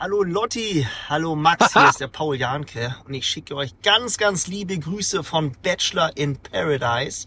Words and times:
Hallo 0.00 0.22
Lotti, 0.22 0.86
hallo 1.08 1.34
Max, 1.34 1.72
hier 1.72 1.88
ist 1.88 2.00
der 2.00 2.06
Paul 2.06 2.36
Janke 2.36 2.94
und 3.04 3.14
ich 3.14 3.26
schicke 3.26 3.56
euch 3.56 3.72
ganz, 3.82 4.16
ganz 4.16 4.46
liebe 4.46 4.78
Grüße 4.78 5.24
von 5.24 5.50
Bachelor 5.60 6.16
in 6.16 6.36
Paradise 6.36 7.26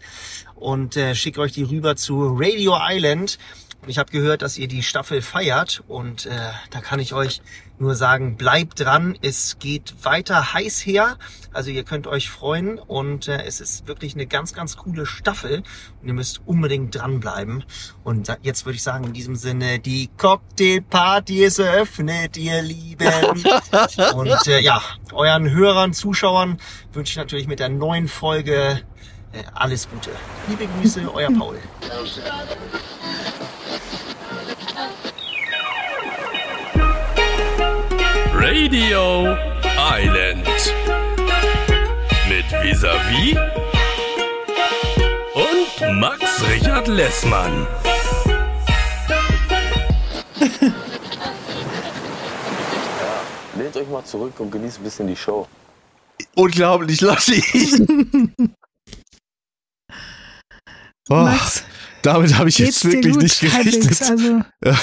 und 0.54 0.96
äh, 0.96 1.14
schicke 1.14 1.42
euch 1.42 1.52
die 1.52 1.64
rüber 1.64 1.96
zu 1.96 2.34
Radio 2.34 2.78
Island. 2.80 3.38
Und 3.82 3.88
ich 3.88 3.98
habe 3.98 4.12
gehört, 4.12 4.42
dass 4.42 4.58
ihr 4.58 4.68
die 4.68 4.84
Staffel 4.84 5.22
feiert 5.22 5.82
und 5.88 6.26
äh, 6.26 6.30
da 6.70 6.80
kann 6.80 7.00
ich 7.00 7.14
euch 7.14 7.42
nur 7.80 7.96
sagen, 7.96 8.36
bleibt 8.36 8.78
dran, 8.78 9.18
es 9.22 9.58
geht 9.58 9.92
weiter 10.04 10.54
heiß 10.54 10.86
her, 10.86 11.18
also 11.52 11.70
ihr 11.72 11.82
könnt 11.82 12.06
euch 12.06 12.30
freuen 12.30 12.78
und 12.78 13.26
äh, 13.26 13.42
es 13.44 13.60
ist 13.60 13.88
wirklich 13.88 14.14
eine 14.14 14.26
ganz, 14.26 14.54
ganz 14.54 14.76
coole 14.76 15.04
Staffel 15.04 15.64
und 16.00 16.06
ihr 16.06 16.14
müsst 16.14 16.42
unbedingt 16.46 16.94
dranbleiben. 16.94 17.64
Und 18.04 18.28
da- 18.28 18.36
jetzt 18.42 18.66
würde 18.66 18.76
ich 18.76 18.84
sagen, 18.84 19.02
in 19.06 19.14
diesem 19.14 19.34
Sinne, 19.34 19.80
die 19.80 20.08
Cocktailparty 20.16 21.42
ist 21.42 21.58
eröffnet, 21.58 22.36
ihr 22.36 22.62
Lieben. 22.62 23.08
und 24.14 24.46
äh, 24.46 24.60
ja, 24.60 24.80
euren 25.12 25.50
Hörern, 25.50 25.92
Zuschauern 25.92 26.58
wünsche 26.92 27.10
ich 27.10 27.16
natürlich 27.16 27.48
mit 27.48 27.58
der 27.58 27.68
neuen 27.68 28.06
Folge 28.06 28.80
äh, 29.32 29.42
alles 29.54 29.90
Gute. 29.90 30.10
Liebe 30.46 30.68
Grüße, 30.80 31.12
euer 31.12 31.30
Paul. 31.36 31.58
Radio 38.44 39.36
Island. 39.78 40.44
Mit 42.28 42.44
Visavi 42.60 43.38
und 45.36 46.00
Max 46.00 46.42
Richard 46.50 46.88
Lessmann. 46.88 47.68
Lehnt 53.56 53.76
euch 53.76 53.88
mal 53.88 54.04
zurück 54.04 54.40
und 54.40 54.50
genießt 54.50 54.80
ein 54.80 54.82
bisschen 54.82 55.06
die 55.06 55.14
Show. 55.14 55.46
Unglaublich, 56.34 57.00
Lotti. 57.00 57.44
oh, 61.08 61.14
Max, 61.14 61.62
damit 62.02 62.36
habe 62.36 62.48
ich 62.48 62.58
jetzt 62.58 62.84
wirklich 62.84 63.14
nicht 63.14 63.38
gerechnet. 63.38 64.02
also 64.02 64.40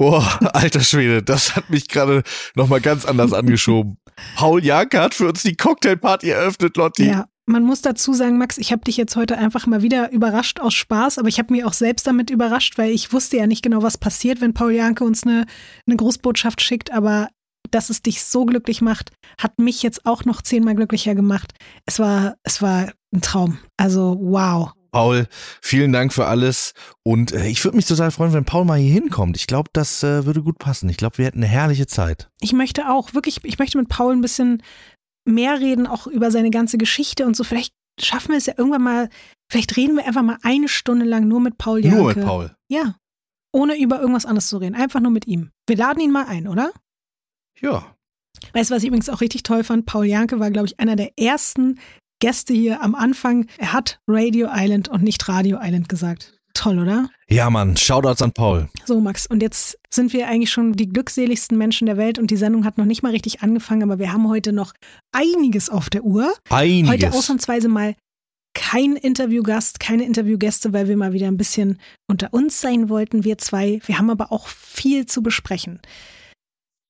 Oh, 0.00 0.22
alter 0.52 0.80
Schwede, 0.80 1.24
das 1.24 1.56
hat 1.56 1.70
mich 1.70 1.88
gerade 1.88 2.22
nochmal 2.54 2.80
ganz 2.80 3.04
anders 3.04 3.32
angeschoben. 3.32 3.98
Paul 4.36 4.64
Janke 4.64 5.00
hat 5.00 5.12
für 5.12 5.26
uns 5.26 5.42
die 5.42 5.56
Cocktailparty 5.56 6.30
eröffnet, 6.30 6.76
Lotti. 6.76 7.08
Ja, 7.08 7.26
man 7.46 7.64
muss 7.64 7.82
dazu 7.82 8.12
sagen, 8.12 8.38
Max, 8.38 8.58
ich 8.58 8.70
habe 8.70 8.84
dich 8.84 8.96
jetzt 8.96 9.16
heute 9.16 9.36
einfach 9.36 9.66
mal 9.66 9.82
wieder 9.82 10.12
überrascht 10.12 10.60
aus 10.60 10.74
Spaß, 10.74 11.18
aber 11.18 11.26
ich 11.26 11.40
habe 11.40 11.52
mich 11.52 11.64
auch 11.64 11.72
selbst 11.72 12.06
damit 12.06 12.30
überrascht, 12.30 12.78
weil 12.78 12.92
ich 12.92 13.12
wusste 13.12 13.38
ja 13.38 13.48
nicht 13.48 13.64
genau, 13.64 13.82
was 13.82 13.98
passiert, 13.98 14.40
wenn 14.40 14.54
Paul 14.54 14.72
Janke 14.72 15.02
uns 15.02 15.24
eine, 15.24 15.46
eine 15.84 15.96
Grußbotschaft 15.96 16.62
schickt, 16.62 16.92
aber 16.92 17.26
dass 17.72 17.90
es 17.90 18.00
dich 18.00 18.22
so 18.22 18.44
glücklich 18.44 18.80
macht, 18.80 19.10
hat 19.40 19.58
mich 19.58 19.82
jetzt 19.82 20.06
auch 20.06 20.24
noch 20.24 20.42
zehnmal 20.42 20.76
glücklicher 20.76 21.16
gemacht. 21.16 21.54
Es 21.86 21.98
war, 21.98 22.36
es 22.44 22.62
war 22.62 22.92
ein 23.12 23.20
Traum. 23.20 23.58
Also 23.76 24.16
wow. 24.20 24.70
Paul, 24.90 25.26
vielen 25.60 25.92
Dank 25.92 26.12
für 26.12 26.26
alles. 26.26 26.74
Und 27.02 27.32
äh, 27.32 27.48
ich 27.48 27.64
würde 27.64 27.76
mich 27.76 27.86
total 27.86 28.10
freuen, 28.10 28.32
wenn 28.32 28.44
Paul 28.44 28.64
mal 28.64 28.78
hier 28.78 28.92
hinkommt. 28.92 29.36
Ich 29.36 29.46
glaube, 29.46 29.70
das 29.72 30.02
äh, 30.02 30.26
würde 30.26 30.42
gut 30.42 30.58
passen. 30.58 30.88
Ich 30.88 30.96
glaube, 30.96 31.18
wir 31.18 31.26
hätten 31.26 31.38
eine 31.38 31.46
herrliche 31.46 31.86
Zeit. 31.86 32.30
Ich 32.40 32.52
möchte 32.52 32.88
auch 32.90 33.14
wirklich, 33.14 33.44
ich 33.44 33.58
möchte 33.58 33.78
mit 33.78 33.88
Paul 33.88 34.14
ein 34.14 34.20
bisschen 34.20 34.62
mehr 35.24 35.60
reden, 35.60 35.86
auch 35.86 36.06
über 36.06 36.30
seine 36.30 36.50
ganze 36.50 36.78
Geschichte 36.78 37.26
und 37.26 37.36
so. 37.36 37.44
Vielleicht 37.44 37.74
schaffen 38.00 38.30
wir 38.30 38.38
es 38.38 38.46
ja 38.46 38.54
irgendwann 38.56 38.82
mal, 38.82 39.08
vielleicht 39.50 39.76
reden 39.76 39.96
wir 39.96 40.06
einfach 40.06 40.22
mal 40.22 40.38
eine 40.42 40.68
Stunde 40.68 41.04
lang 41.04 41.28
nur 41.28 41.40
mit 41.40 41.58
Paul 41.58 41.84
Janke. 41.84 41.98
Nur 41.98 42.14
mit 42.14 42.24
Paul. 42.24 42.54
Ja. 42.68 42.96
Ohne 43.52 43.78
über 43.80 44.00
irgendwas 44.00 44.26
anderes 44.26 44.48
zu 44.48 44.58
reden. 44.58 44.74
Einfach 44.74 45.00
nur 45.00 45.10
mit 45.10 45.26
ihm. 45.26 45.50
Wir 45.66 45.76
laden 45.76 46.00
ihn 46.00 46.10
mal 46.10 46.26
ein, 46.26 46.48
oder? 46.48 46.72
Ja. 47.60 47.94
Weißt 48.52 48.70
du, 48.70 48.74
was 48.74 48.82
ich 48.82 48.88
übrigens 48.88 49.08
auch 49.08 49.20
richtig 49.20 49.42
toll 49.42 49.64
fand? 49.64 49.86
Paul 49.86 50.06
Janke 50.06 50.38
war, 50.38 50.50
glaube 50.50 50.66
ich, 50.66 50.78
einer 50.78 50.96
der 50.96 51.18
ersten 51.18 51.78
Gäste 52.20 52.52
hier 52.52 52.82
am 52.82 52.94
Anfang. 52.94 53.46
Er 53.58 53.72
hat 53.72 54.00
Radio 54.06 54.48
Island 54.52 54.88
und 54.88 55.02
nicht 55.02 55.28
Radio 55.28 55.58
Island 55.60 55.88
gesagt. 55.88 56.34
Toll, 56.54 56.80
oder? 56.80 57.08
Ja, 57.28 57.50
Mann, 57.50 57.76
Shoutouts 57.76 58.20
an 58.20 58.32
Paul. 58.32 58.68
So, 58.84 59.00
Max, 59.00 59.26
und 59.26 59.42
jetzt 59.42 59.78
sind 59.90 60.12
wir 60.12 60.26
eigentlich 60.26 60.50
schon 60.50 60.72
die 60.72 60.88
glückseligsten 60.88 61.56
Menschen 61.56 61.86
der 61.86 61.96
Welt 61.96 62.18
und 62.18 62.32
die 62.32 62.36
Sendung 62.36 62.64
hat 62.64 62.78
noch 62.78 62.84
nicht 62.84 63.02
mal 63.02 63.12
richtig 63.12 63.42
angefangen, 63.42 63.84
aber 63.84 64.00
wir 64.00 64.12
haben 64.12 64.28
heute 64.28 64.52
noch 64.52 64.72
einiges 65.12 65.70
auf 65.70 65.88
der 65.88 66.02
Uhr. 66.02 66.34
Einiges. 66.50 66.90
Heute 66.90 67.12
ausnahmsweise 67.12 67.68
mal 67.68 67.94
kein 68.54 68.96
Interviewgast, 68.96 69.78
keine 69.78 70.04
Interviewgäste, 70.04 70.72
weil 70.72 70.88
wir 70.88 70.96
mal 70.96 71.12
wieder 71.12 71.28
ein 71.28 71.36
bisschen 71.36 71.78
unter 72.08 72.34
uns 72.34 72.60
sein 72.60 72.88
wollten, 72.88 73.22
wir 73.22 73.38
zwei. 73.38 73.80
Wir 73.86 73.98
haben 73.98 74.10
aber 74.10 74.32
auch 74.32 74.48
viel 74.48 75.06
zu 75.06 75.22
besprechen. 75.22 75.80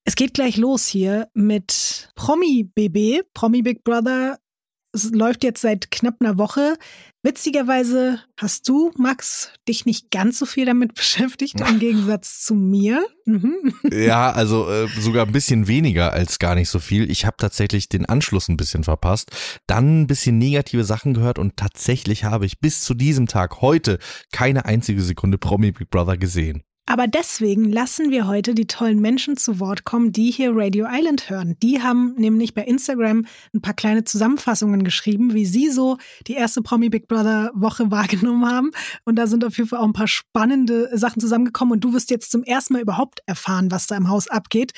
Es 0.05 0.17
geht 0.17 0.33
gleich 0.33 0.57
los 0.57 0.87
hier 0.87 1.29
mit 1.35 2.11
Promi 2.15 2.65
BB, 2.75 3.23
Promi 3.35 3.61
Big 3.61 3.85
Brother. 3.85 4.39
Es 4.93 5.11
läuft 5.11 5.45
jetzt 5.45 5.61
seit 5.61 5.91
knapp 5.91 6.17
einer 6.21 6.39
Woche. 6.39 6.77
Witzigerweise 7.23 8.21
hast 8.39 8.69
du, 8.69 8.91
Max, 8.97 9.53
dich 9.69 9.85
nicht 9.85 10.11
ganz 10.11 10.39
so 10.39 10.47
viel 10.47 10.65
damit 10.67 10.95
beschäftigt, 10.97 11.61
im 11.61 11.79
Gegensatz 11.81 12.41
zu 12.43 12.55
mir. 12.55 13.05
Mhm. 13.27 13.75
Ja, 13.93 14.31
also 14.31 14.71
äh, 14.71 14.89
sogar 14.99 15.27
ein 15.27 15.33
bisschen 15.33 15.67
weniger 15.67 16.13
als 16.13 16.39
gar 16.39 16.55
nicht 16.55 16.71
so 16.71 16.79
viel. 16.79 17.11
Ich 17.11 17.27
habe 17.27 17.37
tatsächlich 17.39 17.89
den 17.89 18.07
Anschluss 18.07 18.49
ein 18.49 18.57
bisschen 18.57 18.85
verpasst, 18.85 19.31
dann 19.67 20.03
ein 20.03 20.07
bisschen 20.07 20.39
negative 20.39 20.85
Sachen 20.85 21.13
gehört 21.13 21.39
und 21.39 21.57
tatsächlich 21.57 22.25
habe 22.25 22.47
ich 22.47 22.61
bis 22.61 22.81
zu 22.81 22.95
diesem 22.95 23.27
Tag 23.27 23.61
heute 23.61 23.99
keine 24.33 24.65
einzige 24.65 25.03
Sekunde 25.03 25.39
Promi 25.39 25.73
Big 25.73 25.91
Brother 25.91 26.17
gesehen. 26.17 26.63
Aber 26.89 27.07
deswegen 27.07 27.71
lassen 27.71 28.11
wir 28.11 28.27
heute 28.27 28.55
die 28.55 28.67
tollen 28.67 28.99
Menschen 28.99 29.37
zu 29.37 29.61
Wort 29.61 29.85
kommen, 29.85 30.11
die 30.11 30.31
hier 30.31 30.53
Radio 30.55 30.87
Island 30.91 31.29
hören. 31.29 31.55
Die 31.63 31.83
haben 31.83 32.15
nämlich 32.17 32.55
bei 32.55 32.63
Instagram 32.63 33.27
ein 33.55 33.61
paar 33.61 33.75
kleine 33.75 34.05
Zusammenfassungen 34.05 34.85
geschrieben, 34.85 35.35
wie 35.35 35.45
sie 35.45 35.69
so 35.69 35.99
die 36.27 36.33
erste 36.33 36.63
Promi 36.63 36.89
Big 36.89 37.07
Brother 37.07 37.51
Woche 37.55 37.91
wahrgenommen 37.91 38.51
haben. 38.51 38.71
Und 39.05 39.17
da 39.17 39.27
sind 39.27 39.45
auf 39.45 39.59
jeden 39.59 39.69
Fall 39.69 39.81
auch 39.81 39.85
ein 39.85 39.93
paar 39.93 40.09
spannende 40.09 40.89
Sachen 40.97 41.21
zusammengekommen. 41.21 41.73
Und 41.73 41.85
du 41.85 41.93
wirst 41.93 42.11
jetzt 42.11 42.31
zum 42.31 42.43
ersten 42.43 42.73
Mal 42.73 42.81
überhaupt 42.81 43.21
erfahren, 43.27 43.71
was 43.71 43.87
da 43.87 43.95
im 43.95 44.09
Haus 44.09 44.27
abgeht. 44.29 44.73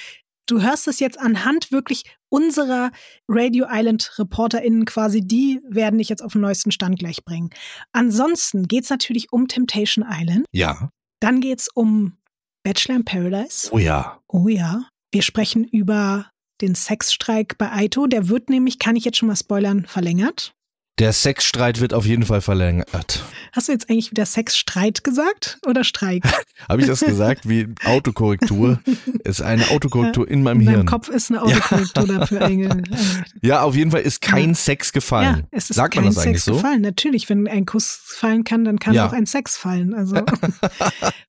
Du 0.46 0.60
hörst 0.60 0.88
es 0.88 0.98
jetzt 0.98 1.20
anhand 1.20 1.70
wirklich 1.70 2.02
unserer 2.28 2.90
Radio 3.28 3.66
Island 3.70 4.18
ReporterInnen 4.18 4.84
quasi, 4.84 5.20
die 5.20 5.60
werden 5.68 5.98
dich 5.98 6.08
jetzt 6.08 6.24
auf 6.24 6.32
den 6.32 6.40
neuesten 6.40 6.72
Stand 6.72 6.98
gleich 6.98 7.24
bringen. 7.24 7.50
Ansonsten 7.92 8.66
geht's 8.66 8.90
natürlich 8.90 9.32
um 9.32 9.46
Temptation 9.46 10.04
Island. 10.08 10.46
Ja. 10.50 10.90
Dann 11.20 11.40
geht's 11.40 11.68
um 11.74 12.16
Bachelor 12.62 12.96
in 12.96 13.04
Paradise. 13.04 13.68
Oh 13.72 13.78
ja. 13.78 14.20
Oh 14.28 14.48
ja. 14.48 14.88
Wir 15.12 15.22
sprechen 15.22 15.64
über 15.64 16.30
den 16.60 16.74
Sexstreik 16.74 17.56
bei 17.58 17.72
Aito. 17.72 18.06
Der 18.06 18.28
wird 18.28 18.50
nämlich, 18.50 18.78
kann 18.78 18.96
ich 18.96 19.04
jetzt 19.04 19.18
schon 19.18 19.28
mal 19.28 19.36
spoilern, 19.36 19.86
verlängert. 19.86 20.54
Der 21.00 21.14
Sexstreit 21.14 21.80
wird 21.80 21.94
auf 21.94 22.04
jeden 22.04 22.24
Fall 22.26 22.42
verlängert. 22.42 23.24
Hast 23.52 23.68
du 23.68 23.72
jetzt 23.72 23.88
eigentlich 23.88 24.10
wieder 24.10 24.26
Sexstreit 24.26 25.02
gesagt 25.02 25.58
oder 25.66 25.82
Streik? 25.82 26.22
Habe 26.68 26.82
ich 26.82 26.86
das 26.88 27.00
gesagt? 27.00 27.48
Wie 27.48 27.68
Autokorrektur? 27.86 28.80
ist 29.24 29.40
eine 29.40 29.66
Autokorrektur 29.70 30.28
in 30.28 30.42
meinem 30.42 30.60
In 30.60 30.68
Hirn. 30.68 30.86
Kopf 30.86 31.08
ist 31.08 31.30
eine 31.30 31.40
Autokorrektur 31.42 32.06
dafür 32.06 32.42
einge- 32.42 32.84
Ja, 33.42 33.62
auf 33.62 33.74
jeden 33.74 33.90
Fall 33.90 34.02
ist 34.02 34.20
kein 34.20 34.50
Ja. 34.50 34.54
Sex 34.54 34.92
gefallen. 34.92 35.36
Ja, 35.38 35.48
es 35.52 35.70
ist 35.70 35.76
Sagt 35.76 35.94
kein 35.94 36.04
man 36.04 36.12
das 36.14 36.22
eigentlich 36.22 36.42
Sex 36.42 36.44
so? 36.44 36.52
gefallen. 36.56 36.82
Natürlich, 36.82 37.30
wenn 37.30 37.48
ein 37.48 37.64
Kuss 37.64 37.98
fallen 38.04 38.44
kann, 38.44 38.66
dann 38.66 38.78
kann 38.78 38.92
Ja. 38.92 39.06
auch 39.08 39.14
ein 39.14 39.24
Sex 39.24 39.56
fallen. 39.56 39.94
Also 39.94 40.16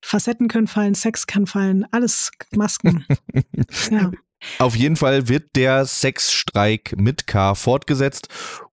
Facetten 0.01 0.49
können 0.49 0.67
fallen, 0.67 0.95
Sex 0.95 1.27
kann 1.27 1.47
fallen, 1.47 1.85
alles 1.91 2.31
Masken. 2.53 3.05
ja. 3.89 4.11
Auf 4.59 4.75
jeden 4.75 4.95
Fall 4.95 5.27
wird 5.27 5.55
der 5.55 5.85
Sexstreik 5.85 6.95
mit 6.97 7.27
K 7.27 7.55
fortgesetzt 7.55 8.27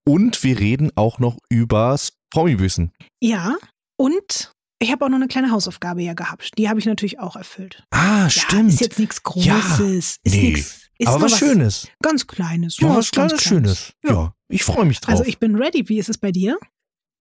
und 0.07 0.43
wir 0.45 0.59
reden 0.59 0.91
auch 0.97 1.19
noch 1.19 1.39
übers 1.49 2.13
Promibüßen. 2.31 2.93
ja, 3.21 3.57
und 3.97 4.53
ich 4.81 4.93
habe 4.93 5.05
auch 5.05 5.09
noch 5.09 5.17
eine 5.17 5.27
kleine 5.27 5.51
Hausaufgabe 5.51 6.03
ja 6.03 6.15
gehabt. 6.15 6.53
Die 6.57 6.69
habe 6.69 6.79
ich 6.79 6.87
natürlich 6.87 7.19
auch 7.19 7.35
erfüllt. 7.35 7.83
Ah, 7.91 8.25
Ja, 8.25 8.31
stimmt. 8.31 8.73
ist 8.73 8.81
jetzt 8.81 8.99
nichts 9.01 9.23
Großes. 9.25 9.45
Ja, 9.45 9.87
ist 9.87 10.21
nee. 10.25 10.53
nix, 10.53 10.89
ist 10.99 11.09
Aber 11.09 11.23
was 11.23 11.37
Schönes. 11.39 11.89
Ganz 12.01 12.27
Kleines. 12.29 12.77
Ja, 12.79 12.91
was 12.95 13.07
ist 13.07 13.13
ganz 13.15 13.33
kleines 13.33 13.43
Schönes. 13.43 13.93
Ja, 14.05 14.33
ich 14.49 14.63
freue 14.63 14.85
mich 14.85 15.01
drauf. 15.01 15.11
Also 15.11 15.25
ich 15.25 15.39
bin 15.39 15.57
ready. 15.57 15.89
Wie 15.89 15.99
ist 15.99 16.09
es 16.09 16.19
bei 16.19 16.31
dir? 16.31 16.57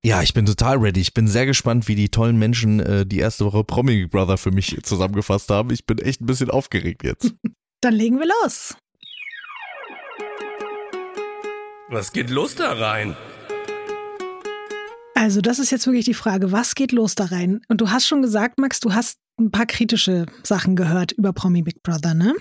ja, 0.06 0.22
ich 0.22 0.34
bin 0.36 0.46
total 0.46 0.78
ready. 0.78 1.02
Ich 1.02 1.14
bin 1.16 1.28
sehr 1.28 1.46
gespannt, 1.48 1.88
wie 1.88 1.96
die 1.96 2.10
tollen 2.10 2.38
Menschen 2.38 2.80
äh, 2.80 3.06
die 3.08 3.18
erste 3.20 3.44
Woche 3.46 3.64
Promi 3.64 4.06
Brother 4.06 4.38
für 4.38 4.52
mich 4.52 4.78
zusammengefasst 4.84 5.50
haben. 5.50 5.72
Ich 5.72 5.86
bin 5.88 5.98
echt 5.98 6.22
ein 6.22 6.28
bisschen 6.28 6.52
aufgeregt 6.52 7.04
jetzt. 7.04 7.34
Dann 7.82 7.94
legen 7.94 8.20
wir 8.20 8.28
los. 8.42 8.76
Was 11.90 12.12
geht 12.12 12.32
los 12.32 12.56
da 12.56 12.74
rein? 12.74 13.16
Also 15.14 15.42
das 15.42 15.60
ist 15.60 15.72
jetzt 15.72 15.86
wirklich 15.86 16.06
die 16.06 16.16
Frage, 16.16 16.52
was 16.52 16.74
geht 16.74 16.92
los 16.92 17.14
da 17.14 17.26
rein? 17.26 17.62
Und 17.68 17.80
du 17.82 17.92
hast 17.92 18.08
schon 18.08 18.22
gesagt, 18.24 18.60
Max, 18.60 18.80
du 18.80 18.94
hast 18.94 19.20
ein 19.40 19.52
paar 19.52 19.68
kritische 19.68 20.26
Sachen 20.44 20.76
gehört 20.76 21.12
über 21.12 21.34
Promi 21.34 21.62
Big 21.62 21.84
Brother, 21.84 22.16
ne? 22.16 22.34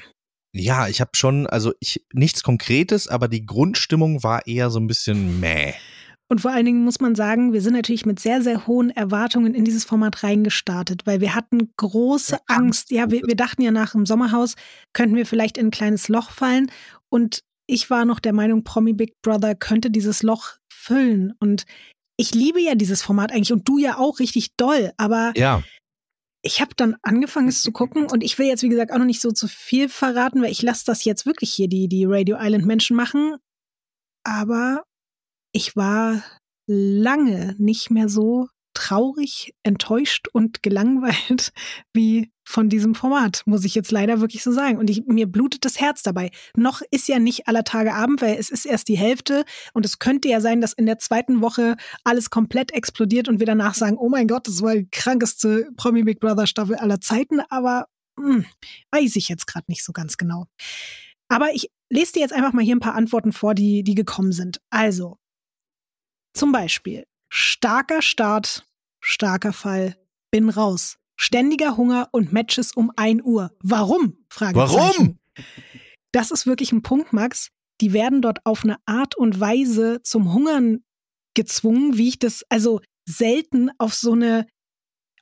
Ja, 0.54 0.88
ich 0.88 1.02
habe 1.02 1.10
schon, 1.14 1.46
also 1.46 1.74
ich 1.80 2.06
nichts 2.14 2.42
Konkretes, 2.42 3.06
aber 3.08 3.28
die 3.28 3.44
Grundstimmung 3.44 4.22
war 4.22 4.46
eher 4.46 4.70
so 4.70 4.80
ein 4.80 4.86
bisschen 4.86 5.38
meh. 5.38 5.74
Und 6.28 6.40
vor 6.40 6.50
allen 6.50 6.64
Dingen 6.64 6.82
muss 6.82 7.00
man 7.00 7.14
sagen, 7.14 7.52
wir 7.52 7.60
sind 7.60 7.74
natürlich 7.74 8.04
mit 8.04 8.18
sehr, 8.18 8.42
sehr 8.42 8.66
hohen 8.66 8.90
Erwartungen 8.90 9.54
in 9.54 9.64
dieses 9.64 9.84
Format 9.84 10.24
reingestartet, 10.24 11.06
weil 11.06 11.20
wir 11.20 11.34
hatten 11.34 11.70
große 11.76 12.38
Angst. 12.46 12.90
Ja, 12.90 13.10
wir, 13.10 13.22
wir 13.24 13.36
dachten 13.36 13.62
ja 13.62 13.70
nach 13.70 13.92
dem 13.92 14.06
Sommerhaus, 14.06 14.54
könnten 14.92 15.14
wir 15.14 15.26
vielleicht 15.26 15.56
in 15.56 15.68
ein 15.68 15.70
kleines 15.70 16.08
Loch 16.08 16.30
fallen. 16.30 16.70
Und 17.08 17.42
ich 17.68 17.90
war 17.90 18.04
noch 18.04 18.18
der 18.18 18.32
Meinung, 18.32 18.64
Promi 18.64 18.92
Big 18.92 19.14
Brother 19.22 19.54
könnte 19.54 19.90
dieses 19.90 20.24
Loch 20.24 20.54
füllen. 20.68 21.32
Und 21.38 21.64
ich 22.16 22.34
liebe 22.34 22.60
ja 22.60 22.74
dieses 22.74 23.02
Format 23.02 23.30
eigentlich 23.30 23.52
und 23.52 23.68
du 23.68 23.78
ja 23.78 23.98
auch 23.98 24.18
richtig 24.18 24.56
doll. 24.56 24.92
Aber 24.96 25.32
Ja, 25.36 25.62
ich 26.46 26.60
habe 26.60 26.70
dann 26.76 26.96
angefangen, 27.02 27.48
es 27.48 27.62
zu 27.62 27.72
gucken 27.72 28.06
und 28.06 28.22
ich 28.22 28.38
will 28.38 28.46
jetzt, 28.46 28.62
wie 28.62 28.68
gesagt, 28.68 28.92
auch 28.92 28.98
noch 28.98 29.04
nicht 29.04 29.20
so 29.20 29.32
zu 29.32 29.48
viel 29.48 29.88
verraten, 29.88 30.42
weil 30.42 30.52
ich 30.52 30.62
lasse 30.62 30.84
das 30.86 31.04
jetzt 31.04 31.26
wirklich 31.26 31.52
hier 31.52 31.68
die, 31.68 31.88
die 31.88 32.04
Radio 32.04 32.36
Island 32.38 32.64
Menschen 32.64 32.96
machen. 32.96 33.36
Aber 34.24 34.84
ich 35.56 35.74
war 35.74 36.22
lange 36.66 37.54
nicht 37.58 37.90
mehr 37.90 38.10
so 38.10 38.48
traurig, 38.74 39.54
enttäuscht 39.62 40.28
und 40.30 40.62
gelangweilt 40.62 41.52
wie 41.94 42.30
von 42.44 42.68
diesem 42.68 42.94
Format, 42.94 43.42
muss 43.46 43.64
ich 43.64 43.74
jetzt 43.74 43.90
leider 43.90 44.20
wirklich 44.20 44.42
so 44.42 44.52
sagen. 44.52 44.76
Und 44.76 44.90
ich, 44.90 45.06
mir 45.06 45.26
blutet 45.26 45.64
das 45.64 45.80
Herz 45.80 46.02
dabei. 46.02 46.30
Noch 46.54 46.82
ist 46.90 47.08
ja 47.08 47.18
nicht 47.18 47.48
aller 47.48 47.64
Tage 47.64 47.94
Abend, 47.94 48.20
weil 48.20 48.36
es 48.36 48.50
ist 48.50 48.66
erst 48.66 48.88
die 48.88 48.98
Hälfte 48.98 49.46
und 49.72 49.86
es 49.86 49.98
könnte 49.98 50.28
ja 50.28 50.42
sein, 50.42 50.60
dass 50.60 50.74
in 50.74 50.84
der 50.84 50.98
zweiten 50.98 51.40
Woche 51.40 51.76
alles 52.04 52.28
komplett 52.28 52.72
explodiert 52.72 53.26
und 53.26 53.40
wir 53.40 53.46
danach 53.46 53.74
sagen, 53.74 53.96
oh 53.96 54.10
mein 54.10 54.28
Gott, 54.28 54.46
das 54.46 54.60
war 54.60 54.74
die 54.74 54.88
krankeste 54.92 55.70
Promi 55.78 56.02
Big 56.04 56.20
Brother 56.20 56.46
Staffel 56.46 56.76
aller 56.76 57.00
Zeiten, 57.00 57.40
aber 57.48 57.86
hm, 58.20 58.44
weiß 58.90 59.16
ich 59.16 59.30
jetzt 59.30 59.46
gerade 59.46 59.64
nicht 59.68 59.82
so 59.82 59.94
ganz 59.94 60.18
genau. 60.18 60.48
Aber 61.28 61.54
ich 61.54 61.70
lese 61.88 62.12
dir 62.12 62.20
jetzt 62.20 62.34
einfach 62.34 62.52
mal 62.52 62.64
hier 62.64 62.76
ein 62.76 62.80
paar 62.80 62.94
Antworten 62.94 63.32
vor, 63.32 63.54
die, 63.54 63.82
die 63.82 63.94
gekommen 63.94 64.32
sind. 64.32 64.60
Also, 64.70 65.18
zum 66.36 66.52
Beispiel, 66.52 67.06
starker 67.28 68.02
Start, 68.02 68.66
starker 69.00 69.52
Fall, 69.52 69.96
bin 70.30 70.48
raus. 70.48 70.98
Ständiger 71.16 71.76
Hunger 71.76 72.08
und 72.12 72.32
Matches 72.32 72.72
um 72.72 72.92
1 72.94 73.22
Uhr. 73.22 73.50
Warum? 73.60 74.18
Fragezeichen. 74.28 75.18
Das 76.12 76.30
ist 76.30 76.46
wirklich 76.46 76.72
ein 76.72 76.82
Punkt, 76.82 77.12
Max. 77.12 77.48
Die 77.80 77.92
werden 77.92 78.22
dort 78.22 78.44
auf 78.44 78.64
eine 78.64 78.76
Art 78.86 79.16
und 79.16 79.40
Weise 79.40 80.02
zum 80.02 80.32
Hungern 80.32 80.84
gezwungen, 81.34 81.96
wie 81.96 82.08
ich 82.08 82.18
das 82.18 82.42
also 82.48 82.80
selten 83.08 83.70
auf 83.78 83.94
so 83.94 84.12
eine 84.12 84.46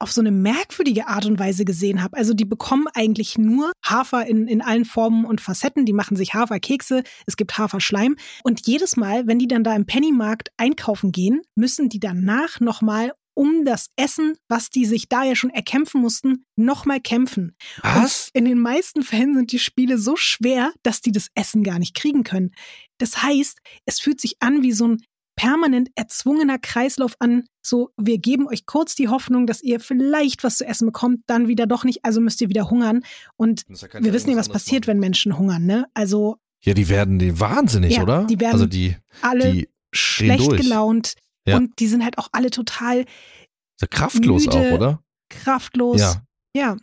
auf 0.04 0.12
so 0.12 0.20
eine 0.20 0.30
merkwürdige 0.30 1.08
Art 1.08 1.24
und 1.24 1.38
Weise 1.38 1.64
gesehen 1.64 2.02
habe. 2.02 2.18
Also 2.18 2.34
die 2.34 2.44
bekommen 2.44 2.84
eigentlich 2.92 3.38
nur 3.38 3.72
Hafer 3.82 4.26
in, 4.26 4.46
in 4.46 4.60
allen 4.60 4.84
Formen 4.84 5.24
und 5.24 5.40
Facetten. 5.40 5.86
Die 5.86 5.94
machen 5.94 6.14
sich 6.14 6.34
Haferkekse, 6.34 7.02
es 7.26 7.38
gibt 7.38 7.56
Haferschleim. 7.56 8.16
Und 8.42 8.66
jedes 8.66 8.98
Mal, 8.98 9.26
wenn 9.26 9.38
die 9.38 9.48
dann 9.48 9.64
da 9.64 9.74
im 9.74 9.86
Pennymarkt 9.86 10.50
einkaufen 10.58 11.10
gehen, 11.10 11.40
müssen 11.54 11.88
die 11.88 12.00
danach 12.00 12.60
nochmal 12.60 13.12
um 13.32 13.64
das 13.64 13.88
Essen, 13.96 14.36
was 14.46 14.68
die 14.68 14.84
sich 14.84 15.08
da 15.08 15.24
ja 15.24 15.34
schon 15.34 15.48
erkämpfen 15.48 16.02
mussten, 16.02 16.44
nochmal 16.54 17.00
kämpfen. 17.00 17.56
Was? 17.80 18.26
Und 18.26 18.40
in 18.40 18.44
den 18.44 18.58
meisten 18.58 19.02
Fällen 19.02 19.34
sind 19.34 19.52
die 19.52 19.58
Spiele 19.58 19.96
so 19.96 20.16
schwer, 20.16 20.70
dass 20.82 21.00
die 21.00 21.12
das 21.12 21.28
Essen 21.34 21.64
gar 21.64 21.78
nicht 21.78 21.94
kriegen 21.94 22.24
können. 22.24 22.54
Das 22.98 23.22
heißt, 23.22 23.58
es 23.86 24.00
fühlt 24.00 24.20
sich 24.20 24.36
an 24.40 24.62
wie 24.62 24.72
so 24.72 24.86
ein 24.86 25.02
permanent 25.36 25.90
erzwungener 25.96 26.58
Kreislauf 26.58 27.14
an, 27.18 27.44
so 27.62 27.90
wir 27.96 28.18
geben 28.18 28.46
euch 28.48 28.66
kurz 28.66 28.94
die 28.94 29.08
Hoffnung, 29.08 29.46
dass 29.46 29.62
ihr 29.62 29.80
vielleicht 29.80 30.44
was 30.44 30.58
zu 30.58 30.66
essen 30.66 30.86
bekommt, 30.86 31.20
dann 31.26 31.48
wieder 31.48 31.66
doch 31.66 31.84
nicht, 31.84 32.04
also 32.04 32.20
müsst 32.20 32.40
ihr 32.40 32.48
wieder 32.48 32.70
hungern. 32.70 33.02
Und 33.36 33.64
wir 33.68 34.12
wissen 34.12 34.30
ja, 34.30 34.36
was 34.36 34.48
passiert, 34.48 34.86
wenn 34.86 34.98
Menschen 35.00 35.36
hungern, 35.38 35.64
ne? 35.64 35.86
Also 35.94 36.36
Ja, 36.62 36.74
die 36.74 36.88
werden 36.88 37.18
die 37.18 37.38
wahnsinnig, 37.40 37.96
Ja, 37.96 38.02
oder? 38.02 38.24
die 38.24 38.38
werden 38.40 38.52
also 38.54 38.66
die, 38.66 38.96
alle 39.22 39.52
die 39.52 39.68
schlecht 39.92 40.50
gelaunt 40.56 41.14
Ja. 41.46 41.56
und 41.56 41.78
die 41.78 41.86
sind 41.88 42.04
halt 42.04 42.18
auch 42.18 42.28
alle 42.32 42.50
total 42.50 43.04
so 43.80 43.86
kraftlos 43.90 44.46
müde, 44.46 44.56
auch, 44.58 44.72
oder? 44.72 45.02
kraftlos. 45.30 46.00
Ja. 46.00 46.22
ja. 46.56 46.76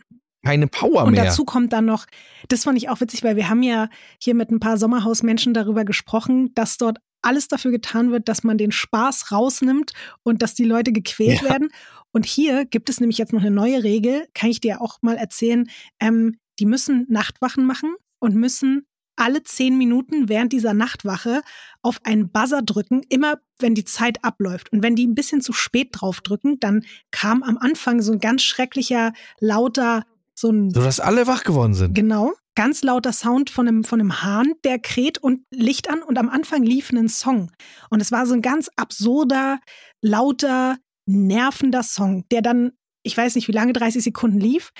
Keine 0.44 0.66
Power 0.66 1.04
Und 1.04 1.12
mehr. 1.12 1.24
dazu 1.26 1.44
kommt 1.44 1.72
dann 1.72 1.84
noch, 1.84 2.06
das 2.48 2.64
fand 2.64 2.76
ich 2.76 2.88
auch 2.88 3.00
witzig, 3.00 3.22
weil 3.22 3.36
wir 3.36 3.48
haben 3.48 3.62
ja 3.62 3.88
hier 4.20 4.34
mit 4.34 4.50
ein 4.50 4.58
paar 4.58 4.76
Sommerhausmenschen 4.76 5.54
darüber 5.54 5.84
gesprochen, 5.84 6.52
dass 6.54 6.78
dort 6.78 6.98
alles 7.22 7.48
dafür 7.48 7.70
getan 7.70 8.10
wird, 8.12 8.28
dass 8.28 8.44
man 8.44 8.58
den 8.58 8.72
Spaß 8.72 9.32
rausnimmt 9.32 9.92
und 10.22 10.42
dass 10.42 10.54
die 10.54 10.64
Leute 10.64 10.92
gequält 10.92 11.42
Ja. 11.42 11.50
werden. 11.50 11.68
Und 12.12 12.26
hier 12.26 12.64
gibt 12.66 12.90
es 12.90 13.00
nämlich 13.00 13.18
jetzt 13.18 13.32
noch 13.32 13.40
eine 13.40 13.50
neue 13.50 13.82
Regel, 13.82 14.26
kann 14.34 14.50
ich 14.50 14.60
dir 14.60 14.80
auch 14.82 14.98
mal 15.00 15.16
erzählen. 15.16 15.68
Ähm, 16.00 16.38
die 16.58 16.66
müssen 16.66 17.06
Nachtwachen 17.08 17.64
machen 17.64 17.94
und 18.18 18.34
müssen 18.34 18.86
alle 19.16 19.42
zehn 19.42 19.76
Minuten 19.78 20.28
während 20.28 20.52
dieser 20.52 20.74
Nachtwache 20.74 21.42
auf 21.82 22.00
einen 22.04 22.30
Buzzer 22.30 22.62
drücken, 22.62 23.02
immer 23.08 23.36
wenn 23.58 23.74
die 23.74 23.84
Zeit 23.84 24.24
abläuft. 24.24 24.72
Und 24.72 24.82
wenn 24.82 24.96
die 24.96 25.06
ein 25.06 25.14
bisschen 25.14 25.40
zu 25.40 25.52
spät 25.52 25.90
drauf 25.92 26.20
drücken, 26.22 26.58
dann 26.60 26.84
kam 27.10 27.42
am 27.42 27.58
Anfang 27.58 28.00
so 28.02 28.12
ein 28.12 28.20
ganz 28.20 28.42
schrecklicher, 28.42 29.12
lauter, 29.38 30.04
so 30.34 30.50
ein 30.50 30.70
so 30.70 30.82
dass 30.82 30.98
alle 30.98 31.26
wach 31.26 31.44
geworden 31.44 31.74
sind. 31.74 31.94
Genau. 31.94 32.32
Ganz 32.54 32.82
lauter 32.82 33.12
Sound 33.12 33.48
von 33.50 33.66
einem, 33.66 33.84
von 33.84 34.00
einem 34.00 34.22
Hahn, 34.22 34.52
der 34.64 34.78
kräht 34.78 35.18
und 35.18 35.40
Licht 35.50 35.88
an 35.88 36.02
und 36.02 36.18
am 36.18 36.28
Anfang 36.28 36.62
lief 36.62 36.90
ein 36.90 37.08
Song. 37.08 37.50
Und 37.88 38.00
es 38.02 38.12
war 38.12 38.26
so 38.26 38.34
ein 38.34 38.42
ganz 38.42 38.68
absurder, 38.76 39.58
lauter, 40.02 40.76
nervender 41.06 41.82
Song, 41.82 42.24
der 42.30 42.42
dann, 42.42 42.72
ich 43.02 43.16
weiß 43.16 43.34
nicht 43.36 43.48
wie 43.48 43.52
lange, 43.52 43.72
30 43.72 44.02
Sekunden 44.04 44.38
lief. 44.40 44.70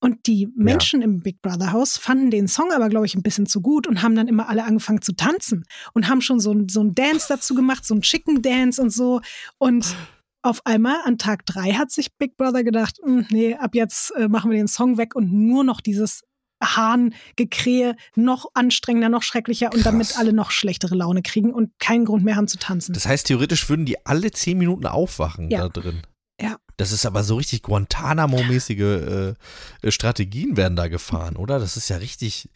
Und 0.00 0.26
die 0.28 0.48
Menschen 0.54 1.02
im 1.02 1.22
Big 1.22 1.42
Brother 1.42 1.72
Haus 1.72 1.96
fanden 1.96 2.30
den 2.30 2.46
Song 2.46 2.70
aber, 2.72 2.88
glaube 2.88 3.06
ich, 3.06 3.16
ein 3.16 3.22
bisschen 3.22 3.46
zu 3.46 3.60
gut 3.62 3.86
und 3.88 4.00
haben 4.02 4.14
dann 4.14 4.28
immer 4.28 4.48
alle 4.48 4.62
angefangen 4.64 5.02
zu 5.02 5.12
tanzen 5.16 5.64
und 5.92 6.08
haben 6.08 6.20
schon 6.20 6.38
so, 6.38 6.52
ein- 6.52 6.68
so 6.68 6.80
ein 6.82 6.94
Dance 6.94 7.26
dazu 7.28 7.54
gemacht, 7.56 7.84
so 7.84 7.94
ein 7.94 8.02
Chicken 8.02 8.40
Dance 8.42 8.80
und 8.80 8.90
so. 8.90 9.20
Und 9.58 9.96
auf 10.42 10.64
einmal 10.66 11.00
an 11.04 11.18
Tag 11.18 11.46
drei 11.46 11.72
hat 11.72 11.90
sich 11.90 12.16
Big 12.16 12.36
Brother 12.36 12.62
gedacht, 12.62 12.98
"Hm, 13.02 13.26
nee, 13.30 13.54
ab 13.56 13.74
jetzt 13.74 14.12
äh, 14.14 14.28
machen 14.28 14.50
wir 14.52 14.58
den 14.58 14.68
Song 14.68 14.98
weg 14.98 15.16
und 15.16 15.32
nur 15.32 15.64
noch 15.64 15.80
dieses 15.80 16.22
Hahngekrähe 16.62 17.96
noch 18.16 18.46
anstrengender, 18.54 19.08
noch 19.08 19.22
schrecklicher 19.22 19.72
und 19.72 19.84
damit 19.86 20.08
Krass. 20.08 20.18
alle 20.18 20.32
noch 20.32 20.50
schlechtere 20.50 20.94
Laune 20.94 21.22
kriegen 21.22 21.52
und 21.52 21.78
keinen 21.78 22.04
Grund 22.04 22.24
mehr 22.24 22.36
haben 22.36 22.48
zu 22.48 22.58
tanzen. 22.58 22.92
Das 22.92 23.06
heißt, 23.06 23.26
theoretisch 23.26 23.68
würden 23.68 23.86
die 23.86 24.04
alle 24.06 24.30
zehn 24.30 24.58
Minuten 24.58 24.86
aufwachen 24.86 25.50
Ja. 25.50 25.68
da 25.68 25.80
drin. 25.80 26.02
Ja. 26.40 26.56
Das 26.76 26.92
ist 26.92 27.06
aber 27.06 27.24
so 27.24 27.36
richtig 27.36 27.62
Guantanamo-mäßige 27.62 28.80
äh, 28.80 29.34
äh, 29.82 29.90
Strategien 29.90 30.56
werden 30.56 30.76
da 30.76 30.88
gefahren, 30.88 31.36
oder? 31.36 31.58
Das 31.58 31.76
ist 31.76 31.88
ja 31.88 31.96
richtig, 31.96 32.48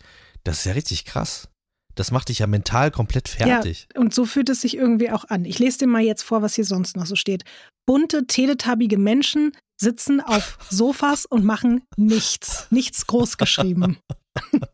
das 0.44 0.58
ist 0.58 0.64
ja 0.66 0.72
richtig 0.72 1.04
krass. 1.04 1.48
Das 1.94 2.10
macht 2.10 2.28
dich 2.28 2.38
ja 2.38 2.46
mental 2.46 2.90
komplett 2.90 3.28
fertig. 3.28 3.88
Ja, 3.94 4.00
und 4.00 4.14
so 4.14 4.24
fühlt 4.24 4.48
es 4.48 4.62
sich 4.62 4.76
irgendwie 4.76 5.10
auch 5.10 5.24
an. 5.24 5.44
Ich 5.44 5.58
lese 5.58 5.78
dir 5.80 5.86
mal 5.86 6.02
jetzt 6.02 6.22
vor, 6.22 6.40
was 6.42 6.54
hier 6.54 6.64
sonst 6.64 6.96
noch 6.96 7.06
so 7.06 7.16
steht. 7.16 7.44
Bunte, 7.86 8.26
teletubbige 8.26 8.98
Menschen 8.98 9.52
sitzen 9.80 10.20
auf 10.20 10.58
Sofas 10.70 11.26
und 11.26 11.44
machen 11.44 11.82
nichts. 11.96 12.66
Nichts 12.70 13.06
groß 13.06 13.36
geschrieben. 13.36 13.98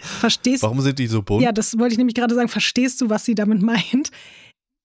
Verstehst 0.00 0.62
du? 0.62 0.66
Warum 0.66 0.80
sind 0.80 0.98
die 0.98 1.06
so 1.06 1.22
bunt? 1.22 1.42
Ja, 1.42 1.52
das 1.52 1.78
wollte 1.78 1.92
ich 1.92 1.98
nämlich 1.98 2.14
gerade 2.14 2.34
sagen. 2.34 2.48
Verstehst 2.48 3.00
du, 3.00 3.10
was 3.10 3.24
sie 3.24 3.34
damit 3.34 3.60
meint? 3.62 4.10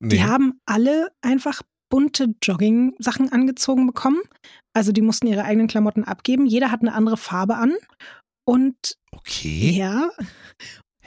Die 0.02 0.18
Nee. 0.18 0.22
haben 0.24 0.60
alle 0.66 1.10
einfach 1.22 1.62
bunte 1.90 2.34
Jogging-Sachen 2.44 3.32
angezogen 3.32 3.88
bekommen. 3.88 4.22
Also 4.76 4.92
die 4.92 5.02
mussten 5.02 5.28
ihre 5.28 5.44
eigenen 5.46 5.68
Klamotten 5.68 6.04
abgeben. 6.04 6.46
Jeder 6.46 6.72
hat 6.72 6.82
eine 6.82 6.94
andere 6.94 7.16
Farbe 7.18 7.56
an. 7.56 7.74
Und 8.46 8.76
okay. 9.14 9.72
ja, 9.72 10.10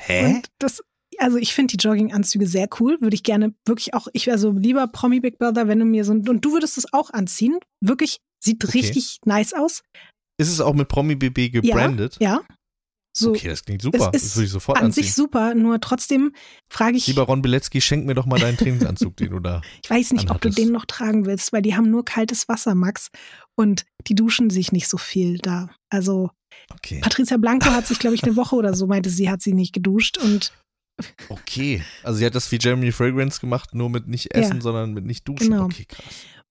Hä? 0.00 0.26
und 0.36 0.46
das, 0.58 0.82
also 1.18 1.36
ich 1.36 1.52
finde 1.54 1.76
die 1.76 1.84
Jogginganzüge 1.84 2.46
sehr 2.46 2.68
cool. 2.80 2.96
Würde 3.00 3.14
ich 3.14 3.22
gerne 3.22 3.54
wirklich 3.66 3.94
auch, 3.94 4.08
ich, 4.12 4.30
also 4.30 4.52
lieber 4.52 4.86
Promi 4.88 5.20
Big 5.20 5.38
Brother, 5.38 5.68
wenn 5.68 5.78
du 5.80 5.84
mir 5.84 6.04
so, 6.04 6.12
und 6.12 6.24
du 6.44 6.52
würdest 6.52 6.78
es 6.78 6.92
auch 6.92 7.10
anziehen. 7.10 7.58
Wirklich, 7.80 8.18
sieht 8.42 8.64
Okay. 8.64 8.78
richtig 8.78 9.18
nice 9.24 9.52
aus. 9.54 9.82
Ist 10.40 10.48
es 10.50 10.60
auch 10.60 10.74
mit 10.74 10.88
Promi 10.88 11.16
BB 11.16 11.50
gebrandet? 11.52 12.16
Ja. 12.20 12.42
So, 13.16 13.30
Okay, 13.30 13.48
das 13.48 13.64
klingt 13.64 13.82
super. 13.82 14.10
Das 14.12 14.36
würde 14.36 14.44
ich 14.46 14.52
sofort 14.52 14.78
an 14.78 14.84
anziehen. 14.86 15.02
sich 15.02 15.14
super, 15.14 15.54
nur 15.56 15.80
trotzdem 15.80 16.32
frage 16.70 16.96
ich, 16.98 17.08
Lieber 17.08 17.22
Ron 17.22 17.42
Bilecki, 17.42 17.80
schenk 17.80 18.06
mir 18.06 18.14
doch 18.14 18.26
mal 18.26 18.38
deinen 18.38 18.56
Trainingsanzug, 18.56 19.16
den 19.16 19.30
du 19.30 19.40
da. 19.40 19.60
ich 19.82 19.90
weiß 19.90 20.12
nicht, 20.12 20.30
ob 20.30 20.40
du 20.40 20.48
anhattest. 20.48 20.58
den 20.58 20.70
noch 20.70 20.84
tragen 20.84 21.26
willst, 21.26 21.52
weil 21.52 21.62
die 21.62 21.74
haben 21.74 21.90
nur 21.90 22.04
kaltes 22.04 22.46
Wasser, 22.48 22.76
Max. 22.76 23.08
Und 23.56 23.84
die 24.06 24.14
duschen 24.14 24.50
sich 24.50 24.70
nicht 24.70 24.86
so 24.86 24.98
viel 24.98 25.38
da. 25.38 25.68
Also 25.90 26.30
Okay. 26.72 27.00
Patricia 27.00 27.36
Blanco 27.36 27.70
hat 27.70 27.86
sich, 27.86 27.98
glaube 27.98 28.14
ich, 28.14 28.22
eine 28.24 28.36
Woche 28.36 28.56
oder 28.56 28.74
so, 28.74 28.86
meinte 28.86 29.10
sie, 29.10 29.30
hat 29.30 29.42
sie 29.42 29.52
nicht 29.54 29.72
geduscht. 29.72 30.18
Und 30.18 30.52
Okay. 31.28 31.82
Also 32.02 32.18
sie 32.18 32.26
hat 32.26 32.34
das 32.34 32.50
wie 32.50 32.58
Jeremy 32.60 32.90
Fragrance 32.92 33.40
gemacht, 33.40 33.74
nur 33.74 33.88
mit 33.88 34.08
nicht 34.08 34.34
Essen, 34.34 34.56
Ja. 34.56 34.60
sondern 34.62 34.92
mit 34.94 35.04
nicht 35.04 35.26
Duschen. 35.28 35.50
Genau. 35.50 35.64
Okay, 35.64 35.84
krass. 35.86 36.04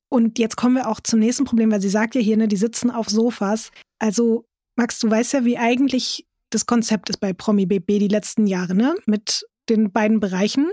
Und 0.10 0.40
jetzt 0.40 0.56
kommen 0.56 0.76
wir 0.76 0.88
auch 0.88 1.02
zum 1.02 1.20
nächsten 1.20 1.44
Problem, 1.44 1.70
weil 1.72 1.82
sie 1.82 1.90
sagt 1.90 2.16
ja 2.16 2.22
hier, 2.22 2.38
ne, 2.38 2.48
die 2.48 2.56
sitzen 2.56 2.90
auf 2.90 3.10
Sofas. 3.10 3.72
Also, 4.00 4.46
Max, 4.78 5.00
du 5.00 5.10
weißt 5.10 5.34
ja, 5.34 5.44
wie 5.46 5.58
eigentlich 5.58 6.26
das 6.50 6.66
Konzept 6.66 7.10
ist 7.10 7.18
bei 7.18 7.34
Promi 7.34 7.66
BB 7.66 8.00
die 8.00 8.08
letzten 8.08 8.48
Jahre, 8.48 8.74
ne? 8.74 8.96
Mit 9.06 9.46
den 9.68 9.92
beiden 9.92 10.22
Bereichen. 10.22 10.68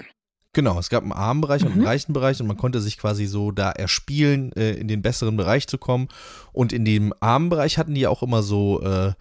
Genau, 0.54 0.78
es 0.78 0.88
gab 0.88 1.02
einen 1.02 1.12
armen 1.12 1.40
Bereich 1.42 1.62
und 1.62 1.72
einen 1.72 1.80
Mhm. 1.82 1.86
reichen 1.86 2.12
Bereich 2.14 2.40
und 2.40 2.46
man 2.46 2.56
konnte 2.56 2.80
sich 2.80 2.96
quasi 2.96 3.26
so 3.26 3.50
da 3.50 3.70
erspielen, 3.70 4.52
äh, 4.52 4.72
in 4.72 4.88
den 4.88 5.02
besseren 5.02 5.36
Bereich 5.36 5.66
zu 5.66 5.76
kommen. 5.78 6.08
Und 6.52 6.72
in 6.72 6.84
dem 6.86 7.12
armen 7.20 7.50
Bereich 7.50 7.76
hatten 7.76 7.94
die 7.94 8.06
auch 8.06 8.22
immer 8.22 8.42
so, 8.42 8.80
äh, 8.82 9.12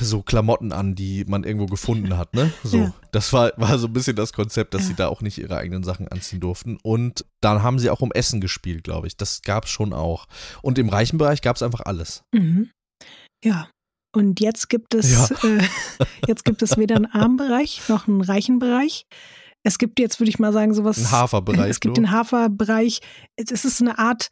so 0.00 0.20
Klamotten 0.22 0.70
an, 0.72 0.94
die 0.94 1.24
man 1.24 1.44
irgendwo 1.44 1.64
gefunden 1.66 2.18
hat, 2.18 2.34
ne? 2.34 2.52
So. 2.62 2.76
Ja. 2.78 2.94
Das 3.12 3.32
war, 3.32 3.52
war 3.56 3.78
so 3.78 3.86
ein 3.86 3.92
bisschen 3.94 4.16
das 4.16 4.34
Konzept, 4.34 4.74
dass 4.74 4.82
Ja. 4.82 4.88
sie 4.88 4.94
da 4.94 5.08
auch 5.08 5.22
nicht 5.22 5.38
ihre 5.38 5.56
eigenen 5.56 5.82
Sachen 5.82 6.08
anziehen 6.08 6.40
durften. 6.40 6.78
Und 6.82 7.24
dann 7.40 7.62
haben 7.62 7.78
sie 7.78 7.88
auch 7.88 8.00
um 8.00 8.12
Essen 8.12 8.40
gespielt, 8.42 8.84
glaube 8.84 9.06
ich. 9.06 9.16
Das 9.16 9.40
gab's 9.42 9.70
schon 9.70 9.94
auch. 9.94 10.26
Und 10.60 10.78
im 10.78 10.90
reichen 10.90 11.16
Bereich 11.16 11.40
gab's 11.40 11.62
einfach 11.62 11.80
alles. 11.86 12.22
Mhm. 12.34 12.70
Ja. 13.42 13.68
Und 14.14 14.40
jetzt 14.40 14.68
gibt 14.68 14.94
es, 14.94 15.10
Ja. 15.10 15.28
äh, 15.48 15.62
jetzt 16.26 16.44
gibt 16.44 16.60
es 16.62 16.76
weder 16.76 16.96
einen 16.96 17.06
armen 17.06 17.36
Bereich 17.38 17.88
noch 17.88 18.08
einen 18.08 18.20
reichen 18.20 18.58
Bereich. 18.58 19.06
Es 19.68 19.76
gibt 19.76 20.00
jetzt, 20.00 20.18
würde 20.18 20.30
ich 20.30 20.38
mal 20.38 20.52
sagen, 20.54 20.72
sowas. 20.72 20.98
Ein 20.98 21.10
Haferbereich. 21.10 21.68
Es 21.68 21.80
gibt 21.80 21.96
nur. 21.96 22.06
den 22.06 22.10
Haferbereich. 22.10 23.00
Es 23.36 23.66
ist 23.66 23.82
eine 23.82 23.98
Art 23.98 24.30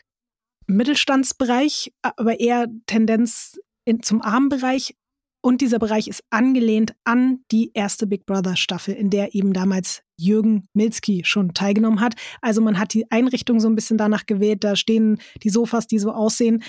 Mittelstandsbereich, 0.66 1.92
aber 2.02 2.40
eher 2.40 2.68
Tendenz 2.86 3.60
in, 3.84 4.02
zum 4.02 4.22
Armenbereich. 4.22 4.96
Und 5.42 5.60
dieser 5.60 5.78
Bereich 5.78 6.08
ist 6.08 6.24
angelehnt 6.30 6.94
an 7.04 7.40
die 7.52 7.70
erste 7.74 8.06
Big 8.06 8.24
Brother 8.24 8.56
Staffel, 8.56 8.94
in 8.94 9.10
der 9.10 9.34
eben 9.34 9.52
damals 9.52 10.02
Jürgen 10.18 10.68
Milzki 10.72 11.22
schon 11.24 11.52
teilgenommen 11.52 12.00
hat. 12.00 12.14
Also 12.40 12.62
man 12.62 12.78
hat 12.78 12.94
die 12.94 13.08
Einrichtung 13.10 13.60
so 13.60 13.68
ein 13.68 13.74
bisschen 13.74 13.98
danach 13.98 14.24
gewählt. 14.24 14.64
Da 14.64 14.74
stehen 14.74 15.18
die 15.42 15.50
Sofas, 15.50 15.86
die 15.86 15.98
so 15.98 16.12
aussehen. 16.12 16.64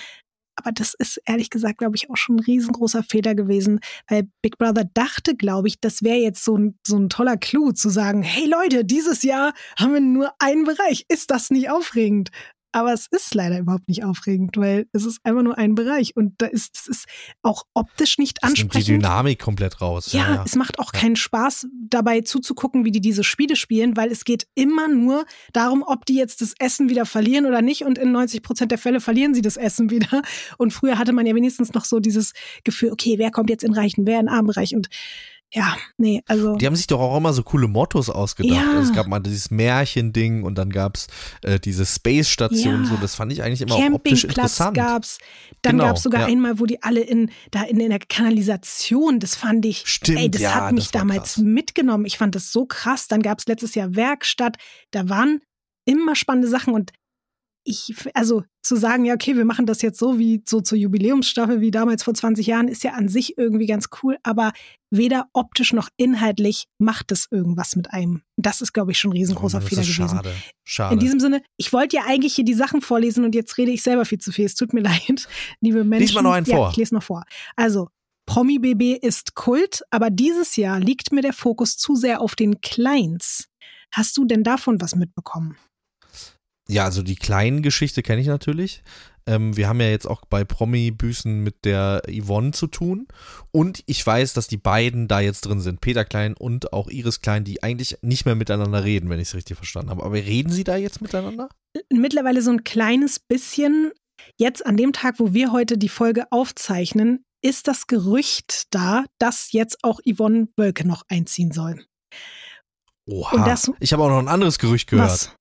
Aber 0.58 0.72
das 0.72 0.96
ist 0.96 1.22
ehrlich 1.26 1.50
gesagt, 1.50 1.78
glaube 1.78 1.96
ich, 1.96 2.10
auch 2.10 2.18
schon 2.18 2.38
ein 2.38 2.44
riesengroßer 2.44 3.04
Fehler 3.04 3.36
gewesen, 3.36 3.80
weil 4.10 4.28
Big 4.42 4.58
Brother 4.58 4.86
dachte, 4.94 5.36
glaube 5.36 5.68
ich, 5.68 5.80
das 5.80 6.02
wäre 6.02 6.18
jetzt 6.18 6.44
so 6.44 6.58
ein, 6.58 6.78
so 6.86 6.98
ein 6.98 7.10
toller 7.10 7.38
Clou 7.38 7.72
zu 7.72 7.90
sagen, 7.90 8.24
hey 8.24 8.48
Leute, 8.48 8.84
dieses 8.84 9.22
Jahr 9.22 9.54
haben 9.78 9.94
wir 9.94 10.02
nur 10.02 10.32
einen 10.40 10.64
Bereich. 10.64 11.06
Ist 11.10 11.32
das 11.32 11.52
nicht 11.52 11.70
aufregend? 11.70 12.32
Aber 12.78 12.94
es 12.94 13.08
ist 13.10 13.34
leider 13.34 13.58
überhaupt 13.58 13.88
nicht 13.88 14.04
aufregend, 14.04 14.56
weil 14.56 14.86
es 14.92 15.04
ist 15.04 15.20
einfach 15.24 15.42
nur 15.42 15.58
ein 15.58 15.74
Bereich 15.74 16.16
und 16.16 16.36
da 16.38 16.46
ist 16.46 16.76
es 16.78 16.88
ist 16.88 17.06
auch 17.42 17.64
optisch 17.74 18.20
nicht 18.20 18.38
das 18.42 18.50
nimmt 18.52 18.58
die 18.58 18.78
ansprechend. 18.78 19.04
Dynamik 19.04 19.40
komplett 19.40 19.82
raus. 19.82 20.14
Ja, 20.14 20.44
es 20.46 20.56
macht 20.56 20.78
auch 20.78 20.94
Ja. 20.94 21.00
keinen 21.00 21.16
Spaß, 21.16 21.66
dabei 21.90 22.22
zuzugucken, 22.22 22.86
wie 22.86 22.92
die 22.92 23.02
diese 23.02 23.24
Spiele 23.24 23.56
spielen, 23.56 23.98
weil 23.98 24.12
es 24.12 24.26
geht 24.26 24.46
immer 24.54 24.88
nur 24.88 25.26
darum, 25.54 25.84
ob 25.86 26.06
die 26.06 26.16
jetzt 26.16 26.42
das 26.42 26.54
Essen 26.60 26.88
wieder 26.90 27.08
verlieren 27.08 27.48
oder 27.48 27.64
nicht. 27.64 27.82
Und 27.84 27.98
in 27.98 28.12
90 28.12 28.44
Prozent 28.44 28.70
der 28.72 28.78
Fälle 28.78 29.00
verlieren 29.02 29.34
sie 29.34 29.42
das 29.42 29.58
Essen 29.58 29.90
wieder. 29.90 30.22
Und 30.60 30.72
früher 30.72 31.00
hatte 31.00 31.14
man 31.14 31.26
ja 31.26 31.34
wenigstens 31.34 31.74
noch 31.74 31.86
so 31.86 32.00
dieses 32.00 32.34
Gefühl, 32.64 32.92
okay, 32.92 33.16
wer 33.18 33.32
kommt 33.32 33.50
jetzt 33.50 33.64
in 33.64 33.74
reichen, 33.74 34.06
wer 34.06 34.20
in 34.20 34.28
armen 34.30 34.48
Bereich. 34.48 34.76
Und 34.76 34.88
ja, 35.54 35.78
nee, 35.98 36.22
also. 36.28 36.56
Die 36.58 36.66
haben 36.66 36.76
sich 36.76 36.88
doch 36.88 37.00
auch 37.00 37.16
immer 37.16 37.32
so 37.32 37.42
coole 37.42 37.68
Mottos 37.70 38.10
ausgedacht. 38.10 38.54
Ja. 38.62 38.70
Also 38.72 38.90
es 38.90 38.94
gab 38.94 39.08
mal 39.08 39.20
dieses 39.22 39.50
Märchending 39.50 40.44
und 40.44 40.56
dann 40.58 40.70
gab's 40.70 41.08
äh, 41.42 41.58
diese 41.60 41.86
Space-Station. 41.86 42.84
Ja. 42.84 42.90
So, 42.90 42.96
das 42.98 43.16
fand 43.16 43.32
ich 43.32 43.42
eigentlich 43.44 43.62
immer 43.62 43.76
auch 43.76 43.80
optisch 43.94 44.24
Campingplatz 44.24 44.52
interessant. 44.60 44.76
gab's. 44.78 45.18
Dann 45.62 45.78
Genau, 45.78 45.86
gab's 45.86 46.04
sogar 46.04 46.22
ja. 46.22 46.28
einmal, 46.28 46.60
wo 46.60 46.66
die 46.66 46.84
alle 46.84 47.00
in, 47.00 47.32
da 47.52 47.64
in, 47.64 47.80
in 47.80 47.90
der 47.90 48.00
Kanalisation, 48.00 49.20
das 49.20 49.36
fand 49.36 49.66
ich, 49.66 49.84
Stimmt, 49.88 50.20
ey, 50.20 50.30
das 50.30 50.42
ja, 50.42 50.54
hat 50.54 50.74
mich 50.74 50.86
das 50.86 50.92
damals 50.92 51.36
krass. 51.36 51.44
mitgenommen. 51.44 52.06
Ich 52.06 52.18
fand 52.18 52.36
das 52.36 52.52
so 52.52 52.66
krass. 52.66 53.08
Dann 53.08 53.22
gab's 53.22 53.46
letztes 53.48 53.74
Jahr 53.76 53.96
Werkstatt. 53.96 54.58
Da 54.92 55.08
waren 55.08 55.40
immer 55.86 56.16
spannende 56.16 56.50
Sachen 56.50 56.74
und 56.74 56.92
ich, 57.68 57.94
also 58.14 58.44
zu 58.62 58.78
sagen, 58.78 59.04
ja, 59.04 59.14
okay, 59.14 59.36
wir 59.36 59.44
machen 59.44 59.66
das 59.66 59.82
jetzt 59.82 60.00
so 60.00 60.18
wie 60.18 60.42
so 60.48 60.62
zur 60.62 60.78
Jubiläumsstaffel 60.78 61.60
wie 61.60 61.70
damals 61.70 62.02
vor 62.02 62.14
20 62.14 62.48
Jahren, 62.48 62.70
ist 62.70 62.84
ja 62.84 62.94
an 62.94 63.10
sich 63.10 63.38
irgendwie 63.38 63.66
ganz 63.66 63.90
cool, 64.02 64.18
aber 64.24 64.54
weder 64.90 65.28
optisch 65.34 65.74
noch 65.74 65.90
inhaltlich 65.98 66.68
macht 66.78 67.12
es 67.12 67.28
irgendwas 67.30 67.76
mit 67.76 67.92
einem. 67.92 68.22
Das 68.38 68.62
ist, 68.62 68.72
glaube 68.72 68.92
ich, 68.94 69.00
schon 69.00 69.12
ein 69.12 69.18
riesengroßer 69.18 69.60
Oh, 69.62 69.68
Fehler 69.68 69.82
gewesen. 69.82 69.94
Schade. 70.10 70.34
Schade. 70.64 70.94
In 70.94 71.00
diesem 71.00 71.20
Sinne, 71.20 71.42
ich 71.58 71.74
wollte 71.74 71.98
ja 71.98 72.04
eigentlich 72.08 72.36
hier 72.36 72.46
die 72.46 72.54
Sachen 72.54 72.82
vorlesen 72.82 73.26
und 73.26 73.36
jetzt 73.36 73.58
rede 73.58 73.72
ich 73.72 73.84
selber 73.84 74.06
viel 74.06 74.20
zu 74.20 74.32
viel. 74.32 74.46
Es 74.46 74.56
tut 74.56 74.72
mir 74.74 74.82
leid, 74.84 75.28
liebe 75.60 75.84
Menschen. 75.84 76.16
mal 76.16 76.22
noch 76.22 76.32
einen 76.32 76.46
ja, 76.46 76.56
vor. 76.56 76.70
Ich 76.72 76.78
lese 76.78 76.96
noch 76.96 77.04
vor. 77.04 77.24
Also, 77.58 77.90
Promi 78.26 78.60
BB 78.60 78.98
ist 79.06 79.36
Kult, 79.36 79.82
aber 79.90 80.10
dieses 80.10 80.56
Jahr 80.56 80.80
liegt 80.80 81.12
mir 81.12 81.22
der 81.22 81.34
Fokus 81.34 81.78
zu 81.78 81.96
sehr 81.96 82.22
auf 82.22 82.36
den 82.36 82.62
Kleins. 82.62 83.48
Hast 83.92 84.18
du 84.18 84.26
denn 84.26 84.44
davon 84.44 84.80
was 84.82 84.96
mitbekommen? 84.96 85.58
Ja, 86.70 86.84
also 86.86 87.02
die 87.04 87.16
kleinen 87.16 87.62
Geschichte 87.62 88.02
kenne 88.04 88.22
ich 88.22 88.28
natürlich. 88.28 88.84
Ähm, 89.26 89.58
wir 89.58 89.68
haben 89.68 89.82
ja 89.82 89.90
jetzt 89.90 90.06
auch 90.08 90.24
bei 90.30 90.44
Promi-Büßen 90.46 91.42
mit 91.44 91.66
der 91.66 92.02
Yvonne 92.10 92.52
zu 92.52 92.68
tun. 92.68 93.08
Und 93.52 93.84
ich 93.86 94.06
weiß, 94.06 94.34
dass 94.34 94.48
die 94.48 94.58
beiden 94.58 95.08
da 95.08 95.20
jetzt 95.20 95.42
drin 95.42 95.60
sind. 95.60 95.82
Peter 95.82 96.06
Klein 96.06 96.34
und 96.34 96.72
auch 96.74 96.88
Iris 96.90 97.22
Klein, 97.22 97.44
die 97.44 97.62
eigentlich 97.64 97.98
nicht 98.02 98.26
mehr 98.26 98.36
miteinander 98.36 98.84
reden, 98.84 99.10
wenn 99.10 99.20
ich 99.20 99.30
es 99.30 99.36
richtig 99.36 99.58
verstanden 99.58 99.90
habe. 99.90 100.04
Aber 100.04 100.16
reden 100.16 100.50
sie 100.52 100.64
da 100.64 100.78
jetzt 100.78 101.02
miteinander? 101.02 101.50
Mittlerweile 101.92 102.42
so 102.42 102.52
ein 102.52 102.64
kleines 102.64 103.20
bisschen. 103.20 103.92
Jetzt 104.38 104.66
an 104.66 104.78
dem 104.78 104.94
Tag, 104.94 105.20
wo 105.20 105.34
wir 105.34 105.52
heute 105.52 105.78
die 105.78 105.90
Folge 105.90 106.26
aufzeichnen, 106.32 107.24
ist 107.44 107.68
das 107.68 107.88
Gerücht 107.88 108.64
da, 108.72 109.06
dass 109.20 109.52
jetzt 109.52 109.78
auch 109.84 110.00
Yvonne 110.10 110.48
Wölke 110.58 110.88
noch 110.88 111.04
einziehen 111.10 111.52
soll. 111.52 111.86
Oha. 113.10 113.46
Das- 113.46 113.72
ich 113.80 113.94
habe 113.94 114.04
auch 114.04 114.10
noch 114.10 114.20
ein 114.20 114.28
anderes 114.28 114.58
Gerücht 114.60 114.90
gehört. 114.90 115.12
Was? 115.12 115.32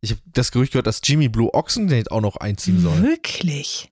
Ich 0.00 0.10
habe 0.12 0.20
das 0.26 0.52
Gerücht 0.52 0.72
gehört, 0.72 0.86
dass 0.86 1.00
Jimmy 1.04 1.28
Blue 1.28 1.52
Ochsenknecht 1.52 2.10
auch 2.10 2.20
noch 2.20 2.36
einziehen 2.36 2.80
soll. 2.80 3.02
Wirklich? 3.02 3.90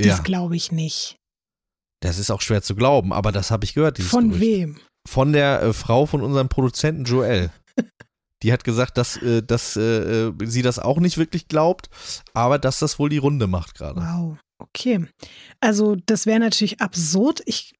Ja, 0.00 0.08
Das 0.08 0.22
glaube 0.22 0.56
ich 0.56 0.70
nicht. 0.72 1.16
das 2.00 2.18
ist 2.18 2.30
auch 2.30 2.40
schwer 2.40 2.62
zu 2.62 2.74
glauben, 2.74 3.12
aber 3.12 3.32
das 3.32 3.50
habe 3.50 3.64
ich 3.64 3.74
gehört, 3.74 3.98
dieses 3.98 4.10
Von 4.10 4.30
Gerücht. 4.30 4.40
wem? 4.42 4.78
Von 5.08 5.32
der 5.32 5.62
äh, 5.62 5.72
Frau 5.72 6.06
von 6.06 6.22
unserem 6.22 6.48
Produzenten 6.48 7.04
Joel. 7.04 7.50
Die 8.42 8.52
hat 8.54 8.64
gesagt, 8.64 8.96
dass, 8.96 9.16
äh, 9.18 9.42
dass 9.42 9.76
äh, 9.76 10.28
äh, 10.28 10.32
sie 10.44 10.62
das 10.62 10.78
auch 10.78 10.98
nicht 10.98 11.18
wirklich 11.18 11.46
glaubt, 11.48 11.90
aber 12.32 12.58
dass 12.58 12.78
das 12.78 12.98
wohl 12.98 13.10
die 13.10 13.18
Runde 13.18 13.46
macht 13.46 13.74
gerade. 13.74 14.00
Wow. 14.00 14.38
Okay. 14.58 15.06
Also, 15.60 15.96
das 16.06 16.24
wäre 16.26 16.38
natürlich 16.40 16.80
absurd. 16.80 17.42
Ich 17.44 17.74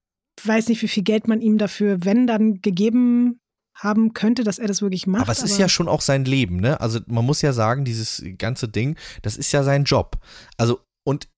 weiß 0.44 0.68
nicht, 0.68 0.82
wie 0.82 0.88
viel 0.88 1.02
Geld 1.02 1.28
man 1.28 1.40
ihm 1.40 1.56
dafür, 1.56 2.04
wenn 2.04 2.26
dann 2.26 2.60
gegeben 2.60 3.40
haben 3.82 4.14
könnte, 4.14 4.44
dass 4.44 4.58
er 4.58 4.68
das 4.68 4.82
wirklich 4.82 5.06
macht. 5.06 5.22
Aber 5.22 5.32
es 5.32 5.42
ist 5.42 5.58
ja 5.58 5.68
schon 5.68 5.88
auch 5.88 6.00
sein 6.00 6.24
Leben, 6.24 6.56
ne? 6.56 6.80
Also 6.80 7.00
man 7.06 7.24
muss 7.24 7.42
ja 7.42 7.52
sagen, 7.52 7.84
dieses 7.84 8.22
ganze 8.38 8.68
Ding, 8.68 8.96
das 9.22 9.36
ist 9.36 9.52
ja 9.52 9.62
sein 9.62 9.84
Job. 9.84 10.18
Also 10.56 10.80
und 11.04 11.28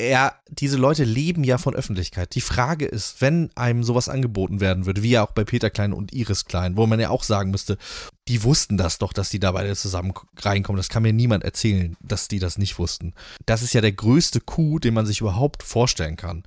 er, 0.00 0.36
diese 0.48 0.76
Leute 0.76 1.02
leben 1.02 1.42
ja 1.42 1.58
von 1.58 1.74
Öffentlichkeit. 1.74 2.34
Die 2.36 2.40
Frage 2.40 2.86
ist, 2.86 3.20
wenn 3.20 3.50
einem 3.56 3.82
sowas 3.82 4.08
angeboten 4.08 4.60
werden 4.60 4.86
würde, 4.86 5.02
wie 5.02 5.10
ja 5.10 5.26
auch 5.26 5.32
bei 5.32 5.44
Peter 5.44 5.70
Klein 5.70 5.92
und 5.92 6.12
Iris 6.12 6.44
Klein, 6.44 6.76
wo 6.76 6.86
man 6.86 7.00
ja 7.00 7.10
auch 7.10 7.24
sagen 7.24 7.50
müsste, 7.50 7.78
die 8.28 8.44
wussten 8.44 8.76
das 8.76 8.98
doch, 8.98 9.12
dass 9.12 9.30
die 9.30 9.40
da 9.40 9.52
beide 9.52 9.74
zusammen 9.74 10.12
reinkommen. 10.38 10.76
Das 10.76 10.88
kann 10.88 11.02
mir 11.02 11.12
niemand 11.12 11.42
erzählen, 11.42 11.96
dass 12.00 12.28
die 12.28 12.38
das 12.38 12.58
nicht 12.58 12.78
wussten. 12.78 13.12
Das 13.44 13.62
ist 13.62 13.74
ja 13.74 13.80
der 13.80 13.92
größte 13.92 14.40
Coup, 14.40 14.80
den 14.80 14.94
man 14.94 15.04
sich 15.04 15.20
überhaupt 15.20 15.64
vorstellen 15.64 16.16
kann. 16.16 16.44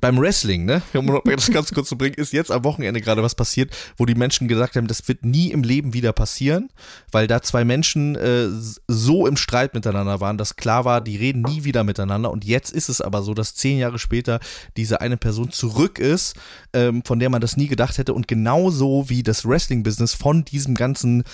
Beim 0.00 0.16
Wrestling, 0.20 0.64
ne, 0.64 0.80
um 0.94 1.20
das 1.24 1.50
ganz 1.50 1.72
kurz 1.72 1.88
zu 1.88 1.98
bringen, 1.98 2.14
ist 2.14 2.32
jetzt 2.32 2.52
am 2.52 2.62
Wochenende 2.62 3.00
gerade 3.00 3.22
was 3.22 3.34
passiert, 3.34 3.76
wo 3.96 4.06
die 4.06 4.14
Menschen 4.14 4.46
gesagt 4.46 4.76
haben, 4.76 4.86
das 4.86 5.08
wird 5.08 5.24
nie 5.24 5.50
im 5.50 5.64
Leben 5.64 5.92
wieder 5.92 6.12
passieren, 6.12 6.70
weil 7.10 7.26
da 7.26 7.42
zwei 7.42 7.64
Menschen 7.64 8.14
äh, 8.14 8.46
so 8.86 9.26
im 9.26 9.36
Streit 9.36 9.74
miteinander 9.74 10.20
waren, 10.20 10.38
dass 10.38 10.54
klar 10.54 10.84
war, 10.84 11.00
die 11.00 11.16
reden 11.16 11.42
nie 11.42 11.64
wieder 11.64 11.82
miteinander. 11.82 12.30
Und 12.30 12.44
jetzt 12.44 12.72
ist 12.72 12.88
es 12.88 13.00
aber 13.00 13.22
so, 13.22 13.34
dass 13.34 13.56
zehn 13.56 13.78
Jahre 13.78 13.98
später 13.98 14.38
diese 14.76 15.00
eine 15.00 15.16
Person 15.16 15.50
zurück 15.50 15.98
ist, 15.98 16.36
ähm, 16.72 17.02
von 17.04 17.18
der 17.18 17.28
man 17.28 17.40
das 17.40 17.56
nie 17.56 17.66
gedacht 17.66 17.98
hätte. 17.98 18.14
Und 18.14 18.28
genauso 18.28 19.08
wie 19.08 19.24
das 19.24 19.44
Wrestling-Business 19.44 20.14
von 20.14 20.44
diesem 20.44 20.76
ganzen 20.76 21.24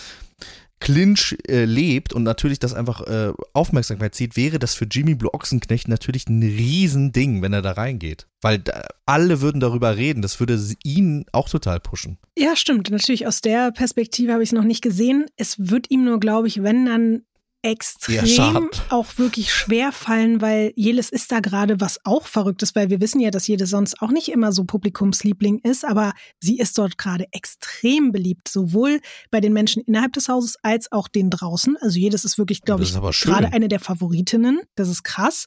Clinch 0.80 1.36
äh, 1.48 1.64
lebt 1.64 2.12
und 2.12 2.24
natürlich 2.24 2.58
das 2.58 2.74
einfach 2.74 3.02
äh, 3.06 3.32
Aufmerksamkeit 3.52 4.14
zieht, 4.14 4.36
wäre 4.36 4.58
das 4.58 4.74
für 4.74 4.84
Jimmy 4.84 5.14
Blue 5.14 5.32
Ochsenknecht 5.32 5.88
natürlich 5.88 6.28
ein 6.28 6.42
Riesending, 6.42 7.42
wenn 7.42 7.52
er 7.52 7.62
da 7.62 7.72
reingeht. 7.72 8.26
Weil 8.42 8.58
da, 8.58 8.86
alle 9.06 9.40
würden 9.40 9.60
darüber 9.60 9.96
reden. 9.96 10.22
Das 10.22 10.40
würde 10.40 10.60
ihn 10.82 11.24
auch 11.32 11.48
total 11.48 11.80
pushen. 11.80 12.18
Ja, 12.36 12.56
stimmt. 12.56 12.90
Natürlich, 12.90 13.26
aus 13.26 13.40
der 13.40 13.72
Perspektive 13.72 14.32
habe 14.32 14.42
ich 14.42 14.50
es 14.50 14.54
noch 14.54 14.64
nicht 14.64 14.82
gesehen. 14.82 15.26
Es 15.36 15.56
wird 15.58 15.90
ihm 15.90 16.04
nur, 16.04 16.20
glaube 16.20 16.48
ich, 16.48 16.62
wenn 16.62 16.86
dann 16.86 17.22
extrem 17.64 18.68
auch 18.90 19.16
wirklich 19.16 19.52
schwer 19.52 19.90
fallen, 19.90 20.42
weil 20.42 20.72
Jelis 20.76 21.08
ist 21.08 21.32
da 21.32 21.40
gerade 21.40 21.80
was 21.80 21.98
auch 22.04 22.26
Verrücktes, 22.26 22.74
weil 22.74 22.90
wir 22.90 23.00
wissen 23.00 23.20
ja, 23.20 23.30
dass 23.30 23.46
Jelis 23.46 23.70
sonst 23.70 24.02
auch 24.02 24.10
nicht 24.10 24.28
immer 24.28 24.52
so 24.52 24.64
Publikumsliebling 24.64 25.60
ist, 25.60 25.84
aber 25.84 26.12
sie 26.40 26.58
ist 26.58 26.76
dort 26.76 26.98
gerade 26.98 27.26
extrem 27.32 28.12
beliebt, 28.12 28.48
sowohl 28.48 29.00
bei 29.30 29.40
den 29.40 29.54
Menschen 29.54 29.82
innerhalb 29.82 30.12
des 30.12 30.28
Hauses 30.28 30.56
als 30.62 30.92
auch 30.92 31.08
den 31.08 31.30
draußen. 31.30 31.76
Also 31.80 31.98
Jelis 31.98 32.24
ist 32.24 32.36
wirklich, 32.36 32.62
glaube 32.62 32.84
ich, 32.84 32.92
gerade 32.92 33.52
eine 33.52 33.68
der 33.68 33.80
Favoritinnen. 33.80 34.60
Das 34.74 34.88
ist 34.88 35.02
krass. 35.02 35.46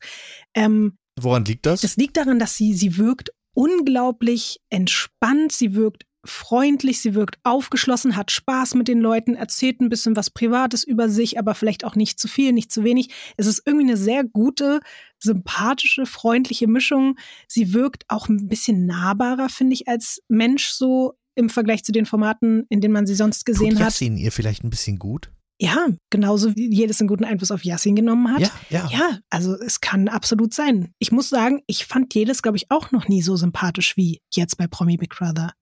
Ähm, 0.56 0.98
Woran 1.20 1.46
liegt 1.46 1.68
das? 1.68 1.82
das 1.82 1.98
liegt 1.98 2.18
daran, 2.18 2.40
dass 2.40 2.56
sie, 2.56 2.74
sie 2.74 2.98
wirkt 2.98 3.30
unglaublich 3.54 4.60
entspannt, 4.70 5.52
sie 5.52 5.74
wirkt 5.76 6.04
freundlich, 6.26 7.00
sie 7.00 7.16
wirkt 7.16 7.40
aufgeschlossen, 7.44 8.16
hat 8.16 8.32
Spaß 8.32 8.76
mit 8.76 8.88
den 8.88 9.00
Leuten, 9.00 9.36
erzählt 9.36 9.82
ein 9.82 9.90
bisschen 9.90 10.16
was 10.16 10.30
Privates 10.30 10.84
über 10.84 11.10
sich, 11.10 11.40
aber 11.40 11.56
vielleicht 11.56 11.86
auch 11.86 11.96
nicht 11.96 12.20
zu 12.20 12.28
viel, 12.28 12.54
nicht 12.54 12.72
zu 12.72 12.84
wenig. 12.84 13.10
Es 13.38 13.48
ist 13.48 13.64
irgendwie 13.66 13.88
eine 13.88 13.98
sehr 13.98 14.24
gute, 14.24 14.80
sympathische, 15.20 16.06
freundliche 16.06 16.68
Mischung. 16.68 17.18
Sie 17.48 17.74
wirkt 17.74 18.04
auch 18.08 18.30
ein 18.30 18.48
bisschen 18.48 18.86
nahbarer, 18.86 19.50
finde 19.50 19.74
ich, 19.74 19.88
als 19.88 20.22
Mensch 20.28 20.70
so 20.70 21.14
im 21.36 21.50
Vergleich 21.50 21.84
zu 21.84 21.92
den 21.92 22.06
Formaten, 22.06 22.66
in 22.70 22.82
denen 22.82 22.94
man 22.94 23.06
sie 23.06 23.16
sonst 23.16 23.46
gesehen 23.46 23.72
Tut 23.72 23.80
hat. 23.80 23.88
Yassin 23.88 24.18
ihr 24.18 24.32
vielleicht 24.32 24.64
ein 24.64 24.70
bisschen 24.70 24.98
gut? 24.98 25.32
Ja, 25.60 25.88
genauso 26.12 26.56
wie 26.56 26.72
jedes 26.72 27.00
einen 27.00 27.08
guten 27.08 27.24
Einfluss 27.24 27.50
auf 27.50 27.64
Yassin 27.64 27.96
genommen 27.96 28.32
hat. 28.32 28.42
Ja, 28.42 28.52
ja. 28.70 28.90
Ja, 28.92 29.20
also 29.30 29.56
es 29.56 29.82
kann 29.82 30.08
absolut 30.08 30.54
sein. 30.54 30.94
Ich 31.00 31.12
muss 31.12 31.30
sagen, 31.30 31.64
ich 31.66 31.86
fand 31.86 32.14
jedes, 32.14 32.44
glaube 32.44 32.58
ich, 32.58 32.70
auch 32.70 32.92
noch 32.92 33.08
nie 33.08 33.24
so 33.24 33.36
sympathisch 33.36 33.98
wie 33.98 34.22
jetzt 34.32 34.58
bei 34.58 34.68
Promi 34.68 34.98
Big 34.98 35.16
Brother. 35.16 35.54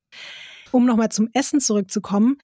Um 0.72 0.86
nochmal 0.86 1.10
zum 1.10 1.30
Essen 1.34 1.60
zurückzukommen. 1.60 2.38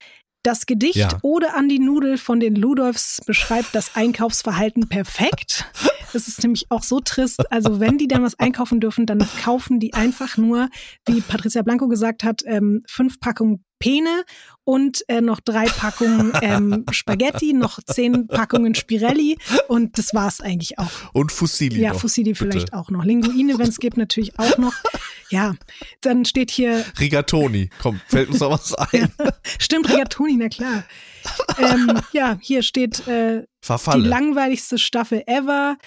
Das 0.43 0.65
Gedicht 0.65 0.95
Ja. 0.95 1.09
Ode 1.21 1.53
an 1.53 1.69
die 1.69 1.79
Nudel 1.79 2.17
von 2.17 2.39
den 2.39 2.55
Ludolfs 2.55 3.21
beschreibt 3.25 3.75
das 3.75 3.95
Einkaufsverhalten 3.95 4.89
perfekt. 4.89 5.65
Das 6.13 6.27
ist 6.27 6.41
nämlich 6.43 6.65
auch 6.69 6.83
so 6.83 6.99
trist. 6.99 7.51
Also 7.51 7.79
wenn 7.79 7.97
die 7.97 8.07
dann 8.07 8.23
was 8.23 8.37
einkaufen 8.39 8.79
dürfen, 8.79 9.05
dann 9.05 9.19
kaufen 9.43 9.79
die 9.79 9.93
einfach 9.93 10.37
nur, 10.37 10.69
wie 11.07 11.21
Patricia 11.21 11.61
Blanco 11.61 11.87
gesagt 11.87 12.23
hat, 12.23 12.41
ähm, 12.45 12.81
fünf 12.87 13.19
Packungen 13.19 13.63
Pene 13.81 14.23
und 14.63 15.03
äh, 15.09 15.19
noch 15.21 15.39
drei 15.39 15.65
Packungen 15.65 16.31
ähm, 16.41 16.85
Spaghetti, 16.91 17.51
noch 17.53 17.79
zehn 17.83 18.27
Packungen 18.27 18.75
Spirelli 18.75 19.37
und 19.67 19.97
das 19.97 20.13
war's 20.13 20.39
eigentlich 20.39 20.77
auch. 20.79 20.89
Und 21.13 21.31
Fusilli 21.31 21.81
Ja, 21.81 21.91
noch, 21.93 21.99
Fusilli 21.99 22.31
bitte. 22.33 22.45
vielleicht 22.51 22.73
auch 22.73 22.89
noch. 22.89 23.03
Linguine, 23.03 23.57
wenn 23.57 23.67
es 23.67 23.79
gibt, 23.79 23.97
natürlich 23.97 24.37
auch 24.39 24.57
noch. 24.57 24.73
Ja, 25.29 25.55
dann 26.01 26.25
steht 26.25 26.51
hier, 26.51 26.85
Rigatoni. 26.99 27.69
Komm, 27.81 27.99
fällt 28.07 28.29
uns 28.29 28.39
noch 28.39 28.51
was 28.51 28.73
ein. 28.93 29.11
stimmt, 29.59 29.89
Rigatoni, 29.89 30.35
na 30.37 30.49
klar. 30.49 30.83
ähm, 31.57 31.99
ja, 32.11 32.37
hier 32.41 32.63
steht 32.63 33.07
äh, 33.07 33.43
die 33.93 33.99
langweiligste 33.99 34.77
Staffel 34.77 35.23
ever. 35.27 35.77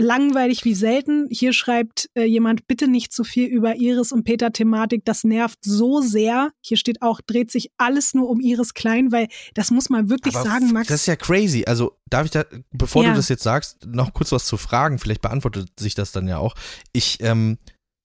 Langweilig 0.00 0.64
wie 0.64 0.74
selten. 0.74 1.28
Hier 1.30 1.52
schreibt 1.52 2.08
äh, 2.14 2.24
jemand, 2.24 2.66
bitte 2.66 2.88
nicht 2.88 3.12
zu 3.12 3.22
viel 3.24 3.46
über 3.46 3.76
Iris 3.76 4.12
und 4.12 4.24
Peter 4.24 4.52
Thematik. 4.52 5.04
Das 5.04 5.24
nervt 5.24 5.58
so 5.64 6.00
sehr. 6.00 6.50
Hier 6.64 6.76
steht 6.76 7.02
auch, 7.02 7.20
dreht 7.20 7.50
sich 7.50 7.70
alles 7.76 8.14
nur 8.14 8.28
um 8.28 8.40
Iris 8.40 8.74
Klein, 8.74 9.12
weil 9.12 9.28
das 9.54 9.70
muss 9.70 9.90
man 9.90 10.08
wirklich 10.10 10.34
Aber 10.34 10.44
sagen, 10.44 10.72
Max. 10.72 10.88
Das 10.88 11.02
ist 11.02 11.06
ja 11.06 11.16
crazy. 11.16 11.64
Also, 11.66 11.96
darf 12.08 12.24
ich 12.24 12.30
da, 12.30 12.44
bevor 12.72 13.04
Ja. 13.04 13.10
du 13.10 13.16
das 13.16 13.28
jetzt 13.28 13.42
sagst, 13.42 13.86
noch 13.86 14.12
kurz 14.14 14.32
was 14.32 14.46
zu 14.46 14.56
fragen? 14.56 14.98
Vielleicht 14.98 15.22
beantwortet 15.22 15.68
sich 15.78 15.94
das 15.94 16.12
dann 16.12 16.26
ja 16.28 16.38
auch. 16.38 16.54
Ich 16.92 17.18
ähm, 17.20 17.58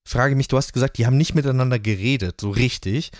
frage 0.07 0.35
mich, 0.35 0.47
du 0.47 0.57
hast 0.57 0.73
gesagt, 0.73 0.97
die 0.97 1.05
haben 1.05 1.17
nicht 1.17 1.33
miteinander 1.35 1.79
geredet, 1.79 2.39
so 2.41 2.49
richtig. 2.49 3.11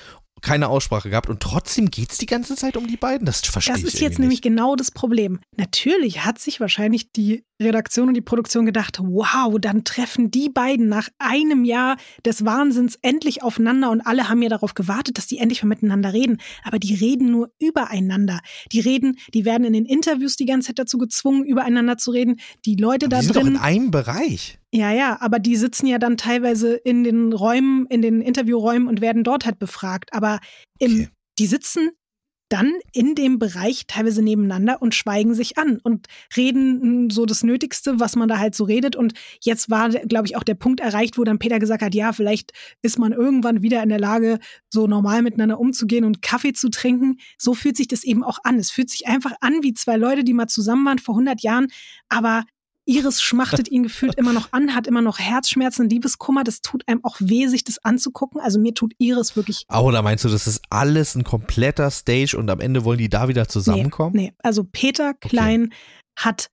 Keine 0.41 0.67
Aussprache 0.67 1.10
gehabt 1.10 1.29
und 1.29 1.39
trotzdem 1.39 1.89
geht's 1.89 2.17
die 2.17 2.25
ganze 2.25 2.55
Zeit 2.58 2.75
um 2.75 2.88
die 2.88 2.98
beiden? 2.98 3.25
Das 3.25 3.39
verstehe 3.39 3.74
Das 3.74 3.82
ich 3.82 3.88
ist 3.88 3.94
jetzt 3.94 4.01
irgendwie 4.03 4.22
nämlich 4.24 4.38
nicht. 4.38 4.44
genau 4.44 4.75
das 4.75 4.91
Problem. 4.91 5.39
Natürlich 5.55 6.25
hat 6.25 6.39
sich 6.39 6.60
wahrscheinlich 6.60 7.10
die 7.13 7.46
Redaktion 7.62 8.10
und 8.10 8.14
die 8.16 8.22
Produktion 8.22 8.66
gedacht, 8.66 9.00
wow, 9.02 9.56
dann 9.60 9.84
treffen 9.84 10.30
die 10.32 10.50
beiden 10.50 10.90
nach 10.90 11.10
einem 11.20 11.64
Jahr 11.64 11.98
des 12.26 12.44
Wahnsinns 12.46 12.98
endlich 13.02 13.44
aufeinander 13.44 13.92
und 13.92 14.02
alle 14.02 14.28
haben 14.30 14.42
ja 14.42 14.50
darauf 14.50 14.74
gewartet, 14.74 15.18
dass 15.18 15.28
die 15.28 15.38
endlich 15.38 15.64
mal 15.64 15.70
miteinander 15.70 16.12
reden. 16.14 16.38
Aber 16.64 16.80
die 16.80 16.94
reden 16.96 17.32
nur 17.32 17.52
übereinander. 17.60 18.40
Die 18.72 18.80
reden, 18.82 19.18
die 19.34 19.46
werden 19.46 19.64
in 19.66 19.74
den 19.74 19.86
Interviews 19.86 20.36
die 20.36 20.46
ganze 20.46 20.68
Zeit 20.68 20.80
dazu 20.80 20.98
gezwungen, 20.98 21.46
übereinander 21.46 21.98
zu 21.98 22.12
reden. 22.12 22.36
Die 22.66 22.76
Leute 22.76 23.06
Aber 23.06 23.16
da 23.16 23.20
die 23.22 23.26
sind 23.28 23.36
doch 23.36 23.42
in 23.42 23.54
drin. 23.54 23.58
einem 23.62 23.92
Bereich. 23.92 24.60
Ja, 24.74 24.92
ja, 24.92 25.18
aber 25.22 25.40
die 25.40 25.56
sitzen 25.56 25.88
ja 25.88 25.98
dann 26.00 26.18
teilweise 26.18 26.76
in 26.76 27.04
den 27.06 27.32
Räumen, 27.32 27.86
in 27.90 28.02
den 28.02 28.22
Interviewräumen 28.22 28.88
und 28.90 29.00
werden 29.00 29.24
dort 29.24 29.46
halt 29.46 29.60
befragt. 29.60 30.14
Aber 30.14 30.40
im, 30.80 30.92
Okay. 30.96 31.10
die 31.40 31.48
sitzen 31.48 31.92
dann 32.50 32.74
in 32.94 33.16
dem 33.16 33.40
Bereich 33.40 33.86
teilweise 33.88 34.22
nebeneinander 34.22 34.82
und 34.82 34.94
schweigen 34.94 35.34
sich 35.34 35.58
an 35.58 35.80
und 35.82 36.08
reden 36.38 37.06
mm, 37.06 37.10
so 37.10 37.25
das 37.25 37.44
Nötigste, 37.44 38.00
was 38.00 38.16
man 38.16 38.30
da 38.30 38.38
halt 38.38 38.56
so 38.56 38.64
redet. 38.66 38.96
Und 38.96 39.14
jetzt 39.42 39.70
war, 39.70 39.90
glaube 39.90 40.28
ich, 40.28 40.36
auch 40.36 40.44
der 40.44 40.54
Punkt 40.56 40.80
erreicht, 40.80 41.18
wo 41.18 41.24
dann 41.24 41.40
Peter 41.40 41.60
gesagt 41.60 41.82
hat, 41.82 41.96
ja, 41.96 42.14
vielleicht 42.14 42.52
ist 42.82 43.00
man 43.00 43.14
irgendwann 43.14 43.62
wieder 43.62 43.82
in 43.82 43.90
der 43.90 44.00
Lage, 44.00 44.40
so 44.70 44.88
normal 44.88 45.22
miteinander 45.22 45.60
umzugehen 45.60 46.06
und 46.06 46.22
Kaffee 46.22 46.54
zu 46.54 46.70
trinken. 46.70 47.18
So 47.38 47.54
fühlt 47.54 47.78
sich 47.78 47.88
das 47.88 48.04
eben 48.04 48.24
auch 48.24 48.40
an. 48.44 48.58
Es 48.60 48.72
fühlt 48.72 48.90
sich 48.90 49.08
einfach 49.08 49.34
an 49.42 49.64
wie 49.64 49.74
zwei 49.74 49.98
Leute, 49.98 50.24
die 50.24 50.34
mal 50.34 50.48
zusammen 50.48 50.86
waren 50.86 51.00
vor 51.00 51.16
100 51.16 51.42
Jahren, 51.42 51.68
aber 52.10 52.44
Iris 52.86 53.22
schmachtet 53.22 53.70
ihn 53.70 53.84
gefühlt 53.84 54.15
immer 54.15 54.34
noch 54.34 54.50
an, 54.51 54.75
hat 54.75 54.88
immer 54.88 55.01
noch 55.01 55.20
Herzschmerzen, 55.20 55.89
Liebeskummer. 55.89 56.44
Das 56.44 56.62
tut 56.62 56.88
einem 56.88 57.04
auch 57.04 57.18
weh, 57.20 57.48
sich 57.48 57.63
das 57.63 57.84
anzugucken. 57.84 58.39
Also 58.39 58.60
mir 58.60 58.74
tut 58.74 58.94
Iris 59.00 59.36
wirklich 59.36 59.65
Oh, 59.72 59.80
oder 59.82 60.01
meinst 60.01 60.24
du, 60.24 60.30
das 60.30 60.48
ist 60.48 60.62
alles 60.70 61.15
ein 61.15 61.24
kompletter 61.24 61.89
Stage 61.89 62.38
und 62.38 62.50
am 62.50 62.60
Ende 62.60 62.86
wollen 62.86 63.00
die 63.00 63.10
da 63.10 63.27
wieder 63.27 63.48
zusammenkommen? 63.48 64.15
Nee, 64.15 64.27
nee. 64.27 64.34
also 64.44 64.63
Peter 64.63 65.13
Klein 65.13 65.74
hat, 66.15 66.50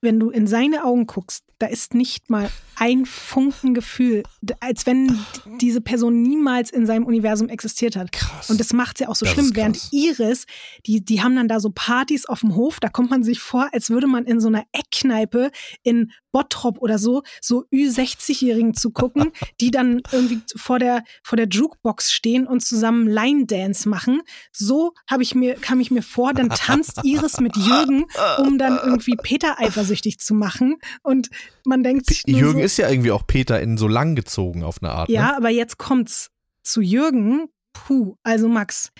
wenn 0.00 0.18
du 0.18 0.30
in 0.30 0.46
seine 0.46 0.84
Augen 0.84 1.06
guckst, 1.06 1.44
da 1.58 1.66
ist 1.66 1.94
nicht 1.94 2.30
mal 2.30 2.50
ein 2.76 3.04
Funken 3.04 3.74
Gefühl, 3.74 4.22
als 4.60 4.86
wenn 4.86 5.18
diese 5.60 5.82
Person 5.82 6.22
niemals 6.22 6.70
in 6.70 6.86
seinem 6.86 7.04
Universum 7.04 7.50
existiert 7.50 7.96
hat. 7.96 8.10
Krass. 8.10 8.48
Und 8.48 8.58
das 8.58 8.72
macht 8.72 8.96
es 8.96 9.00
ja 9.00 9.08
auch 9.08 9.14
so 9.14 9.26
Das 9.26 9.34
schlimm, 9.34 9.54
während. 9.54 9.92
Iris, 9.92 10.46
die, 10.86 11.04
die 11.04 11.22
haben 11.22 11.36
dann 11.36 11.48
da 11.48 11.60
so 11.60 11.70
Partys 11.74 12.24
auf 12.24 12.40
dem 12.40 12.56
Hof, 12.56 12.80
da 12.80 12.88
kommt 12.88 13.10
man 13.10 13.22
sich 13.22 13.40
vor, 13.40 13.68
als 13.72 13.90
würde 13.90 14.06
man 14.06 14.24
in 14.24 14.40
so 14.40 14.48
einer 14.48 14.64
Eckkneipe 14.72 15.50
in 15.82 16.10
Bottrop 16.32 16.78
oder 16.78 16.96
so, 16.98 17.22
so 17.42 17.64
Ü60-Jährigen 17.72 18.72
zu 18.72 18.92
gucken, 18.92 19.32
die 19.60 19.70
dann 19.70 20.00
irgendwie 20.10 20.40
vor 20.56 20.78
der, 20.78 21.02
vor 21.22 21.36
der 21.36 21.48
Jukebox 21.48 22.12
stehen 22.12 22.46
und 22.46 22.60
zusammen 22.60 23.06
Line 23.06 23.44
Dance 23.44 23.86
machen. 23.86 24.22
So 24.52 24.94
habe 25.10 25.22
ich 25.22 25.34
mir, 25.34 25.56
kam 25.56 25.80
ich 25.80 25.90
mir 25.90 26.02
vor, 26.02 26.32
dann 26.32 26.48
tanzt 26.48 27.00
Iris 27.04 27.40
mit 27.40 27.56
Jürgen, 27.56 28.06
um 28.38 28.56
dann 28.56 28.78
irgendwie 28.82 29.16
Peter 29.16 29.58
eifersüchtig 29.58 29.89
zu 30.18 30.34
machen. 30.34 30.76
Und 31.02 31.28
man 31.64 31.82
denkt 31.82 32.06
sich 32.06 32.22
Jürgen 32.26 32.58
so, 32.60 32.64
ist 32.64 32.76
ja 32.76 32.88
irgendwie 32.88 33.10
auch 33.12 33.26
Peter 33.26 33.60
in 33.60 33.76
so 33.76 33.88
lang 33.88 34.14
gezogen 34.14 34.62
auf 34.62 34.82
eine 34.82 34.92
Art. 34.92 35.08
ja, 35.10 35.26
Ne? 35.32 35.36
aber 35.36 35.50
jetzt 35.50 35.78
kommt's 35.78 36.30
zu 36.62 36.80
Jürgen. 36.80 37.48
Puh, 37.72 38.16
also 38.22 38.48
Max. 38.48 38.90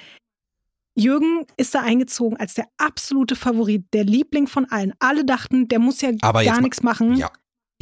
Jürgen 0.94 1.46
ist 1.56 1.74
da 1.74 1.82
eingezogen 1.82 2.36
als 2.36 2.54
der 2.54 2.66
absolute 2.76 3.36
Favorit, 3.36 3.84
der 3.92 4.04
Liebling 4.04 4.46
von 4.46 4.66
allen. 4.66 4.92
Alle 4.98 5.24
dachten, 5.24 5.68
der 5.68 5.78
muss 5.78 6.00
ja 6.00 6.10
Aber 6.20 6.44
gar 6.44 6.60
nichts 6.60 6.82
machen. 6.82 7.16
Ja. 7.16 7.30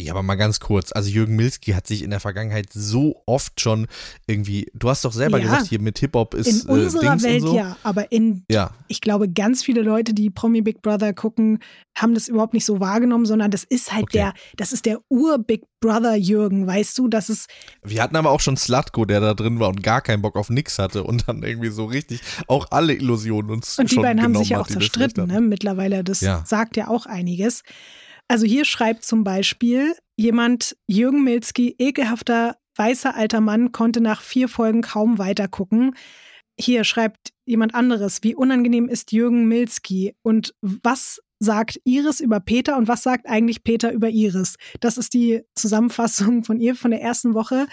Ja, 0.00 0.12
aber 0.12 0.22
mal 0.22 0.36
ganz 0.36 0.60
kurz. 0.60 0.92
Also 0.92 1.10
Jürgen 1.10 1.34
Milski 1.34 1.72
hat 1.72 1.86
sich 1.88 2.02
in 2.04 2.10
der 2.10 2.20
Vergangenheit 2.20 2.66
so 2.72 3.20
oft 3.26 3.60
schon 3.60 3.88
irgendwie, 4.28 4.70
du 4.72 4.88
hast 4.88 5.04
doch 5.04 5.12
selber 5.12 5.38
Ja. 5.38 5.44
gesagt, 5.44 5.66
hier 5.66 5.80
mit 5.80 5.98
Hip-Hop 5.98 6.34
ist 6.34 6.46
In 6.64 6.70
unserer 6.70 7.02
äh, 7.02 7.06
Dings 7.10 7.22
Welt 7.24 7.42
so. 7.42 7.56
ja, 7.56 7.76
aber 7.82 8.12
in, 8.12 8.44
Ja, 8.48 8.70
ich 8.86 9.00
glaube, 9.00 9.28
ganz 9.28 9.64
viele 9.64 9.82
Leute, 9.82 10.14
die 10.14 10.30
Promi 10.30 10.62
Big 10.62 10.82
Brother 10.82 11.12
gucken, 11.14 11.58
haben 11.96 12.14
das 12.14 12.28
überhaupt 12.28 12.54
nicht 12.54 12.64
so 12.64 12.78
wahrgenommen, 12.78 13.26
sondern 13.26 13.50
das 13.50 13.64
ist 13.64 13.92
halt 13.92 14.04
Okay. 14.04 14.18
der, 14.18 14.34
das 14.56 14.72
ist 14.72 14.86
der 14.86 15.00
Ur-Big 15.08 15.62
Brother 15.80 16.14
Jürgen, 16.14 16.66
weißt 16.66 16.96
du, 16.98 17.08
das 17.08 17.28
ist, 17.28 17.48
wir 17.82 18.00
hatten 18.02 18.14
aber 18.16 18.30
auch 18.30 18.40
schon 18.40 18.56
Slatko, 18.56 19.04
der 19.04 19.18
da 19.20 19.34
drin 19.34 19.58
war 19.58 19.68
und 19.68 19.82
gar 19.82 20.00
keinen 20.00 20.22
Bock 20.22 20.36
auf 20.36 20.48
nix 20.48 20.78
hatte 20.78 21.02
und 21.04 21.28
dann 21.28 21.42
irgendwie 21.42 21.70
so 21.70 21.84
richtig 21.86 22.20
auch 22.46 22.66
alle 22.70 22.94
Illusionen 22.94 23.50
uns 23.50 23.78
Und 23.78 23.90
die 23.90 23.96
beiden 23.96 24.22
haben 24.22 24.34
sich 24.36 24.50
ja 24.50 24.60
auch 24.60 24.66
zerstritten, 24.68 25.26
ne? 25.26 25.40
Mittlerweile. 25.40 26.04
Das 26.04 26.20
Ja. 26.20 26.44
sagt 26.46 26.76
ja 26.76 26.86
auch 26.88 27.06
einiges. 27.06 27.62
Also 28.28 28.46
hier 28.46 28.66
schreibt 28.66 29.04
zum 29.04 29.24
Beispiel 29.24 29.94
jemand, 30.16 30.76
Jürgen 30.86 31.24
Milski, 31.24 31.74
ekelhafter 31.78 32.56
weißer 32.76 33.14
alter 33.14 33.40
Mann, 33.40 33.72
konnte 33.72 34.00
nach 34.00 34.20
vier 34.20 34.48
Folgen 34.48 34.82
kaum 34.82 35.18
weitergucken. 35.18 35.96
Hier 36.60 36.84
schreibt 36.84 37.32
jemand 37.46 37.74
anderes, 37.74 38.22
wie 38.22 38.34
unangenehm 38.34 38.88
ist 38.88 39.12
Jürgen 39.12 39.46
Milski 39.46 40.14
und 40.22 40.54
was 40.60 41.20
sagt 41.40 41.80
Iris 41.84 42.20
über 42.20 42.40
Peter 42.40 42.76
und 42.76 42.88
was 42.88 43.02
sagt 43.02 43.28
eigentlich 43.28 43.64
Peter 43.64 43.92
über 43.92 44.10
Iris? 44.10 44.56
Das 44.80 44.98
ist 44.98 45.14
die 45.14 45.42
Zusammenfassung 45.54 46.44
von 46.44 46.60
ihr 46.60 46.74
von 46.74 46.90
der 46.90 47.00
ersten 47.00 47.34
Woche. 47.34 47.66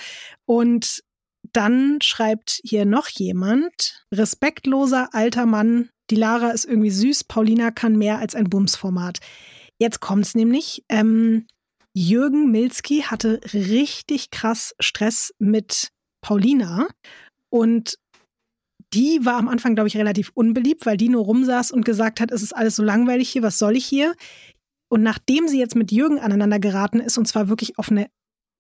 Und 0.46 1.04
dann 1.52 2.00
schreibt 2.02 2.62
hier 2.64 2.86
noch 2.86 3.08
jemand, 3.10 4.06
respektloser 4.14 5.10
alter 5.14 5.46
Mann, 5.46 5.90
die 6.12 6.16
Lara 6.16 6.52
ist 6.52 6.66
irgendwie 6.66 6.92
süß, 6.92 7.24
Paulina 7.24 7.72
kann 7.72 7.98
mehr 7.98 8.20
als 8.20 8.36
ein 8.36 8.50
Bumsformat. 8.50 9.20
Jetzt 9.80 10.00
kommt's 10.00 10.36
nämlich. 10.36 10.84
Ähm, 10.90 11.48
Jürgen 11.94 12.52
Milski 12.52 13.02
hatte 13.02 13.40
richtig 13.54 14.30
krass 14.32 14.76
Stress 14.80 15.34
mit 15.40 15.90
Paulina 16.22 16.88
und 17.50 17.96
die 18.94 19.20
war 19.24 19.38
am 19.38 19.48
Anfang, 19.48 19.76
glaube 19.76 19.88
ich, 19.88 19.98
relativ 19.98 20.32
unbeliebt, 20.34 20.86
weil 20.86 20.98
die 20.98 21.10
nur 21.10 21.24
rumsaß 21.24 21.72
und 21.72 21.86
gesagt 21.86 22.20
hat, 22.20 22.32
es 22.32 22.42
ist 22.42 22.56
alles 22.56 22.76
so 22.76 22.84
langweilig 22.84 23.30
hier, 23.30 23.44
was 23.44 23.58
soll 23.58 23.76
ich 23.76 23.86
hier? 23.86 24.14
Und 24.90 25.04
nachdem 25.04 25.48
sie 25.48 25.60
jetzt 25.60 25.76
mit 25.76 25.92
Jürgen 25.92 26.20
aneinander 26.20 26.60
geraten 26.60 27.00
ist, 27.00 27.18
und 27.18 27.28
zwar 27.28 27.50
wirklich 27.50 27.78
auf 27.78 27.90
eine, 27.90 28.08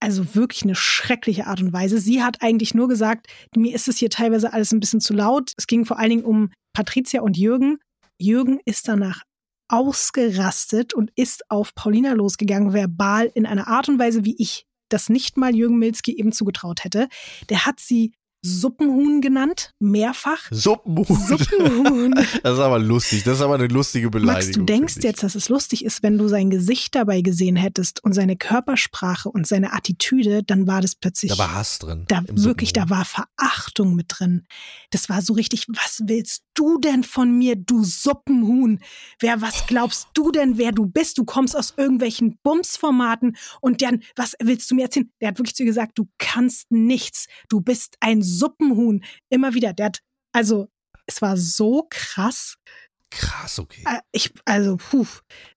also 0.01 0.35
wirklich 0.35 0.63
eine 0.63 0.75
schreckliche 0.75 1.47
Art 1.47 1.61
und 1.61 1.71
Weise, 1.71 1.99
sie 1.99 2.23
hat 2.23 2.41
eigentlich 2.41 2.73
nur 2.73 2.87
gesagt, 2.87 3.27
mir 3.55 3.73
ist 3.73 3.87
es 3.87 3.97
hier 3.97 4.09
teilweise 4.09 4.51
alles 4.51 4.71
ein 4.71 4.79
bisschen 4.79 5.01
zu 5.01 5.13
laut. 5.13 5.53
Es 5.57 5.67
ging 5.67 5.85
vor 5.85 5.99
allen 5.99 6.09
Dingen 6.09 6.25
um 6.25 6.51
Patricia 6.73 7.21
und 7.21 7.37
Jürgen. 7.37 7.77
Jürgen 8.19 8.59
ist 8.65 8.87
danach 8.87 9.23
ausgerastet 9.67 10.93
und 10.93 11.11
ist 11.15 11.49
auf 11.49 11.73
Paulina 11.75 12.13
losgegangen, 12.13 12.73
verbal 12.73 13.31
in 13.33 13.45
einer 13.45 13.67
Art 13.67 13.89
und 13.89 13.99
Weise, 13.99 14.25
wie 14.25 14.35
ich 14.37 14.65
das 14.89 15.09
nicht 15.09 15.37
mal 15.37 15.55
Jürgen 15.55 15.79
Milski 15.79 16.17
eben 16.17 16.31
zugetraut 16.31 16.83
hätte. 16.83 17.07
Der 17.49 17.65
hat 17.65 17.79
sie 17.79 18.13
Suppenhuhn 18.45 19.21
genannt, 19.21 19.73
mehrfach. 19.79 20.47
Suppenhuhn. 20.51 21.05
Suppenhuhn. 21.05 22.13
Das 22.43 22.53
ist 22.53 22.59
aber 22.59 22.79
lustig. 22.79 23.23
Das 23.23 23.37
ist 23.37 23.41
aber 23.41 23.55
eine 23.55 23.67
lustige 23.67 24.09
Beleidigung. 24.09 24.35
Max, 24.35 24.51
du 24.51 24.63
denkst 24.63 24.95
jetzt, 25.01 25.23
dass 25.23 25.35
es 25.35 25.49
lustig 25.49 25.83
ist, 25.83 26.03
wenn 26.03 26.17
du 26.17 26.27
sein 26.27 26.49
Gesicht 26.49 26.93
dabei 26.93 27.21
gesehen 27.21 27.55
hättest 27.55 28.03
und 28.03 28.13
seine 28.13 28.35
Körpersprache 28.35 29.29
und 29.29 29.47
seine 29.47 29.73
Attitüde, 29.73 30.43
dann 30.43 30.67
war 30.67 30.81
das 30.81 30.95
plötzlich. 30.95 31.31
Da 31.31 31.37
war 31.37 31.53
Hass 31.55 31.79
drin. 31.79 32.05
Da 32.07 32.21
wirklich, 32.29 32.73
da 32.73 32.89
war 32.89 33.05
Verachtung 33.05 33.95
mit 33.95 34.07
drin. 34.09 34.45
Das 34.91 35.09
war 35.09 35.21
so 35.21 35.33
richtig, 35.33 35.67
was 35.69 36.03
willst 36.05 36.43
du 36.53 36.77
denn 36.77 37.03
von 37.03 37.35
mir, 37.37 37.55
du 37.55 37.83
Suppenhuhn? 37.83 38.79
Wer, 39.19 39.41
was 39.41 39.65
glaubst 39.65 40.09
du 40.13 40.31
denn, 40.31 40.57
wer 40.57 40.71
du 40.71 40.85
bist? 40.85 41.17
Du 41.17 41.25
kommst 41.25 41.57
aus 41.57 41.73
irgendwelchen 41.77 42.37
Bumsformaten 42.43 43.37
und 43.61 43.81
dann, 43.81 44.03
was 44.15 44.33
willst 44.39 44.69
du 44.69 44.75
mir 44.75 44.83
erzählen? 44.83 45.09
Der 45.19 45.29
hat 45.29 45.39
wirklich 45.39 45.55
zu 45.55 45.63
ihr 45.63 45.67
gesagt, 45.67 45.97
du 45.97 46.07
kannst 46.17 46.71
nichts. 46.71 47.27
Du 47.49 47.61
bist 47.61 47.95
ein 47.99 48.21
Suppenhuhn. 48.39 49.03
Immer 49.29 49.53
wieder. 49.53 49.73
Der 49.73 49.87
hat, 49.87 49.99
also, 50.33 50.69
es 51.05 51.21
war 51.21 51.37
so 51.37 51.87
krass. 51.89 52.55
Krass, 53.11 53.59
okay. 53.59 53.83
Äh, 53.87 53.99
Ich, 54.11 54.33
also, 54.45 54.77
puh. 54.77 55.05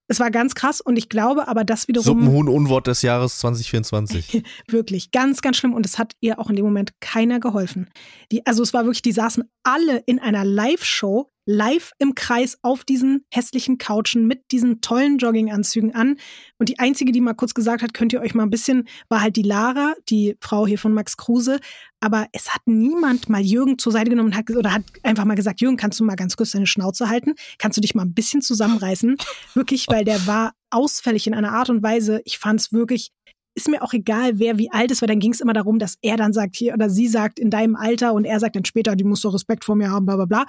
Es 0.09 0.21
war 0.21 0.31
ganz 0.31 0.55
krass 0.55 0.81
und 0.81 0.97
ich 0.97 1.11
glaube 1.11 1.49
aber, 1.49 1.65
das 1.65 1.87
wiederum 1.87 2.05
Suppenhuhn 2.05 2.49
Unwort 2.49 2.87
des 2.87 3.03
Jahres 3.03 3.39
2024. 3.39 4.43
wirklich 4.69 5.11
ganz, 5.11 5.43
ganz 5.43 5.59
schlimm 5.59 5.75
und 5.75 5.85
es 5.85 5.99
hat 5.99 6.15
ihr 6.21 6.39
auch 6.39 6.49
in 6.49 6.57
dem 6.57 6.65
Moment 6.65 6.93
keiner 7.01 7.41
geholfen. 7.41 7.91
Die, 8.33 8.45
also 8.47 8.63
es 8.63 8.73
war 8.73 8.85
wirklich, 8.85 9.03
die 9.03 9.13
saßen 9.13 9.45
alle 9.65 9.99
in 10.07 10.19
einer 10.19 10.47
Live-Show, 10.47 11.31
live 11.45 11.93
im 11.99 12.15
Kreis 12.15 12.59
auf 12.61 12.85
diesen 12.85 13.25
hässlichen 13.33 13.79
Couchen 13.79 14.27
mit 14.27 14.51
diesen 14.53 14.83
tollen 14.83 15.17
Jogginganzügen 15.17 15.95
an. 15.95 16.17
Und 16.59 16.69
die 16.69 16.79
einzige, 16.79 17.11
die 17.11 17.23
mal 17.23 17.33
kurz 17.33 17.55
gesagt 17.55 17.83
hat, 17.83 17.95
könnt 17.95 18.13
ihr 18.13 18.21
euch 18.21 18.35
mal 18.35 18.43
ein 18.43 18.51
bisschen, 18.51 18.87
war 19.09 19.23
halt 19.23 19.37
die 19.37 19.43
Lara, 19.43 19.95
die 20.11 20.37
Frau 20.41 20.67
hier 20.67 20.79
von 20.79 20.93
Max 20.93 21.17
Kruse. 21.17 21.59
Aber 22.01 22.27
es 22.33 22.55
hat 22.55 22.61
niemand 22.67 23.31
mal 23.31 23.41
Jürgen 23.41 23.79
zur 23.79 23.93
Seite 23.93 24.11
genommen 24.11 24.31
und 24.31 24.37
hat, 24.37 24.51
oder 24.51 24.75
hat 24.75 24.83
einfach 25.03 25.25
mal 25.25 25.37
gesagt, 25.37 25.63
Jürgen, 25.63 25.79
kannst 25.79 25.99
du 25.99 26.05
mal 26.05 26.17
ganz 26.17 26.37
kurz 26.37 26.51
deine 26.51 26.67
Schnauze 26.67 27.09
halten? 27.09 27.35
Kannst 27.57 27.79
du 27.79 27.81
dich 27.81 27.95
mal 27.95 28.03
ein 28.03 28.13
bisschen 28.13 28.43
zusammenreißen? 28.43 29.17
Wirklich, 29.55 29.87
weil 29.89 29.98
der 30.05 30.27
war 30.27 30.53
ausfällig 30.71 31.27
in 31.27 31.35
einer 31.35 31.53
Art 31.53 31.71
und 31.71 31.83
Weise. 31.83 32.21
Ich 32.25 32.39
fand 32.39 32.61
es 32.61 32.73
wirklich 32.73 33.11
ist 33.59 33.69
mir 33.69 33.83
auch 33.83 33.93
egal, 33.93 34.39
wer 34.39 34.57
wie 34.57 34.71
alt 34.71 34.93
ist, 34.93 35.03
weil 35.03 35.09
dann 35.09 35.19
ging 35.19 35.33
es 35.33 35.41
immer 35.41 35.53
darum, 35.53 35.81
dass 35.81 35.99
er 36.01 36.17
dann 36.17 36.33
sagt 36.33 36.55
hier 36.55 36.75
oder 36.75 36.89
sie 36.89 37.09
sagt 37.09 37.41
in 37.41 37.51
deinem 37.51 37.75
Alter 37.75 38.15
und 38.15 38.25
er 38.25 38.39
sagt 38.39 38.55
dann 38.55 38.65
später, 38.65 38.95
die 38.95 39.03
muss 39.03 39.23
doch 39.23 39.35
Respekt 39.35 39.65
vor 39.65 39.75
mir 39.75 39.91
haben, 39.91 40.07
bla 40.07 40.15
bla 40.15 40.27
bla. 40.27 40.47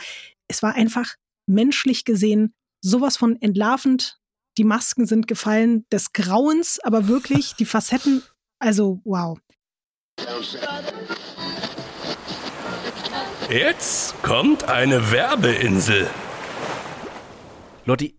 Es 0.48 0.62
war 0.62 0.76
einfach 0.76 1.16
menschlich 1.48 2.06
gesehen 2.06 2.54
sowas 2.82 3.18
von 3.18 3.36
entlarvend. 3.42 4.20
Die 4.58 4.64
Masken 4.64 5.08
sind 5.08 5.28
gefallen 5.28 5.86
des 5.92 6.14
Grauens, 6.14 6.80
aber 6.84 7.08
wirklich 7.08 7.56
die 7.56 7.66
Facetten, 7.66 8.22
also 8.60 9.02
wow. 9.04 9.40
Jetzt 13.50 14.22
kommt 14.22 14.66
eine 14.66 15.12
Werbeinsel. 15.12 16.08
Lotti, 17.86 18.19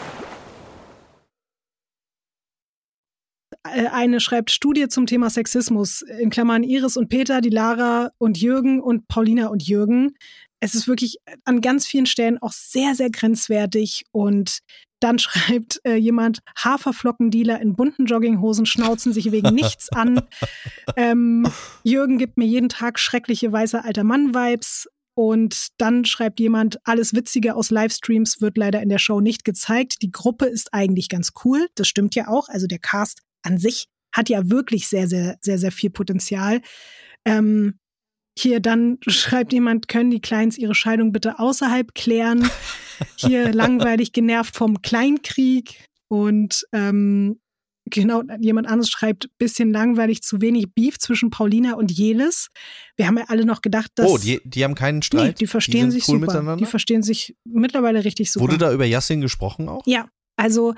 Eine 3.63 4.19
schreibt 4.19 4.49
Studie 4.49 4.87
zum 4.87 5.05
Thema 5.05 5.29
Sexismus, 5.29 6.01
in 6.01 6.31
Klammern 6.31 6.63
Iris 6.63 6.97
und 6.97 7.09
Peter, 7.09 7.41
die 7.41 7.49
Lara 7.49 8.11
und 8.17 8.39
Jürgen 8.39 8.81
und 8.81 9.07
Paulina 9.07 9.47
und 9.47 9.67
Jürgen. 9.67 10.15
Es 10.59 10.73
ist 10.73 10.87
wirklich 10.87 11.17
an 11.45 11.61
ganz 11.61 11.85
vielen 11.85 12.07
Stellen 12.07 12.37
auch 12.39 12.53
sehr, 12.53 12.95
sehr 12.95 13.11
grenzwertig. 13.11 14.03
Und 14.11 14.59
dann 14.99 15.19
schreibt 15.19 15.79
äh, 15.83 15.95
jemand, 15.95 16.39
Haferflockendealer 16.57 17.61
in 17.61 17.75
bunten 17.75 18.05
Jogginghosen 18.05 18.65
schnauzen 18.65 19.13
sich 19.13 19.31
wegen 19.31 19.49
nichts 19.55 19.91
an. 19.91 20.21
Ähm, 20.95 21.47
Jürgen 21.83 22.17
gibt 22.17 22.37
mir 22.37 22.45
jeden 22.47 22.69
Tag 22.69 22.97
schreckliche 22.99 23.51
weiße 23.51 23.83
alter 23.83 24.03
Mann-Vibes. 24.03 24.87
Und 25.13 25.67
dann 25.77 26.05
schreibt 26.05 26.39
jemand, 26.39 26.79
alles 26.85 27.13
Witzige 27.13 27.55
aus 27.55 27.69
Livestreams 27.69 28.39
wird 28.41 28.57
leider 28.57 28.81
in 28.81 28.89
der 28.89 28.97
Show 28.97 29.19
nicht 29.19 29.43
gezeigt. 29.43 30.01
Die 30.01 30.11
Gruppe 30.11 30.45
ist 30.45 30.73
eigentlich 30.73 31.09
ganz 31.09 31.33
cool. 31.43 31.67
Das 31.75 31.87
stimmt 31.87 32.15
ja 32.15 32.27
auch. 32.27 32.47
Also 32.47 32.65
der 32.65 32.79
Cast 32.79 33.21
an 33.43 33.57
sich 33.57 33.87
hat 34.13 34.29
ja 34.29 34.49
wirklich 34.49 34.87
sehr, 34.87 35.07
sehr, 35.07 35.37
sehr, 35.41 35.57
sehr 35.57 35.71
viel 35.71 35.89
Potenzial. 35.89 36.61
Ähm, 37.25 37.79
hier 38.37 38.59
dann 38.59 38.97
schreibt 39.07 39.53
jemand, 39.53 39.87
können 39.87 40.11
die 40.11 40.21
Kleins 40.21 40.57
ihre 40.57 40.75
Scheidung 40.75 41.11
bitte 41.11 41.39
außerhalb 41.39 41.93
klären? 41.93 42.49
Hier 43.15 43.51
langweilig 43.53 44.13
genervt 44.13 44.55
vom 44.55 44.81
Kleinkrieg 44.81 45.85
und 46.07 46.65
ähm, 46.71 47.39
genau, 47.85 48.23
jemand 48.39 48.67
anderes 48.67 48.89
schreibt, 48.89 49.29
bisschen 49.37 49.71
langweilig, 49.71 50.23
zu 50.23 50.41
wenig 50.41 50.73
Beef 50.73 50.97
zwischen 50.97 51.29
Paulina 51.29 51.73
und 51.73 51.91
Jelis. 51.91 52.47
Wir 52.95 53.07
haben 53.07 53.17
ja 53.17 53.25
alle 53.27 53.45
noch 53.45 53.61
gedacht, 53.61 53.91
dass. 53.95 54.09
Oh, 54.09 54.17
die, 54.17 54.41
die 54.45 54.63
haben 54.63 54.75
keinen 54.75 55.01
Streit. 55.01 55.27
Nee, 55.27 55.33
die 55.33 55.47
verstehen 55.47 55.87
die 55.87 55.99
sich 55.99 56.07
cool 56.07 56.21
super. 56.21 56.55
Die 56.57 56.65
verstehen 56.65 57.03
sich 57.03 57.35
mittlerweile 57.45 58.03
richtig 58.03 58.31
super. 58.31 58.43
Wurde 58.43 58.57
da 58.57 58.73
über 58.73 58.85
Yassin 58.85 59.21
gesprochen 59.21 59.69
auch? 59.69 59.83
Ja, 59.85 60.07
also 60.37 60.73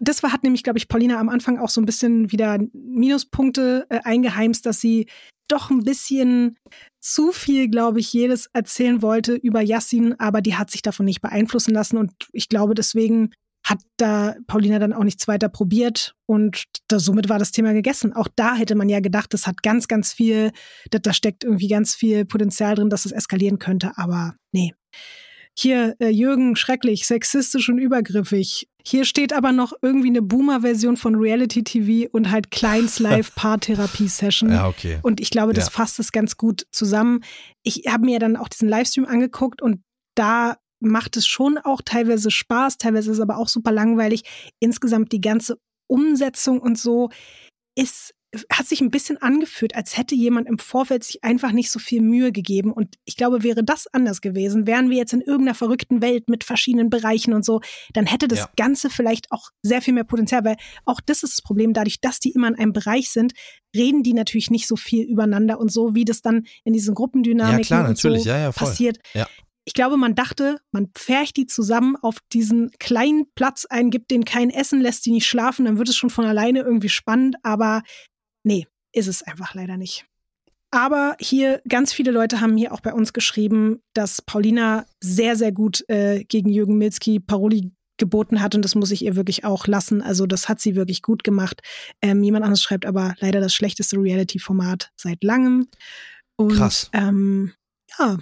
das 0.00 0.22
war, 0.22 0.32
hat 0.32 0.42
nämlich, 0.42 0.62
glaube 0.62 0.78
ich, 0.78 0.88
Paulina 0.88 1.18
am 1.18 1.28
Anfang 1.28 1.58
auch 1.58 1.68
so 1.68 1.80
ein 1.80 1.86
bisschen 1.86 2.32
wieder 2.32 2.58
Minuspunkte 2.72 3.86
äh, 3.90 4.00
eingeheimst, 4.04 4.64
dass 4.66 4.80
sie 4.80 5.06
doch 5.48 5.70
ein 5.70 5.84
bisschen 5.84 6.56
zu 7.00 7.32
viel, 7.32 7.68
glaube 7.68 8.00
ich, 8.00 8.12
jedes 8.12 8.48
erzählen 8.52 9.02
wollte 9.02 9.34
über 9.34 9.60
Yassin, 9.60 10.18
aber 10.18 10.40
die 10.40 10.56
hat 10.56 10.70
sich 10.70 10.80
davon 10.80 11.04
nicht 11.04 11.20
beeinflussen 11.20 11.74
lassen 11.74 11.98
und 11.98 12.12
ich 12.32 12.48
glaube, 12.48 12.74
deswegen 12.74 13.30
hat 13.66 13.78
da 13.96 14.36
Paulina 14.46 14.78
dann 14.78 14.92
auch 14.92 15.04
nichts 15.04 15.26
weiter 15.26 15.48
probiert 15.48 16.14
und 16.26 16.64
da, 16.88 16.98
somit 16.98 17.28
war 17.30 17.38
das 17.38 17.50
Thema 17.50 17.72
gegessen. 17.72 18.12
Auch 18.12 18.28
da 18.36 18.54
hätte 18.56 18.74
man 18.74 18.90
ja 18.90 19.00
gedacht, 19.00 19.32
das 19.32 19.46
hat 19.46 19.62
ganz, 19.62 19.88
ganz 19.88 20.12
viel, 20.12 20.52
da, 20.90 20.98
da 20.98 21.14
steckt 21.14 21.44
irgendwie 21.44 21.68
ganz 21.68 21.94
viel 21.94 22.26
Potenzial 22.26 22.74
drin, 22.74 22.90
dass 22.90 23.06
es 23.06 23.12
eskalieren 23.12 23.58
könnte, 23.58 23.92
aber 23.96 24.34
nee. 24.52 24.74
Hier, 25.56 25.94
äh, 26.00 26.08
Jürgen, 26.08 26.56
schrecklich, 26.56 27.06
sexistisch 27.06 27.68
und 27.68 27.78
übergriffig. 27.78 28.68
Hier 28.86 29.04
steht 29.04 29.32
aber 29.32 29.52
noch 29.52 29.72
irgendwie 29.82 30.08
eine 30.08 30.20
Boomer-Version 30.20 30.96
von 30.96 31.14
Reality 31.14 31.62
TV 31.62 32.08
und 32.12 32.30
halt 32.30 32.50
Kleins 32.50 32.98
Live-Paartherapie-Session. 33.64 34.50
Ja, 34.50 34.68
okay. 34.68 34.98
Und 35.02 35.20
ich 35.20 35.30
glaube, 35.30 35.52
das 35.52 35.66
Ja. 35.66 35.70
fasst 35.70 35.98
es 36.00 36.12
ganz 36.12 36.36
gut 36.36 36.66
zusammen. 36.72 37.20
Ich 37.62 37.84
habe 37.88 38.04
mir 38.04 38.18
dann 38.18 38.36
auch 38.36 38.48
diesen 38.48 38.68
Livestream 38.68 39.06
angeguckt 39.06 39.62
und 39.62 39.82
da 40.16 40.56
macht 40.80 41.16
es 41.16 41.26
schon 41.26 41.56
auch 41.58 41.80
teilweise 41.82 42.30
Spaß, 42.30 42.76
teilweise 42.78 43.10
ist 43.10 43.16
es 43.18 43.22
aber 43.22 43.38
auch 43.38 43.48
super 43.48 43.72
langweilig. 43.72 44.22
Insgesamt 44.60 45.12
die 45.12 45.20
ganze 45.20 45.58
Umsetzung 45.88 46.60
und 46.60 46.78
so 46.78 47.10
ist 47.76 48.12
hat 48.52 48.66
sich 48.66 48.80
ein 48.80 48.90
bisschen 48.90 49.16
angefühlt, 49.20 49.74
als 49.74 49.96
hätte 49.96 50.14
jemand 50.14 50.48
im 50.48 50.58
Vorfeld 50.58 51.04
sich 51.04 51.22
einfach 51.24 51.52
nicht 51.52 51.70
so 51.70 51.78
viel 51.78 52.02
Mühe 52.02 52.32
gegeben. 52.32 52.72
Und 52.72 52.96
ich 53.04 53.16
glaube, 53.16 53.42
wäre 53.42 53.64
das 53.64 53.86
anders 53.92 54.20
gewesen, 54.20 54.66
wären 54.66 54.90
wir 54.90 54.96
jetzt 54.96 55.12
in 55.12 55.20
irgendeiner 55.20 55.54
verrückten 55.54 56.02
Welt 56.02 56.28
mit 56.28 56.44
verschiedenen 56.44 56.90
Bereichen 56.90 57.32
und 57.34 57.44
so, 57.44 57.60
dann 57.92 58.06
hätte 58.06 58.28
das 58.28 58.40
Ja. 58.40 58.50
Ganze 58.56 58.90
vielleicht 58.90 59.30
auch 59.32 59.50
sehr 59.62 59.82
viel 59.82 59.94
mehr 59.94 60.04
Potenzial, 60.04 60.44
weil 60.44 60.56
auch 60.84 61.00
das 61.04 61.22
ist 61.22 61.38
das 61.38 61.42
Problem, 61.42 61.72
dadurch, 61.72 62.00
dass 62.00 62.20
die 62.20 62.30
immer 62.32 62.48
in 62.48 62.54
einem 62.54 62.72
Bereich 62.72 63.10
sind, 63.10 63.32
reden 63.74 64.02
die 64.02 64.14
natürlich 64.14 64.50
nicht 64.50 64.66
so 64.68 64.76
viel 64.76 65.04
übereinander 65.04 65.58
und 65.58 65.72
so, 65.72 65.94
wie 65.94 66.04
das 66.04 66.22
dann 66.22 66.46
in 66.64 66.72
diesen 66.72 66.94
Gruppendynamiken 66.94 67.58
Ja, 67.76 67.94
klar, 67.94 67.96
so 67.96 68.08
Ja, 68.08 68.38
ja, 68.38 68.52
voll. 68.52 68.68
passiert. 68.68 68.98
Ich 69.66 69.72
glaube, 69.72 69.96
man 69.96 70.14
dachte, 70.14 70.58
man 70.72 70.88
pfercht 70.94 71.38
die 71.38 71.46
zusammen 71.46 71.96
auf 71.96 72.18
diesen 72.34 72.70
kleinen 72.78 73.24
Platz 73.34 73.64
ein, 73.64 73.88
gibt 73.88 74.10
denen 74.10 74.26
kein 74.26 74.50
Essen, 74.50 74.78
lässt 74.80 75.06
die 75.06 75.10
nicht 75.10 75.26
schlafen, 75.26 75.64
dann 75.64 75.78
wird 75.78 75.88
es 75.88 75.96
schon 75.96 76.10
von 76.10 76.26
alleine 76.26 76.60
irgendwie 76.60 76.90
spannend, 76.90 77.36
aber 77.42 77.82
nee, 78.44 78.66
ist 78.92 79.08
es 79.08 79.22
einfach 79.22 79.54
leider 79.54 79.76
nicht. 79.76 80.06
Aber 80.70 81.16
hier, 81.20 81.62
ganz 81.68 81.92
viele 81.92 82.10
Leute 82.10 82.40
haben 82.40 82.56
hier 82.56 82.72
auch 82.72 82.80
bei 82.80 82.92
uns 82.92 83.12
geschrieben, 83.12 83.80
dass 83.94 84.22
Paulina 84.22 84.86
sehr, 85.00 85.36
sehr 85.36 85.52
gut 85.52 85.88
äh, 85.88 86.24
gegen 86.24 86.48
Jürgen 86.48 86.78
Milski 86.78 87.20
Paroli 87.20 87.70
geboten 87.96 88.42
hat 88.42 88.56
und 88.56 88.64
das 88.64 88.74
muss 88.74 88.90
ich 88.90 89.04
ihr 89.04 89.14
wirklich 89.14 89.44
auch 89.44 89.68
lassen. 89.68 90.02
Also 90.02 90.26
das 90.26 90.48
hat 90.48 90.60
sie 90.60 90.74
wirklich 90.74 91.02
gut 91.02 91.22
gemacht. 91.22 91.60
Ähm, 92.02 92.24
jemand 92.24 92.44
anderes 92.44 92.62
schreibt 92.62 92.86
aber 92.86 93.14
leider 93.20 93.40
das 93.40 93.54
schlechteste 93.54 93.96
Reality-Format 93.98 94.90
seit 94.96 95.22
langem. 95.22 95.68
Und, 96.36 96.56
Krass. 96.56 96.90
Ähm, 96.92 97.52
ja, 97.96 98.18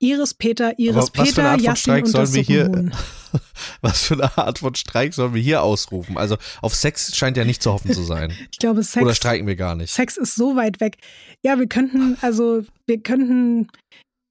Iris 0.00 0.34
Peter, 0.34 0.78
Iris 0.78 0.96
Aber 0.96 1.24
Peter, 1.24 1.76
Streik 1.76 2.04
und 2.04 2.14
das 2.14 2.34
wir 2.34 2.42
hier, 2.42 2.90
was 3.80 4.04
für 4.04 4.14
eine 4.14 4.36
Art 4.36 4.58
von 4.58 4.74
Streik 4.74 5.14
sollen 5.14 5.34
wir 5.34 5.42
hier 5.42 5.62
ausrufen? 5.62 6.18
Also 6.18 6.36
auf 6.60 6.74
Sex 6.74 7.16
scheint 7.16 7.36
ja 7.36 7.44
nicht 7.44 7.62
zu 7.62 7.72
hoffen 7.72 7.92
zu 7.92 8.02
sein. 8.02 8.32
Ich 8.50 8.58
glaube, 8.58 8.82
Sex 8.82 9.04
Oder 9.04 9.14
streiken 9.14 9.46
wir 9.46 9.56
gar 9.56 9.74
nicht? 9.74 9.92
Sex 9.92 10.16
ist 10.16 10.34
so 10.34 10.56
weit 10.56 10.80
weg. 10.80 10.96
Ja, 11.42 11.58
wir 11.58 11.66
könnten, 11.66 12.16
also 12.20 12.62
wir 12.86 13.00
könnten, 13.00 13.68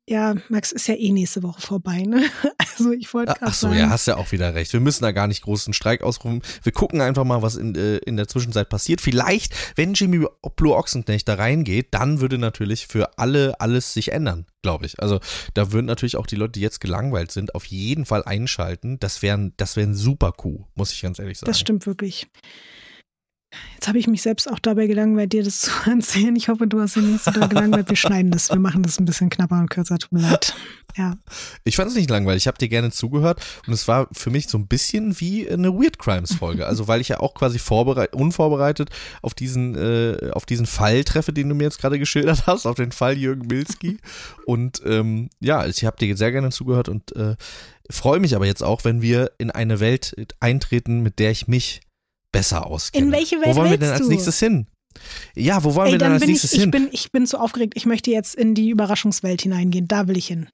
ja, 0.08 0.36
Max 0.50 0.74
ist 0.74 0.88
ja 0.88 0.96
eh 0.96 1.12
nächste 1.12 1.44
Woche 1.44 1.62
vorbei, 1.62 2.04
ne? 2.04 2.24
Also 2.58 2.92
ich 2.92 3.14
wollte 3.14 3.34
gerade 3.34 3.52
Ach 3.52 3.54
so, 3.54 3.68
sagen. 3.68 3.80
ja, 3.80 3.90
hast 3.90 4.08
ja 4.08 4.18
auch 4.18 4.32
wieder 4.32 4.56
recht. 4.56 4.74
Wir 4.74 4.80
müssen 4.80 5.04
da 5.04 5.12
gar 5.12 5.28
nicht 5.28 5.44
großen 5.44 5.74
Streik 5.74 6.02
ausrufen. 6.02 6.42
Wir 6.64 6.72
gucken 6.72 7.02
einfach 7.02 7.24
mal, 7.24 7.44
was 7.44 7.56
in, 7.56 7.76
äh, 7.76 7.98
in 7.98 8.18
der 8.18 8.28
Zwischenzeit 8.28 8.68
passiert. 8.68 9.00
Vielleicht, 9.00 9.54
wenn 9.76 9.94
Jimmy 9.94 10.26
Blue 10.56 10.76
Ochsenknecht 10.76 11.28
da 11.28 11.36
reingeht, 11.36 11.90
dann 11.92 12.20
würde 12.20 12.40
natürlich 12.40 12.88
für 12.88 13.18
alle 13.20 13.60
alles 13.62 13.94
sich 13.94 14.12
ändern, 14.12 14.48
glaube 14.64 14.88
ich. 14.88 15.00
Also 15.00 15.20
da 15.54 15.72
würden 15.72 15.86
natürlich 15.86 16.18
auch 16.18 16.26
die 16.26 16.36
Leute, 16.36 16.54
die 16.54 16.62
jetzt 16.62 16.82
gelangweilt 16.82 17.32
sind, 17.32 17.54
auf 17.54 17.66
jeden 17.66 18.06
Fall 18.06 18.24
einschalten. 18.24 19.00
Das 19.00 19.22
wären, 19.22 19.54
das 19.58 19.76
wären 19.76 19.94
super 19.94 20.32
Coup, 20.32 20.66
muss 20.74 20.92
ich 20.92 21.02
ganz 21.02 21.20
ehrlich 21.20 21.38
sagen. 21.38 21.52
Das 21.52 21.60
stimmt 21.60 21.86
wirklich. 21.86 22.28
Jetzt 23.76 23.88
habe 23.88 23.98
ich 23.98 24.08
mich 24.08 24.22
selbst 24.22 24.50
auch 24.50 24.60
dabei 24.60 24.88
gelangweilt, 24.88 25.34
dir 25.34 25.44
das 25.44 25.62
zu 25.62 25.72
erzählen. 25.90 26.36
Ich 26.36 26.50
hoffe, 26.50 26.68
du 26.68 26.80
hast 26.80 26.96
dich 26.96 27.04
nicht 27.04 27.24
so 27.24 27.32
gelangweilt. 27.32 27.90
Wir 27.90 27.96
schneiden 27.96 28.32
das. 28.32 28.50
Wir 28.50 28.60
machen 28.60 28.84
das 28.84 29.00
ein 29.00 29.06
bisschen 29.06 29.30
knapper 29.30 29.60
und 29.60 29.70
kürzer. 29.70 29.98
Tut 29.98 30.12
mir 30.12 30.22
leid. 30.22 30.56
Ja. 30.96 31.18
Ich 31.64 31.76
fand 31.76 31.90
es 31.90 31.96
nicht 31.96 32.10
langweilig. 32.10 32.44
Ich 32.44 32.48
habe 32.48 32.58
dir 32.58 32.70
gerne 32.70 32.92
zugehört 32.92 33.44
und 33.66 33.74
es 33.74 33.88
war 33.88 34.08
für 34.12 34.30
mich 34.30 34.48
so 34.48 34.58
ein 34.58 34.68
bisschen 34.68 35.20
wie 35.20 35.50
eine 35.50 35.74
Weird 35.74 35.98
Crimes 35.98 36.36
Folge. 36.36 36.68
Also 36.68 36.88
weil 36.88 37.02
ich 37.02 37.10
ja 37.10 37.20
auch 37.20 37.34
quasi 37.34 37.58
vorbereit, 37.60 38.14
unvorbereitet 38.14 38.90
auf 39.22 39.34
diesen 39.34 39.76
äh, 39.76 40.32
auf 40.32 40.46
diesen 40.46 40.66
Fall 40.66 41.04
treffe, 41.04 41.34
den 41.34 41.50
du 41.50 41.56
mir 41.56 41.64
jetzt 41.64 41.80
gerade 41.80 41.98
geschildert 41.98 42.46
hast, 42.48 42.66
auf 42.66 42.76
den 42.76 42.92
Fall 42.92 43.18
Jürgen 43.18 43.48
Milski. 43.48 43.98
Und 44.46 44.82
ähm, 44.86 45.30
ja, 45.40 45.66
ich 45.66 45.84
habe 45.86 45.98
dir 45.98 46.16
sehr 46.16 46.32
gerne 46.32 46.52
zugehört 46.52 46.90
und 46.90 47.16
äh, 47.16 47.36
freue 47.90 48.20
mich 48.20 48.36
aber 48.36 48.46
jetzt 48.46 48.64
auch, 48.64 48.84
wenn 48.84 49.02
wir 49.02 49.32
in 49.38 49.52
eine 49.52 49.80
Welt 49.80 50.16
eintreten, 50.40 51.02
mit 51.02 51.20
der 51.20 51.32
ich 51.32 51.48
mich 51.48 51.82
besser 52.34 52.68
auskenne. 52.68 53.06
In 53.06 53.12
welche 53.14 53.38
Welt 53.38 53.48
Wo 53.48 53.56
wollen 53.62 53.72
wir 53.72 53.78
denn 53.78 53.92
als 53.92 54.02
du? 54.02 54.10
nächstes 54.10 54.38
hin? 54.40 54.68
Ja, 55.36 55.64
wo 55.64 55.74
wollen 55.76 55.88
Ey, 55.88 55.94
wir 55.94 56.00
denn 56.00 56.06
dann 56.08 56.14
als 56.14 56.22
bin 56.22 56.30
ich, 56.30 56.34
nächstes 56.34 56.54
ich 56.54 56.60
hin? 56.60 56.72
bin, 56.72 56.90
ich 56.92 57.12
bin 57.14 57.26
zu 57.26 57.40
aufgeregt. 57.40 57.74
Ich 57.78 57.86
möchte 57.86 58.12
jetzt 58.12 58.36
in 58.36 58.54
die 58.54 58.70
Überraschungswelt 58.70 59.42
hineingehen. 59.42 59.88
Da 59.88 60.08
will 60.10 60.18
ich 60.18 60.28
hin. 60.28 60.50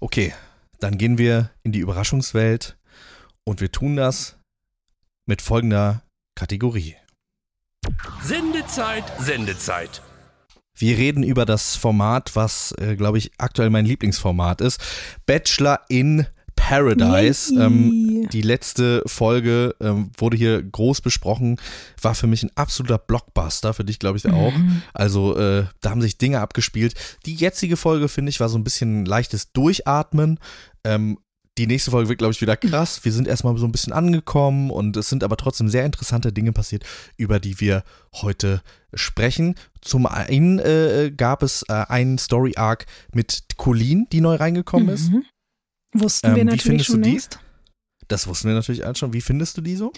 Okay, 0.00 0.32
dann 0.78 0.96
gehen 0.96 1.18
wir 1.18 1.50
in 1.64 1.72
die 1.72 1.80
Überraschungswelt 1.80 2.78
und 3.44 3.60
wir 3.60 3.72
tun 3.72 3.96
das 3.96 4.38
mit 5.26 5.42
folgender 5.42 6.02
Kategorie. 6.36 6.94
Sendezeit, 8.22 9.04
Sendezeit. 9.18 10.02
Wir 10.76 10.96
reden 10.96 11.24
über 11.24 11.44
das 11.44 11.74
Format, 11.74 12.36
was, 12.36 12.72
äh, 12.78 12.94
glaube 12.94 13.18
ich, 13.18 13.32
aktuell 13.38 13.70
mein 13.70 13.84
Lieblingsformat 13.84 14.60
ist. 14.60 14.80
Bachelor 15.26 15.80
in 15.88 16.26
Paradise. 16.58 17.54
Ähm, 17.54 18.28
die 18.32 18.42
letzte 18.42 19.02
Folge 19.06 19.74
ähm, 19.80 20.10
wurde 20.18 20.36
hier 20.36 20.62
groß 20.62 21.00
besprochen, 21.00 21.60
war 22.02 22.14
für 22.14 22.26
mich 22.26 22.42
ein 22.42 22.50
absoluter 22.56 22.98
Blockbuster, 22.98 23.72
für 23.72 23.84
dich 23.84 23.98
glaube 23.98 24.18
ich 24.18 24.26
auch. 24.26 24.52
Mhm. 24.52 24.82
Also 24.92 25.36
äh, 25.36 25.64
da 25.80 25.90
haben 25.90 26.02
sich 26.02 26.18
Dinge 26.18 26.40
abgespielt. 26.40 26.94
Die 27.26 27.34
jetzige 27.34 27.76
Folge, 27.76 28.08
finde 28.08 28.30
ich, 28.30 28.40
war 28.40 28.48
so 28.48 28.58
ein 28.58 28.64
bisschen 28.64 29.02
ein 29.02 29.06
leichtes 29.06 29.52
Durchatmen. 29.52 30.38
Ähm, 30.84 31.18
die 31.58 31.66
nächste 31.66 31.90
Folge 31.90 32.08
wird, 32.08 32.18
glaube 32.18 32.32
ich, 32.32 32.40
wieder 32.40 32.56
krass. 32.56 33.04
Wir 33.04 33.12
sind 33.12 33.26
erstmal 33.26 33.56
so 33.56 33.66
ein 33.66 33.72
bisschen 33.72 33.92
angekommen 33.92 34.70
und 34.70 34.96
es 34.96 35.08
sind 35.08 35.24
aber 35.24 35.36
trotzdem 35.36 35.68
sehr 35.68 35.84
interessante 35.84 36.32
Dinge 36.32 36.52
passiert, 36.52 36.84
über 37.16 37.40
die 37.40 37.60
wir 37.60 37.82
heute 38.14 38.62
sprechen. 38.94 39.54
Zum 39.80 40.06
einen 40.06 40.60
äh, 40.60 41.12
gab 41.16 41.42
es 41.42 41.64
äh, 41.68 41.72
einen 41.72 42.18
Story-Arc 42.18 42.86
mit 43.12 43.44
Colleen, 43.56 44.06
die 44.12 44.20
neu 44.20 44.36
reingekommen 44.36 44.88
ist. 44.88 45.10
Wussten 45.92 46.28
Ähm, 46.28 46.34
wir 46.36 46.42
wie 46.42 46.44
natürlich 46.46 46.62
findest 46.64 46.86
schon 46.90 46.96
du 47.02 47.02
die? 47.02 47.10
längst. 47.10 47.38
Das 48.08 48.26
wussten 48.26 48.48
wir 48.48 48.54
natürlich 48.54 48.84
alle 48.84 48.94
schon. 48.94 49.12
Wie 49.12 49.20
findest 49.20 49.56
du 49.56 49.60
die 49.60 49.76
so? 49.76 49.92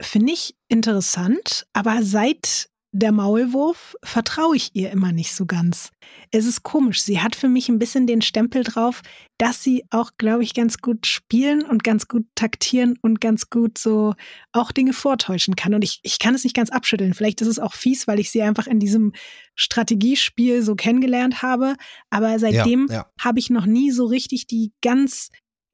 Finde 0.00 0.32
ich 0.32 0.56
interessant, 0.68 1.66
aber 1.72 2.02
seit 2.02 2.70
der 2.94 3.10
Maulwurf 3.10 3.96
vertraue 4.04 4.54
ich 4.54 4.70
ihr 4.74 4.90
immer 4.90 5.12
nicht 5.12 5.34
so 5.34 5.46
ganz. 5.46 5.90
Es 6.30 6.44
ist 6.44 6.62
komisch. 6.62 7.02
Sie 7.02 7.20
hat 7.20 7.34
für 7.34 7.48
mich 7.48 7.70
ein 7.70 7.78
bisschen 7.78 8.06
den 8.06 8.20
Stempel 8.20 8.64
drauf, 8.64 9.00
dass 9.38 9.62
sie 9.62 9.84
auch, 9.90 10.12
glaube 10.18 10.42
ich, 10.42 10.52
ganz 10.52 10.78
gut 10.78 11.06
spielen 11.06 11.62
und 11.62 11.84
ganz 11.84 12.06
gut 12.06 12.26
taktieren 12.34 12.98
und 13.00 13.20
ganz 13.20 13.48
gut 13.48 13.78
so 13.78 14.14
auch 14.52 14.72
Dinge 14.72 14.92
vortäuschen 14.92 15.56
kann. 15.56 15.72
Und 15.72 15.82
ich, 15.82 16.00
ich 16.02 16.18
kann 16.18 16.34
es 16.34 16.44
nicht 16.44 16.54
ganz 16.54 16.68
abschütteln. 16.68 17.14
Vielleicht 17.14 17.40
ist 17.40 17.48
es 17.48 17.58
auch 17.58 17.72
fies, 17.72 18.06
weil 18.06 18.20
ich 18.20 18.30
sie 18.30 18.42
einfach 18.42 18.66
in 18.66 18.78
diesem 18.78 19.12
Strategiespiel 19.54 20.62
so 20.62 20.74
kennengelernt 20.74 21.40
habe. 21.40 21.76
Aber 22.10 22.38
seitdem 22.38 22.88
ja. 22.90 23.06
habe 23.18 23.38
ich 23.38 23.48
noch 23.48 23.64
nie 23.64 23.90
so 23.90 24.04
richtig 24.04 24.46
die 24.46 24.72
ganz 24.82 25.30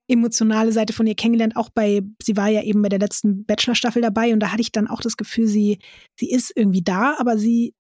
emotionale 0.08 0.72
Seite 0.72 0.92
von 0.92 1.06
ihr 1.06 1.14
kennengelernt. 1.14 1.56
Auch 1.56 1.70
bei, 1.70 2.02
sie 2.22 2.36
war 2.36 2.48
ja 2.48 2.62
eben 2.62 2.82
bei 2.82 2.88
der 2.88 2.98
letzten 2.98 3.44
Bachelor-Staffel 3.44 4.02
dabei 4.02 4.32
und 4.32 4.40
da 4.40 4.50
hatte 4.50 4.62
ich 4.62 4.72
dann 4.72 4.88
auch 4.88 5.00
das 5.00 5.16
Gefühl, 5.16 5.46
sie, 5.46 5.78
sie 6.18 6.30
ist 6.30 6.52
irgendwie 6.56 6.82
da, 6.82 7.16
aber 7.18 7.38
sie, 7.38 7.74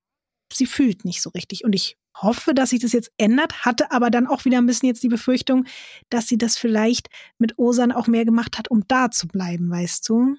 sie 0.52 0.66
fühlt 0.66 1.04
nicht 1.04 1.22
so 1.22 1.30
richtig. 1.30 1.64
Und 1.64 1.74
ich 1.74 1.96
hoffe, 2.16 2.54
dass 2.54 2.70
sich 2.70 2.80
das 2.80 2.92
jetzt 2.92 3.10
ändert, 3.16 3.64
hatte 3.64 3.90
aber 3.90 4.10
dann 4.10 4.26
auch 4.26 4.44
wieder 4.44 4.58
ein 4.58 4.66
bisschen 4.66 4.88
jetzt 4.88 5.02
die 5.02 5.08
Befürchtung, 5.08 5.64
dass 6.10 6.26
sie 6.26 6.38
das 6.38 6.56
vielleicht 6.56 7.08
mit 7.38 7.58
Osan 7.58 7.92
auch 7.92 8.06
mehr 8.06 8.24
gemacht 8.24 8.58
hat, 8.58 8.70
um 8.70 8.84
da 8.88 9.10
zu 9.10 9.28
bleiben, 9.28 9.70
weißt 9.70 10.08
du? 10.08 10.36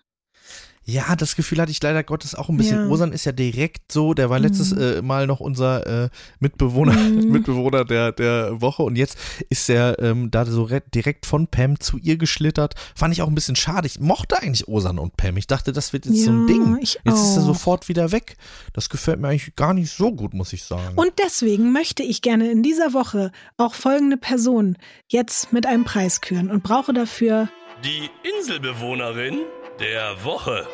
Ja, 0.91 1.15
das 1.15 1.35
Gefühl 1.35 1.59
hatte 1.61 1.71
ich 1.71 1.81
leider 1.83 2.03
Gottes 2.03 2.35
auch 2.35 2.49
ein 2.49 2.57
bisschen. 2.57 2.79
Ja. 2.85 2.87
Osan 2.87 3.11
ist 3.11 3.25
ja 3.25 3.31
direkt 3.31 3.91
so, 3.91 4.13
der 4.13 4.29
war 4.29 4.39
letztes 4.39 4.73
Mhm. 4.73 4.81
äh, 4.81 5.01
Mal 5.01 5.27
noch 5.27 5.39
unser 5.39 6.05
äh, 6.05 6.09
Mitbewohner, 6.39 6.93
Mhm. 7.09 7.31
Mitbewohner 7.31 7.85
der, 7.85 8.11
der 8.11 8.61
Woche 8.61 8.83
und 8.83 8.95
jetzt 8.95 9.17
ist 9.49 9.69
er 9.69 9.99
ähm, 9.99 10.31
da 10.31 10.45
so 10.45 10.63
re- 10.63 10.81
direkt 10.93 11.25
von 11.25 11.47
Pam 11.47 11.79
zu 11.79 11.97
ihr 11.97 12.17
geschlittert. 12.17 12.75
Fand 12.95 13.13
ich 13.13 13.21
auch 13.21 13.27
ein 13.27 13.35
bisschen 13.35 13.55
schade. 13.55 13.87
Ich 13.87 13.99
mochte 13.99 14.37
eigentlich 14.41 14.67
Osan 14.67 14.99
und 14.99 15.17
Pam. 15.17 15.37
Ich 15.37 15.47
dachte, 15.47 15.71
das 15.73 15.93
wird 15.93 16.05
jetzt 16.05 16.23
so 16.23 16.31
ein 16.31 16.47
Ja, 16.47 16.53
Ding. 16.53 16.77
ich 16.81 16.99
Jetzt 17.03 17.21
ist 17.21 17.35
er 17.37 17.41
auch. 17.43 17.47
sofort 17.47 17.87
wieder 17.89 18.11
weg. 18.11 18.37
Das 18.73 18.89
gefällt 18.89 19.19
mir 19.19 19.27
eigentlich 19.29 19.55
gar 19.55 19.73
nicht 19.73 19.91
so 19.91 20.11
gut, 20.11 20.33
muss 20.33 20.53
ich 20.53 20.63
sagen. 20.63 20.95
Und 20.95 21.11
deswegen 21.23 21.71
möchte 21.71 22.03
ich 22.03 22.21
gerne 22.21 22.49
in 22.51 22.63
dieser 22.63 22.93
Woche 22.93 23.31
auch 23.57 23.73
folgende 23.73 24.17
Person 24.17 24.77
jetzt 25.07 25.51
mit 25.53 25.65
einem 25.65 25.83
Preis 25.83 26.21
küren 26.21 26.49
und 26.49 26.63
brauche 26.63 26.93
dafür 26.93 27.49
Die 27.83 28.09
Inselbewohnerin 28.37 29.39
der 29.79 30.23
Woche. 30.23 30.65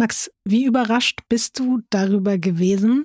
Max, 0.00 0.30
wie 0.44 0.64
überrascht 0.64 1.20
bist 1.28 1.58
du 1.58 1.80
darüber 1.90 2.38
gewesen, 2.38 3.04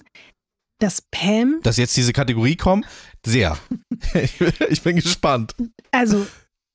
dass 0.82 1.04
Pam, 1.12 1.60
Dass 1.64 1.78
jetzt 1.78 1.96
diese 1.96 2.12
Kategorie 2.14 2.56
kommt, 2.56 2.86
sehr. 3.26 3.58
ich 4.70 4.82
bin 4.82 4.96
gespannt. 4.98 5.56
also 5.92 6.26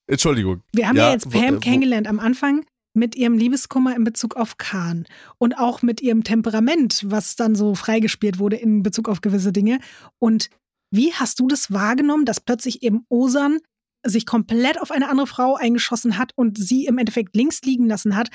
Entschuldigung. 0.09 0.63
wir 0.73 0.89
haben 0.89 0.97
ja, 0.97 1.09
Ja, 1.09 1.13
jetzt 1.13 1.27
wo- 1.33 1.39
äh, 1.39 1.43
Pam 1.43 1.57
wo- 1.57 1.61
kennengelernt 1.61 2.07
am 2.07 2.19
Anfang 2.21 2.65
mit 2.97 3.15
ihrem 3.15 3.39
Liebeskummer 3.39 3.95
in 3.95 4.03
Bezug 4.05 4.37
auf 4.37 4.57
Khan 4.59 5.07
und 5.39 5.55
auch 5.59 5.83
mit 5.83 6.01
ihrem 6.01 6.25
Temperament, 6.25 7.03
was 7.07 7.37
dann 7.37 7.55
so 7.55 7.75
freigespielt 7.75 8.39
wurde 8.39 8.57
in 8.57 8.83
Bezug 8.83 9.09
auf 9.09 9.21
gewisse 9.21 9.53
Dinge. 9.53 9.79
Und 10.19 10.51
wie 10.93 11.13
hast 11.15 11.39
du 11.39 11.47
das 11.47 11.71
wahrgenommen, 11.73 12.25
dass 12.25 12.41
plötzlich 12.41 12.83
eben 12.83 13.05
Osan 13.09 13.59
sich 14.05 14.27
komplett 14.27 14.81
auf 14.81 14.91
eine 14.91 15.09
andere 15.09 15.27
Frau 15.29 15.55
eingeschossen 15.57 16.19
hat 16.19 16.33
und 16.37 16.59
sie 16.59 16.87
im 16.87 16.99
Endeffekt 16.99 17.37
links 17.37 17.61
liegen 17.63 17.87
lassen 17.87 18.17
hat 18.17 18.31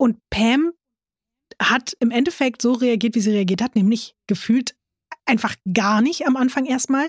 und 0.00 0.18
Pam 0.30 0.72
hat 1.60 1.96
im 2.00 2.10
Endeffekt 2.10 2.62
so 2.62 2.72
reagiert, 2.72 3.14
wie 3.14 3.20
sie 3.20 3.30
reagiert 3.30 3.62
hat, 3.62 3.76
nämlich 3.76 4.14
gefühlt 4.26 4.74
einfach 5.24 5.54
gar 5.72 6.00
nicht 6.02 6.26
am 6.26 6.36
Anfang 6.36 6.66
erstmal. 6.66 7.08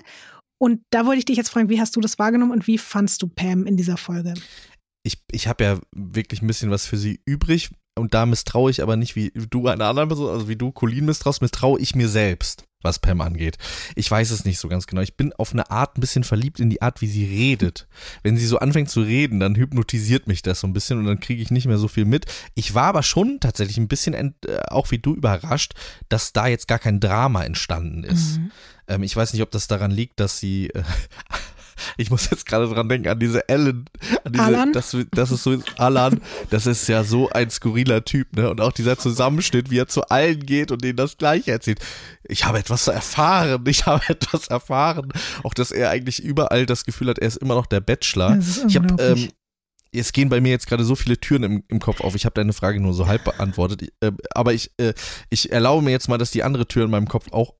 Und 0.58 0.80
da 0.90 1.06
wollte 1.06 1.20
ich 1.20 1.24
dich 1.24 1.36
jetzt 1.36 1.50
fragen, 1.50 1.68
wie 1.68 1.80
hast 1.80 1.94
du 1.94 2.00
das 2.00 2.18
wahrgenommen 2.18 2.52
und 2.52 2.66
wie 2.66 2.78
fandst 2.78 3.22
du 3.22 3.28
Pam 3.28 3.66
in 3.66 3.76
dieser 3.76 3.96
Folge? 3.96 4.34
ich, 5.08 5.18
ich 5.32 5.48
habe 5.48 5.64
ja 5.64 5.80
wirklich 5.94 6.42
ein 6.42 6.46
bisschen 6.46 6.70
was 6.70 6.86
für 6.86 6.96
sie 6.96 7.20
übrig 7.24 7.70
und 7.98 8.14
da 8.14 8.26
misstraue 8.26 8.70
ich 8.70 8.82
aber 8.82 8.96
nicht 8.96 9.16
wie 9.16 9.32
du 9.34 9.66
einer 9.66 9.86
anderen 9.86 10.08
Person, 10.08 10.30
also 10.30 10.48
wie 10.48 10.56
du 10.56 10.70
Colin 10.70 11.06
misstraust, 11.06 11.42
misstraue 11.42 11.80
ich 11.80 11.94
mir 11.94 12.08
selbst, 12.08 12.64
was 12.82 12.98
Pam 12.98 13.20
angeht. 13.20 13.58
Ich 13.96 14.10
weiß 14.10 14.30
es 14.30 14.44
nicht 14.44 14.58
so 14.58 14.68
ganz 14.68 14.86
genau. 14.86 15.02
Ich 15.02 15.16
bin 15.16 15.32
auf 15.32 15.52
eine 15.52 15.70
Art 15.70 15.96
ein 15.96 16.00
bisschen 16.00 16.24
verliebt 16.24 16.60
in 16.60 16.70
die 16.70 16.82
Art, 16.82 17.00
wie 17.00 17.06
sie 17.06 17.24
redet. 17.24 17.88
Wenn 18.22 18.36
sie 18.36 18.46
so 18.46 18.58
anfängt 18.58 18.90
zu 18.90 19.00
reden, 19.00 19.40
dann 19.40 19.56
hypnotisiert 19.56 20.26
mich 20.26 20.42
das 20.42 20.60
so 20.60 20.66
ein 20.66 20.72
bisschen 20.72 20.98
und 20.98 21.06
dann 21.06 21.20
kriege 21.20 21.42
ich 21.42 21.50
nicht 21.50 21.66
mehr 21.66 21.78
so 21.78 21.88
viel 21.88 22.04
mit. 22.04 22.26
Ich 22.54 22.74
war 22.74 22.84
aber 22.84 23.02
schon 23.02 23.40
tatsächlich 23.40 23.78
ein 23.78 23.88
bisschen, 23.88 24.14
ent, 24.14 24.46
äh, 24.46 24.60
auch 24.68 24.90
wie 24.90 24.98
du, 24.98 25.14
überrascht, 25.14 25.74
dass 26.08 26.32
da 26.32 26.46
jetzt 26.46 26.68
gar 26.68 26.78
kein 26.78 27.00
Drama 27.00 27.44
entstanden 27.44 28.04
ist. 28.04 28.38
Mhm. 28.38 28.50
Ähm, 28.88 29.02
ich 29.02 29.14
weiß 29.14 29.32
nicht, 29.32 29.42
ob 29.42 29.50
das 29.50 29.66
daran 29.66 29.90
liegt, 29.90 30.20
dass 30.20 30.38
sie. 30.38 30.70
Äh, 30.70 30.82
ich 31.96 32.10
muss 32.10 32.30
jetzt 32.30 32.46
gerade 32.46 32.68
dran 32.68 32.88
denken, 32.88 33.08
an 33.08 33.18
diese 33.18 33.48
Ellen. 33.48 33.84
An 34.24 34.32
diese, 34.32 34.44
Alan? 34.44 34.72
Das, 34.72 34.96
das 35.12 35.30
ist 35.30 35.42
so 35.42 35.56
Alan, 35.76 36.20
das 36.50 36.66
ist 36.66 36.88
ja 36.88 37.04
so 37.04 37.28
ein 37.30 37.50
skurriler 37.50 38.04
Typ, 38.04 38.34
ne? 38.36 38.50
Und 38.50 38.60
auch 38.60 38.72
dieser 38.72 38.98
Zusammenschnitt, 38.98 39.70
wie 39.70 39.78
er 39.78 39.88
zu 39.88 40.02
allen 40.08 40.44
geht 40.44 40.70
und 40.70 40.82
denen 40.82 40.96
das 40.96 41.16
Gleiche 41.16 41.52
erzählt. 41.52 41.80
Ich 42.24 42.44
habe 42.44 42.58
etwas 42.58 42.88
erfahren, 42.88 43.64
ich 43.66 43.86
habe 43.86 44.04
etwas 44.08 44.48
erfahren. 44.48 45.12
Auch, 45.42 45.54
dass 45.54 45.70
er 45.70 45.90
eigentlich 45.90 46.22
überall 46.22 46.66
das 46.66 46.84
Gefühl 46.84 47.08
hat, 47.08 47.18
er 47.18 47.28
ist 47.28 47.36
immer 47.36 47.54
noch 47.54 47.66
der 47.66 47.80
Bachelor. 47.80 48.38
Ich 48.66 48.76
habe 48.76 49.02
ähm, 49.02 49.28
es 49.92 50.12
gehen 50.12 50.28
bei 50.28 50.40
mir 50.40 50.50
jetzt 50.50 50.66
gerade 50.66 50.84
so 50.84 50.94
viele 50.94 51.18
Türen 51.18 51.42
im, 51.42 51.64
im 51.68 51.80
Kopf 51.80 52.00
auf. 52.00 52.14
Ich 52.14 52.24
habe 52.24 52.34
deine 52.34 52.52
Frage 52.52 52.80
nur 52.80 52.92
so 52.92 53.06
halb 53.06 53.24
beantwortet. 53.24 53.82
Ich, 53.82 53.92
äh, 54.00 54.12
aber 54.32 54.52
ich, 54.52 54.70
äh, 54.78 54.92
ich 55.30 55.50
erlaube 55.50 55.84
mir 55.84 55.90
jetzt 55.90 56.08
mal, 56.08 56.18
dass 56.18 56.30
die 56.30 56.42
andere 56.42 56.66
Tür 56.66 56.84
in 56.84 56.90
meinem 56.90 57.08
Kopf 57.08 57.32
auch 57.32 57.54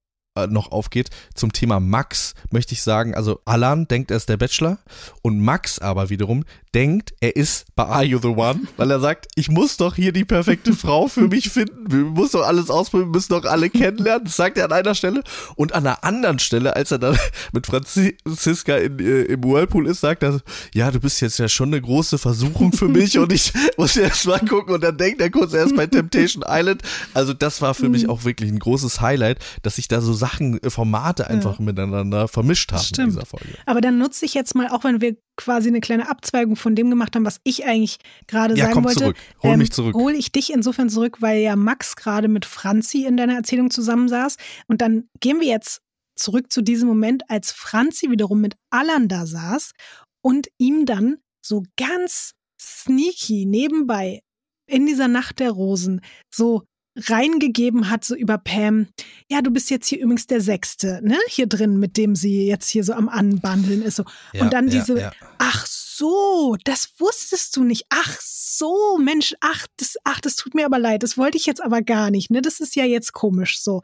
noch 0.46 0.72
aufgeht. 0.72 1.11
Zum 1.35 1.53
Thema 1.53 1.81
Max 1.81 2.35
möchte 2.51 2.74
ich 2.74 2.83
sagen, 2.83 3.14
also 3.14 3.40
Alan 3.44 3.88
denkt, 3.88 4.11
er 4.11 4.16
ist 4.16 4.29
der 4.29 4.37
Bachelor 4.37 4.79
und 5.22 5.40
Max 5.40 5.79
aber 5.79 6.11
wiederum 6.11 6.44
denkt, 6.74 7.14
er 7.20 7.37
ist 7.37 7.66
bei 7.74 7.85
Are 7.85 8.04
You 8.04 8.18
the 8.20 8.28
One, 8.28 8.61
weil 8.76 8.90
er 8.90 9.00
sagt, 9.00 9.26
ich 9.35 9.50
muss 9.50 9.76
doch 9.76 9.94
hier 9.94 10.12
die 10.12 10.24
perfekte 10.24 10.72
Frau 10.72 11.09
für 11.09 11.28
mich 11.28 11.50
finden. 11.50 11.90
Wir 11.90 12.04
müssen 12.04 12.38
doch 12.38 12.46
alles 12.46 12.70
ausprobieren, 12.70 13.11
wir 13.11 13.16
müssen 13.16 13.33
doch 13.33 13.44
alle 13.44 13.70
kennenlernen. 13.70 14.24
Das 14.24 14.37
sagt 14.37 14.59
er 14.59 14.66
an 14.66 14.72
einer 14.72 14.94
Stelle. 14.94 15.22
Und 15.57 15.74
an 15.74 15.87
einer 15.87 16.04
anderen 16.04 16.38
Stelle, 16.38 16.76
als 16.76 16.90
er 16.90 16.98
dann 16.98 17.18
mit 17.52 17.66
Franziska 17.66 18.76
in, 18.76 18.98
äh, 18.98 19.22
im 19.22 19.44
Whirlpool 19.44 19.87
ist, 19.87 20.00
sagt 20.00 20.22
er, 20.22 20.40
ja, 20.74 20.90
du 20.90 21.00
bist 21.00 21.20
jetzt 21.20 21.38
ja 21.38 21.48
schon 21.48 21.68
eine 21.68 21.81
große 21.81 22.18
Versuchung 22.18 22.72
für 22.72 22.88
mich 22.88 23.18
und 23.18 23.33
ich 23.33 23.52
muss 23.76 23.96
erst 23.96 24.26
mal 24.26 24.40
gucken 24.40 24.74
und 24.74 24.83
dann 24.83 24.96
denkt 24.96 25.20
er 25.20 25.31
kurz 25.31 25.52
erst 25.52 25.76
bei 25.76 25.87
Temptation 25.87 26.44
Island. 26.46 26.83
Also 27.14 27.33
das 27.33 27.62
war 27.62 27.74
für 27.74 27.88
mich 27.88 28.09
auch 28.09 28.24
wirklich 28.24 28.50
ein 28.50 28.59
großes 28.59 29.00
Highlight, 29.00 29.38
dass 29.62 29.76
sich 29.76 29.88
da 29.88 30.00
so 30.00 30.12
Sachen, 30.12 30.62
äh, 30.62 30.70
Formate 30.70 31.28
einfach 31.28 31.59
miteinander 31.59 32.28
vermischt 32.28 32.72
haben 32.72 32.81
in 32.81 32.85
Stimmt. 32.85 33.12
dieser 33.12 33.26
Folge. 33.26 33.54
Aber 33.66 33.81
dann 33.81 33.98
nutze 33.98 34.24
ich 34.24 34.35
jetzt 34.35 34.54
mal, 34.54 34.68
auch 34.68 34.85
wenn 34.85 35.00
wir 35.00 35.16
quasi 35.38 35.68
eine 35.68 35.81
kleine 35.81 36.11
Abzweigung 36.11 36.57
von 36.57 36.74
dem 36.74 36.90
gemacht 36.90 37.16
haben, 37.16 37.24
was 37.24 37.40
ich 37.44 37.64
eigentlich 37.64 37.98
gerade 38.27 38.55
Ja, 38.55 38.64
sagen 38.64 38.74
komm 38.74 38.85
wollte. 38.85 38.98
zurück. 38.98 39.16
Hol 39.42 39.57
mich 39.57 39.72
zurück. 39.72 39.94
Hol 39.94 40.12
ich 40.12 40.31
dich 40.33 40.53
insofern 40.53 40.90
zurück, 40.90 41.22
weil 41.22 41.40
ja 41.40 41.57
Max 41.57 41.96
gerade 41.96 42.29
mit 42.29 42.44
Franzi 42.44 43.05
in 43.07 43.16
deiner 43.16 43.35
Erzählung 43.37 43.70
zusammensaß. 43.70 44.37
Und 44.66 44.83
dann 44.83 45.09
gehen 45.20 45.40
wir 45.40 45.46
jetzt 45.48 45.81
zurück 46.16 46.53
zu 46.53 46.61
diesem 46.62 46.88
Moment, 46.88 47.22
als 47.31 47.53
Franzi 47.53 48.11
wiederum 48.11 48.40
mit 48.40 48.57
Alan 48.70 49.09
da 49.09 49.24
saß 49.24 49.72
und 50.20 50.48
ihm 50.59 50.85
dann 50.85 51.18
so 51.40 51.62
ganz 51.77 52.33
sneaky 52.61 53.46
nebenbei 53.46 54.20
in 54.66 54.87
dieser 54.87 55.09
Nacht 55.09 55.38
der 55.38 55.53
Rosen 55.53 56.01
so 56.35 56.64
reingegeben 56.96 57.90
hat, 57.90 58.05
so 58.05 58.14
über 58.14 58.38
Pam, 58.38 58.88
ja, 59.29 59.40
du 59.40 59.51
bist 59.51 59.70
jetzt 59.70 59.87
hier 59.88 60.01
übrigens 60.01 60.27
der 60.27 60.40
Sechste, 60.40 61.01
ne, 61.03 61.18
hier 61.29 61.46
drin, 61.46 61.79
mit 61.79 61.96
dem 61.96 62.14
sie 62.14 62.46
jetzt 62.46 62.68
hier 62.68 62.85
so 62.85 62.92
am 62.92 63.09
Anbandeln 63.09 63.83
ist. 63.83 63.96
So. 63.96 64.05
und 64.40 64.53
dann 64.53 64.68
diese, 64.68 64.98
ja. 64.98 65.12
ach 65.38 65.66
so, 65.66 66.57
das 66.64 66.92
wusstest 66.98 67.57
du 67.57 67.64
nicht. 67.64 67.87
Ach 67.88 68.18
so, 68.20 68.98
Mensch, 68.98 69.35
ach, 69.40 69.66
das, 69.77 69.96
ach, 70.05 70.20
das 70.20 70.37
tut 70.37 70.55
mir 70.55 70.66
aber 70.66 70.79
leid. 70.79 71.03
Das 71.03 71.18
wollte 71.18 71.37
ich 71.37 71.46
jetzt 71.46 71.62
aber 71.62 71.83
gar 71.83 72.11
nicht, 72.11 72.31
ne? 72.31 72.42
Das 72.42 72.61
ist 72.61 72.77
ja 72.77 72.85
jetzt 72.85 73.12
komisch 73.12 73.61
so. 73.61 73.83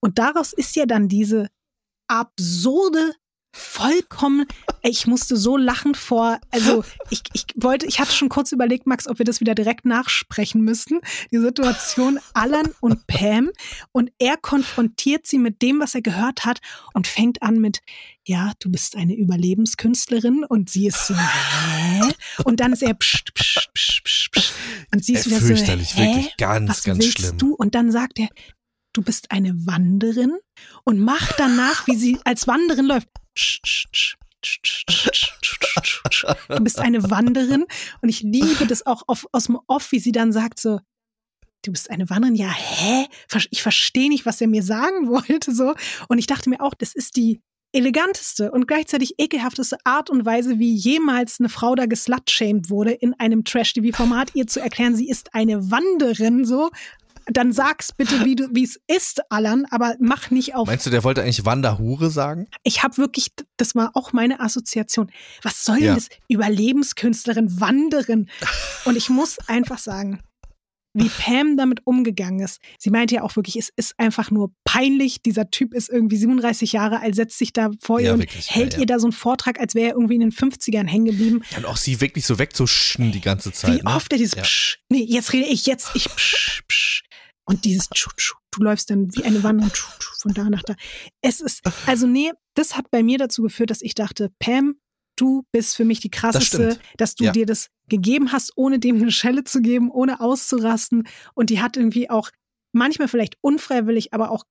Und 0.00 0.18
daraus 0.18 0.52
ist 0.52 0.76
ja 0.76 0.86
dann 0.86 1.08
diese 1.08 1.48
absurde 2.08 3.14
vollkommen, 3.56 4.46
ich 4.82 5.06
musste 5.06 5.36
so 5.36 5.56
lachend 5.56 5.96
vor, 5.96 6.38
also 6.50 6.84
ich, 7.10 7.22
ich 7.32 7.46
wollte, 7.56 7.86
ich 7.86 7.98
hatte 7.98 8.12
schon 8.12 8.28
kurz 8.28 8.52
überlegt, 8.52 8.86
Max, 8.86 9.08
ob 9.08 9.18
wir 9.18 9.24
das 9.24 9.40
wieder 9.40 9.54
direkt 9.54 9.84
nachsprechen 9.84 10.62
müssten, 10.62 11.00
die 11.30 11.38
Situation 11.38 12.18
Alan 12.34 12.68
und 12.80 13.06
Pam 13.06 13.50
und 13.92 14.12
er 14.18 14.36
konfrontiert 14.36 15.26
sie 15.26 15.38
mit 15.38 15.62
dem, 15.62 15.80
was 15.80 15.94
er 15.94 16.02
gehört 16.02 16.44
hat 16.44 16.60
und 16.92 17.06
fängt 17.06 17.42
an 17.42 17.58
mit, 17.58 17.80
ja, 18.24 18.52
du 18.58 18.70
bist 18.70 18.96
eine 18.96 19.14
Überlebenskünstlerin 19.14 20.44
und 20.44 20.70
sie 20.70 20.86
ist 20.86 21.06
so, 21.06 21.14
hä? 21.14 22.00
Und 22.44 22.60
dann 22.60 22.72
ist 22.72 22.82
er 22.82 22.94
psch, 22.94 23.24
psch, 23.34 23.68
psch, 23.74 24.02
psch, 24.04 24.30
psch. 24.30 24.52
und 24.92 25.04
sie 25.04 25.14
ist 25.14 25.26
wieder 25.26 25.40
so, 25.40 25.46
fürchterlich, 25.46 25.96
wirklich 25.96 26.36
ganz, 26.36 26.68
was 26.68 26.82
ganz 26.82 26.98
willst 26.98 27.18
schlimm. 27.18 27.38
du? 27.38 27.54
Und 27.54 27.74
dann 27.74 27.90
sagt 27.90 28.18
er, 28.18 28.28
du 28.92 29.02
bist 29.02 29.30
eine 29.30 29.54
Wanderin 29.66 30.32
und 30.84 31.00
macht 31.00 31.34
danach, 31.38 31.86
wie 31.86 31.96
sie 31.96 32.18
als 32.24 32.46
Wanderin 32.46 32.86
läuft. 32.86 33.08
Du 36.48 36.62
bist 36.62 36.78
eine 36.78 37.10
Wanderin 37.10 37.66
und 38.00 38.08
ich 38.08 38.22
liebe 38.22 38.66
das 38.66 38.86
auch 38.86 39.02
auf, 39.06 39.26
aus 39.32 39.44
dem 39.44 39.58
Off, 39.66 39.92
wie 39.92 39.98
sie 39.98 40.12
dann 40.12 40.32
sagt 40.32 40.60
so, 40.60 40.80
du 41.62 41.72
bist 41.72 41.90
eine 41.90 42.08
Wanderin, 42.08 42.36
ja, 42.36 42.50
hä? 42.50 43.06
Ich 43.50 43.62
verstehe 43.62 44.08
nicht, 44.08 44.26
was 44.26 44.40
er 44.40 44.46
mir 44.46 44.62
sagen 44.62 45.08
wollte, 45.08 45.54
so. 45.54 45.74
Und 46.08 46.18
ich 46.18 46.26
dachte 46.26 46.48
mir 46.50 46.60
auch, 46.60 46.74
das 46.74 46.94
ist 46.94 47.16
die 47.16 47.40
eleganteste 47.72 48.52
und 48.52 48.66
gleichzeitig 48.66 49.16
ekelhafteste 49.18 49.76
Art 49.84 50.08
und 50.08 50.24
Weise, 50.24 50.58
wie 50.58 50.74
jemals 50.74 51.40
eine 51.40 51.48
Frau 51.48 51.74
da 51.74 51.86
geslutshamed 51.86 52.70
wurde, 52.70 52.92
in 52.92 53.12
einem 53.14 53.44
Trash-TV-Format, 53.44 54.34
ihr 54.34 54.46
zu 54.46 54.60
erklären, 54.60 54.96
sie 54.96 55.08
ist 55.08 55.34
eine 55.34 55.70
Wanderin, 55.70 56.44
so. 56.44 56.70
Dann 57.28 57.52
sag's 57.52 57.92
bitte, 57.92 58.24
wie 58.24 58.36
du, 58.36 58.48
wie 58.52 58.62
es 58.64 58.78
ist, 58.86 59.20
Alan, 59.30 59.66
aber 59.70 59.96
mach 59.98 60.30
nicht 60.30 60.54
auf. 60.54 60.68
Meinst 60.68 60.86
du, 60.86 60.90
der 60.90 61.02
wollte 61.02 61.22
eigentlich 61.22 61.44
Wanderhure 61.44 62.08
sagen? 62.10 62.46
Ich 62.62 62.82
habe 62.84 62.96
wirklich, 62.98 63.32
das 63.56 63.74
war 63.74 63.90
auch 63.94 64.12
meine 64.12 64.38
Assoziation. 64.40 65.10
Was 65.42 65.64
soll 65.64 65.76
denn 65.78 65.84
Ja. 65.86 65.94
das? 65.96 66.08
Überlebenskünstlerin, 66.28 67.60
Wanderin. 67.60 68.28
Und 68.84 68.96
ich 68.96 69.08
muss 69.08 69.38
einfach 69.48 69.78
sagen, 69.78 70.20
wie 70.98 71.10
Pam 71.10 71.58
damit 71.58 71.80
umgegangen 71.84 72.40
ist. 72.40 72.58
Sie 72.78 72.88
meinte 72.88 73.16
ja 73.16 73.22
auch 73.22 73.36
wirklich, 73.36 73.56
es 73.56 73.70
ist 73.76 73.98
einfach 73.98 74.30
nur 74.30 74.52
peinlich. 74.64 75.20
Dieser 75.20 75.50
Typ 75.50 75.74
ist 75.74 75.90
irgendwie 75.90 76.16
37 76.16 76.72
Jahre 76.72 77.00
alt, 77.00 77.14
setzt 77.14 77.36
sich 77.36 77.52
da 77.52 77.68
vor 77.82 78.00
Ja, 78.00 78.06
ihr 78.06 78.14
und 78.14 78.20
wirklich, 78.20 78.50
hält 78.54 78.72
ja, 78.72 78.78
ja. 78.78 78.80
ihr 78.82 78.86
da 78.86 78.98
so 78.98 79.06
einen 79.06 79.12
Vortrag, 79.12 79.60
als 79.60 79.74
wäre 79.74 79.88
er 79.88 79.94
irgendwie 79.94 80.14
in 80.14 80.20
den 80.22 80.32
50ern 80.32 80.86
hängen 80.86 81.04
geblieben. 81.04 81.42
Ja, 81.50 81.58
und 81.58 81.66
auch 81.66 81.76
sie 81.76 82.00
wirklich 82.00 82.24
so 82.24 82.38
wegzuschen 82.38 83.12
die 83.12 83.20
ganze 83.20 83.52
Zeit. 83.52 83.80
Wie 83.80 83.84
ne? 83.84 83.94
oft 83.94 84.10
er 84.10 84.16
dieses 84.16 84.36
Ja. 84.36 84.42
Psch, 84.42 84.78
nee, 84.88 85.04
jetzt 85.06 85.34
rede 85.34 85.48
ich, 85.48 85.66
jetzt 85.66 85.90
ich 85.94 86.08
Psch, 86.08 86.62
Psch. 86.66 87.02
Und 87.48 87.64
dieses 87.64 87.88
Tschu, 87.88 88.10
Tschu, 88.16 88.36
du 88.50 88.62
läufst 88.62 88.90
dann 88.90 89.14
wie 89.14 89.24
eine 89.24 89.42
Wanderung 89.42 89.72
Tschu, 89.72 89.88
Tschu, 89.98 90.14
von 90.20 90.34
da 90.34 90.50
nach 90.50 90.62
da. 90.64 90.74
Es 91.22 91.40
ist, 91.40 91.62
also 91.86 92.06
nee, 92.06 92.32
das 92.54 92.76
hat 92.76 92.90
bei 92.90 93.02
mir 93.02 93.18
dazu 93.18 93.42
geführt, 93.42 93.70
dass 93.70 93.82
ich 93.82 93.94
dachte, 93.94 94.32
Pam, 94.40 94.76
du 95.16 95.44
bist 95.52 95.76
für 95.76 95.84
mich 95.84 96.00
die 96.00 96.10
krasseste, 96.10 96.72
stimmt. 96.72 96.80
dass 96.98 97.14
du 97.14 97.24
Ja. 97.24 97.32
dir 97.32 97.46
das 97.46 97.68
gegeben 97.88 98.32
hast, 98.32 98.52
ohne 98.56 98.78
dem 98.80 98.96
eine 98.96 99.12
Schelle 99.12 99.44
zu 99.44 99.60
geben, 99.62 99.90
ohne 99.90 100.20
auszurasten. 100.20 101.06
Und 101.34 101.50
die 101.50 101.60
hat 101.62 101.76
irgendwie 101.76 102.10
auch 102.10 102.30
manchmal 102.72 103.08
vielleicht 103.08 103.36
unfreiwillig, 103.40 104.12
aber 104.12 104.30
auch 104.30 104.44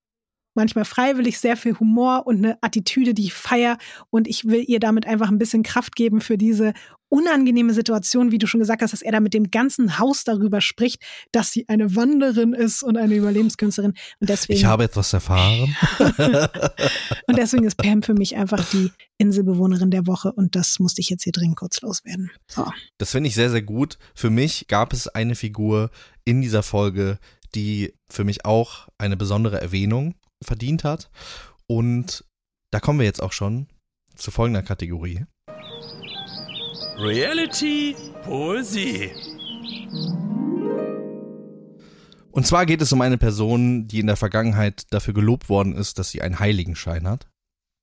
manchmal 0.56 0.86
freiwillig 0.86 1.40
sehr 1.40 1.58
viel 1.58 1.78
Humor 1.80 2.26
und 2.26 2.38
eine 2.38 2.58
Attitüde, 2.62 3.14
die 3.14 3.26
ich 3.26 3.34
feier. 3.34 3.78
Und 4.10 4.28
ich 4.28 4.46
will 4.46 4.64
ihr 4.68 4.80
damit 4.80 5.06
einfach 5.06 5.30
ein 5.30 5.38
bisschen 5.38 5.64
Kraft 5.64 5.96
geben 5.96 6.22
für 6.22 6.38
diese 6.38 6.74
unangenehme 7.10 7.74
Situation, 7.74 8.32
wie 8.32 8.40
du 8.40 8.48
schon 8.48 8.60
gesagt 8.60 8.82
hast, 8.82 8.92
dass 8.92 9.02
er 9.02 9.12
da 9.12 9.20
mit 9.20 9.34
dem 9.34 9.52
ganzen 9.52 10.00
Haus 10.00 10.24
darüber 10.24 10.60
spricht, 10.60 11.02
dass 11.32 11.52
sie 11.52 11.68
eine 11.70 11.96
Wanderin 11.96 12.54
ist 12.54 12.84
und 12.84 12.98
eine 12.98 13.16
Überlebenskünstlerin. 13.16 13.94
Und 14.20 14.30
deswegen, 14.30 14.58
Ich 14.58 14.66
habe 14.66 14.84
etwas 14.84 15.14
erfahren. 15.14 15.76
und 17.28 17.38
deswegen 17.38 17.64
ist 17.64 17.78
Pam 17.78 18.04
für 18.04 18.16
mich 18.16 18.36
einfach 18.36 18.68
die 18.72 18.92
Inselbewohnerin 19.18 19.92
der 19.92 20.08
Woche. 20.08 20.34
Und 20.34 20.56
das 20.56 20.80
musste 20.80 21.02
ich 21.02 21.10
jetzt 21.10 21.24
hier 21.24 21.34
dringend 21.34 21.58
kurz 21.58 21.82
loswerden. 21.82 22.32
So. 22.48 22.66
Das 22.98 23.12
finde 23.12 23.30
ich 23.30 23.36
sehr, 23.36 23.50
sehr 23.50 23.62
gut. 23.62 23.98
Für 24.14 24.30
mich 24.30 24.68
gab 24.68 24.92
es 24.92 25.08
eine 25.08 25.36
Figur 25.36 25.92
in 26.26 26.42
dieser 26.42 26.64
Folge, 26.64 27.20
die 27.54 27.94
für 28.10 28.24
mich 28.24 28.46
auch 28.46 28.90
eine 28.98 29.16
besondere 29.16 29.62
Erwähnung 29.62 30.16
verdient 30.44 30.84
hat. 30.84 31.10
Und 31.68 32.26
da 32.72 32.80
kommen 32.80 33.00
wir 33.00 33.06
jetzt 33.06 33.22
auch 33.22 33.32
schon 33.32 33.68
zu 34.16 34.32
folgender 34.32 34.64
Kategorie. 34.64 35.26
Reality 36.98 37.96
Poesie. 38.24 39.12
Und 42.32 42.46
zwar 42.46 42.66
geht 42.66 42.82
es 42.82 42.92
um 42.92 43.02
eine 43.02 43.18
Person, 43.18 43.88
die 43.88 44.00
in 44.00 44.08
der 44.08 44.18
Vergangenheit 44.18 44.86
dafür 44.92 45.14
gelobt 45.14 45.48
worden 45.48 45.74
ist, 45.74 46.00
dass 46.00 46.10
sie 46.12 46.22
einen 46.22 46.40
Heiligenschein 46.40 47.08
hat. 47.08 47.28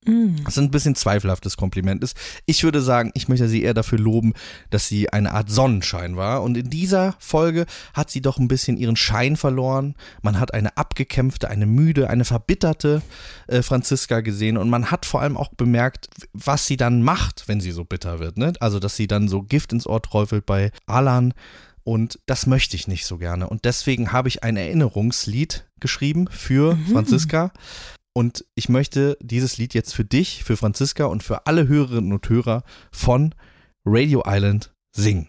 Mm. 0.05 0.37
Was 0.45 0.59
ein 0.59 0.71
bisschen 0.71 0.95
zweifelhaftes 0.95 1.57
Kompliment 1.57 2.03
ist. 2.03 2.17
Ich 2.47 2.65
würde 2.65 2.83
sagen, 2.83 3.13
ich 3.15 3.29
möchte 3.29 3.49
sie 3.49 3.63
eher 3.63 3.75
dafür 3.75 3.99
loben, 3.99 4.33
dass 4.71 4.89
sie 4.89 5.13
eine 5.13 5.33
Art 5.33 5.51
Sonnenschein 5.51 6.17
war. 6.17 6.43
Und 6.43 6.57
in 6.57 6.71
dieser 6.71 7.15
Folge 7.19 7.67
hat 7.95 8.11
sie 8.11 8.21
doch 8.21 8.39
ein 8.39 8.49
bisschen 8.49 8.77
ihren 8.77 8.97
Schein 8.97 9.37
verloren. 9.37 9.95
Man 10.23 10.41
hat 10.41 10.55
eine 10.55 10.77
abgekämpfte, 10.77 11.49
eine 11.49 11.67
müde, 11.67 12.11
eine 12.11 12.25
verbitterte 12.25 13.03
äh, 13.47 13.63
Franziska 13.63 14.21
gesehen. 14.21 14.57
Und 14.57 14.71
man 14.71 14.91
hat 14.91 15.07
vor 15.07 15.21
allem 15.21 15.37
auch 15.37 15.51
bemerkt, 15.55 16.09
was 16.33 16.67
sie 16.67 16.77
dann 16.77 17.03
macht, 17.03 17.45
wenn 17.47 17.61
sie 17.61 17.71
so 17.73 17.85
bitter 17.85 18.19
wird. 18.19 18.39
Ne? 18.39 18.53
Also, 18.61 18.81
dass 18.81 18.97
sie 18.97 19.07
dann 19.07 19.29
so 19.29 19.43
Gift 19.43 19.73
ins 19.73 19.87
Ohr 19.87 20.03
träufelt 20.03 20.47
bei 20.47 20.73
Alan. 20.87 21.33
Und 21.85 22.21
das 22.27 22.47
möchte 22.47 22.77
ich 22.77 22.89
nicht 22.89 23.07
so 23.07 23.19
gerne. 23.19 23.49
Und 23.49 23.65
deswegen 23.65 24.13
habe 24.13 24.29
ich 24.29 24.43
ein 24.43 24.57
Erinnerungslied 24.57 25.65
geschrieben 25.81 26.29
für 26.31 26.79
Franziska. 26.93 27.53
Und 28.15 28.45
ich 28.55 28.69
möchte 28.69 29.17
dieses 29.23 29.57
Lied 29.57 29.75
jetzt 29.75 29.95
für 29.95 30.05
dich, 30.05 30.45
für 30.45 30.57
Franziska 30.57 31.07
und 31.07 31.23
für 31.23 31.47
alle 31.47 31.67
Hörerinnen 31.69 32.13
und 32.13 32.29
Hörer 32.29 32.63
von 32.91 33.35
Radio 33.85 34.23
Island 34.27 34.73
singen. 34.95 35.29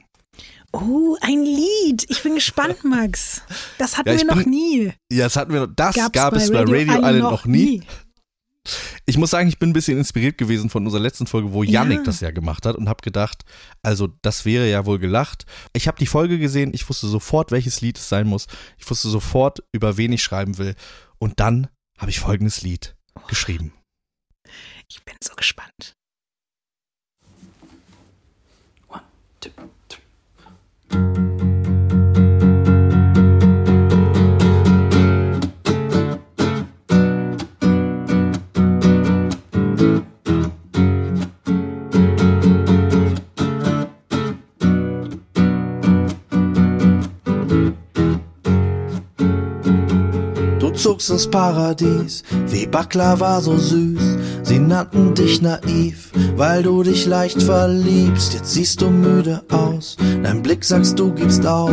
Oh, 0.74 1.16
ein 1.22 1.44
Lied. 1.44 2.06
Ich 2.10 2.24
bin 2.24 2.36
gespannt, 2.36 2.84
Max. 2.84 3.42
Das 3.78 3.98
hatten 3.98 4.10
Ja, 4.10 4.18
wir 4.18 4.26
noch 4.26 4.38
bin- 4.38 4.50
nie. 4.50 4.92
Ja, 5.12 5.26
das 5.26 5.36
hatten 5.36 5.54
wir, 5.54 5.68
das 5.68 5.96
Gab's 5.96 6.12
gab 6.12 6.34
es 6.34 6.52
bei 6.52 6.60
Radio, 6.62 6.76
Island 6.76 7.20
noch 7.20 7.46
nie. 7.46 7.84
Ich 9.06 9.18
muss 9.18 9.32
sagen, 9.32 9.50
ich 9.50 9.60
bin 9.60 9.70
ein 9.72 9.74
bisschen 9.74 9.98
inspiriert 9.98 10.38
gewesen 10.38 10.70
von 10.70 10.86
unserer 10.86 11.02
letzten 11.02 11.28
Folge, 11.28 11.52
wo 11.52 11.64
Yannick 11.64 11.98
Ja. 12.00 12.04
das 12.06 12.22
ja 12.22 12.32
gemacht 12.32 12.66
hat 12.66 12.78
und 12.78 12.88
habe 12.88 13.02
gedacht, 13.02 13.44
also 13.82 14.08
das 14.22 14.46
wäre 14.46 14.70
ja 14.70 14.86
wohl 14.86 15.00
gelacht. 15.00 15.46
Ich 15.74 15.88
habe 15.88 15.98
die 16.00 16.06
Folge 16.06 16.40
gesehen, 16.40 16.72
ich 16.74 16.88
wusste 16.88 17.08
sofort, 17.08 17.52
welches 17.52 17.82
Lied 17.82 17.98
es 17.98 18.08
sein 18.08 18.26
muss. 18.26 18.48
Ich 18.78 18.90
wusste 18.90 19.10
sofort, 19.10 19.60
über 19.74 19.98
wen 19.98 20.14
ich 20.14 20.24
schreiben 20.24 20.58
will. 20.58 20.76
Und 21.20 21.40
dann 21.42 21.68
habe 22.04 22.12
ich 22.12 22.20
folgendes 22.20 22.64
Lied 22.64 22.98
geschrieben. 23.30 23.72
Ich 24.90 25.06
bin 25.06 25.16
so 25.24 25.36
gespannt. 25.36 25.96
Du 29.40 29.50
zuckst 50.84 51.12
ins 51.12 51.28
Paradies, 51.28 52.24
wie 52.48 52.68
Baklava 52.68 53.40
so 53.40 53.58
süß. 53.58 54.18
Sie 54.44 54.60
nannten 54.60 55.14
dich 55.14 55.42
naiv, 55.42 56.12
weil 56.36 56.62
du 56.62 56.84
dich 56.84 57.06
leicht 57.06 57.42
verliebst. 57.42 58.34
Jetzt 58.34 58.54
siehst 58.54 58.82
du 58.82 58.90
müde 58.90 59.42
aus, 59.50 59.96
dein 60.24 60.42
Blick 60.42 60.66
sagst 60.66 61.00
du 61.00 61.14
gibst 61.14 61.48
auf. 61.48 61.72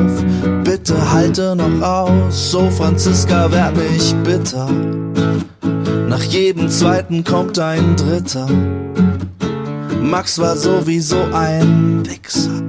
Bitte 0.62 1.12
halte 1.12 1.56
noch 1.56 1.84
aus, 1.84 2.52
so 2.52 2.70
Franziska, 2.70 3.50
werd 3.50 3.76
nicht 3.76 4.22
bitter. 4.22 4.70
Nach 6.08 6.22
jedem 6.22 6.68
zweiten 6.68 7.24
kommt 7.24 7.58
ein 7.58 7.96
dritter. 7.96 8.46
Max 10.00 10.38
war 10.38 10.56
sowieso 10.56 11.18
ein 11.32 12.04
Wichser. 12.06 12.62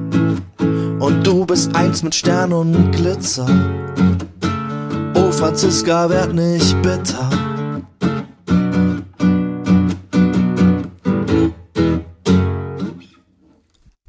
Und 1.00 1.22
du 1.24 1.46
bist 1.46 1.76
eins 1.76 2.02
mit 2.02 2.16
Stern 2.16 2.52
und 2.52 2.92
Glitzer. 2.94 3.46
Oh, 5.22 5.32
Franziska, 5.32 6.10
werd 6.10 6.34
nicht 6.34 6.82
bitter. 6.82 7.30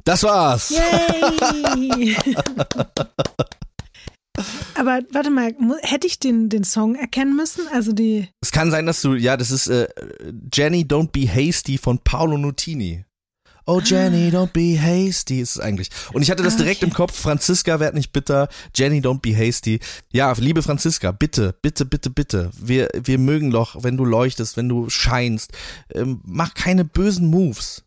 Das 0.03 0.23
war's. 0.23 0.71
Yay! 0.71 2.17
Aber 4.75 5.01
warte 5.11 5.29
mal, 5.29 5.55
hätte 5.83 6.07
ich 6.07 6.17
den, 6.17 6.49
den 6.49 6.63
Song 6.63 6.95
erkennen 6.95 7.35
müssen? 7.35 7.67
Also 7.71 7.93
die. 7.93 8.27
Es 8.41 8.51
kann 8.51 8.71
sein, 8.71 8.87
dass 8.87 9.03
du, 9.03 9.13
ja, 9.13 9.37
das 9.37 9.51
ist 9.51 9.67
äh, 9.67 9.87
Jenny 10.51 10.81
Don't 10.81 11.11
Be 11.11 11.31
Hasty 11.31 11.77
von 11.77 11.99
Paolo 11.99 12.39
Nutini. 12.39 13.05
Oh 13.65 13.79
Jenny, 13.79 14.29
don't 14.29 14.51
be 14.51 14.77
hasty 14.79 15.39
ist 15.39 15.55
es 15.55 15.59
eigentlich. 15.61 15.89
Und 16.11 16.21
ich 16.21 16.29
hatte 16.29 16.43
das 16.43 16.57
direkt 16.57 16.83
okay. 16.83 16.89
im 16.89 16.93
Kopf. 16.93 17.17
Franziska, 17.17 17.79
werd 17.79 17.95
nicht 17.95 18.11
bitter. 18.11 18.49
Jenny, 18.75 18.99
don't 18.99 19.21
be 19.21 19.35
hasty. 19.35 19.79
Ja, 20.11 20.33
liebe 20.37 20.61
Franziska, 20.61 21.11
bitte, 21.13 21.55
bitte, 21.61 21.85
bitte, 21.85 22.09
bitte. 22.09 22.51
Wir, 22.59 22.89
wir 22.93 23.17
mögen 23.19 23.51
doch, 23.51 23.81
wenn 23.83 23.95
du 23.95 24.03
leuchtest, 24.03 24.57
wenn 24.57 24.67
du 24.67 24.89
scheinst. 24.89 25.53
Ähm, 25.93 26.19
mach 26.25 26.53
keine 26.55 26.83
bösen 26.83 27.27
Moves. 27.27 27.83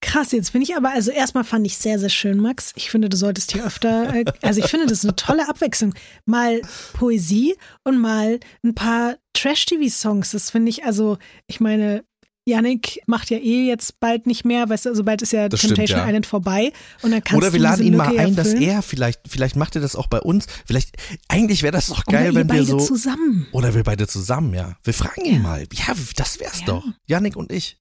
Krass, 0.00 0.32
jetzt 0.32 0.52
bin 0.52 0.62
ich 0.62 0.74
aber, 0.74 0.90
also 0.90 1.12
erstmal 1.12 1.44
fand 1.44 1.64
ich 1.66 1.78
sehr, 1.78 1.98
sehr 2.00 2.08
schön, 2.08 2.40
Max. 2.40 2.72
Ich 2.74 2.90
finde, 2.90 3.08
du 3.08 3.16
solltest 3.16 3.52
hier 3.52 3.64
öfter, 3.64 4.12
äh, 4.12 4.24
also 4.42 4.60
ich 4.60 4.66
finde, 4.66 4.86
das 4.86 4.98
ist 4.98 5.04
eine 5.04 5.14
tolle 5.14 5.48
Abwechslung. 5.48 5.94
Mal 6.24 6.60
Poesie 6.94 7.54
und 7.84 8.00
mal 8.00 8.40
ein 8.64 8.74
paar 8.74 9.16
Trash-TV-Songs. 9.34 10.32
Das 10.32 10.50
finde 10.50 10.70
ich, 10.70 10.84
also, 10.84 11.18
ich 11.46 11.60
meine, 11.60 12.04
Yannick 12.44 13.00
macht 13.06 13.30
ja 13.30 13.38
eh 13.38 13.66
jetzt 13.68 14.00
bald 14.00 14.26
nicht 14.26 14.44
mehr, 14.44 14.68
weißt 14.68 14.86
du, 14.86 14.88
also 14.90 15.04
bald 15.04 15.22
ist 15.22 15.32
ja 15.32 15.48
Das 15.48 15.60
stimmt, 15.60 15.76
Temptation 15.76 16.00
ja. 16.00 16.06
Island 16.08 16.26
vorbei 16.26 16.72
und 17.02 17.12
dann 17.12 17.22
kannst 17.22 17.36
Oder 17.36 17.52
wir 17.52 17.60
laden 17.60 17.86
ihn 17.86 17.96
mal 17.96 18.18
ein, 18.18 18.34
dass 18.34 18.52
er 18.52 18.82
vielleicht, 18.82 19.20
vielleicht 19.28 19.54
macht 19.54 19.76
er 19.76 19.80
das 19.80 19.94
auch 19.94 20.08
bei 20.08 20.20
uns. 20.20 20.46
Vielleicht, 20.66 20.96
eigentlich 21.28 21.62
wäre 21.62 21.72
das 21.72 21.86
doch 21.86 22.02
Oder 22.06 22.18
geil, 22.18 22.32
ihr 22.32 22.34
wenn 22.34 22.48
wir 22.48 22.54
beide 22.54 22.64
so. 22.66 22.78
zusammen. 22.78 23.46
Oder 23.52 23.74
wir 23.74 23.84
beide 23.84 24.08
zusammen, 24.08 24.54
ja. 24.54 24.76
Wir 24.82 24.94
fragen 24.94 25.24
ihn 25.24 25.42
mal. 25.42 25.66
Ja, 25.72 25.94
das 26.16 26.40
wär's 26.40 26.60
Ja. 26.60 26.66
doch. 26.66 26.84
Yannick 27.06 27.36
und 27.36 27.52
ich. 27.52 27.78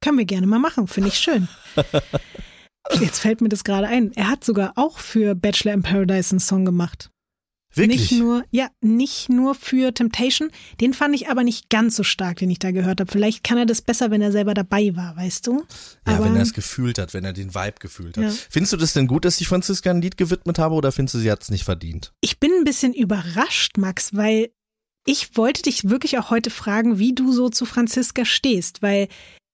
Können 0.00 0.18
wir 0.18 0.24
gerne 0.24 0.48
mal 0.48 0.58
machen, 0.58 0.88
finde 0.88 1.10
ich 1.10 1.18
schön. 1.18 1.46
Jetzt 3.00 3.20
fällt 3.20 3.40
mir 3.40 3.48
das 3.48 3.62
gerade 3.62 3.86
ein. 3.86 4.10
Er 4.16 4.28
hat 4.28 4.42
sogar 4.42 4.72
auch 4.74 4.98
für 4.98 5.36
Bachelor 5.36 5.74
in 5.74 5.82
Paradise 5.82 6.32
einen 6.32 6.40
Song 6.40 6.64
gemacht. 6.64 7.11
Wirklich. 7.74 8.10
Nicht 8.10 8.20
nur, 8.20 8.44
ja, 8.50 8.68
nicht 8.80 9.28
nur 9.28 9.54
für 9.54 9.94
Temptation. 9.94 10.50
Den 10.80 10.94
fand 10.94 11.14
ich 11.14 11.28
aber 11.28 11.44
nicht 11.44 11.70
ganz 11.70 11.96
so 11.96 12.02
stark, 12.02 12.38
den 12.38 12.50
ich 12.50 12.58
da 12.58 12.70
gehört 12.70 13.00
habe. 13.00 13.10
Vielleicht 13.10 13.44
kann 13.44 13.58
er 13.58 13.66
das 13.66 13.82
besser, 13.82 14.10
wenn 14.10 14.22
er 14.22 14.32
selber 14.32 14.54
dabei 14.54 14.94
war, 14.96 15.16
weißt 15.16 15.46
du? 15.46 15.64
Ja, 16.06 16.14
aber 16.16 16.24
wenn 16.26 16.36
er 16.36 16.42
es 16.42 16.54
gefühlt 16.54 16.98
hat, 16.98 17.14
wenn 17.14 17.24
er 17.24 17.32
den 17.32 17.54
Vibe 17.54 17.76
gefühlt 17.78 18.16
hat. 18.16 18.24
Ja. 18.24 18.30
Findest 18.50 18.72
du 18.72 18.76
das 18.76 18.92
denn 18.92 19.06
gut, 19.06 19.24
dass 19.24 19.40
ich 19.40 19.48
Franziska 19.48 19.90
ein 19.90 20.02
Lied 20.02 20.16
gewidmet 20.16 20.58
habe 20.58 20.74
oder 20.74 20.92
findest 20.92 21.14
du, 21.14 21.18
sie 21.18 21.30
hat 21.30 21.42
es 21.42 21.50
nicht 21.50 21.64
verdient? 21.64 22.12
ich 22.22 22.40
bin 22.40 22.52
ein 22.52 22.64
bisschen 22.64 22.94
überrascht, 22.94 23.76
Max, 23.76 24.16
weil 24.16 24.50
ich 25.04 25.36
wollte 25.36 25.62
dich 25.62 25.90
wirklich 25.90 26.18
auch 26.18 26.30
heute 26.30 26.48
fragen, 26.48 26.98
wie 26.98 27.14
du 27.14 27.32
so 27.32 27.50
zu 27.50 27.66
Franziska 27.66 28.24
stehst, 28.24 28.80
weil 28.80 29.08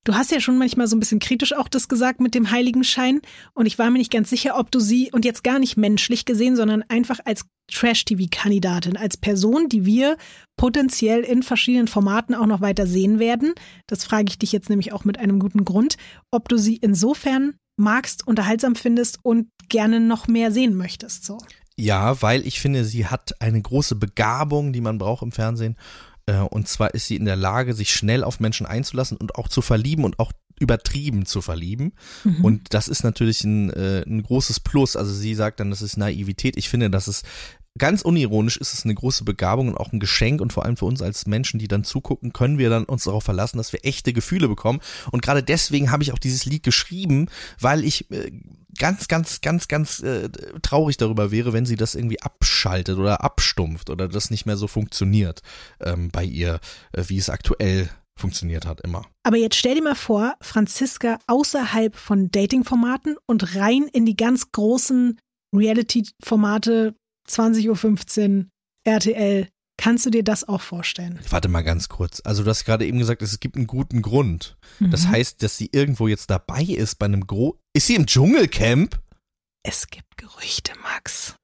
du 0.04 0.14
hast 0.14 0.30
ja 0.30 0.40
schon 0.40 0.58
manchmal 0.58 0.86
so 0.86 0.96
ein 0.96 1.00
bisschen 1.00 1.18
kritisch 1.18 1.52
auch 1.52 1.68
das 1.68 1.88
gesagt 1.88 2.20
mit 2.20 2.34
dem 2.34 2.50
Heiligenschein 2.50 3.20
und 3.54 3.66
ich 3.66 3.78
war 3.78 3.90
mir 3.90 3.98
nicht 3.98 4.12
ganz 4.12 4.30
sicher, 4.30 4.58
ob 4.58 4.70
du 4.70 4.80
sie 4.80 5.10
und 5.12 5.24
jetzt 5.24 5.44
gar 5.44 5.58
nicht 5.58 5.76
menschlich 5.76 6.24
gesehen, 6.24 6.56
sondern 6.56 6.82
einfach 6.88 7.20
als 7.24 7.44
Trash-TV-Kandidatin, 7.70 8.96
als 8.96 9.16
Person, 9.16 9.68
die 9.68 9.84
wir 9.84 10.16
potenziell 10.56 11.20
in 11.20 11.42
verschiedenen 11.42 11.88
Formaten 11.88 12.34
auch 12.34 12.46
noch 12.46 12.60
weiter 12.60 12.86
sehen 12.86 13.18
werden. 13.18 13.54
Das 13.86 14.04
frage 14.04 14.26
ich 14.28 14.38
dich 14.38 14.52
jetzt 14.52 14.70
nämlich 14.70 14.92
auch 14.92 15.04
mit 15.04 15.18
einem 15.18 15.38
guten 15.38 15.64
Grund, 15.64 15.96
ob 16.30 16.48
du 16.48 16.56
sie 16.56 16.76
insofern 16.76 17.54
magst, 17.76 18.26
unterhaltsam 18.26 18.74
findest 18.74 19.18
und 19.22 19.48
gerne 19.68 20.00
noch 20.00 20.26
mehr 20.26 20.50
sehen 20.50 20.74
möchtest. 20.76 21.24
So. 21.24 21.38
Ja, 21.76 22.20
weil 22.22 22.44
ich 22.46 22.60
finde, 22.60 22.84
sie 22.84 23.06
hat 23.06 23.40
eine 23.40 23.62
große 23.62 23.94
Begabung, 23.94 24.72
die 24.72 24.80
man 24.80 24.98
braucht 24.98 25.22
im 25.22 25.30
Fernsehen. 25.30 25.76
Äh, 26.28 26.40
Und 26.40 26.68
zwar 26.68 26.94
ist 26.94 27.06
sie 27.06 27.16
in 27.16 27.24
der 27.24 27.36
Lage, 27.36 27.74
sich 27.74 27.92
schnell 27.92 28.22
auf 28.22 28.38
Menschen 28.38 28.66
einzulassen 28.66 29.16
und 29.16 29.34
auch 29.36 29.48
zu 29.48 29.62
verlieben 29.62 30.04
und 30.04 30.18
auch 30.18 30.32
übertrieben 30.60 31.24
zu 31.24 31.40
verlieben. 31.40 31.92
Mhm. 32.24 32.44
Und 32.44 32.74
das 32.74 32.88
ist 32.88 33.04
natürlich 33.04 33.44
ein, 33.44 33.70
äh, 33.70 34.02
ein 34.06 34.22
großes 34.22 34.60
Plus. 34.60 34.96
Also 34.96 35.12
sie 35.12 35.34
sagt 35.34 35.60
dann, 35.60 35.70
das 35.70 35.82
ist 35.82 35.96
Naivität. 35.96 36.56
Ich 36.56 36.68
finde, 36.68 36.90
das 36.90 37.08
ist 37.08 37.24
ganz 37.76 38.02
unironisch 38.02 38.56
ist 38.56 38.74
es 38.74 38.84
eine 38.84 38.94
große 38.94 39.24
Begabung 39.24 39.68
und 39.68 39.76
auch 39.76 39.92
ein 39.92 40.00
Geschenk 40.00 40.40
und 40.40 40.52
vor 40.52 40.64
allem 40.64 40.76
für 40.76 40.84
uns 40.84 41.02
als 41.02 41.26
Menschen, 41.26 41.58
die 41.58 41.68
dann 41.68 41.84
zugucken, 41.84 42.32
können 42.32 42.58
wir 42.58 42.70
dann 42.70 42.84
uns 42.84 43.04
darauf 43.04 43.24
verlassen, 43.24 43.58
dass 43.58 43.72
wir 43.72 43.84
echte 43.84 44.12
Gefühle 44.12 44.48
bekommen. 44.48 44.80
Und 45.10 45.22
gerade 45.22 45.42
deswegen 45.42 45.90
habe 45.90 46.02
ich 46.02 46.12
auch 46.12 46.18
dieses 46.18 46.44
Lied 46.44 46.62
geschrieben, 46.62 47.28
weil 47.60 47.84
ich 47.84 48.10
äh, 48.10 48.32
ganz, 48.78 49.08
ganz, 49.08 49.40
ganz, 49.40 49.68
ganz 49.68 50.00
äh, 50.00 50.28
traurig 50.62 50.96
darüber 50.96 51.30
wäre, 51.30 51.52
wenn 51.52 51.66
sie 51.66 51.76
das 51.76 51.94
irgendwie 51.94 52.20
abschaltet 52.20 52.98
oder 52.98 53.22
abstumpft 53.22 53.90
oder 53.90 54.08
das 54.08 54.30
nicht 54.30 54.46
mehr 54.46 54.56
so 54.56 54.66
funktioniert 54.66 55.42
ähm, 55.80 56.10
bei 56.10 56.24
ihr, 56.24 56.60
äh, 56.92 57.04
wie 57.06 57.18
es 57.18 57.30
aktuell 57.30 57.88
funktioniert 58.18 58.66
hat 58.66 58.80
immer. 58.80 59.04
Aber 59.22 59.36
jetzt 59.36 59.56
stell 59.56 59.76
dir 59.76 59.82
mal 59.82 59.94
vor, 59.94 60.34
Franziska 60.40 61.18
außerhalb 61.28 61.94
von 61.94 62.30
Dating-Formaten 62.30 63.16
und 63.26 63.54
rein 63.54 63.88
in 63.92 64.06
die 64.06 64.16
ganz 64.16 64.50
großen 64.50 65.18
Reality-Formate 65.54 66.94
20.15 67.28 68.38
Uhr, 68.38 68.46
RTL. 68.84 69.48
Kannst 69.80 70.04
du 70.06 70.10
dir 70.10 70.24
das 70.24 70.46
auch 70.48 70.60
vorstellen? 70.60 71.20
Warte 71.30 71.48
mal 71.48 71.62
ganz 71.62 71.88
kurz. 71.88 72.20
Also 72.24 72.42
du 72.42 72.50
hast 72.50 72.64
gerade 72.64 72.84
eben 72.84 72.98
gesagt, 72.98 73.22
es 73.22 73.38
gibt 73.38 73.54
einen 73.56 73.68
guten 73.68 74.02
Grund. 74.02 74.56
Das 74.80 75.04
Mhm. 75.04 75.10
heißt, 75.10 75.42
dass 75.42 75.56
sie 75.56 75.68
irgendwo 75.72 76.08
jetzt 76.08 76.30
dabei 76.30 76.62
ist 76.62 76.96
bei 76.96 77.06
einem 77.06 77.26
Gro... 77.28 77.60
Ist 77.74 77.86
sie 77.86 77.94
im 77.94 78.06
Dschungelcamp? 78.06 78.98
Es 79.62 79.86
gibt 79.88 80.16
Gerüchte, 80.16 80.72
Max. 80.82 81.36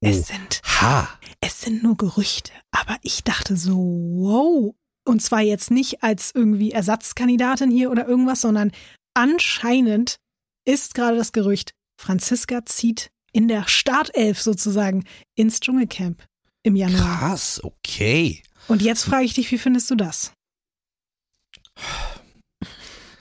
Oh. 0.00 0.06
Es 0.08 0.28
sind, 0.28 0.60
Ha. 0.64 1.08
es 1.40 1.62
sind 1.62 1.82
nur 1.82 1.96
Gerüchte. 1.96 2.52
Aber 2.70 2.96
ich 3.02 3.24
dachte 3.24 3.56
so, 3.56 3.76
wow. 3.76 4.74
Und 5.06 5.20
zwar 5.20 5.40
jetzt 5.40 5.70
nicht 5.72 6.02
als 6.04 6.30
irgendwie 6.32 6.70
Ersatzkandidatin 6.70 7.70
hier 7.72 7.90
oder 7.90 8.06
irgendwas, 8.06 8.40
sondern 8.40 8.70
anscheinend 9.14 10.18
ist 10.64 10.94
gerade 10.94 11.16
das 11.16 11.32
Gerücht, 11.32 11.74
Franziska 12.00 12.64
zieht 12.66 13.10
in 13.34 13.48
der 13.48 13.68
Startelf 13.68 14.40
sozusagen 14.40 15.04
ins 15.34 15.60
Dschungelcamp 15.60 16.24
im 16.62 16.76
Januar. 16.76 17.18
Krass, 17.18 17.60
okay. 17.62 18.42
Und 18.68 18.80
jetzt 18.80 19.04
frage 19.04 19.24
ich 19.24 19.34
dich, 19.34 19.50
wie 19.50 19.58
findest 19.58 19.90
du 19.90 19.96
das? 19.96 20.32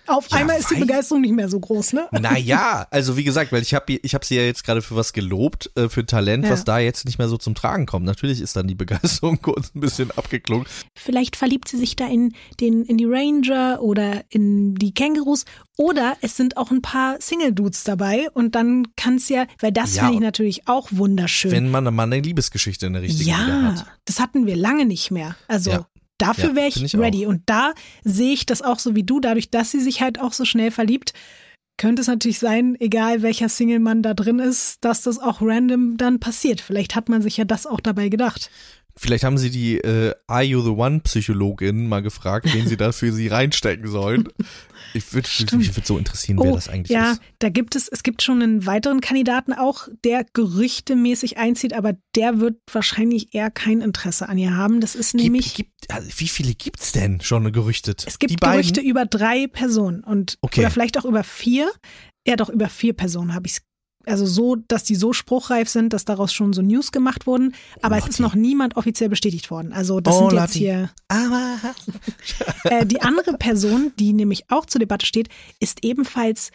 Auf 0.08 0.30
Ja, 0.32 0.38
einmal 0.38 0.60
ist 0.60 0.70
die 0.72 0.76
Begeisterung 0.80 1.22
nicht 1.22 1.34
mehr 1.34 1.50
so 1.50 1.60
groß, 1.60 1.94
ne? 1.94 2.08
Naja, 2.12 2.88
also 2.92 3.16
wie 3.18 3.24
gesagt, 3.24 3.52
weil 3.52 3.62
ich 3.62 3.74
habe 3.74 3.94
ich 3.94 4.14
hab 4.16 4.26
sie 4.26 4.36
ja 4.36 4.42
jetzt 4.44 4.64
gerade 4.66 4.82
für 4.82 4.96
was 4.96 5.14
gelobt, 5.14 5.72
äh, 5.76 5.90
für 5.90 6.06
Talent, 6.06 6.46
Ja. 6.46 6.52
was 6.52 6.64
da 6.66 6.80
jetzt 6.80 7.06
nicht 7.06 7.18
mehr 7.18 7.30
so 7.30 7.38
zum 7.38 7.56
Tragen 7.56 7.86
kommt. 7.86 8.06
Natürlich 8.06 8.42
ist 8.42 8.56
dann 8.56 8.68
die 8.68 8.76
Begeisterung 8.76 9.40
kurz 9.42 9.72
ein 9.76 9.80
bisschen 9.80 10.12
abgeklungen. 10.12 10.68
Vielleicht 10.96 11.36
verliebt 11.36 11.68
sie 11.70 11.78
sich 11.78 11.96
da 11.96 12.08
in, 12.08 12.34
den, 12.60 12.84
in 12.84 12.98
die 12.98 13.06
Ranger 13.06 13.82
oder 13.82 14.24
in 14.30 14.76
die 14.76 14.94
Kängurus. 14.94 15.46
Oder 15.78 16.18
es 16.22 16.38
sind 16.38 16.58
auch 16.58 16.70
ein 16.70 16.82
paar 16.84 17.20
Single-Dudes 17.20 17.84
dabei. 17.84 18.28
Und 18.34 18.54
dann 18.56 18.88
kann 18.96 19.16
es 19.16 19.30
ja, 19.30 19.46
weil 19.60 19.72
das 19.72 19.96
Ja, 19.96 20.04
finde 20.04 20.16
ich 20.16 20.22
natürlich 20.22 20.68
auch 20.68 20.90
wunderschön. 20.92 21.52
Wenn 21.52 21.72
man 21.72 21.84
mal 21.96 22.04
eine 22.04 22.20
Liebesgeschichte 22.20 22.86
in 22.86 22.94
der 22.94 23.02
richtigen 23.02 23.30
ja, 23.30 23.62
hat. 23.76 23.86
das 24.06 24.20
hatten 24.20 24.46
wir 24.46 24.56
lange 24.56 24.86
nicht 24.86 25.10
mehr. 25.12 25.36
Also 25.48 25.72
Ja. 25.72 25.88
Dafür 26.18 26.50
Ja, 26.50 26.56
wäre 26.56 26.68
ich, 26.68 26.84
ich 26.84 26.96
auch. 26.96 27.02
ready. 27.02 27.26
Und 27.26 27.44
da 27.46 27.74
sehe 28.04 28.34
ich 28.34 28.46
das 28.46 28.62
auch 28.62 28.80
so 28.80 28.96
wie 28.96 29.04
du, 29.04 29.20
dadurch, 29.20 29.50
dass 29.50 29.72
sie 29.72 29.80
sich 29.80 30.02
halt 30.02 30.20
auch 30.20 30.34
so 30.34 30.46
schnell 30.46 30.72
verliebt. 30.72 31.14
Könnte 31.78 32.02
es 32.04 32.08
natürlich 32.08 32.38
sein, 32.40 32.76
egal 32.80 33.24
welcher 33.24 33.50
Single-Mann 33.50 34.04
da 34.04 34.14
drin 34.14 34.38
ist, 34.40 34.78
dass 34.86 35.02
das 35.02 35.18
auch 35.20 35.42
random 35.42 35.98
dann 35.98 36.20
passiert. 36.20 36.62
Vielleicht 36.62 36.96
hat 36.96 37.10
man 37.10 37.22
sich 37.24 37.38
ja 37.38 37.46
das 37.46 37.66
auch 37.66 37.80
dabei 37.80 38.10
gedacht. 38.10 38.52
Vielleicht 38.96 39.24
haben 39.24 39.38
sie 39.38 39.50
die 39.50 39.78
äh, 39.80 40.14
Are 40.28 40.44
You 40.44 40.62
the 40.62 40.70
One 40.70 41.00
Psychologin 41.02 41.88
mal 41.88 42.02
gefragt, 42.02 42.48
wen 42.54 42.68
sie 42.68 42.78
da 42.78 42.92
für 42.92 43.12
sie 43.12 43.28
reinstecken 43.28 43.88
sollen. 43.88 44.28
Ich 44.96 45.12
würde 45.12 45.28
mich 45.58 45.76
würd 45.76 45.88
so 45.88 45.98
interessieren, 45.98 46.38
wer 46.40 46.52
Oh, 46.52 46.56
das 46.56 46.68
eigentlich 46.70 46.92
ja, 46.92 47.14
ist. 47.14 47.22
da 47.40 47.50
gibt 47.50 47.76
es, 47.76 47.88
es 47.88 48.04
gibt 48.04 48.22
schon 48.22 48.44
einen 48.44 48.68
weiteren 48.68 49.02
Kandidaten 49.02 49.52
auch, 49.54 49.88
der 50.04 50.24
gerüchtemäßig 50.34 51.38
einzieht, 51.38 51.74
aber 51.74 51.94
der 52.16 52.40
wird 52.40 52.58
wahrscheinlich 52.72 53.34
eher 53.34 53.50
kein 53.50 53.82
Interesse 53.82 54.30
an 54.30 54.38
ihr 54.38 54.56
haben. 54.56 54.82
Das 54.82 54.94
ist 54.94 55.16
nämlich, 55.16 55.56
Gibt, 55.56 55.80
gibt, 55.80 55.92
also 55.92 56.10
wie 56.18 56.28
viele 56.28 56.54
gibt's 56.54 56.92
denn 56.92 57.22
schon 57.22 57.52
gerüchtet? 57.52 58.04
es 58.08 58.20
gibt? 58.20 58.40
Gerüchte 58.40 58.82
über 58.82 59.06
drei 59.06 59.48
Personen 59.48 60.04
und 60.04 60.38
Okay. 60.42 60.60
oder 60.62 60.70
vielleicht 60.70 61.00
auch 61.00 61.06
über 61.06 61.24
vier. 61.24 61.72
Ja, 62.28 62.36
doch 62.36 62.50
über 62.50 62.70
vier 62.70 62.94
Personen 62.94 63.34
habe 63.34 63.48
ich 63.48 63.58
also 64.06 64.26
so, 64.26 64.56
dass 64.56 64.84
die 64.84 64.96
so 64.96 65.14
spruchreif 65.14 65.70
sind, 65.70 65.94
dass 65.94 66.06
daraus 66.06 66.34
schon 66.34 66.54
so 66.54 66.62
News 66.62 66.92
gemacht 66.92 67.26
wurden, 67.28 67.54
aber 67.82 67.98
es 67.98 68.08
ist 68.08 68.20
noch 68.20 68.36
niemand 68.36 68.76
offiziell 68.78 69.10
bestätigt 69.10 69.50
worden. 69.52 69.74
Also 69.74 70.00
das 70.02 70.16
Oh, 70.16 70.30
sind 70.30 70.40
jetzt 70.40 70.54
hier 70.54 70.90
Aber 71.08 71.58
Äh, 72.66 72.86
die 72.86 73.02
andere 73.02 73.34
Person, 73.38 73.92
die 74.00 74.14
nämlich 74.14 74.50
auch 74.50 74.66
zur 74.66 74.80
Debatte 74.80 75.06
steht, 75.06 75.30
ist 75.60 75.84
ebenfalls 75.84 76.52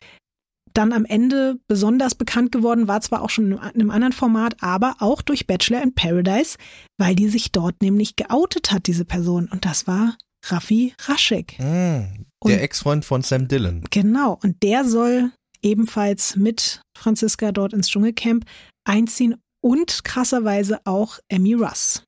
dann 0.74 0.92
am 0.92 1.04
Ende 1.04 1.58
besonders 1.66 2.14
bekannt 2.14 2.52
geworden, 2.52 2.88
war 2.88 3.00
zwar 3.00 3.22
auch 3.22 3.30
schon 3.30 3.52
in 3.52 3.58
einem 3.58 3.90
anderen 3.90 4.12
Format, 4.12 4.56
aber 4.62 4.96
auch 5.00 5.22
durch 5.22 5.46
Bachelor 5.46 5.82
in 5.82 5.94
Paradise, 5.94 6.56
weil 6.98 7.14
die 7.16 7.28
sich 7.28 7.50
dort 7.52 7.82
nämlich 7.82 8.16
geoutet 8.16 8.70
hat, 8.70 8.86
diese 8.86 9.04
Person. 9.04 9.48
Und 9.50 9.64
das 9.64 9.86
war 9.86 10.16
Raffi 10.46 10.94
Raschek. 11.06 11.56
Und- 11.58 12.50
der 12.50 12.62
Ex-Freund 12.62 13.04
von 13.04 13.22
Sam 13.22 13.48
Dillon. 13.48 13.82
Genau. 13.90 14.38
Und 14.42 14.62
der 14.62 14.84
soll 14.84 15.32
ebenfalls 15.62 16.36
mit 16.36 16.82
Franziska 16.96 17.52
dort 17.52 17.72
ins 17.72 17.88
Dschungelcamp 17.88 18.44
einziehen 18.84 19.36
und 19.60 20.04
krasserweise 20.04 20.80
auch 20.84 21.18
Emmy 21.28 21.54
Russ. 21.54 22.02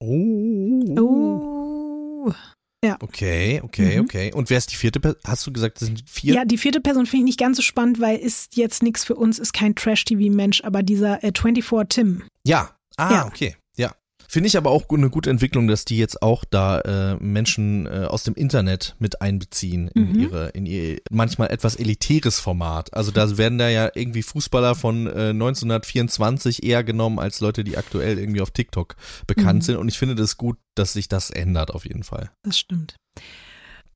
Oh. 0.00 0.94
Oh. 1.00 2.32
Okay, 3.00 3.62
okay, 3.64 3.96
Mhm. 3.98 4.04
okay. 4.04 4.32
Und 4.34 4.50
wer 4.50 4.58
ist 4.58 4.70
die 4.70 4.76
vierte 4.76 5.00
Person? 5.00 5.18
Hast 5.26 5.46
du 5.46 5.52
gesagt, 5.52 5.80
das 5.80 5.86
sind 5.88 6.04
vier? 6.08 6.34
Ja, 6.34 6.44
die 6.44 6.58
vierte 6.58 6.82
Person 6.82 7.06
finde 7.06 7.20
ich 7.22 7.24
nicht 7.30 7.38
ganz 7.40 7.56
so 7.56 7.62
spannend, 7.62 7.98
weil 7.98 8.18
ist 8.18 8.56
jetzt 8.56 8.82
nichts 8.82 9.04
für 9.04 9.14
uns, 9.14 9.38
ist 9.38 9.54
kein 9.54 9.74
Trash-TV-Mensch, 9.74 10.62
aber 10.64 10.82
dieser 10.82 11.24
äh, 11.24 11.32
24 11.34 11.88
Tim. 11.88 12.24
Ja. 12.46 12.76
Ah, 12.98 13.10
Ja. 13.12 13.26
okay. 13.26 13.56
Finde 14.34 14.48
ich 14.48 14.56
aber 14.56 14.70
auch 14.72 14.88
eine 14.90 15.10
gute 15.10 15.30
Entwicklung, 15.30 15.68
dass 15.68 15.84
die 15.84 15.96
jetzt 15.96 16.20
auch 16.20 16.44
da 16.44 16.80
äh, 16.80 17.14
Menschen 17.22 17.86
äh, 17.86 18.06
aus 18.10 18.24
dem 18.24 18.34
Internet 18.34 18.96
mit 18.98 19.22
einbeziehen 19.22 19.86
in 19.94 20.12
Mhm. 20.12 20.18
ihre, 20.20 20.48
in 20.48 20.66
ihr 20.66 20.98
manchmal 21.08 21.52
etwas 21.52 21.76
elitäres 21.76 22.40
Format. 22.40 22.92
Also 22.94 23.12
da 23.12 23.38
werden 23.38 23.58
da 23.58 23.68
ja 23.68 23.92
irgendwie 23.94 24.24
Fußballer 24.24 24.74
von 24.74 25.06
äh, 25.06 25.28
1924 25.30 26.64
eher 26.64 26.82
genommen 26.82 27.20
als 27.20 27.38
Leute, 27.38 27.62
die 27.62 27.76
aktuell 27.76 28.18
irgendwie 28.18 28.40
auf 28.40 28.50
TikTok 28.50 28.96
bekannt 29.28 29.60
Mhm. 29.60 29.62
sind. 29.66 29.76
Und 29.76 29.86
ich 29.86 29.98
finde 30.00 30.16
das 30.16 30.36
gut, 30.36 30.56
dass 30.74 30.94
sich 30.94 31.06
das 31.06 31.30
ändert 31.30 31.70
auf 31.70 31.84
jeden 31.86 32.02
Fall. 32.02 32.32
Das 32.42 32.58
stimmt. 32.58 32.96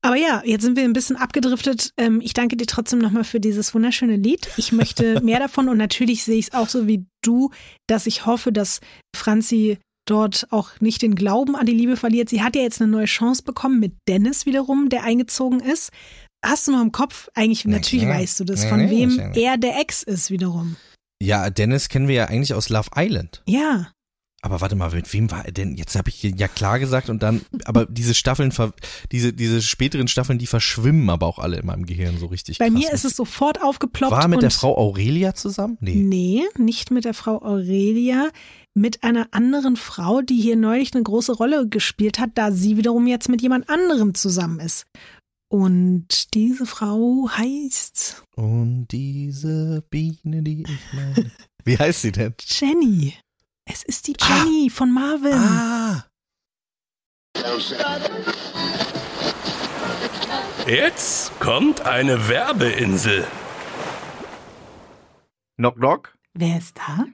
Aber 0.02 0.14
ja, 0.14 0.42
jetzt 0.44 0.62
sind 0.62 0.76
wir 0.76 0.84
ein 0.84 0.92
bisschen 0.92 1.16
abgedriftet. 1.16 1.90
Ähm, 1.96 2.20
ich 2.22 2.32
danke 2.32 2.56
dir 2.56 2.66
trotzdem 2.68 3.00
nochmal 3.00 3.24
für 3.24 3.40
dieses 3.40 3.74
wunderschöne 3.74 4.14
Lied. 4.14 4.48
Ich 4.56 4.70
möchte 4.70 5.20
mehr 5.24 5.40
davon 5.40 5.68
und 5.68 5.78
natürlich 5.78 6.22
sehe 6.22 6.38
ich 6.38 6.46
es 6.46 6.54
auch 6.54 6.68
so 6.68 6.86
wie 6.86 7.06
du, 7.24 7.50
dass 7.88 8.06
ich 8.06 8.24
hoffe, 8.24 8.52
dass 8.52 8.78
Franzi 9.16 9.78
dort 10.10 10.46
auch 10.50 10.70
nicht 10.80 11.02
den 11.02 11.14
Glauben 11.14 11.56
an 11.56 11.66
die 11.66 11.72
Liebe 11.72 11.96
verliert. 11.96 12.28
Sie 12.28 12.42
hat 12.42 12.56
ja 12.56 12.62
jetzt 12.62 12.80
eine 12.80 12.90
neue 12.90 13.06
Chance 13.06 13.42
bekommen 13.42 13.80
mit 13.80 13.94
Dennis 14.08 14.46
wiederum, 14.46 14.88
der 14.88 15.04
eingezogen 15.04 15.60
ist. 15.60 15.90
Hast 16.44 16.68
du 16.68 16.72
noch 16.72 16.82
im 16.82 16.92
Kopf? 16.92 17.28
Eigentlich, 17.34 17.64
natürlich 17.64 18.04
klar. 18.04 18.18
weißt 18.18 18.40
du 18.40 18.44
das, 18.44 18.62
Ja, 18.62 18.68
von 18.68 18.90
wem 18.90 19.18
er 19.34 19.56
der 19.58 19.80
Ex 19.80 20.02
ist 20.02 20.30
wiederum. 20.30 20.76
Ja, 21.20 21.50
Dennis 21.50 21.88
kennen 21.88 22.06
wir 22.06 22.14
ja 22.14 22.24
eigentlich 22.26 22.54
aus 22.54 22.68
Love 22.68 22.90
Island. 22.96 23.42
Ja, 23.46 23.90
Aber 24.40 24.60
warte 24.60 24.76
mal, 24.76 24.92
mit 24.92 25.12
wem 25.12 25.32
war 25.32 25.44
er 25.44 25.50
denn? 25.50 25.74
Jetzt 25.74 25.96
habe 25.96 26.10
ich 26.10 26.22
ja 26.22 26.46
klar 26.46 26.78
gesagt 26.78 27.10
und 27.10 27.24
dann, 27.24 27.40
aber 27.64 27.86
diese 27.86 28.14
Staffeln, 28.14 28.52
diese, 29.10 29.32
diese 29.32 29.60
späteren 29.62 30.06
Staffeln, 30.06 30.38
die 30.38 30.46
verschwimmen 30.46 31.10
aber 31.10 31.26
auch 31.26 31.40
alle 31.40 31.58
in 31.58 31.66
meinem 31.66 31.86
Gehirn 31.86 32.18
so 32.18 32.26
richtig. 32.26 32.58
bei 32.58 32.68
krass. 32.68 32.78
mir 32.78 32.92
ist 32.92 33.04
es 33.04 33.16
sofort 33.16 33.60
aufgeploppt. 33.60 34.12
War 34.12 34.22
er 34.22 34.28
mit 34.28 34.42
der 34.42 34.52
Frau 34.52 34.78
Aurelia 34.78 35.34
zusammen? 35.34 35.76
Nee. 35.80 35.96
Nee, 35.96 36.42
nicht 36.56 36.92
mit 36.92 37.04
der 37.04 37.14
Frau 37.14 37.42
Aurelia, 37.42 38.28
mit 38.78 39.02
einer 39.04 39.28
anderen 39.32 39.76
Frau, 39.76 40.22
die 40.22 40.40
hier 40.40 40.56
neulich 40.56 40.94
eine 40.94 41.02
große 41.02 41.32
Rolle 41.32 41.68
gespielt 41.68 42.18
hat, 42.18 42.30
da 42.34 42.52
sie 42.52 42.76
wiederum 42.76 43.06
jetzt 43.06 43.28
mit 43.28 43.42
jemand 43.42 43.68
anderem 43.68 44.14
zusammen 44.14 44.60
ist. 44.60 44.86
Und 45.50 46.34
diese 46.34 46.66
Frau 46.66 47.28
heißt 47.30 48.22
Und 48.36 48.88
diese 48.88 49.82
Biene, 49.90 50.42
die 50.42 50.62
ich 50.62 50.92
meine. 50.92 51.30
Wie 51.64 51.78
heißt 51.78 52.02
sie 52.02 52.12
denn? 52.12 52.34
Jenny. 52.40 53.14
Es 53.64 53.82
ist 53.82 54.06
die 54.06 54.16
Jenny 54.18 54.70
von 54.70 54.92
Marvin. 54.92 55.34
Ah, 55.34 56.04
Jetzt 60.66 61.38
kommt 61.40 61.80
eine 61.82 62.28
Werbeinsel. 62.28 63.26
Knock 65.56 65.76
Knock. 65.76 66.18
Wer 66.34 66.58
ist 66.58 66.76
da? 66.78 67.06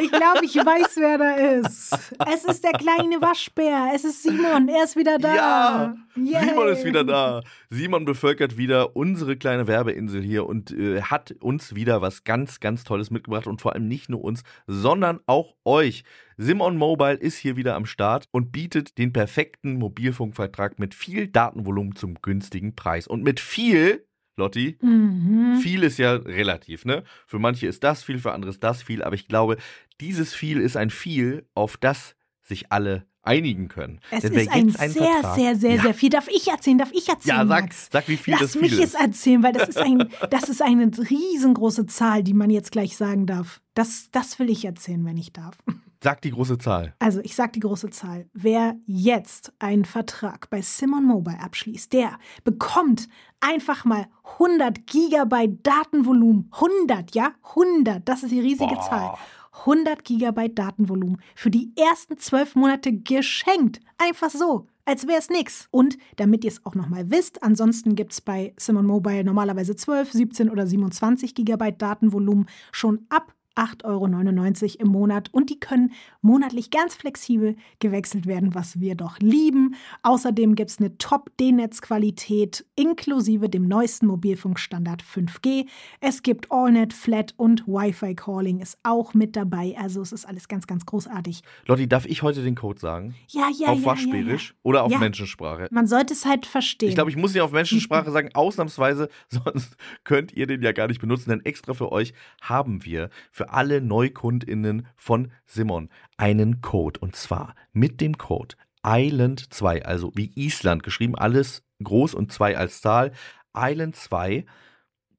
Ich 0.00 0.10
glaube, 0.10 0.44
ich 0.44 0.56
weiß, 0.56 0.96
wer 0.96 1.18
da 1.18 1.34
ist. 1.34 1.92
Es 2.32 2.44
ist 2.44 2.64
der 2.64 2.72
kleine 2.72 3.20
Waschbär. 3.20 3.92
Es 3.94 4.04
ist 4.04 4.22
Simon. 4.22 4.68
Er 4.68 4.84
ist 4.84 4.96
wieder 4.96 5.18
da. 5.18 5.34
Ja, 5.36 5.94
Yay. 6.16 6.48
Simon 6.48 6.68
ist 6.68 6.84
wieder 6.84 7.04
da. 7.04 7.42
Simon 7.68 8.04
bevölkert 8.04 8.56
wieder 8.56 8.96
unsere 8.96 9.36
kleine 9.36 9.66
Werbeinsel 9.66 10.22
hier 10.22 10.46
und 10.46 10.72
äh, 10.72 11.02
hat 11.02 11.32
uns 11.40 11.74
wieder 11.74 12.02
was 12.02 12.24
ganz, 12.24 12.60
ganz 12.60 12.84
Tolles 12.84 13.10
mitgebracht 13.10 13.46
und 13.46 13.60
vor 13.60 13.74
allem 13.74 13.86
nicht 13.86 14.08
nur 14.08 14.22
uns, 14.22 14.42
sondern 14.66 15.20
auch 15.26 15.54
euch. 15.64 16.04
Simon 16.36 16.76
Mobile 16.76 17.14
ist 17.14 17.36
hier 17.36 17.56
wieder 17.56 17.74
am 17.74 17.86
Start 17.86 18.26
und 18.32 18.50
bietet 18.50 18.98
den 18.98 19.12
perfekten 19.12 19.74
Mobilfunkvertrag 19.74 20.78
mit 20.78 20.94
viel 20.94 21.28
Datenvolumen 21.28 21.94
zum 21.94 22.14
günstigen 22.22 22.74
Preis. 22.74 23.06
Und 23.06 23.22
mit 23.22 23.40
viel, 23.40 24.06
Lotti, 24.40 24.76
Mhm. 24.82 25.58
viel 25.62 25.82
ist 25.84 25.98
ja 25.98 26.14
relativ, 26.14 26.84
ne? 26.84 27.04
Für 27.26 27.38
manche 27.38 27.66
ist 27.68 27.84
das 27.84 28.02
viel, 28.02 28.18
für 28.18 28.32
andere 28.32 28.50
ist 28.50 28.62
das 28.64 28.82
viel, 28.82 29.02
aber 29.04 29.14
ich 29.14 29.28
glaube, 29.28 29.56
dieses 30.00 30.34
viel 30.34 30.60
ist 30.60 30.76
ein 30.76 30.90
viel, 30.90 31.46
auf 31.54 31.76
das 31.76 32.16
sich 32.42 32.72
alle 32.72 33.06
einigen 33.22 33.68
können. 33.68 34.00
Es 34.10 34.22
Denn 34.22 34.32
ist 34.32 34.48
ein 34.50 34.70
sehr, 34.70 34.88
Vertrag- 34.88 35.34
sehr, 35.36 35.54
sehr, 35.54 35.74
ja, 35.74 35.82
sehr 35.82 35.94
viel. 35.94 36.08
Darf 36.08 36.26
ich 36.28 36.48
erzählen? 36.48 36.78
Darf 36.78 36.90
ich 36.92 37.06
erzählen? 37.06 37.36
Ja, 37.36 37.46
sag, 37.46 37.64
Max? 37.64 37.88
sag, 37.92 38.08
wie 38.08 38.16
viel 38.16 38.32
Lass 38.32 38.40
das 38.40 38.52
viel 38.52 38.62
mich 38.62 38.72
ist. 38.72 38.80
es 38.80 38.94
erzählen, 38.94 39.42
weil 39.42 39.52
das 39.52 39.68
ist, 39.68 39.76
ein, 39.78 40.08
das 40.30 40.48
ist 40.48 40.62
eine 40.62 40.90
riesengroße 41.10 41.84
Zahl, 41.86 42.22
die 42.22 42.32
man 42.34 42.48
jetzt 42.48 42.72
gleich 42.72 42.96
sagen 42.96 43.26
darf. 43.26 43.60
Das, 43.74 44.08
das 44.10 44.38
will 44.38 44.48
ich 44.48 44.64
erzählen, 44.64 45.04
wenn 45.04 45.18
ich 45.18 45.32
darf. 45.34 45.54
Sag 46.02 46.22
die 46.22 46.30
große 46.30 46.56
Zahl. 46.56 46.94
Also, 46.98 47.20
ich 47.20 47.34
sage 47.34 47.52
die 47.52 47.60
große 47.60 47.90
Zahl. 47.90 48.26
Wer 48.32 48.76
jetzt 48.86 49.52
einen 49.58 49.84
Vertrag 49.84 50.48
bei 50.48 50.62
Simon 50.62 51.04
Mobile 51.04 51.38
abschließt, 51.38 51.92
der 51.92 52.18
bekommt 52.42 53.06
einfach 53.40 53.84
mal 53.84 54.06
100 54.38 54.86
Gigabyte 54.86 55.58
Datenvolumen. 55.62 56.50
100, 56.52 57.14
ja? 57.14 57.32
100. 57.50 58.08
Das 58.08 58.22
ist 58.22 58.32
die 58.32 58.40
riesige 58.40 58.74
Boah. 58.74 58.88
Zahl. 58.88 59.14
100 59.60 60.02
Gigabyte 60.02 60.58
Datenvolumen 60.58 61.20
für 61.34 61.50
die 61.50 61.72
ersten 61.76 62.16
zwölf 62.16 62.54
Monate 62.54 62.92
geschenkt. 62.92 63.80
Einfach 63.98 64.30
so, 64.30 64.68
als 64.86 65.06
wäre 65.06 65.18
es 65.18 65.28
nix. 65.28 65.68
Und 65.70 65.98
damit 66.16 66.44
ihr 66.44 66.50
es 66.50 66.64
auch 66.64 66.74
nochmal 66.74 67.10
wisst, 67.10 67.42
ansonsten 67.42 67.94
gibt 67.94 68.12
es 68.12 68.22
bei 68.22 68.54
Simon 68.56 68.86
Mobile 68.86 69.22
normalerweise 69.22 69.76
12, 69.76 70.12
17 70.12 70.48
oder 70.48 70.66
27 70.66 71.34
Gigabyte 71.34 71.82
Datenvolumen 71.82 72.48
schon 72.72 73.04
ab 73.10 73.34
8,99 73.56 73.84
Euro 73.84 74.80
im 74.80 74.88
Monat 74.88 75.28
und 75.32 75.50
die 75.50 75.60
können 75.60 75.92
monatlich 76.22 76.70
ganz 76.70 76.94
flexibel 76.94 77.56
gewechselt 77.78 78.26
werden, 78.26 78.54
was 78.54 78.80
wir 78.80 78.94
doch 78.94 79.18
lieben. 79.18 79.74
Außerdem 80.02 80.54
gibt 80.54 80.70
es 80.70 80.78
eine 80.78 80.96
Top-D-Netz-Qualität 80.98 82.64
inklusive 82.76 83.48
dem 83.48 83.66
neuesten 83.66 84.06
Mobilfunkstandard 84.06 85.02
5G. 85.02 85.66
Es 86.00 86.22
gibt 86.22 86.50
AllNet, 86.50 86.92
Flat 86.92 87.34
und 87.36 87.66
Wi-Fi-Calling 87.66 88.60
ist 88.60 88.78
auch 88.82 89.14
mit 89.14 89.36
dabei. 89.36 89.74
Also 89.78 90.00
es 90.02 90.12
ist 90.12 90.26
alles 90.26 90.48
ganz, 90.48 90.66
ganz 90.66 90.86
großartig. 90.86 91.42
Lotti, 91.66 91.88
darf 91.88 92.06
ich 92.06 92.22
heute 92.22 92.42
den 92.42 92.54
Code 92.54 92.80
sagen? 92.80 93.14
Ja, 93.28 93.48
ja, 93.58 93.68
auf 93.68 93.80
ja. 93.80 93.86
Waschbärisch 93.86 94.48
ja, 94.48 94.54
ja. 94.54 94.60
oder 94.62 94.82
auf 94.84 94.92
Ja. 94.92 94.98
Menschensprache? 94.98 95.68
Man 95.70 95.86
sollte 95.86 96.14
es 96.14 96.24
halt 96.24 96.46
verstehen. 96.46 96.88
Ich 96.88 96.94
glaube, 96.94 97.10
ich 97.10 97.16
muss 97.16 97.34
ihn 97.34 97.40
auf 97.42 97.52
Menschensprache 97.52 98.10
sagen, 98.10 98.30
ausnahmsweise, 98.34 99.08
sonst 99.28 99.76
könnt 100.04 100.32
ihr 100.32 100.46
den 100.46 100.62
ja 100.62 100.72
gar 100.72 100.88
nicht 100.88 101.00
benutzen, 101.00 101.30
denn 101.30 101.44
extra 101.44 101.74
für 101.74 101.92
euch 101.92 102.14
haben 102.40 102.84
wir 102.84 103.10
für 103.40 103.54
alle 103.54 103.80
NeukundInnen 103.80 104.86
von 104.96 105.32
Simon 105.46 105.88
einen 106.18 106.60
Code 106.60 107.00
und 107.00 107.16
zwar 107.16 107.54
mit 107.72 108.02
dem 108.02 108.18
Code 108.18 108.54
Island2, 108.82 109.80
also 109.80 110.12
wie 110.14 110.30
Island 110.34 110.82
geschrieben, 110.82 111.14
alles 111.14 111.64
groß 111.82 112.12
und 112.12 112.30
2 112.30 112.58
als 112.58 112.82
Zahl. 112.82 113.12
Island2 113.54 114.44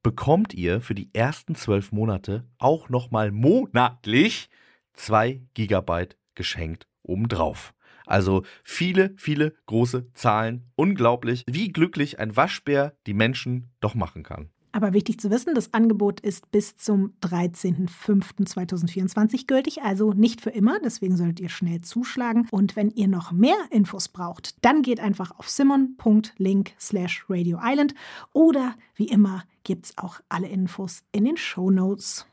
bekommt 0.04 0.54
ihr 0.54 0.80
für 0.80 0.94
die 0.94 1.12
ersten 1.12 1.56
zwölf 1.56 1.90
Monate 1.90 2.46
auch 2.58 2.88
nochmal 2.88 3.32
monatlich 3.32 4.48
2 4.92 5.42
Gigabyte 5.54 6.16
geschenkt 6.36 6.86
obendrauf. 7.02 7.74
Also 8.06 8.44
viele, 8.62 9.14
viele 9.16 9.56
große 9.66 10.12
Zahlen. 10.12 10.70
Unglaublich, 10.76 11.42
wie 11.48 11.72
glücklich 11.72 12.20
ein 12.20 12.36
Waschbär 12.36 12.96
die 13.08 13.14
Menschen 13.14 13.72
doch 13.80 13.96
machen 13.96 14.22
kann. 14.22 14.50
Aber 14.72 14.92
wichtig 14.94 15.20
zu 15.20 15.30
wissen, 15.30 15.54
das 15.54 15.74
Angebot 15.74 16.20
ist 16.20 16.50
bis 16.50 16.76
zum 16.76 17.12
13.05.2024 17.22 19.46
gültig, 19.46 19.82
also 19.82 20.14
nicht 20.14 20.40
für 20.40 20.48
immer. 20.48 20.80
Deswegen 20.82 21.18
solltet 21.18 21.40
ihr 21.40 21.50
schnell 21.50 21.82
zuschlagen. 21.82 22.48
Und 22.50 22.74
wenn 22.74 22.90
ihr 22.90 23.06
noch 23.06 23.32
mehr 23.32 23.58
Infos 23.70 24.08
braucht, 24.08 24.64
dann 24.64 24.80
geht 24.80 24.98
einfach 24.98 25.38
auf 25.38 25.50
simon.link 25.50 26.72
slash 26.80 27.26
Radio 27.28 27.58
Island 27.62 27.94
oder 28.32 28.76
wie 28.96 29.08
immer 29.08 29.44
gibt 29.62 29.84
es 29.86 29.98
auch 29.98 30.20
alle 30.30 30.48
Infos 30.48 31.04
in 31.12 31.26
den 31.26 31.36
Show 31.36 31.70
Notes. 31.70 32.26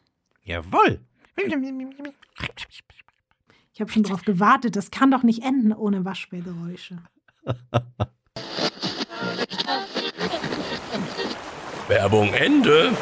Jawohl. 0.44 1.02
Ich 3.74 3.82
habe 3.82 3.92
schon 3.92 4.04
darauf 4.04 4.24
gewartet, 4.24 4.78
das 4.78 4.92
kann 4.92 5.12
doch 5.12 5.24
nicht 5.24 5.44
enden 5.44 5.74
ohne 5.74 6.06
Waschbärgeräusche. 6.06 7.00
Werbung 11.90 12.34
Ende. 12.34 12.96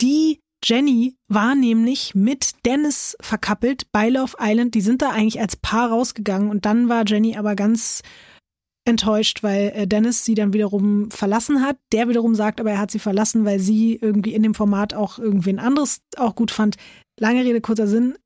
Die 0.00 0.40
Jenny 0.64 1.16
war 1.28 1.54
nämlich 1.54 2.14
mit 2.14 2.52
Dennis 2.64 3.14
verkappelt 3.20 3.92
bei 3.92 4.08
Love 4.08 4.36
Island. 4.40 4.74
Die 4.74 4.80
sind 4.80 5.02
da 5.02 5.10
eigentlich 5.10 5.38
als 5.38 5.56
Paar 5.56 5.90
rausgegangen 5.90 6.48
und 6.48 6.64
dann 6.64 6.88
war 6.88 7.04
Jenny 7.06 7.36
aber 7.36 7.54
ganz 7.56 8.00
enttäuscht, 8.86 9.42
weil 9.42 9.72
äh, 9.74 9.86
Dennis 9.86 10.24
sie 10.24 10.34
dann 10.34 10.54
wiederum 10.54 11.10
verlassen 11.10 11.60
hat. 11.60 11.76
Der 11.92 12.08
wiederum 12.08 12.34
sagt 12.34 12.58
aber, 12.58 12.70
er 12.70 12.78
hat 12.78 12.90
sie 12.90 12.98
verlassen, 12.98 13.44
weil 13.44 13.60
sie 13.60 13.96
irgendwie 14.00 14.32
in 14.32 14.42
dem 14.42 14.54
Format 14.54 14.94
auch 14.94 15.18
irgendwen 15.18 15.58
anderes 15.58 15.98
auch 16.16 16.34
gut 16.34 16.50
fand. 16.50 16.76
Lange 17.20 17.44
Rede, 17.44 17.60
kurzer 17.60 17.86
Sinn. 17.86 18.16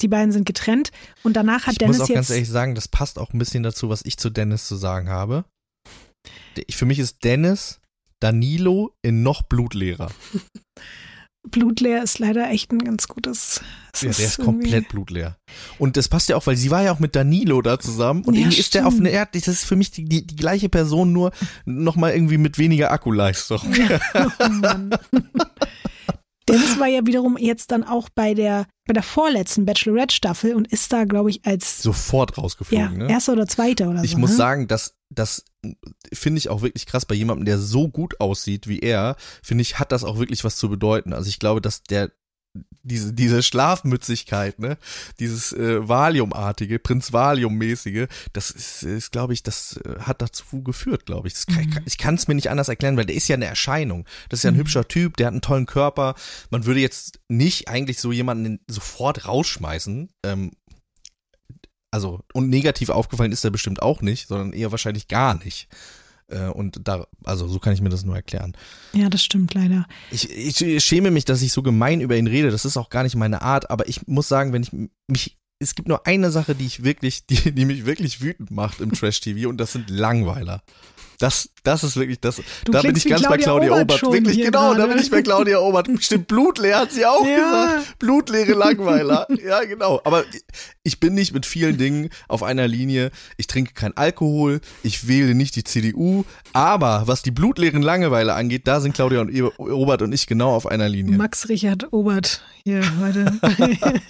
Die 0.00 0.08
beiden 0.08 0.32
sind 0.32 0.46
getrennt 0.46 0.90
und 1.22 1.36
danach 1.36 1.66
hat 1.66 1.74
ich 1.74 1.78
Dennis 1.78 1.98
muss 1.98 2.04
auch 2.04 2.08
jetzt 2.08 2.14
ganz 2.16 2.30
ehrlich 2.30 2.48
sagen, 2.48 2.74
das 2.74 2.88
passt 2.88 3.18
auch 3.18 3.34
ein 3.34 3.38
bisschen 3.38 3.62
dazu, 3.62 3.90
was 3.90 4.04
ich 4.04 4.16
zu 4.16 4.30
Dennis 4.30 4.66
zu 4.66 4.76
sagen 4.76 5.10
habe. 5.10 5.44
Für 6.70 6.86
mich 6.86 6.98
ist 6.98 7.24
Dennis 7.24 7.80
Danilo 8.20 8.94
in 9.02 9.22
noch 9.22 9.42
blutleerer. 9.42 10.10
blutleer 11.50 12.02
ist 12.02 12.20
leider 12.20 12.48
echt 12.50 12.70
ein 12.70 12.78
ganz 12.78 13.08
gutes. 13.08 13.60
es 13.92 14.02
Ja, 14.02 14.10
der 14.10 14.26
ist 14.26 14.38
komplett 14.38 14.88
blutleer. 14.88 15.36
Und 15.78 15.96
das 15.96 16.08
passt 16.08 16.28
ja 16.28 16.36
auch, 16.36 16.46
weil 16.46 16.56
sie 16.56 16.70
war 16.70 16.82
ja 16.82 16.92
auch 16.92 17.00
mit 17.00 17.16
Danilo 17.16 17.60
da 17.62 17.80
zusammen 17.80 18.22
und 18.24 18.34
Ja, 18.34 18.42
irgendwie 18.42 18.60
ist 18.60 18.74
der 18.74 18.86
auf 18.86 18.92
stimmt. 18.92 19.08
eine 19.08 19.16
Erde, 19.16 19.30
das 19.40 19.48
ist 19.48 19.64
für 19.64 19.74
mich 19.74 19.90
die, 19.90 20.04
die, 20.04 20.24
die 20.26 20.36
gleiche 20.36 20.68
Person, 20.68 21.12
nur 21.12 21.32
nochmal 21.64 22.12
irgendwie 22.12 22.38
mit 22.38 22.58
weniger 22.58 22.92
Akkuleistung. 22.92 23.60
Oh 24.14 24.48
Mann. 24.48 24.90
Dennis 26.48 26.78
war 26.78 26.88
ja 26.88 27.06
wiederum 27.06 27.36
jetzt 27.38 27.70
dann 27.70 27.84
auch 27.84 28.08
bei 28.08 28.34
der, 28.34 28.66
bei 28.86 28.92
der 28.92 29.02
vorletzten 29.02 29.64
Bachelorette-Staffel 29.64 30.54
und 30.54 30.68
ist 30.72 30.92
da, 30.92 31.04
glaube 31.04 31.30
ich, 31.30 31.44
als 31.44 31.82
Sofort 31.82 32.36
ja, 32.36 32.42
rausgeflogen, 32.42 32.98
ne? 32.98 33.10
erster 33.10 33.32
oder 33.32 33.46
zweiter 33.46 33.88
oder 33.88 34.02
Ich 34.02 34.12
so. 34.12 34.18
muss 34.18 34.30
ne? 34.30 34.36
sagen, 34.36 34.68
dass 34.68 34.96
das 35.10 35.44
finde 36.12 36.38
ich 36.38 36.48
auch 36.48 36.62
wirklich 36.62 36.86
krass 36.86 37.06
bei 37.06 37.14
jemandem, 37.14 37.44
der 37.44 37.58
so 37.58 37.88
gut 37.88 38.20
aussieht 38.20 38.66
wie 38.66 38.80
er, 38.80 39.16
finde 39.42 39.62
ich, 39.62 39.78
hat 39.78 39.92
das 39.92 40.04
auch 40.04 40.18
wirklich 40.18 40.42
was 40.44 40.56
zu 40.56 40.68
bedeuten. 40.68 41.12
Also 41.12 41.28
ich 41.28 41.38
glaube, 41.38 41.60
dass 41.60 41.82
der 41.82 42.10
diese 42.82 43.12
diese 43.12 43.42
Schlafmützigkeit, 43.42 44.58
ne, 44.58 44.76
dieses 45.20 45.52
äh, 45.52 45.88
Valiumartige, 45.88 46.78
Prinz 46.78 47.12
Valium-mäßige, 47.12 48.08
das 48.32 48.50
ist, 48.50 48.82
ist 48.82 49.12
glaube 49.12 49.32
ich, 49.34 49.42
das 49.42 49.78
äh, 49.84 50.00
hat 50.00 50.20
dazu 50.20 50.62
geführt, 50.62 51.06
glaube 51.06 51.28
ich. 51.28 51.46
Kann, 51.46 51.64
Mhm. 51.64 51.78
Ich 51.86 51.96
kann 51.96 52.16
es 52.16 52.28
mir 52.28 52.34
nicht 52.34 52.50
anders 52.50 52.68
erklären, 52.68 52.96
weil 52.96 53.06
der 53.06 53.16
ist 53.16 53.28
ja 53.28 53.36
eine 53.36 53.46
Erscheinung. 53.46 54.04
Das 54.28 54.40
ist 54.40 54.44
ja 54.44 54.50
ein 54.50 54.54
Mhm. 54.54 54.60
hübscher 54.60 54.86
Typ, 54.88 55.16
der 55.16 55.26
hat 55.28 55.32
einen 55.32 55.42
tollen 55.42 55.66
Körper. 55.66 56.14
Man 56.50 56.66
würde 56.66 56.80
jetzt 56.80 57.20
nicht 57.28 57.68
eigentlich 57.68 58.00
so 58.00 58.12
jemanden 58.12 58.60
sofort 58.68 59.26
rausschmeißen, 59.26 60.10
ähm, 60.24 60.50
also, 61.94 62.20
und 62.32 62.48
negativ 62.48 62.88
aufgefallen 62.88 63.32
ist 63.32 63.44
er 63.44 63.50
bestimmt 63.50 63.82
auch 63.82 64.00
nicht, 64.00 64.26
sondern 64.26 64.54
eher 64.54 64.70
wahrscheinlich 64.70 65.08
gar 65.08 65.34
nicht. 65.44 65.68
Äh, 66.32 66.48
Und 66.48 66.80
da, 66.84 67.06
also 67.24 67.46
so 67.48 67.58
kann 67.58 67.72
ich 67.72 67.80
mir 67.80 67.88
das 67.90 68.04
nur 68.04 68.16
erklären. 68.16 68.54
Ja, 68.92 69.08
das 69.08 69.22
stimmt 69.22 69.54
leider. 69.54 69.86
Ich, 70.10 70.30
ich 70.30 70.84
schäme 70.84 71.10
mich, 71.10 71.24
dass 71.24 71.42
ich 71.42 71.52
so 71.52 71.62
gemein 71.62 72.00
über 72.00 72.16
ihn 72.16 72.26
rede. 72.26 72.50
Das 72.50 72.64
ist 72.64 72.76
auch 72.76 72.90
gar 72.90 73.02
nicht 73.02 73.16
meine 73.16 73.42
Art, 73.42 73.70
aber 73.70 73.88
ich 73.88 74.06
muss 74.06 74.28
sagen, 74.28 74.52
wenn 74.52 74.62
ich 74.62 74.72
mich, 75.06 75.36
es 75.62 75.74
gibt 75.74 75.88
nur 75.88 76.06
eine 76.06 76.30
Sache, 76.30 76.54
die 76.54 76.66
ich 76.66 76.84
wirklich, 76.84 77.26
die, 77.26 77.52
die 77.52 77.64
mich 77.64 77.86
wirklich 77.86 78.20
wütend 78.20 78.50
macht 78.50 78.80
im 78.80 78.92
Trash-TV 78.92 79.48
und 79.48 79.58
das 79.58 79.72
sind 79.72 79.88
Langweiler. 79.90 80.62
Das, 81.18 81.50
das 81.62 81.84
ist 81.84 81.94
wirklich 81.94 82.18
das. 82.18 82.42
Du 82.64 82.72
da 82.72 82.82
bin 82.82 82.96
ich 82.96 83.06
ganz 83.06 83.22
bei 83.22 83.36
Claudia 83.36 83.68
Claudia 83.68 83.82
Obert 83.82 84.02
Obert. 84.02 84.24
Wirklich, 84.24 84.44
genau, 84.44 84.70
da 84.72 84.78
gerade. 84.80 84.94
bin 84.94 85.02
ich 85.04 85.10
bei 85.10 85.22
Claudia 85.22 85.58
Obert. 85.60 85.88
Stimmt, 86.00 86.26
blutleer 86.26 86.80
hat 86.80 86.90
sie 86.90 87.06
auch 87.06 87.24
Ja. 87.24 87.36
gesagt. 87.76 87.98
Blutleere 88.00 88.54
Langweiler. 88.54 89.28
Ja, 89.46 89.62
genau. 89.62 90.00
Aber 90.02 90.24
ich 90.82 90.98
bin 90.98 91.14
nicht 91.14 91.32
mit 91.32 91.46
vielen 91.46 91.78
Dingen 91.78 92.08
auf 92.26 92.42
einer 92.42 92.66
Linie. 92.66 93.12
Ich 93.36 93.46
trinke 93.46 93.72
kein 93.72 93.96
Alkohol. 93.96 94.60
Ich 94.82 95.06
wähle 95.06 95.36
nicht 95.36 95.54
die 95.54 95.62
CDU. 95.62 96.24
Aber 96.54 97.04
was 97.06 97.22
die 97.22 97.30
blutleeren 97.30 97.82
Langweiler 97.82 98.34
angeht, 98.34 98.66
da 98.66 98.80
sind 98.80 98.94
Claudia 98.94 99.20
und 99.20 99.30
Obert 99.58 100.02
und 100.02 100.12
ich 100.12 100.26
genau 100.26 100.52
auf 100.56 100.66
einer 100.66 100.88
Linie. 100.88 101.16
Max 101.16 101.48
Richard 101.48 101.92
Obert 101.92 102.42
hier 102.64 102.82
heute. 103.00 103.38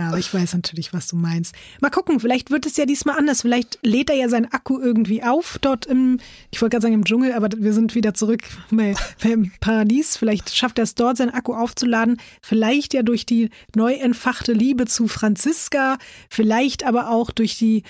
Ja, 0.00 0.08
aber 0.08 0.18
ich 0.18 0.32
weiß 0.32 0.54
natürlich, 0.54 0.94
was 0.94 1.08
du 1.08 1.16
meinst. 1.16 1.54
Mal 1.82 1.90
gucken, 1.90 2.20
vielleicht 2.20 2.50
wird 2.50 2.64
es 2.64 2.78
ja 2.78 2.86
diesmal 2.86 3.18
anders. 3.18 3.42
Vielleicht 3.42 3.78
lädt 3.82 4.08
er 4.08 4.16
ja 4.16 4.30
seinen 4.30 4.50
Akku 4.50 4.78
irgendwie 4.80 5.22
auf 5.22 5.58
dort 5.60 5.84
im, 5.84 6.18
ich 6.50 6.62
wollte 6.62 6.72
gerade 6.72 6.84
sagen 6.84 6.94
im 6.94 7.04
Dschungel, 7.04 7.34
aber 7.34 7.48
wir 7.54 7.74
sind 7.74 7.94
wieder 7.94 8.14
zurück 8.14 8.40
bei, 8.70 8.94
beim 9.22 9.52
Paradies. 9.60 10.16
Vielleicht 10.16 10.56
schafft 10.56 10.78
er 10.78 10.84
es 10.84 10.94
dort, 10.94 11.18
seinen 11.18 11.34
Akku 11.34 11.52
aufzuladen. 11.52 12.16
Vielleicht 12.40 12.94
ja 12.94 13.02
durch 13.02 13.26
die 13.26 13.50
neu 13.76 13.92
entfachte 13.92 14.54
Liebe 14.54 14.86
zu 14.86 15.06
Franziska. 15.06 15.98
Vielleicht 16.30 16.86
aber 16.86 17.10
auch 17.10 17.30
durch 17.30 17.58
die 17.58 17.82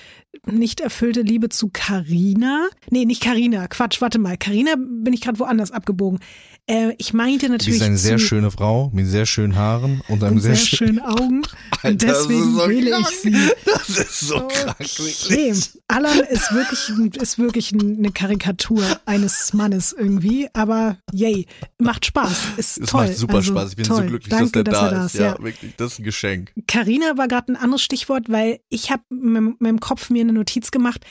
nicht 0.47 0.81
erfüllte 0.81 1.23
Liebe 1.23 1.49
zu 1.49 1.71
Carina. 1.73 2.69
Nee, 2.91 3.05
nicht 3.05 3.23
Carina. 3.23 3.69
Quatsch, 3.69 4.01
warte 4.01 4.19
mal. 4.19 4.37
Carina 4.37 4.75
bin 4.77 5.13
ich 5.13 5.21
gerade 5.21 5.39
woanders 5.39 5.71
abgebogen. 5.71 6.21
Äh, 6.67 6.95
ich 6.99 7.13
meinte 7.13 7.47
Sie 7.47 7.53
natürlich 7.53 7.81
ist 7.81 7.83
eine 7.83 7.97
sehr 7.97 8.19
schöne 8.19 8.51
Frau 8.51 8.91
mit 8.95 9.07
sehr 9.09 9.27
schönen 9.27 9.57
Haaren 9.57 10.03
und 10.09 10.23
einem 10.23 10.37
und 10.37 10.41
sehr, 10.41 10.55
sehr 10.55 10.67
schönen 10.67 11.01
Augen. 11.01 11.43
Alter, 11.83 11.89
und 11.89 12.03
deswegen 12.03 12.41
ist 12.43 12.55
so 12.55 12.69
wähle 12.69 12.91
krank. 12.91 13.07
ich 13.11 13.17
sie. 13.19 13.51
Das 13.65 13.89
ist 13.89 14.21
so 14.21 14.35
krank. 14.35 14.77
Okay. 14.79 14.99
wirklich. 14.99 15.71
Alan 15.89 16.21
ist 16.21 16.53
wirklich, 16.53 17.17
ist 17.21 17.39
wirklich 17.39 17.73
eine 17.73 18.13
Karikatur 18.13 18.85
eines 19.07 19.53
Mannes 19.53 19.93
irgendwie, 19.99 20.49
aber 20.53 20.99
yay, 21.13 21.47
macht 21.79 22.07
Spaß, 22.07 22.39
ist 22.57 22.79
Es 22.79 22.91
toll. 22.91 23.07
macht 23.07 23.17
super 23.17 23.35
also, 23.37 23.53
Spaß. 23.53 23.71
Ich 23.71 23.77
bin 23.77 23.87
toll. 23.87 23.97
so 23.97 24.03
glücklich, 24.05 24.31
Danke, 24.31 24.63
dass 24.63 24.81
der 24.81 24.91
da 24.91 24.97
er 25.01 25.07
ist. 25.07 25.15
Ja, 25.15 25.43
wirklich. 25.43 25.75
Das 25.77 25.93
ist 25.95 25.99
ein 25.99 26.05
Geschenk. 26.05 26.53
Carina 26.69 27.17
war 27.17 27.27
gerade 27.27 27.53
ein 27.53 27.57
anderes 27.57 27.83
Stichwort, 27.83 28.29
weil 28.29 28.61
ich 28.69 28.91
habe 28.91 29.03
in 29.11 29.57
meinem 29.59 29.81
Kopf 29.81 30.11
mir 30.11 30.20
eine 30.21 30.33
Notiz 30.33 30.71
gemacht. 30.71 31.05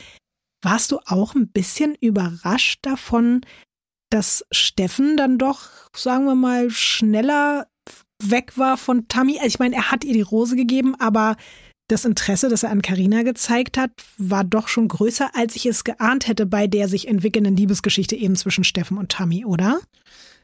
Warst 0.62 0.92
du 0.92 1.00
auch 1.06 1.36
ein 1.36 1.50
bisschen 1.50 1.96
überrascht 1.96 2.80
davon, 2.82 3.42
dass 4.10 4.46
Steffen 4.52 5.16
dann 5.16 5.38
doch, 5.38 5.70
sagen 5.96 6.26
wir 6.26 6.36
mal, 6.36 6.70
schneller 6.70 7.68
weg 8.22 8.58
war 8.58 8.78
von 8.78 9.08
Tammy? 9.08 9.38
Also 9.38 9.48
ich 9.48 9.60
meine, 9.60 9.76
er 9.76 9.92
hat 9.92 10.04
ihr 10.04 10.14
die 10.14 10.22
Rose 10.22 10.56
gegeben, 10.56 10.96
aber 11.00 11.38
das 11.88 12.06
Interesse, 12.06 12.50
das 12.50 12.64
er 12.64 12.70
an 12.70 12.82
Carina 12.82 13.24
gezeigt 13.24 13.78
hat, 13.78 13.92
war 14.18 14.44
doch 14.44 14.68
schon 14.68 14.88
größer, 14.88 15.32
als 15.34 15.56
ich 15.56 15.66
es 15.66 15.84
geahnt 15.84 16.28
hätte 16.28 16.46
bei 16.46 16.68
der 16.68 16.88
sich 16.88 17.08
entwickelnden 17.08 17.56
Liebesgeschichte 17.56 18.16
eben 18.16 18.36
zwischen 18.36 18.64
Steffen 18.64 18.98
und 18.98 19.12
Tammy, 19.12 19.46
oder? 19.46 19.80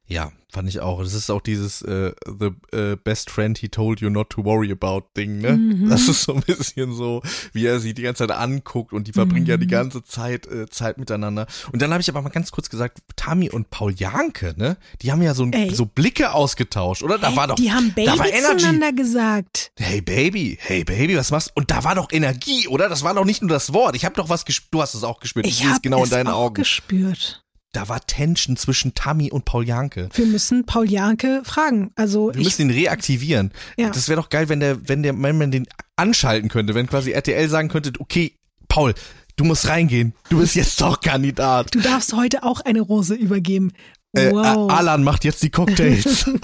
Ja, 0.08 0.32
fand 0.54 0.70
ich 0.70 0.82
auch. 0.82 1.02
Das 1.02 1.16
ist 1.16 1.32
auch 1.32 1.42
dieses 1.42 1.82
äh, 1.82 2.12
The 2.28 2.52
äh, 2.78 2.96
Best 2.96 3.32
Friend 3.32 3.58
He 3.58 3.70
Told 3.70 4.02
You 4.02 4.12
Not 4.12 4.30
to 4.30 4.46
Worry 4.46 4.72
About 4.72 5.08
Ding, 5.18 5.40
ne? 5.40 5.54
Mhm. 5.54 5.90
Das 5.90 6.08
ist 6.08 6.22
so 6.22 6.36
ein 6.36 6.42
bisschen 6.42 6.94
so, 6.94 7.24
wie 7.54 7.66
er 7.66 7.80
sie 7.80 7.96
die 7.96 8.04
ganze 8.04 8.28
Zeit 8.28 8.38
anguckt 8.38 8.94
und 8.94 9.08
die 9.08 9.14
verbringen 9.14 9.48
ja 9.48 9.58
die 9.58 9.66
Mhm. 9.66 9.72
ganze 9.72 10.04
Zeit 10.04 10.46
äh, 10.46 10.70
Zeit 10.70 11.00
miteinander. 11.00 11.48
Und 11.74 11.82
dann 11.82 11.92
habe 11.92 12.02
ich 12.02 12.10
aber 12.10 12.22
mal 12.22 12.30
ganz 12.30 12.52
kurz 12.52 12.70
gesagt, 12.70 13.00
Tami 13.16 13.50
und 13.50 13.72
Paul 13.72 13.96
Janke, 13.96 14.54
ne? 14.58 14.78
Die 15.02 15.12
haben 15.12 15.24
ja 15.24 15.34
so, 15.34 15.46
Ey. 15.48 15.74
so 15.74 15.88
Blicke 15.88 16.34
ausgetauscht, 16.34 17.02
oder? 17.02 17.18
Da 17.18 17.32
Hä? 17.32 17.36
war 17.36 17.48
doch, 17.48 17.56
die 17.56 17.72
haben 17.72 17.92
da 17.96 18.06
war 18.06 18.18
Baby 18.26 18.30
Energy. 18.38 18.58
zueinander 18.58 18.94
gesagt. 18.94 19.72
Hey 19.80 20.02
Baby, 20.02 20.60
hey 20.62 20.84
Baby, 20.84 21.18
was 21.18 21.32
machst 21.32 21.48
du? 21.50 21.54
Und 21.56 21.72
da 21.72 21.84
war 21.84 21.96
doch 21.96 22.12
Energie, 22.12 22.68
oder? 22.68 22.90
Das 22.90 23.04
war 23.04 23.16
doch 23.16 23.26
nicht 23.26 23.42
nur 23.42 23.50
das 23.50 23.74
Wort. 23.74 23.96
Ich 23.96 24.06
habe 24.06 24.14
doch 24.16 24.30
was 24.30 24.46
gespürt. 24.46 24.72
Du 24.72 24.82
hast 24.84 24.94
es 24.94 25.04
auch 25.04 25.20
gespürt. 25.20 25.48
Ich 25.48 25.56
sehe 25.58 25.72
es 25.72 25.82
genau 25.82 26.04
in 26.04 26.10
deinen 26.12 26.28
auch 26.28 26.46
Augen. 26.46 26.54
gespürt. 26.56 27.42
Da 27.76 27.90
war 27.90 28.00
Tension 28.06 28.56
zwischen 28.58 28.94
Tammy 28.94 29.32
und 29.32 29.46
Paul 29.46 29.66
Janke. 29.68 30.10
Wir 30.14 30.26
müssen 30.26 30.66
Paul 30.66 30.90
Janke 30.90 31.42
fragen. 31.44 31.92
Also 31.96 32.28
Wir 32.34 32.40
ich, 32.40 32.46
müssen 32.46 32.70
ihn 32.70 32.72
reaktivieren. 32.72 33.52
Ja. 33.78 33.90
Das 33.90 34.08
wäre 34.08 34.22
doch 34.22 34.30
geil, 34.30 34.48
wenn 34.50 34.60
der, 34.62 34.88
wenn 34.88 35.04
der, 35.04 35.14
wenn 35.22 35.38
man 35.38 35.52
den 35.52 35.68
anschalten 35.96 36.50
könnte, 36.50 36.74
wenn 36.76 36.88
quasi 36.88 37.12
RTL 37.12 37.50
sagen 37.50 37.68
könnte, 37.70 37.92
okay, 38.00 38.36
Paul, 38.68 38.94
du 39.36 39.44
musst 39.44 39.68
reingehen. 39.68 40.14
Du 40.30 40.40
bist 40.40 40.56
jetzt 40.56 40.80
doch 40.80 41.02
Kandidat. 41.02 41.74
du 41.76 41.80
darfst 41.82 42.14
heute 42.14 42.44
auch 42.44 42.62
eine 42.62 42.82
Rose 42.82 43.14
übergeben. 43.16 43.72
Äh, 44.14 44.32
Wow. 44.32 44.70
äh, 44.72 44.74
Alan 44.74 45.04
macht 45.04 45.26
jetzt 45.26 45.44
die 45.44 45.50
Cocktails. 45.52 46.30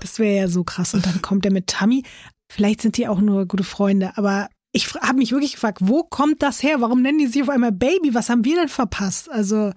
Das 0.00 0.18
wäre 0.18 0.34
ja 0.36 0.48
so 0.48 0.64
krass. 0.64 0.94
Und 0.94 1.04
dann 1.04 1.20
kommt 1.20 1.44
er 1.44 1.52
mit 1.52 1.66
Tammy. 1.66 2.04
Vielleicht 2.50 2.80
sind 2.80 2.96
die 2.96 3.06
auch 3.08 3.20
nur 3.20 3.46
gute 3.46 3.64
Freunde, 3.64 4.12
aber 4.16 4.48
ich 4.72 4.94
habe 4.94 5.18
mich 5.18 5.32
wirklich 5.32 5.52
gefragt, 5.52 5.78
wo 5.82 6.02
kommt 6.04 6.42
das 6.42 6.62
her? 6.62 6.80
Warum 6.80 7.02
nennen 7.02 7.18
die 7.18 7.26
sich 7.26 7.42
auf 7.42 7.50
einmal 7.50 7.72
Baby? 7.72 8.14
Was 8.14 8.30
haben 8.30 8.44
wir 8.46 8.56
denn 8.56 8.68
verpasst? 8.68 9.30
Also, 9.30 9.72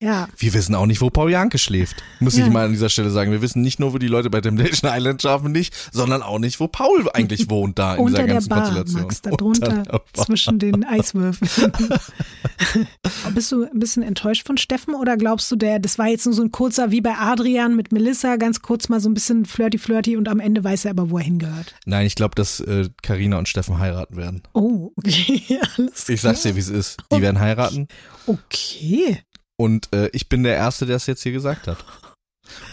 ja. 0.00 0.28
Wir 0.36 0.54
wissen 0.54 0.74
auch 0.74 0.86
nicht, 0.86 1.00
wo 1.00 1.10
Paul 1.10 1.30
Janke 1.30 1.58
schläft. 1.58 1.96
Muss 2.20 2.36
Ja. 2.36 2.46
ich 2.46 2.52
mal 2.52 2.66
an 2.66 2.72
dieser 2.72 2.88
Stelle 2.88 3.10
sagen. 3.10 3.30
Wir 3.32 3.42
wissen 3.42 3.62
nicht 3.62 3.80
nur, 3.80 3.92
wo 3.92 3.98
die 3.98 4.06
Leute 4.08 4.30
bei 4.30 4.40
Temptation 4.40 4.90
Island 4.94 5.20
schlafen 5.22 5.50
nicht, 5.52 5.74
sondern 5.92 6.22
auch 6.22 6.38
nicht, 6.38 6.60
wo 6.60 6.68
Paul 6.68 7.08
eigentlich 7.12 7.50
wohnt 7.50 7.78
da 7.78 7.94
in 7.94 8.00
Unter 8.00 8.10
dieser 8.10 8.26
der 8.26 8.34
ganzen 8.34 8.48
Bar, 8.48 8.58
Konstellation. 8.62 9.02
Max, 9.02 9.22
da 9.22 9.30
Unter 9.30 9.44
drunter, 9.44 10.02
zwischen 10.14 10.58
den 10.58 10.84
Eiswürfeln. 10.84 11.72
Bist 13.34 13.52
du 13.52 13.64
ein 13.64 13.78
bisschen 13.78 14.02
enttäuscht 14.02 14.46
von 14.46 14.56
Steffen 14.58 14.94
oder 14.94 15.16
glaubst 15.16 15.50
du, 15.50 15.56
der, 15.56 15.78
das 15.78 15.98
war 15.98 16.06
jetzt 16.08 16.24
nur 16.26 16.34
so 16.34 16.42
ein 16.42 16.50
kurzer, 16.50 16.90
wie 16.90 17.00
bei 17.00 17.14
Adrian 17.16 17.76
mit 17.76 17.92
Melissa, 17.92 18.36
ganz 18.36 18.62
kurz 18.62 18.88
mal 18.88 19.00
so 19.00 19.08
ein 19.08 19.14
bisschen 19.14 19.44
flirty-flirty 19.46 20.16
und 20.16 20.28
am 20.28 20.40
Ende 20.40 20.62
weiß 20.64 20.84
er 20.84 20.92
aber, 20.92 21.10
wo 21.10 21.18
er 21.18 21.24
hingehört? 21.24 21.74
Nein, 21.86 22.06
ich 22.06 22.14
glaube, 22.14 22.34
dass 22.34 22.60
äh, 22.60 22.88
Carina 23.02 23.38
und 23.38 23.48
Steffen 23.48 23.78
heiraten 23.78 24.16
werden. 24.16 24.42
Oh, 24.54 24.92
okay, 24.96 25.42
alles 25.76 26.08
Ich 26.08 26.20
sag's 26.20 26.42
dir, 26.42 26.54
wie 26.56 26.60
es 26.60 26.68
ist. 26.68 26.98
Die 27.12 27.20
werden 27.20 27.38
heiraten. 27.40 27.88
Okay. 28.26 29.18
Und 29.60 29.92
äh, 29.92 30.08
ich 30.12 30.28
bin 30.28 30.44
der 30.44 30.56
Erste, 30.56 30.86
der 30.86 30.96
es 30.96 31.06
jetzt 31.06 31.22
hier 31.22 31.32
gesagt 31.32 31.66
hat. 31.66 31.84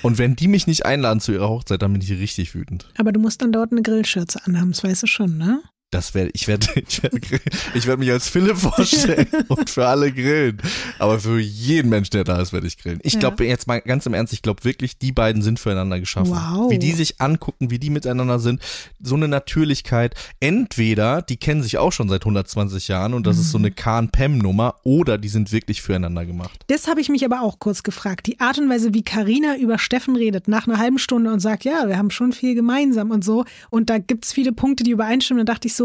Und 0.04 0.18
wenn 0.18 0.36
die 0.36 0.48
mich 0.48 0.68
nicht 0.68 0.86
einladen 0.86 1.20
zu 1.20 1.34
ihrer 1.34 1.50
Hochzeit, 1.50 1.82
dann 1.82 1.92
bin 1.92 2.02
ich 2.02 2.12
richtig 2.12 2.56
wütend. 2.56 2.88
Aber 2.98 3.12
du 3.12 3.20
musst 3.20 3.42
dann 3.42 3.52
dort 3.52 3.72
eine 3.72 3.82
Grillschürze 3.82 4.40
anhaben, 4.46 4.72
das 4.72 4.84
weißt 4.84 5.04
du 5.04 5.08
schon, 5.08 5.38
ne? 5.38 5.62
Das 5.96 6.14
werde 6.14 6.32
ich 6.34 6.48
werde 6.50 6.68
ich 6.88 7.02
werde 7.02 7.20
ich 7.74 7.88
werde 7.88 8.00
mich 8.00 8.12
als 8.12 8.28
Philipp 8.28 8.58
vorstellen 8.58 9.28
und 9.48 9.70
für 9.70 9.88
alle 9.88 10.12
grillen, 10.12 10.62
aber 11.00 11.20
für 11.22 11.40
jeden 11.40 11.88
Menschen, 11.90 12.12
der 12.12 12.26
da 12.26 12.42
ist, 12.42 12.52
werde 12.52 12.68
ich 12.68 12.78
grillen. 12.78 13.00
Ich 13.04 13.14
Ja. 13.14 13.20
glaube 13.22 13.46
jetzt 13.46 13.66
mal 13.66 13.80
ganz 13.80 14.06
im 14.06 14.14
Ernst, 14.14 14.34
ich 14.34 14.42
glaube 14.42 14.66
wirklich, 14.66 14.98
die 14.98 15.14
beiden 15.14 15.42
sind 15.42 15.58
füreinander 15.58 16.00
geschaffen. 16.02 16.32
Wow. 16.32 16.70
Wie 16.70 16.80
die 16.80 16.92
sich 16.92 17.22
angucken, 17.22 17.72
wie 17.72 17.80
die 17.80 17.90
miteinander 17.90 18.40
sind, 18.40 18.62
so 19.02 19.16
eine 19.16 19.30
Natürlichkeit. 19.30 20.16
Entweder 20.42 21.22
die 21.22 21.38
kennen 21.38 21.64
sich 21.64 21.78
auch 21.78 21.92
schon 21.92 22.10
seit 22.10 22.22
120 22.24 22.88
Jahren 22.88 23.14
und 23.14 23.26
das 23.26 23.38
ist 23.38 23.52
so 23.52 23.58
eine 23.58 23.72
Kahn 23.72 24.10
Pem 24.10 24.38
Nummer 24.38 24.76
oder 24.84 25.18
die 25.18 25.30
sind 25.30 25.52
wirklich 25.52 25.82
füreinander 25.82 26.26
gemacht. 26.26 26.64
Das 26.68 26.88
habe 26.88 27.00
ich 27.02 27.10
mich 27.10 27.24
aber 27.24 27.42
auch 27.42 27.60
kurz 27.60 27.84
gefragt. 27.84 28.28
Die 28.28 28.40
Art 28.40 28.58
und 28.58 28.70
Weise, 28.70 28.94
wie 28.94 29.04
Karina 29.04 29.56
über 29.58 29.78
Steffen 29.78 30.16
redet, 30.16 30.48
nach 30.48 30.68
einer 30.68 30.78
halben 30.78 31.00
Stunde 31.00 31.32
und 31.32 31.40
sagt, 31.40 31.64
ja, 31.64 31.88
wir 31.88 31.98
haben 31.98 32.12
schon 32.12 32.34
viel 32.34 32.56
gemeinsam 32.56 33.12
und 33.12 33.24
so. 33.24 33.46
Und 33.70 33.90
da 33.90 33.98
gibt's 33.98 34.34
viele 34.34 34.52
Punkte, 34.52 34.84
die 34.84 34.92
übereinstimmen. 34.92 35.46
Da 35.46 35.54
dachte 35.54 35.68
ich 35.68 35.76
so, 35.76 35.85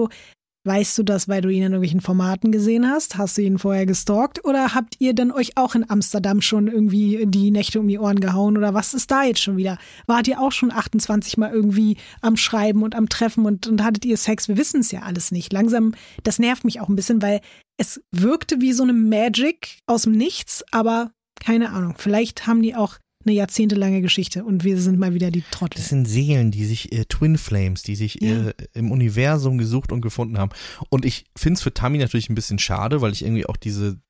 weißt 0.64 0.98
du 0.98 1.02
das, 1.02 1.28
weil 1.28 1.40
du 1.40 1.48
ihn 1.48 1.58
in 1.58 1.72
irgendwelchen 1.72 2.00
Formaten 2.00 2.52
gesehen 2.52 2.88
hast? 2.88 3.16
Hast 3.16 3.38
du 3.38 3.42
ihn 3.42 3.58
vorher 3.58 3.86
gestalkt? 3.86 4.44
Oder 4.44 4.74
habt 4.74 4.96
ihr 4.98 5.14
dann 5.14 5.30
euch 5.30 5.56
auch 5.56 5.74
in 5.74 5.88
Amsterdam 5.88 6.42
schon 6.42 6.68
irgendwie 6.68 7.24
die 7.26 7.50
Nächte 7.50 7.80
um 7.80 7.88
die 7.88 7.98
Ohren 7.98 8.20
gehauen? 8.20 8.58
Oder 8.58 8.74
was 8.74 8.92
ist 8.92 9.10
da 9.10 9.24
jetzt 9.24 9.40
schon 9.40 9.56
wieder? 9.56 9.78
Wart 10.06 10.28
ihr 10.28 10.40
auch 10.40 10.52
schon 10.52 10.70
28 10.70 11.38
Mal 11.38 11.50
irgendwie 11.50 11.96
am 12.20 12.36
Schreiben 12.36 12.82
und 12.82 12.94
am 12.94 13.08
Treffen 13.08 13.46
und, 13.46 13.66
und 13.66 13.82
hattet 13.82 14.04
ihr 14.04 14.16
Sex? 14.16 14.48
Wir 14.48 14.58
wissen 14.58 14.80
es 14.80 14.90
ja 14.90 15.00
alles 15.00 15.32
nicht. 15.32 15.52
Langsam, 15.52 15.94
das 16.24 16.38
nervt 16.38 16.64
mich 16.64 16.80
auch 16.80 16.88
ein 16.88 16.96
bisschen, 16.96 17.22
weil 17.22 17.40
es 17.78 18.02
wirkte 18.10 18.60
wie 18.60 18.74
so 18.74 18.82
eine 18.82 18.92
Magic 18.92 19.78
aus 19.86 20.02
dem 20.02 20.12
Nichts, 20.12 20.62
aber 20.70 21.12
keine 21.40 21.70
Ahnung. 21.70 21.94
Vielleicht 21.96 22.46
haben 22.46 22.62
die 22.62 22.74
auch 22.74 22.98
eine 23.24 23.34
jahrzehntelange 23.34 24.00
Geschichte 24.00 24.44
und 24.44 24.64
wir 24.64 24.80
sind 24.80 24.98
mal 24.98 25.12
wieder 25.14 25.30
die 25.30 25.44
Trottel. 25.50 25.76
Das 25.78 25.88
sind 25.90 26.06
Seelen, 26.06 26.50
die 26.50 26.64
sich, 26.64 26.90
äh, 26.92 27.04
Twin 27.04 27.36
Flames, 27.38 27.82
die 27.82 27.94
sich 27.96 28.14
Ja. 28.22 28.48
äh, 28.48 28.54
im 28.72 28.90
Universum 28.90 29.58
gesucht 29.58 29.92
und 29.92 30.00
gefunden 30.00 30.38
haben. 30.38 30.50
Und 30.88 31.04
ich 31.04 31.26
finde 31.36 31.58
es 31.58 31.62
für 31.62 31.74
Tammy 31.74 31.98
natürlich 31.98 32.30
ein 32.30 32.34
bisschen 32.34 32.58
schade, 32.58 33.00
weil 33.02 33.12
ich 33.12 33.22
irgendwie 33.22 33.44
auch 33.46 33.56
diese, 33.58 34.00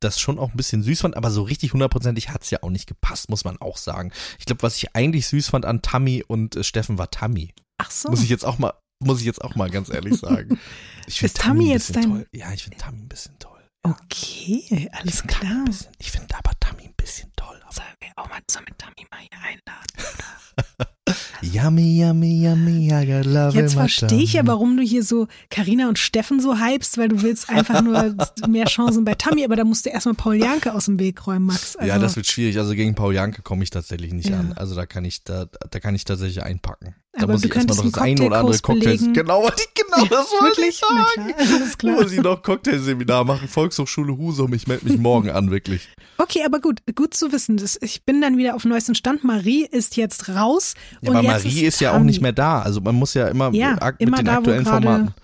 das 0.00 0.20
schon 0.20 0.38
auch 0.38 0.50
ein 0.50 0.56
bisschen 0.56 0.82
süß 0.82 1.00
fand, 1.00 1.16
aber 1.16 1.30
so 1.30 1.42
richtig 1.42 1.72
hundertprozentig 1.72 2.28
hat 2.30 2.42
es 2.42 2.50
ja 2.50 2.58
auch 2.62 2.70
nicht 2.70 2.86
gepasst, 2.86 3.30
muss 3.30 3.44
man 3.44 3.56
auch 3.58 3.76
sagen. 3.78 4.12
Ich 4.38 4.44
glaube, 4.46 4.62
was 4.62 4.76
ich 4.76 4.94
eigentlich 4.94 5.26
süß 5.26 5.48
fand 5.48 5.64
an 5.64 5.80
Tammy 5.82 6.22
und 6.26 6.56
äh, 6.56 6.64
Steffen 6.64 6.98
war 6.98 7.10
Tammy. 7.10 7.52
Ach 7.78 7.90
so. 7.90 8.10
Muss 8.10 8.22
ich 8.22 8.28
jetzt 8.28 8.44
auch 8.44 8.58
mal, 8.58 8.74
muss 9.02 9.20
ich 9.20 9.26
jetzt 9.26 9.42
auch 9.42 9.54
mal 9.54 9.70
ganz 9.70 9.88
ehrlich 9.88 10.16
sagen. 10.20 10.58
Ich 11.06 11.18
find 11.20 11.32
Ist 11.32 11.38
Tammy 11.40 11.64
ein 11.64 11.70
jetzt 11.70 11.86
bisschen 11.88 12.02
dein- 12.02 12.10
toll. 12.10 12.26
Ja, 12.34 12.52
ich 12.52 12.62
finde 12.64 12.76
Tammy 12.78 12.98
ein 13.00 13.08
bisschen 13.08 13.38
toll. 13.38 13.50
Okay, 13.82 14.88
alles 14.92 15.18
Tammy 15.18 15.32
klar. 15.32 15.64
bisschen- 15.64 15.92
Ich 15.98 16.10
finde 16.10 16.34
aber 16.36 16.52
Tammy 16.60 16.82
ein 16.84 16.94
bisschen 16.96 17.29
Sollen 17.72 17.94
wir 18.00 18.10
auch 18.16 18.28
mal 18.28 18.40
zusammen 18.46 18.76
Tammy 18.76 19.06
mal 19.10 19.20
hier 19.20 19.40
einladen? 19.40 20.96
yummy, 21.42 22.00
yummy, 22.00 22.44
yummy, 22.44 22.86
I 22.92 23.06
got 23.06 23.24
love 23.24 23.56
Jetzt 23.56 23.74
verstehe 23.74 24.22
ich 24.22 24.34
ja, 24.34 24.46
warum 24.46 24.76
du 24.76 24.82
hier 24.82 25.02
so 25.02 25.26
Karina 25.50 25.88
und 25.88 25.98
Steffen 25.98 26.40
so 26.40 26.58
hypst, 26.58 26.98
weil 26.98 27.08
du 27.08 27.22
willst 27.22 27.50
einfach 27.50 27.82
nur 27.82 28.14
mehr 28.48 28.66
Chancen 28.66 29.04
bei 29.04 29.14
Tammy, 29.14 29.44
aber 29.44 29.56
da 29.56 29.64
musst 29.64 29.86
du 29.86 29.90
erstmal 29.90 30.14
Paul 30.14 30.36
Janke 30.36 30.74
aus 30.74 30.86
dem 30.86 30.98
Weg 30.98 31.26
räumen, 31.26 31.46
Max. 31.46 31.76
Also, 31.76 31.88
ja, 31.88 31.98
das 31.98 32.16
wird 32.16 32.26
schwierig. 32.26 32.58
Also 32.58 32.74
gegen 32.74 32.94
Paul 32.94 33.14
Janke 33.14 33.42
komme 33.42 33.62
ich 33.64 33.70
tatsächlich 33.70 34.12
nicht 34.12 34.28
Ja. 34.28 34.40
an. 34.40 34.52
Also 34.54 34.74
da 34.74 34.86
kann 34.86 35.04
ich, 35.04 35.24
da, 35.24 35.46
da 35.70 35.80
kann 35.80 35.94
ich 35.94 36.04
tatsächlich 36.04 36.42
einpacken. 36.42 36.94
Da 37.12 37.24
Aber 37.24 37.32
muss 37.32 37.42
du 37.42 37.48
ich 37.48 37.56
erstmal 37.56 37.76
noch 37.76 37.84
das 37.92 38.00
eine 38.00 38.22
oder 38.22 38.38
andere 38.38 38.58
belegen. 38.62 39.12
Genau, 39.12 39.40
genau, 39.74 40.04
das 40.04 40.28
wollte 40.30 40.60
ich 40.64 40.80
Wirklich? 40.80 40.80
Na 40.88 41.06
sagen. 41.24 41.72
klar, 41.76 42.02
muss 42.02 42.12
ich 42.12 42.20
noch 42.20 42.40
Cocktailseminar 42.40 43.24
machen. 43.24 43.48
Volkshochschule 43.48 44.16
Husum. 44.16 44.54
Ich 44.54 44.68
melde 44.68 44.88
mich 44.88 44.96
morgen 44.98 45.28
an, 45.28 45.50
wirklich. 45.50 45.88
Okay, 46.18 46.42
aber 46.46 46.60
gut, 46.60 46.82
gut 46.94 47.14
zu 47.14 47.32
wissen. 47.32 47.60
Ich 47.80 48.04
bin 48.04 48.20
dann 48.20 48.36
wieder 48.36 48.54
auf 48.54 48.64
neuesten 48.64 48.94
Stand. 48.94 49.24
Marie 49.24 49.66
ist 49.68 49.96
jetzt 49.96 50.28
raus. 50.28 50.74
Ja, 51.02 51.10
und 51.10 51.16
aber 51.16 51.28
Marie 51.28 51.62
ist, 51.62 51.80
ja 51.80 51.96
auch 51.96 52.00
nicht 52.02 52.20
mehr 52.20 52.32
da. 52.32 52.62
Also 52.62 52.80
man 52.80 52.94
muss 52.94 53.14
ja 53.14 53.28
immer, 53.28 53.52
Ja, 53.54 53.76
ak- 53.80 53.96
immer 54.00 54.18
mit 54.18 54.18
den 54.20 54.26
da, 54.26 54.32
wo 54.32 54.38
aktuellen 54.38 54.64
gerade- 54.64 54.86
Formaten. 54.86 55.14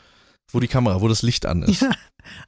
Wo 0.53 0.61
die 0.61 0.69
Kamera, 0.69 1.01
wo 1.01 1.09
das 1.09 1.23
Licht 1.23 1.45
an 1.45 1.63
ist. 1.65 1.83
Ja, 1.83 1.91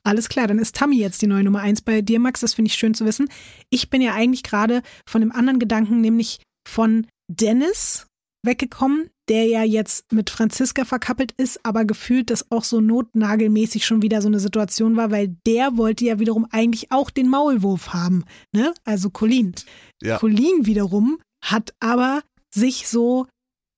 alles 0.05 0.29
klar, 0.29 0.47
dann 0.47 0.59
ist 0.61 0.77
Tammy 0.77 0.99
jetzt 0.99 1.21
die 1.21 1.27
neue 1.27 1.43
Nummer 1.43 1.61
eins 1.61 1.81
bei 1.83 2.01
dir, 2.01 2.21
Max. 2.21 2.41
Das 2.41 2.55
finde 2.55 2.69
ich 2.71 2.75
schön 2.77 2.95
zu 2.95 3.05
wissen. 3.05 3.29
Ich 3.71 3.91
bin 3.91 4.01
ja 4.01 4.15
eigentlich 4.15 4.45
gerade 4.45 4.83
von 5.09 5.21
einem 5.21 5.33
anderen 5.33 5.59
Gedanken, 5.59 6.01
nämlich 6.01 6.41
von 6.69 7.07
Dennis 7.29 8.07
weggekommen, 8.47 9.11
der 9.29 9.47
ja 9.47 9.65
jetzt 9.65 10.13
mit 10.13 10.31
Franziska 10.31 10.85
verkappelt 10.85 11.33
ist, 11.39 11.59
aber 11.65 11.85
gefühlt 11.85 12.31
das 12.31 12.51
auch 12.53 12.63
so 12.63 12.81
notnagelmäßig 12.81 13.85
schon 13.85 14.01
wieder 14.01 14.23
so 14.23 14.29
eine 14.29 14.39
Situation 14.39 14.97
war, 14.97 15.11
weil 15.11 15.37
der 15.47 15.77
wollte 15.77 16.05
ja 16.05 16.21
wiederum 16.21 16.47
eigentlich 16.53 16.93
auch 16.93 17.11
den 17.11 17.29
Maulwurf 17.29 17.93
haben, 17.93 18.25
ne? 18.55 18.73
Also 18.85 19.11
Colin. 19.11 19.55
Ja. 20.01 20.19
Colin 20.19 20.67
wiederum 20.67 21.19
hat 21.45 21.75
aber 21.81 22.23
sich 22.59 22.89
so 22.89 23.27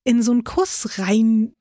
in 0.03 0.21
so 0.23 0.31
einen 0.31 0.43
Kuss 0.43 0.97
rein 0.97 1.53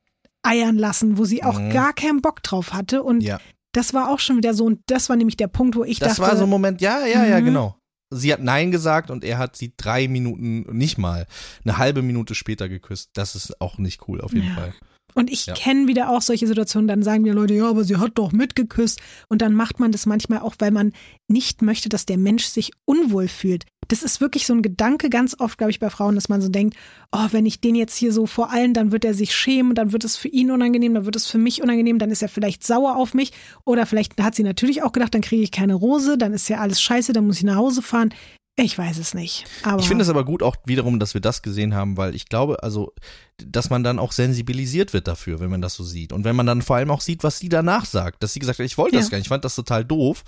eiern 0.43 0.79
lassen, 0.79 1.19
wo 1.19 1.25
sie 1.25 1.45
auch 1.45 1.59
Mhm. 1.61 1.71
gar 1.71 1.93
keinen 1.93 2.23
Bock 2.23 2.43
drauf 2.43 2.73
hatte 2.73 3.03
und 3.03 3.21
Ja. 3.23 3.39
das 3.73 3.93
war 3.93 4.09
auch 4.09 4.19
schon 4.21 4.37
wieder 4.39 4.55
so 4.55 4.65
und 4.65 4.81
das 4.87 5.09
war 5.11 5.17
nämlich 5.17 5.37
der 5.37 5.49
Punkt, 5.49 5.77
wo 5.77 5.85
ich 5.85 5.99
Das 5.99 6.17
dachte, 6.17 6.23
war 6.31 6.37
so 6.37 6.45
ein 6.45 6.49
Moment, 6.51 6.81
ja, 6.81 7.05
ja, 7.07 7.25
ja, 7.27 7.41
Mhm. 7.41 7.45
genau. 7.45 7.77
Sie 8.13 8.33
hat 8.33 8.41
Nein 8.41 8.73
gesagt 8.73 9.11
und 9.11 9.23
er 9.23 9.39
hat 9.39 9.55
sie 9.57 9.73
drei 9.77 10.09
Minuten, 10.09 10.63
nicht 10.77 10.99
mal, 10.99 11.27
eine 11.65 11.79
halbe 11.79 12.03
Minute 12.03 12.35
später 12.35 12.69
geküsst. 12.69 13.11
Das 13.13 13.37
ist 13.37 13.61
auch 13.61 13.79
nicht 13.79 14.09
cool, 14.09 14.21
auf 14.21 14.33
jeden 14.33 14.49
Ja. 14.49 14.55
Fall. 14.55 14.75
Und 15.15 15.31
ich 15.31 15.47
Ja. 15.47 15.55
kenne 15.55 15.89
wieder 15.89 16.11
auch 16.11 16.23
solche 16.23 16.47
Situationen, 16.47 16.89
dann 16.89 17.03
sagen 17.03 17.25
die 17.25 17.31
Leute, 17.31 17.55
ja, 17.55 17.69
aber 17.69 17.85
sie 17.85 17.97
hat 17.97 18.13
doch 18.15 18.33
mitgeküsst. 18.33 19.01
Und 19.29 19.43
dann 19.43 19.55
macht 19.55 19.81
man 19.81 19.93
das 19.93 20.07
manchmal 20.07 20.41
auch, 20.41 20.55
weil 20.59 20.71
man 20.71 20.93
nicht 21.29 21.63
möchte, 21.63 21.89
dass 21.89 22.07
der 22.07 22.19
Mensch 22.19 22.45
sich 22.45 22.73
unwohl 22.85 23.29
fühlt. 23.29 23.65
Das 23.89 24.03
ist 24.05 24.21
wirklich 24.21 24.47
so 24.47 24.55
ein 24.55 24.63
Gedanke 24.63 25.11
ganz 25.11 25.35
oft, 25.41 25.59
glaube 25.59 25.73
ich, 25.73 25.81
bei 25.81 25.91
Frauen, 25.91 26.15
dass 26.15 26.29
man 26.29 26.41
so 26.41 26.49
denkt, 26.49 26.77
oh, 27.11 27.27
wenn 27.33 27.45
ich 27.45 27.61
den 27.61 27.75
jetzt 27.75 27.97
hier 27.97 28.13
so 28.13 28.27
vor 28.27 28.51
allen, 28.53 28.73
dann 28.73 28.93
wird 28.93 29.05
er 29.05 29.15
sich 29.15 29.35
schämen, 29.35 29.75
dann 29.75 29.93
wird 29.93 30.05
es 30.05 30.17
für 30.17 30.29
ihn 30.29 30.53
unangenehm, 30.53 30.95
dann 30.95 31.07
wird 31.07 31.17
es 31.17 31.27
für 31.27 31.39
mich 31.39 31.61
unangenehm, 31.61 31.99
dann 31.99 32.11
ist 32.13 32.23
er 32.23 32.29
vielleicht 32.29 32.65
sauer 32.65 32.95
auf 32.95 33.15
mich. 33.15 33.33
Oder 33.65 33.87
vielleicht 33.87 34.21
hat 34.23 34.37
sie 34.37 34.45
natürlich 34.45 34.83
auch 34.85 34.93
gedacht, 34.93 35.13
dann 35.15 35.23
kriege 35.23 35.43
ich 35.43 35.51
keine 35.51 35.75
Rose, 35.75 36.17
dann 36.17 36.33
ist 36.33 36.49
ja 36.49 36.59
alles 36.59 36.81
scheiße, 36.81 37.13
dann 37.13 37.27
muss 37.27 37.39
ich 37.39 37.45
nach 37.45 37.57
Hause 37.57 37.83
fahren. 37.83 38.15
Ich 38.63 38.77
weiß 38.77 38.99
es 38.99 39.15
nicht. 39.15 39.45
Aber 39.63 39.81
Ich 39.81 39.89
finde 39.89 40.03
es 40.03 40.11
aber 40.11 40.25
gut 40.25 40.43
auch 40.43 40.57
wiederum, 40.67 40.99
dass 41.01 41.15
wir 41.15 41.21
das 41.23 41.41
gesehen 41.43 41.75
haben, 41.75 41.97
weil 41.97 42.15
ich 42.15 42.27
glaube, 42.27 42.63
also, 42.63 42.93
dass 43.39 43.71
man 43.71 43.83
dann 43.83 43.99
auch 43.99 44.13
sensibilisiert 44.13 44.93
wird 44.93 45.09
dafür, 45.09 45.41
wenn 45.41 45.49
man 45.51 45.63
das 45.63 45.75
so 45.75 45.83
sieht. 45.85 46.13
Und 46.13 46.25
wenn 46.25 46.37
man 46.37 46.47
dann 46.47 46.61
vor 46.61 46.77
allem 46.77 46.91
auch 46.91 47.01
sieht, 47.01 47.25
was 47.25 47.39
sie 47.39 47.49
danach 47.49 47.87
sagt, 47.87 48.23
dass 48.23 48.35
sie 48.35 48.41
gesagt 48.41 48.59
hat, 48.59 48.67
ich 48.67 48.77
wollte 48.77 48.97
das 48.97 49.07
Ja. 49.07 49.11
gar 49.13 49.19
nicht, 49.19 49.27
ich 49.27 49.29
fand 49.31 49.45
das 49.45 49.55
total 49.55 49.85
doof. 49.85 50.25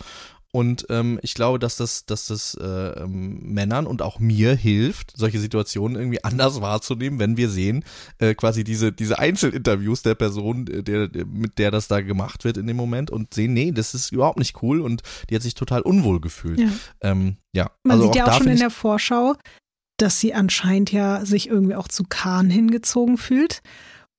Und 0.54 0.86
ähm, 0.90 1.18
ich 1.22 1.32
glaube, 1.32 1.58
dass 1.58 1.78
das, 1.78 2.04
dass 2.04 2.26
das 2.26 2.54
äh, 2.60 2.64
ähm, 2.64 3.40
Männern 3.42 3.86
und 3.86 4.02
auch 4.02 4.18
mir 4.18 4.54
hilft, 4.54 5.14
solche 5.16 5.40
Situationen 5.40 5.96
irgendwie 5.96 6.22
anders 6.24 6.60
wahrzunehmen, 6.60 7.18
wenn 7.18 7.38
wir 7.38 7.48
sehen, 7.48 7.84
äh, 8.18 8.34
quasi 8.34 8.62
diese, 8.62 8.92
diese 8.92 9.18
Einzelinterviews 9.18 10.02
der 10.02 10.14
Person, 10.14 10.66
äh, 10.66 10.82
der, 10.82 11.08
mit 11.26 11.58
der 11.58 11.70
das 11.70 11.88
da 11.88 12.02
gemacht 12.02 12.44
wird 12.44 12.58
in 12.58 12.66
dem 12.66 12.76
Moment 12.76 13.10
und 13.10 13.32
sehen, 13.32 13.54
nee, 13.54 13.72
das 13.72 13.94
ist 13.94 14.12
überhaupt 14.12 14.38
nicht 14.38 14.62
cool 14.62 14.82
und 14.82 15.02
die 15.30 15.36
hat 15.36 15.42
sich 15.42 15.54
total 15.54 15.80
unwohl 15.80 16.20
gefühlt. 16.20 16.60
Ja. 16.60 16.68
Ähm, 17.00 17.36
ja. 17.54 17.70
Man 17.82 17.96
also 17.96 18.08
sieht 18.08 18.16
ja 18.16 18.26
auch 18.26 18.36
schon 18.36 18.48
in 18.48 18.58
der 18.58 18.70
Vorschau, 18.70 19.36
dass 19.96 20.20
sie 20.20 20.34
anscheinend 20.34 20.92
ja 20.92 21.24
sich 21.24 21.48
irgendwie 21.48 21.76
auch 21.76 21.88
zu 21.88 22.04
Kahn 22.04 22.50
hingezogen 22.50 23.16
fühlt. 23.16 23.62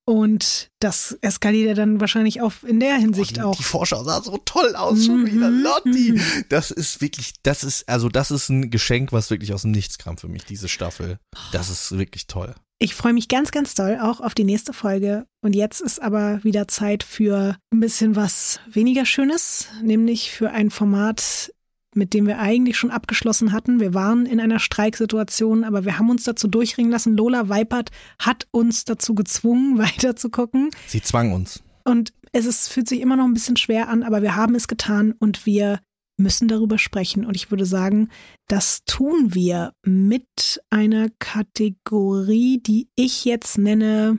Und 0.05 0.69
das 0.79 1.17
eskaliert 1.21 1.67
ja 1.67 1.73
dann 1.75 2.01
wahrscheinlich 2.01 2.41
auch 2.41 2.51
in 2.63 2.79
der 2.79 2.95
Hinsicht 2.97 3.31
Oh, 3.31 3.35
die, 3.35 3.41
auch. 3.41 3.55
Die 3.57 3.63
Vorschau 3.63 4.03
sah 4.03 4.21
so 4.21 4.37
toll 4.43 4.75
aus 4.75 5.05
schon 5.05 5.25
wieder. 5.25 5.49
Mhm, 5.49 5.61
Lotti. 5.63 6.11
mhm. 6.13 6.45
Das 6.49 6.71
ist 6.71 6.99
wirklich, 6.99 7.33
das 7.43 7.63
ist, 7.63 7.87
also 7.87 8.09
das 8.09 8.29
ist 8.29 8.49
ein 8.49 8.69
Geschenk, 8.69 9.13
was 9.13 9.29
wirklich 9.29 9.53
aus 9.53 9.61
dem 9.61 9.71
Nichts 9.71 9.97
kam 9.97 10.17
für 10.17 10.27
mich, 10.27 10.43
diese 10.43 10.67
Staffel. 10.67 11.19
Das 11.53 11.69
ist 11.69 11.97
wirklich 11.97 12.27
toll. 12.27 12.53
Ich 12.79 12.95
freue 12.95 13.13
mich 13.13 13.29
ganz, 13.29 13.51
ganz 13.51 13.75
doll 13.75 13.97
auch 14.01 14.19
auf 14.19 14.33
die 14.35 14.43
nächste 14.43 14.73
Folge. 14.73 15.25
Und 15.41 15.55
jetzt 15.55 15.79
ist 15.79 16.01
aber 16.01 16.43
wieder 16.43 16.67
Zeit 16.67 17.03
für 17.03 17.55
ein 17.71 17.79
bisschen 17.79 18.17
was 18.17 18.59
weniger 18.69 19.05
Schönes, 19.05 19.67
nämlich 19.81 20.31
für 20.31 20.49
ein 20.51 20.69
Format, 20.69 21.53
mit 21.95 22.13
dem 22.13 22.27
wir 22.27 22.39
eigentlich 22.39 22.77
schon 22.77 22.91
abgeschlossen 22.91 23.51
hatten. 23.51 23.79
Wir 23.79 23.93
waren 23.93 24.25
in 24.25 24.39
einer 24.39 24.59
Streiksituation, 24.59 25.63
aber 25.63 25.85
wir 25.85 25.97
haben 25.97 26.09
uns 26.09 26.23
dazu 26.23 26.47
durchringen 26.47 26.91
lassen. 26.91 27.15
Lola 27.15 27.49
Weipert 27.49 27.91
hat 28.19 28.47
uns 28.51 28.85
dazu 28.85 29.15
gezwungen, 29.15 29.77
weiterzugucken. 29.77 30.69
Sie 30.87 31.01
zwang 31.01 31.31
uns. 31.31 31.63
Und 31.83 32.13
es 32.31 32.45
ist, 32.45 32.69
fühlt 32.69 32.87
sich 32.87 33.01
immer 33.01 33.15
noch 33.15 33.25
ein 33.25 33.33
bisschen 33.33 33.57
schwer 33.57 33.89
an, 33.89 34.03
aber 34.03 34.21
wir 34.21 34.35
haben 34.35 34.55
es 34.55 34.67
getan 34.67 35.13
und 35.19 35.45
wir 35.45 35.79
müssen 36.17 36.47
darüber 36.47 36.77
sprechen. 36.77 37.25
Und 37.25 37.35
ich 37.35 37.51
würde 37.51 37.65
sagen, 37.65 38.09
das 38.47 38.83
tun 38.85 39.33
wir 39.33 39.73
mit 39.83 40.61
einer 40.69 41.09
Kategorie, 41.19 42.59
die 42.61 42.87
ich 42.95 43.25
jetzt 43.25 43.57
nenne. 43.57 44.17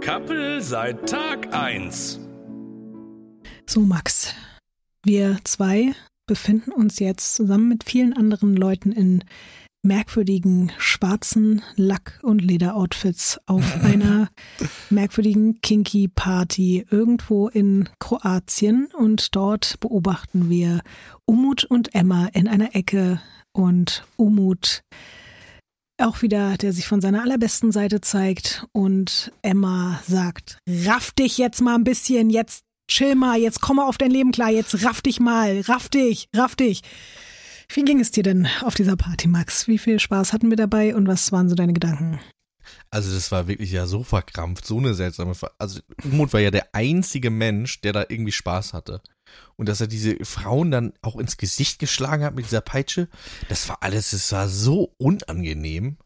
Kappel 0.00 0.60
seit 0.60 1.08
Tag 1.08 1.52
1. 1.52 2.27
So, 3.70 3.80
Max, 3.80 4.34
wir 5.04 5.40
zwei 5.44 5.92
befinden 6.26 6.72
uns 6.72 7.00
jetzt 7.00 7.34
zusammen 7.34 7.68
mit 7.68 7.84
vielen 7.84 8.14
anderen 8.14 8.56
Leuten 8.56 8.92
in 8.92 9.24
merkwürdigen 9.82 10.72
schwarzen 10.78 11.60
Lack- 11.76 12.18
und 12.22 12.40
Lederoutfits 12.40 13.38
auf 13.44 13.64
einer 13.84 14.30
merkwürdigen 14.88 15.60
Kinky-Party 15.60 16.86
irgendwo 16.90 17.48
in 17.48 17.90
Kroatien 17.98 18.88
und 18.96 19.36
dort 19.36 19.78
beobachten 19.80 20.48
wir 20.48 20.80
Umut 21.26 21.64
und 21.64 21.94
Emma 21.94 22.28
in 22.32 22.48
einer 22.48 22.74
Ecke 22.74 23.20
und 23.52 24.06
Umut 24.16 24.80
auch 26.00 26.22
wieder, 26.22 26.56
der 26.56 26.72
sich 26.72 26.86
von 26.86 27.02
seiner 27.02 27.22
allerbesten 27.22 27.70
Seite 27.70 28.00
zeigt 28.00 28.66
und 28.72 29.30
Emma 29.42 30.00
sagt, 30.06 30.58
raff 30.66 31.10
dich 31.10 31.36
jetzt 31.36 31.60
mal 31.60 31.74
ein 31.74 31.84
bisschen, 31.84 32.30
jetzt 32.30 32.64
chill 32.88 33.14
mal, 33.14 33.38
jetzt 33.38 33.60
komm 33.60 33.76
mal 33.76 33.86
auf 33.86 33.98
dein 33.98 34.10
Leben 34.10 34.32
klar, 34.32 34.50
jetzt 34.50 34.84
raff 34.84 35.02
dich 35.02 35.20
mal, 35.20 35.60
raff 35.68 35.88
dich, 35.88 36.28
raff 36.34 36.56
dich. 36.56 36.82
Wie 37.70 37.84
ging 37.84 38.00
es 38.00 38.10
dir 38.10 38.22
denn 38.22 38.48
auf 38.62 38.74
dieser 38.74 38.96
Party, 38.96 39.28
Max? 39.28 39.68
Wie 39.68 39.78
viel 39.78 40.00
Spaß 40.00 40.32
hatten 40.32 40.48
wir 40.50 40.56
dabei 40.56 40.94
und 40.94 41.06
was 41.06 41.30
waren 41.32 41.48
so 41.48 41.54
deine 41.54 41.74
Gedanken? 41.74 42.18
Also 42.90 43.14
das 43.14 43.30
war 43.30 43.46
wirklich 43.46 43.70
ja 43.72 43.86
so 43.86 44.02
verkrampft, 44.02 44.66
so 44.66 44.78
eine 44.78 44.94
seltsame, 44.94 45.34
Ver 45.34 45.52
also 45.58 45.80
Umut 46.04 46.32
war 46.32 46.40
ja 46.40 46.50
der 46.50 46.74
einzige 46.74 47.30
Mensch, 47.30 47.80
der 47.80 47.92
da 47.92 48.04
irgendwie 48.08 48.32
Spaß 48.32 48.72
hatte. 48.72 49.02
Und 49.56 49.68
dass 49.68 49.80
er 49.82 49.86
diese 49.86 50.16
Frauen 50.24 50.70
dann 50.70 50.92
auch 51.02 51.16
ins 51.16 51.36
Gesicht 51.36 51.78
geschlagen 51.78 52.24
hat 52.24 52.34
mit 52.34 52.46
dieser 52.46 52.62
Peitsche, 52.62 53.08
das 53.50 53.68
war 53.68 53.78
alles, 53.82 54.12
es 54.14 54.32
war 54.32 54.48
so 54.48 54.94
unangenehm. 54.98 55.98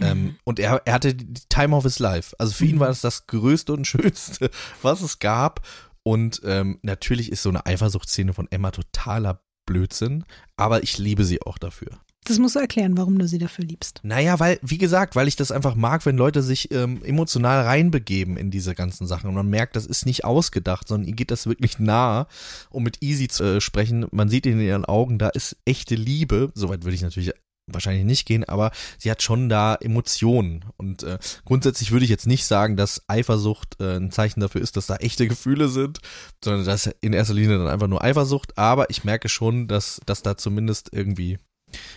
Ähm, 0.00 0.36
und 0.44 0.60
er, 0.60 0.80
er 0.84 0.94
hatte 0.94 1.14
die 1.14 1.42
Time 1.48 1.74
of 1.74 1.82
his 1.82 1.98
life. 1.98 2.34
Also 2.38 2.52
für 2.52 2.66
ihn 2.66 2.76
Mhm. 2.76 2.80
war 2.80 2.88
das 2.88 3.00
das 3.00 3.26
Größte 3.26 3.72
und 3.72 3.86
Schönste, 3.86 4.50
was 4.82 5.00
es 5.02 5.18
gab. 5.18 5.66
Und 6.08 6.40
ähm, 6.46 6.78
natürlich 6.80 7.30
ist 7.30 7.42
so 7.42 7.50
eine 7.50 7.66
Eifersuchtsszene 7.66 8.32
von 8.32 8.48
Emma 8.50 8.70
totaler 8.70 9.42
Blödsinn, 9.66 10.24
aber 10.56 10.82
ich 10.82 10.96
liebe 10.96 11.22
sie 11.22 11.42
auch 11.42 11.58
dafür. 11.58 12.00
Das 12.24 12.38
musst 12.38 12.56
du 12.56 12.60
erklären, 12.60 12.96
warum 12.96 13.18
du 13.18 13.28
sie 13.28 13.36
dafür 13.36 13.66
liebst. 13.66 14.00
Naja, 14.04 14.40
weil, 14.40 14.58
wie 14.62 14.78
gesagt, 14.78 15.16
weil 15.16 15.28
ich 15.28 15.36
das 15.36 15.52
einfach 15.52 15.74
mag, 15.74 16.06
wenn 16.06 16.16
Leute 16.16 16.42
sich 16.42 16.72
ähm, 16.72 17.04
emotional 17.04 17.60
reinbegeben 17.60 18.38
in 18.38 18.50
diese 18.50 18.74
ganzen 18.74 19.06
Sachen 19.06 19.28
und 19.28 19.34
man 19.34 19.50
merkt, 19.50 19.76
das 19.76 19.84
ist 19.84 20.06
nicht 20.06 20.24
ausgedacht, 20.24 20.88
sondern 20.88 21.06
ihr 21.06 21.14
geht 21.14 21.30
das 21.30 21.46
wirklich 21.46 21.78
nahe, 21.78 22.26
um 22.70 22.84
mit 22.84 23.02
Easy 23.02 23.28
zu 23.28 23.44
äh, 23.44 23.60
sprechen. 23.60 24.06
Man 24.10 24.30
sieht 24.30 24.46
in 24.46 24.58
ihren 24.60 24.86
Augen, 24.86 25.18
da 25.18 25.28
ist 25.28 25.58
echte 25.66 25.94
Liebe. 25.94 26.52
Soweit 26.54 26.84
würde 26.84 26.94
ich 26.94 27.02
natürlich 27.02 27.32
wahrscheinlich 27.72 28.04
nicht 28.04 28.26
gehen, 28.26 28.44
aber 28.44 28.70
sie 28.98 29.10
hat 29.10 29.22
schon 29.22 29.48
da 29.48 29.74
Emotionen. 29.74 30.64
Und 30.76 31.02
äh, 31.02 31.18
grundsätzlich 31.44 31.90
würde 31.90 32.04
ich 32.04 32.10
jetzt 32.10 32.26
nicht 32.26 32.44
sagen, 32.46 32.76
dass 32.76 33.02
Eifersucht 33.08 33.80
äh, 33.80 33.96
ein 33.96 34.10
Zeichen 34.10 34.40
dafür 34.40 34.60
ist, 34.60 34.76
dass 34.76 34.86
da 34.86 34.96
echte 34.96 35.28
Gefühle 35.28 35.68
sind, 35.68 36.00
sondern 36.44 36.64
das 36.64 36.86
ist 36.86 36.96
in 37.00 37.12
erster 37.12 37.34
Linie 37.34 37.58
dann 37.58 37.68
einfach 37.68 37.88
nur 37.88 38.02
Eifersucht. 38.02 38.56
Aber 38.58 38.90
ich 38.90 39.04
merke 39.04 39.28
schon, 39.28 39.68
dass, 39.68 40.00
dass 40.06 40.22
da 40.22 40.36
zumindest 40.36 40.90
irgendwie 40.92 41.38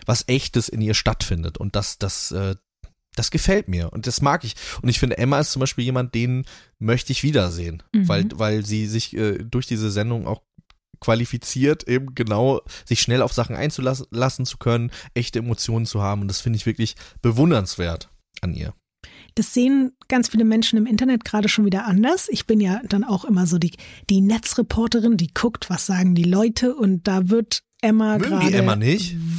was 0.06 0.28
Echtes 0.28 0.70
in 0.70 0.82
ihr 0.82 0.94
stattfindet. 0.94 1.58
Und 1.58 1.76
das, 1.76 1.98
das, 1.98 2.32
äh, 2.32 2.56
das 3.16 3.30
gefällt 3.32 3.68
mir 3.68 3.92
und 3.92 4.08
das 4.08 4.22
mag 4.22 4.44
ich. 4.44 4.56
Und 4.82 4.90
ich 4.90 5.00
finde, 5.00 5.18
Emma 5.18 5.40
ist 5.40 5.52
zum 5.52 5.60
Beispiel 5.60 5.84
jemand, 5.84 6.16
den 6.16 6.46
möchte 6.80 7.12
ich 7.12 7.24
wiedersehen, 7.24 7.84
Mhm. 7.94 8.08
weil, 8.08 8.30
weil 8.36 8.66
sie 8.66 8.88
sich 8.88 9.16
äh, 9.16 9.40
durch 9.40 9.68
diese 9.68 9.92
Sendung 9.92 10.28
auch 10.28 10.42
qualifiziert, 11.02 11.88
eben 11.88 12.16
genau 12.16 12.62
sich 12.86 13.02
schnell 13.02 13.22
auf 13.22 13.34
Sachen 13.34 13.56
einzulassen 13.56 14.06
lassen 14.12 14.45
zu 14.45 14.58
können, 14.58 14.91
echte 15.14 15.39
Emotionen 15.39 15.86
zu 15.86 16.02
haben. 16.02 16.22
Und 16.22 16.28
das 16.30 16.39
finde 16.39 16.58
ich 16.58 16.66
wirklich 16.66 16.95
bewundernswert 17.22 18.10
an 18.41 18.54
ihr. 18.54 18.74
Das 19.36 19.54
sehen 19.54 19.93
ganz 20.08 20.30
viele 20.30 20.45
Menschen 20.45 20.78
im 20.78 20.86
Internet 20.86 21.24
gerade 21.26 21.49
schon 21.49 21.66
wieder 21.66 21.86
anders. 21.86 22.28
Ich 22.30 22.45
bin 22.45 22.60
ja 22.60 22.82
dann 22.88 23.04
auch 23.04 23.26
immer 23.26 23.47
so 23.47 23.58
die, 23.58 23.72
die 24.10 24.22
Netzreporterin, 24.22 25.18
die 25.18 25.34
guckt, 25.34 25.70
was 25.70 25.86
sagen 25.86 26.16
die 26.16 26.24
Leute 26.24 26.76
und 26.76 27.08
da 27.08 27.30
wird 27.30 27.64
Emma 27.82 28.18
gerade 28.18 28.45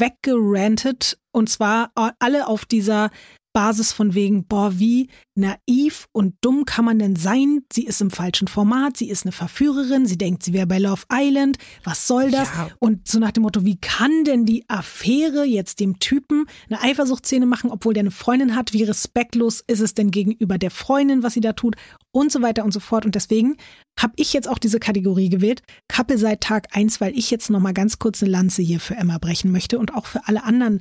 weggerantet 0.00 1.18
und 1.30 1.48
zwar 1.48 1.92
alle 2.18 2.48
auf 2.48 2.64
dieser 2.64 3.10
Basis 3.53 3.92
von 3.92 4.14
wegen, 4.14 4.46
boah, 4.46 4.78
wie 4.78 5.09
naiv 5.34 6.07
und 6.12 6.34
dumm 6.40 6.64
kann 6.64 6.84
man 6.84 6.98
denn 6.98 7.16
sein? 7.16 7.64
Sie 7.72 7.84
ist 7.84 8.00
im 8.00 8.11
falschen 8.11 8.48
Format, 8.48 8.96
sie 8.96 9.09
ist 9.09 9.24
eine 9.24 9.32
Verführerin, 9.32 10.07
sie 10.07 10.18
denkt, 10.18 10.42
sie 10.42 10.53
wäre 10.53 10.66
bei 10.66 10.78
Love 10.78 11.03
Island, 11.12 11.59
was 11.84 12.07
soll 12.07 12.30
das? 12.30 12.48
Ja. 12.48 12.70
Und 12.78 13.09
so 13.09 13.18
nach 13.18 13.32
dem 13.32 13.42
Motto, 13.42 13.64
wie 13.64 13.78
kann 13.78 14.24
denn 14.24 14.46
die 14.46 14.64
Affäre 14.68 15.44
jetzt 15.44 15.80
dem 15.80 15.98
Typen 15.98 16.46
eine 16.68 16.82
Eifersuchtsszene 16.82 17.46
machen, 17.46 17.70
obwohl 17.70 17.94
der 17.94 18.03
eine 18.03 18.11
Freundin 18.11 18.57
hat? 18.57 18.72
Wie 18.72 18.84
respektlos 18.84 19.62
ist 19.66 19.80
es 19.80 19.94
denn 19.94 20.11
gegenüber 20.11 20.59
der 20.59 20.70
Freundin, 20.70 21.22
was 21.22 21.34
sie 21.34 21.40
da 21.40 21.53
tut? 21.53 21.76
Und 22.11 22.30
so 22.30 22.42
weiter 22.42 22.64
und 22.64 22.72
so 22.72 22.80
fort. 22.80 23.07
Und 23.07 23.14
deswegen 23.14 23.57
habe 23.98 24.14
ich 24.16 24.32
jetzt 24.32 24.48
auch 24.48 24.59
diese 24.59 24.80
Kategorie 24.80 25.28
gewählt, 25.28 25.62
Kappel 25.88 26.18
seit 26.18 26.42
Tag 26.42 26.68
eins, 26.72 27.00
weil 27.00 27.16
ich 27.16 27.30
jetzt 27.30 27.50
nochmal 27.50 27.74
ganz 27.74 27.98
kurz 27.98 28.22
eine 28.22 28.32
Lanze 28.32 28.62
hier 28.62 28.80
für 28.80 28.96
Emma 28.96 29.18
brechen 29.18 29.53
möchte 29.53 29.78
und 29.78 29.94
auch 29.94 30.07
für 30.07 30.26
alle 30.26 30.44
anderen 30.44 30.80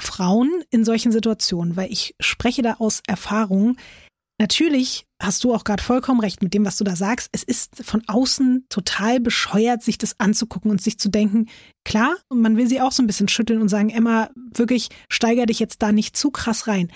Frauen 0.00 0.62
in 0.70 0.84
solchen 0.84 1.12
Situationen, 1.12 1.76
weil 1.76 1.90
ich 1.92 2.14
spreche 2.20 2.62
da 2.62 2.74
aus 2.74 3.02
Erfahrung. 3.06 3.76
Natürlich 4.38 5.06
hast 5.20 5.44
du 5.44 5.54
auch 5.54 5.64
gerade 5.64 5.82
vollkommen 5.82 6.20
recht 6.20 6.42
mit 6.42 6.52
dem, 6.52 6.66
was 6.66 6.76
du 6.76 6.84
da 6.84 6.94
sagst. 6.94 7.30
Es 7.32 7.42
ist 7.42 7.82
von 7.82 8.02
außen 8.06 8.66
total 8.68 9.18
bescheuert, 9.18 9.82
sich 9.82 9.96
das 9.96 10.20
anzugucken 10.20 10.70
und 10.70 10.82
sich 10.82 10.98
zu 10.98 11.08
denken, 11.08 11.48
klar, 11.84 12.16
man 12.32 12.56
will 12.56 12.66
sie 12.66 12.80
auch 12.80 12.92
so 12.92 13.02
ein 13.02 13.06
bisschen 13.06 13.28
schütteln 13.28 13.62
und 13.62 13.68
sagen, 13.68 13.88
Emma, 13.88 14.30
wirklich, 14.34 14.90
steiger 15.10 15.46
dich 15.46 15.58
jetzt 15.58 15.80
da 15.80 15.90
nicht 15.90 16.16
zu 16.16 16.30
krass 16.30 16.66
rein. 16.66 16.92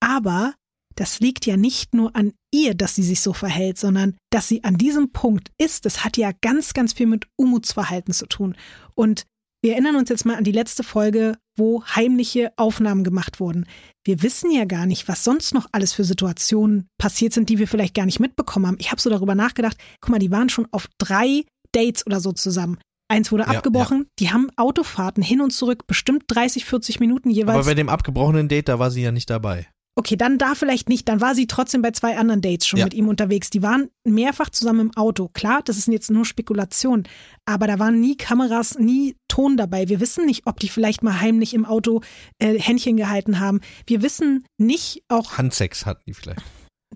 Aber 0.00 0.54
das 0.98 1.20
liegt 1.20 1.46
ja 1.46 1.56
nicht 1.56 1.94
nur 1.94 2.16
an 2.16 2.32
ihr, 2.52 2.74
dass 2.74 2.96
sie 2.96 3.04
sich 3.04 3.20
so 3.20 3.32
verhält, 3.32 3.78
sondern 3.78 4.16
dass 4.30 4.48
sie 4.48 4.64
an 4.64 4.78
diesem 4.78 5.12
Punkt 5.12 5.50
ist. 5.56 5.84
Das 5.84 6.04
hat 6.04 6.16
ja 6.16 6.32
ganz, 6.40 6.72
ganz 6.72 6.92
viel 6.92 7.06
mit 7.06 7.26
Umutsverhalten 7.36 8.12
zu 8.12 8.26
tun. 8.26 8.56
Und 8.94 9.24
wir 9.62 9.72
erinnern 9.72 9.96
uns 9.96 10.08
jetzt 10.08 10.24
mal 10.24 10.36
an 10.36 10.44
die 10.44 10.52
letzte 10.52 10.84
Folge, 10.84 11.36
wo 11.56 11.84
heimliche 11.84 12.52
Aufnahmen 12.56 13.02
gemacht 13.02 13.40
wurden. 13.40 13.66
Wir 14.04 14.22
wissen 14.22 14.50
ja 14.50 14.64
gar 14.64 14.86
nicht, 14.86 15.08
was 15.08 15.24
sonst 15.24 15.52
noch 15.54 15.66
alles 15.72 15.92
für 15.92 16.04
Situationen 16.04 16.88
passiert 16.98 17.32
sind, 17.32 17.48
die 17.48 17.58
wir 17.58 17.66
vielleicht 17.66 17.94
gar 17.94 18.06
nicht 18.06 18.20
mitbekommen 18.20 18.66
haben. 18.66 18.76
Ich 18.78 18.90
habe 18.90 19.00
so 19.00 19.10
darüber 19.10 19.34
nachgedacht, 19.34 19.76
guck 20.00 20.10
mal, 20.10 20.18
die 20.18 20.30
waren 20.30 20.48
schon 20.48 20.68
auf 20.70 20.88
drei 20.98 21.44
Dates 21.72 22.06
oder 22.06 22.20
so 22.20 22.32
zusammen. 22.32 22.78
Eins 23.10 23.32
wurde 23.32 23.44
Ja, 23.44 23.50
abgebrochen, 23.50 24.06
die 24.18 24.30
haben 24.30 24.50
Autofahrten 24.56 25.22
hin 25.22 25.40
und 25.40 25.50
zurück, 25.50 25.86
bestimmt 25.86 26.24
30, 26.28 26.64
40 26.64 27.00
Minuten 27.00 27.30
jeweils. 27.30 27.56
Aber 27.56 27.64
bei 27.64 27.74
dem 27.74 27.88
abgebrochenen 27.88 28.48
Date, 28.48 28.68
da 28.68 28.78
war 28.78 28.90
sie 28.90 29.02
ja 29.02 29.12
nicht 29.12 29.30
dabei. 29.30 29.66
Okay, 29.98 30.14
dann 30.14 30.38
da 30.38 30.54
vielleicht 30.54 30.88
nicht. 30.88 31.08
Dann 31.08 31.20
war 31.20 31.34
sie 31.34 31.48
trotzdem 31.48 31.82
bei 31.82 31.90
zwei 31.90 32.16
anderen 32.16 32.40
Dates 32.40 32.68
schon 32.68 32.78
Ja. 32.78 32.84
mit 32.86 32.94
ihm 32.94 33.08
unterwegs. 33.08 33.50
Die 33.50 33.64
waren 33.64 33.88
mehrfach 34.04 34.48
zusammen 34.48 34.78
im 34.80 34.96
Auto. 34.96 35.26
Klar, 35.26 35.60
das 35.64 35.76
ist 35.76 35.88
jetzt 35.88 36.08
nur 36.08 36.24
Spekulation. 36.24 37.02
Aber 37.46 37.66
da 37.66 37.80
waren 37.80 37.98
nie 37.98 38.16
Kameras, 38.16 38.78
nie 38.78 39.16
Ton 39.26 39.56
dabei. 39.56 39.88
Wir 39.88 39.98
wissen 39.98 40.24
nicht, 40.24 40.46
ob 40.46 40.60
die 40.60 40.68
vielleicht 40.68 41.02
mal 41.02 41.20
heimlich 41.20 41.52
im 41.52 41.64
Auto 41.64 42.00
äh, 42.38 42.56
Händchen 42.60 42.96
gehalten 42.96 43.40
haben. 43.40 43.60
Wir 43.88 44.00
wissen 44.02 44.44
nicht, 44.56 45.02
auch 45.08 45.36
Handsex 45.36 45.84
hatten 45.84 46.02
die 46.06 46.14
vielleicht. 46.14 46.42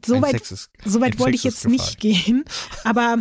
so 0.07 0.15
Ein 0.15 0.23
weit, 0.23 0.31
Sex 0.33 0.53
ist- 0.53 0.71
so 0.85 1.01
wollte 1.01 1.31
ich 1.35 1.43
jetzt 1.43 1.67
nicht 1.67 1.99
gehen. 1.99 2.45
Aber 2.85 3.19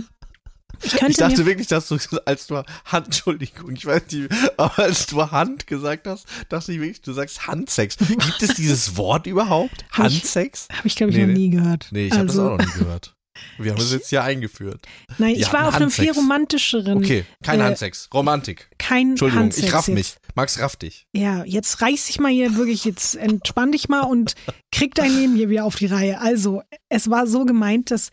ich 0.83 0.93
Ich 1.01 1.17
dachte 1.17 1.45
wirklich, 1.45 1.67
dass 1.67 1.87
du, 1.87 1.97
als 2.25 2.47
du 2.47 2.63
Hand, 2.85 3.05
Entschuldigung, 3.07 3.71
ich 3.75 3.85
weiß 3.85 4.03
nicht, 4.11 4.29
aber 4.57 4.79
als 4.79 5.05
du 5.07 5.29
Hand 5.31 5.67
gesagt 5.67 6.07
hast, 6.07 6.25
dachte 6.49 6.71
ich 6.73 6.79
wirklich, 6.79 7.01
du 7.01 7.13
sagst 7.13 7.47
Handsex. 7.47 7.97
Gibt 7.97 8.41
es 8.41 8.55
dieses 8.55 8.95
Wort 8.97 9.27
überhaupt? 9.27 9.85
Hab 9.91 10.07
ich- 10.07 10.15
Handsex? 10.21 10.67
habe 10.73 10.87
ich 10.87 10.95
glaube 10.95 11.11
ich 11.11 11.17
Nee, 11.17 11.25
noch 11.27 11.33
nie 11.33 11.49
gehört. 11.49 11.87
Nee, 11.91 12.07
ich 12.07 12.13
habe 12.13 12.25
das 12.25 12.37
Also, 12.37 12.51
auch 12.51 12.57
noch 12.57 12.65
nie 12.65 12.79
gehört. 12.79 13.15
Wir 13.57 13.71
haben 13.71 13.79
es 13.81 13.91
jetzt 13.91 14.09
hier 14.09 14.23
eingeführt. 14.23 14.85
Nein, 15.17 15.35
ich 15.35 15.51
war 15.53 15.67
auf 15.67 15.75
einem 15.75 15.89
viel 15.89 16.11
romantischeren. 16.11 16.97
Okay, 16.97 17.25
kein 17.41 17.59
äh, 17.59 17.63
Handsex. 17.63 18.09
Romantik. 18.13 18.69
Kein 18.77 19.11
Entschuldigung, 19.11 19.45
Handsex 19.45 19.67
ich 19.67 19.73
raff 19.73 19.87
jetzt. 19.87 19.95
mich. 19.95 20.15
Max 20.35 20.59
raff 20.59 20.75
dich. 20.75 21.07
Ja, 21.13 21.43
jetzt 21.45 21.81
reiß 21.81 22.07
dich 22.07 22.19
mal 22.19 22.31
hier 22.31 22.55
wirklich, 22.55 22.85
jetzt 22.85 23.15
entspann 23.15 23.71
dich 23.71 23.89
mal 23.89 24.01
und 24.01 24.35
krieg 24.71 24.93
dein 24.95 25.11
Leben 25.15 25.35
hier 25.35 25.49
wieder 25.49 25.65
auf 25.65 25.75
die 25.75 25.87
Reihe. 25.87 26.19
Also, 26.19 26.61
es 26.89 27.09
war 27.09 27.25
so 27.25 27.45
gemeint, 27.45 27.89
dass 27.89 28.09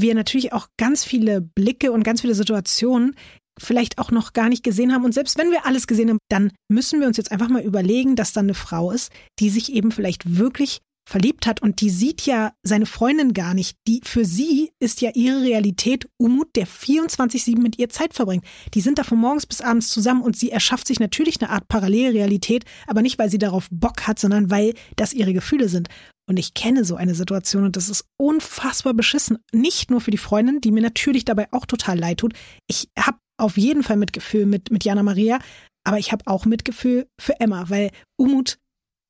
wir 0.00 0.14
natürlich 0.14 0.52
auch 0.52 0.68
ganz 0.76 1.04
viele 1.04 1.40
Blicke 1.40 1.92
und 1.92 2.02
ganz 2.02 2.20
viele 2.20 2.34
Situationen 2.34 3.14
vielleicht 3.58 3.98
auch 3.98 4.10
noch 4.10 4.32
gar 4.32 4.48
nicht 4.48 4.62
gesehen 4.62 4.92
haben. 4.92 5.04
Und 5.04 5.12
selbst 5.12 5.38
wenn 5.38 5.50
wir 5.50 5.66
alles 5.66 5.86
gesehen 5.86 6.10
haben, 6.10 6.18
dann 6.28 6.52
müssen 6.68 7.00
wir 7.00 7.06
uns 7.06 7.16
jetzt 7.16 7.32
einfach 7.32 7.48
mal 7.48 7.62
überlegen, 7.62 8.16
dass 8.16 8.32
da 8.32 8.40
eine 8.40 8.54
Frau 8.54 8.90
ist, 8.90 9.10
die 9.38 9.50
sich 9.50 9.72
eben 9.72 9.92
vielleicht 9.92 10.36
wirklich 10.36 10.80
verliebt 11.08 11.46
hat 11.46 11.62
und 11.62 11.80
die 11.80 11.88
sieht 11.88 12.22
ja 12.26 12.52
seine 12.64 12.84
Freundin 12.84 13.32
gar 13.32 13.54
nicht. 13.54 13.76
Die 13.86 14.00
für 14.02 14.24
sie 14.24 14.72
ist 14.80 15.00
ja 15.00 15.10
ihre 15.14 15.42
Realität 15.42 16.08
Umut, 16.18 16.48
der 16.56 16.66
24/7 16.66 17.62
mit 17.62 17.78
ihr 17.78 17.88
Zeit 17.88 18.12
verbringt. 18.12 18.44
Die 18.74 18.80
sind 18.80 18.98
da 18.98 19.04
von 19.04 19.18
morgens 19.18 19.46
bis 19.46 19.60
abends 19.60 19.88
zusammen 19.88 20.22
und 20.22 20.36
sie 20.36 20.50
erschafft 20.50 20.88
sich 20.88 20.98
natürlich 20.98 21.40
eine 21.40 21.50
Art 21.50 21.68
Parallelrealität, 21.68 22.64
aber 22.88 23.02
nicht 23.02 23.18
weil 23.18 23.30
sie 23.30 23.38
darauf 23.38 23.68
Bock 23.70 24.08
hat, 24.08 24.18
sondern 24.18 24.50
weil 24.50 24.74
das 24.96 25.12
ihre 25.12 25.32
Gefühle 25.32 25.68
sind. 25.68 25.88
Und 26.28 26.38
ich 26.38 26.54
kenne 26.54 26.84
so 26.84 26.96
eine 26.96 27.14
Situation 27.14 27.64
und 27.64 27.76
das 27.76 27.88
ist 27.88 28.04
unfassbar 28.16 28.94
beschissen. 28.94 29.38
Nicht 29.52 29.90
nur 29.90 30.00
für 30.00 30.10
die 30.10 30.18
Freundin, 30.18 30.60
die 30.60 30.72
mir 30.72 30.82
natürlich 30.82 31.24
dabei 31.24 31.46
auch 31.52 31.66
total 31.66 31.98
leid 31.98 32.18
tut. 32.18 32.34
Ich 32.66 32.88
habe 32.98 33.18
auf 33.38 33.56
jeden 33.56 33.82
Fall 33.82 33.96
Mitgefühl 33.96 34.46
mit, 34.46 34.70
mit 34.70 34.84
Jana 34.84 35.02
Maria, 35.02 35.38
aber 35.84 35.98
ich 35.98 36.10
habe 36.10 36.26
auch 36.26 36.44
Mitgefühl 36.46 37.06
für 37.20 37.38
Emma, 37.38 37.68
weil 37.70 37.90
Umut 38.16 38.58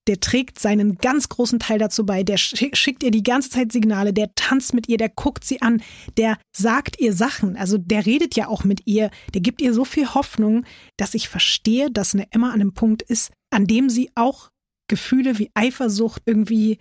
der 0.08 0.20
trägt 0.20 0.60
seinen 0.60 0.98
ganz 0.98 1.28
großen 1.28 1.58
Teil 1.58 1.78
dazu 1.78 2.06
bei. 2.06 2.22
Der 2.22 2.36
schick- 2.38 2.76
schickt 2.76 3.02
ihr 3.02 3.10
die 3.10 3.22
ganze 3.24 3.50
Zeit 3.50 3.72
Signale, 3.72 4.12
der 4.12 4.32
tanzt 4.34 4.72
mit 4.72 4.88
ihr, 4.88 4.98
der 4.98 5.08
guckt 5.08 5.44
sie 5.44 5.62
an, 5.62 5.82
der 6.16 6.38
sagt 6.56 7.00
ihr 7.00 7.12
Sachen. 7.12 7.56
Also 7.56 7.76
der 7.76 8.06
redet 8.06 8.36
ja 8.36 8.46
auch 8.48 8.62
mit 8.64 8.86
ihr, 8.86 9.10
der 9.34 9.40
gibt 9.40 9.60
ihr 9.60 9.74
so 9.74 9.84
viel 9.84 10.14
Hoffnung, 10.14 10.64
dass 10.96 11.14
ich 11.14 11.28
verstehe, 11.28 11.90
dass 11.90 12.14
eine 12.14 12.30
Emma 12.30 12.48
an 12.48 12.60
einem 12.60 12.72
Punkt 12.72 13.02
ist, 13.02 13.32
an 13.50 13.66
dem 13.66 13.90
sie 13.90 14.10
auch 14.14 14.50
Gefühle 14.88 15.38
wie 15.38 15.50
Eifersucht 15.54 16.22
irgendwie 16.24 16.78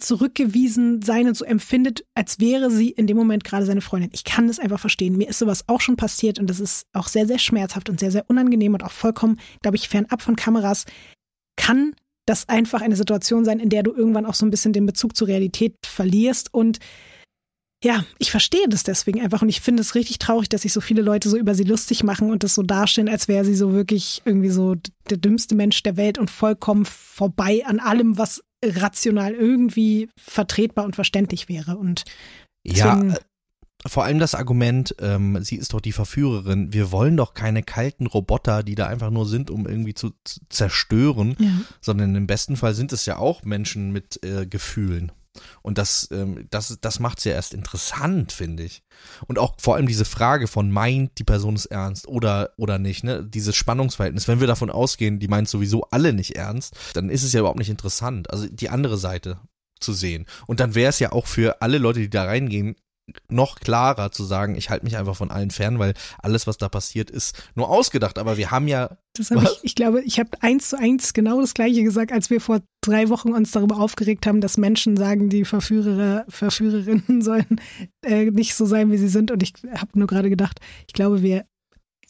zurückgewiesen 0.00 1.02
sein 1.02 1.28
und 1.28 1.36
so 1.36 1.44
empfindet, 1.44 2.04
als 2.14 2.40
wäre 2.40 2.70
sie 2.70 2.90
in 2.90 3.06
dem 3.06 3.16
Moment 3.16 3.44
gerade 3.44 3.64
seine 3.64 3.80
Freundin. 3.80 4.10
Ich 4.12 4.24
kann 4.24 4.48
das 4.48 4.58
einfach 4.58 4.80
verstehen. 4.80 5.16
Mir 5.16 5.28
ist 5.28 5.38
sowas 5.38 5.64
auch 5.68 5.80
schon 5.80 5.96
passiert 5.96 6.38
und 6.38 6.48
das 6.48 6.60
ist 6.60 6.86
auch 6.92 7.08
sehr, 7.08 7.26
sehr 7.26 7.38
schmerzhaft 7.38 7.88
und 7.88 8.00
sehr, 8.00 8.10
sehr 8.10 8.28
unangenehm 8.28 8.74
und 8.74 8.82
auch 8.82 8.92
vollkommen, 8.92 9.38
glaube 9.62 9.76
ich, 9.76 9.88
fernab 9.88 10.22
von 10.22 10.36
Kameras. 10.36 10.84
Kann 11.56 11.94
das 12.26 12.48
einfach 12.48 12.82
eine 12.82 12.96
Situation 12.96 13.44
sein, 13.44 13.60
in 13.60 13.68
der 13.68 13.82
du 13.82 13.92
irgendwann 13.92 14.26
auch 14.26 14.34
so 14.34 14.44
ein 14.44 14.50
bisschen 14.50 14.72
den 14.72 14.86
Bezug 14.86 15.16
zur 15.16 15.28
Realität 15.28 15.74
verlierst 15.86 16.52
und 16.52 16.78
ja, 17.84 18.04
ich 18.18 18.30
verstehe 18.30 18.68
das 18.68 18.82
deswegen 18.82 19.20
einfach 19.20 19.42
und 19.42 19.48
ich 19.48 19.60
finde 19.60 19.82
es 19.82 19.94
richtig 19.94 20.18
traurig, 20.18 20.48
dass 20.48 20.62
sich 20.62 20.72
so 20.72 20.80
viele 20.80 21.02
Leute 21.02 21.28
so 21.28 21.36
über 21.36 21.54
sie 21.54 21.62
lustig 21.64 22.02
machen 22.02 22.30
und 22.30 22.42
das 22.42 22.54
so 22.54 22.62
darstellen, 22.62 23.08
als 23.08 23.28
wäre 23.28 23.44
sie 23.44 23.54
so 23.54 23.72
wirklich 23.72 24.22
irgendwie 24.24 24.50
so 24.50 24.74
der 25.10 25.18
dümmste 25.18 25.54
Mensch 25.54 25.82
der 25.84 25.96
Welt 25.96 26.18
und 26.18 26.30
vollkommen 26.30 26.84
vorbei 26.84 27.62
an 27.66 27.78
allem, 27.78 28.18
was 28.18 28.42
rational 28.64 29.32
irgendwie 29.32 30.08
vertretbar 30.18 30.84
und 30.84 30.96
verständlich 30.96 31.48
wäre. 31.48 31.76
Und 31.76 32.04
Ja, 32.64 32.96
Deswegen- 32.96 33.12
äh, 33.14 33.18
vor 33.86 34.02
allem 34.04 34.18
das 34.18 34.34
Argument, 34.34 34.96
ähm, 34.98 35.38
sie 35.44 35.54
ist 35.54 35.72
doch 35.72 35.80
die 35.80 35.92
Verführerin. 35.92 36.72
Wir 36.72 36.90
wollen 36.90 37.16
doch 37.16 37.32
keine 37.32 37.62
kalten 37.62 38.06
Roboter, 38.06 38.64
die 38.64 38.74
da 38.74 38.88
einfach 38.88 39.10
nur 39.10 39.24
sind, 39.24 39.50
um 39.50 39.66
irgendwie 39.68 39.94
zu, 39.94 40.10
zu 40.24 40.40
zerstören, 40.48 41.36
ja, 41.38 41.52
sondern 41.80 42.16
im 42.16 42.26
besten 42.26 42.56
Fall 42.56 42.74
sind 42.74 42.92
es 42.92 43.06
ja 43.06 43.18
auch 43.18 43.44
Menschen 43.44 43.92
mit 43.92 44.22
äh, 44.24 44.46
Gefühlen. 44.46 45.12
Und 45.62 45.78
das, 45.78 46.08
ähm, 46.10 46.46
das, 46.50 46.78
das 46.80 47.00
macht 47.00 47.18
es 47.18 47.24
ja 47.24 47.32
erst 47.32 47.54
interessant, 47.54 48.32
finde 48.32 48.64
ich. 48.64 48.82
Und 49.26 49.38
auch 49.38 49.54
vor 49.58 49.76
allem 49.76 49.86
diese 49.86 50.04
Frage 50.04 50.46
von 50.46 50.70
meint 50.70 51.18
die 51.18 51.24
Person 51.24 51.54
es 51.54 51.66
ernst 51.66 52.08
oder, 52.08 52.50
oder 52.56 52.78
nicht, 52.78 53.04
ne? 53.04 53.24
Dieses 53.24 53.54
Spannungsverhältnis. 53.56 54.28
Wenn 54.28 54.40
wir 54.40 54.46
davon 54.46 54.70
ausgehen, 54.70 55.18
die 55.18 55.28
meint 55.28 55.48
sowieso 55.48 55.84
alle 55.90 56.12
nicht 56.12 56.36
ernst, 56.36 56.74
dann 56.94 57.10
ist 57.10 57.22
es 57.22 57.32
ja 57.32 57.40
überhaupt 57.40 57.58
nicht 57.58 57.70
interessant. 57.70 58.30
Also 58.30 58.46
die 58.48 58.70
andere 58.70 58.98
Seite 58.98 59.40
zu 59.80 59.92
sehen. 59.92 60.26
Und 60.46 60.60
dann 60.60 60.74
wäre 60.74 60.90
es 60.90 60.98
ja 60.98 61.12
auch 61.12 61.26
für 61.26 61.62
alle 61.62 61.78
Leute, 61.78 62.00
die 62.00 62.10
da 62.10 62.24
reingehen, 62.24 62.74
noch 63.28 63.60
klarer 63.60 64.10
zu 64.10 64.24
sagen, 64.24 64.54
ich 64.56 64.70
halte 64.70 64.84
mich 64.84 64.96
einfach 64.96 65.16
von 65.16 65.30
allen 65.30 65.50
fern, 65.50 65.78
weil 65.78 65.94
alles, 66.18 66.46
was 66.46 66.58
da 66.58 66.68
passiert, 66.68 67.10
ist 67.10 67.42
nur 67.54 67.68
ausgedacht. 67.68 68.18
Aber 68.18 68.36
wir 68.36 68.50
haben 68.50 68.68
ja 68.68 68.96
das 69.14 69.30
Was? 69.30 69.52
ich, 69.52 69.58
ich 69.62 69.74
glaube, 69.74 70.02
ich 70.02 70.18
habe 70.18 70.30
eins 70.40 70.70
zu 70.70 70.78
eins 70.78 71.12
genau 71.12 71.40
das 71.40 71.54
gleiche 71.54 71.82
gesagt, 71.82 72.12
als 72.12 72.30
wir 72.30 72.40
vor 72.40 72.60
drei 72.80 73.08
Wochen 73.08 73.32
uns 73.32 73.50
darüber 73.50 73.78
aufgeregt 73.78 74.26
haben, 74.26 74.40
dass 74.40 74.56
Menschen 74.56 74.96
sagen, 74.96 75.28
die 75.28 75.44
Verführer, 75.44 76.24
Verführerinnen 76.28 77.22
sollen 77.22 77.60
äh, 78.04 78.30
nicht 78.30 78.54
so 78.54 78.66
sein, 78.66 78.90
wie 78.92 78.98
sie 78.98 79.08
sind. 79.08 79.30
Und 79.30 79.42
ich 79.42 79.54
habe 79.72 79.98
nur 79.98 80.06
gerade 80.06 80.30
gedacht, 80.30 80.60
ich 80.86 80.94
glaube, 80.94 81.22
wir 81.22 81.44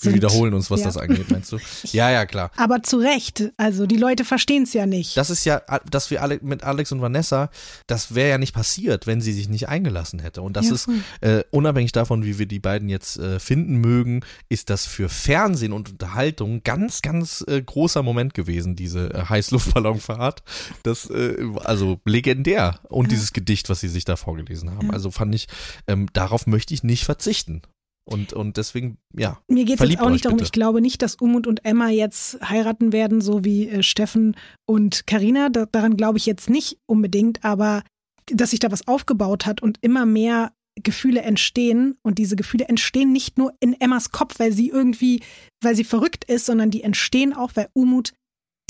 Wir 0.01 0.15
wiederholen 0.15 0.55
uns, 0.55 0.71
was 0.71 0.81
ja. 0.81 0.87
das 0.87 0.97
angeht, 0.97 1.31
meinst 1.31 1.51
du? 1.53 1.59
Ja, 1.93 2.11
ja, 2.11 2.27
klar. 2.27 2.51
Aber 2.57 2.83
zu 2.83 2.99
Recht. 2.99 3.51
Also 3.57 3.87
die 3.87 3.97
Leute 3.97 4.25
verstehen 4.25 4.63
es 4.65 4.73
ja 4.73 4.87
nicht. 4.87 5.17
Das 5.17 5.31
ist 5.31 5.45
ja, 5.45 5.63
dass 5.91 6.11
wir 6.11 6.23
alle 6.23 6.39
mit 6.43 6.63
Alex 6.63 6.93
und 6.93 7.01
Vanessa, 7.01 7.51
das 7.87 8.15
wäre 8.15 8.31
ja 8.31 8.39
nicht 8.39 8.55
passiert, 8.55 9.07
wenn 9.07 9.21
sie 9.21 9.33
sich 9.33 9.49
nicht 9.49 9.69
eingelassen 9.69 10.19
hätte. 10.21 10.43
Und 10.43 10.57
das 10.57 10.67
Ja, 10.69 10.75
ist 10.75 10.89
äh, 11.21 11.43
unabhängig 11.51 11.93
davon, 11.93 12.25
wie 12.25 12.39
wir 12.39 12.47
die 12.47 12.61
beiden 12.61 12.89
jetzt 12.89 13.19
äh, 13.19 13.41
finden 13.41 13.77
mögen, 13.77 14.21
ist 14.49 14.71
das 14.71 14.87
für 14.87 15.09
Fernsehen 15.09 15.73
und 15.73 15.91
Unterhaltung 15.91 16.63
ganz, 16.63 17.03
ganz 17.03 17.45
äh, 17.49 17.61
großer 17.61 18.03
Moment 18.03 18.35
gewesen, 18.35 18.77
diese 18.77 19.13
äh, 19.15 19.25
Heißluftballonfahrt. 19.29 20.43
Das, 20.83 21.09
äh, 21.11 21.37
also 21.65 22.01
legendär. 22.05 22.81
Und 22.89 23.07
Ja. 23.07 23.11
dieses 23.11 23.33
Gedicht, 23.33 23.69
was 23.69 23.81
sie 23.81 23.89
sich 23.89 24.05
da 24.05 24.17
vorgelesen 24.17 24.71
haben. 24.71 24.91
Also 24.91 25.11
fand 25.11 25.35
ich, 25.35 25.49
ähm, 25.87 26.09
darauf 26.13 26.47
möchte 26.47 26.75
ich 26.75 26.83
nicht 26.83 27.05
verzichten. 27.05 27.63
Und, 28.09 28.33
und 28.33 28.57
deswegen, 28.57 28.97
ja. 29.15 29.39
Mir 29.49 29.67
geht 29.67 29.81
es 29.81 29.87
jetzt 29.87 30.01
auch 30.01 30.09
nicht 30.09 30.25
darum, 30.25 30.39
bitte. 30.39 30.47
ich 30.47 30.53
glaube 30.53 30.81
nicht, 30.81 31.03
dass 31.03 31.17
Umut 31.17 31.47
und 31.47 31.67
Emma 31.67 31.91
jetzt 31.91 32.41
heiraten 32.41 32.91
werden, 32.95 33.21
so 33.21 33.45
wie 33.45 33.69
äh, 33.69 33.83
Steffen 33.83 34.35
und 34.65 35.07
Karina. 35.07 35.51
Da, 35.51 35.67
daran 35.67 35.99
glaube 35.99 36.17
ich 36.17 36.25
jetzt 36.25 36.49
nicht 36.49 36.79
unbedingt, 36.87 37.45
aber 37.45 37.83
dass 38.25 38.51
sich 38.51 38.61
da 38.61 38.73
was 38.73 38.89
aufgebaut 38.89 39.45
hat 39.45 39.61
und 39.61 39.77
immer 39.83 40.07
mehr 40.07 40.53
Gefühle 40.83 41.21
entstehen 41.21 41.99
und 42.03 42.17
diese 42.17 42.37
Gefühle 42.37 42.67
entstehen 42.67 43.13
nicht 43.13 43.37
nur 43.37 43.53
in 43.61 43.79
Emmas 43.79 44.11
Kopf, 44.11 44.39
weil 44.39 44.53
sie 44.53 44.71
irgendwie, 44.71 45.21
weil 45.63 45.77
sie 45.77 45.85
verrückt 45.85 46.25
ist, 46.25 46.47
sondern 46.47 46.71
die 46.71 46.83
entstehen 46.83 47.35
auch, 47.35 47.53
weil 47.57 47.69
Umut 47.75 48.15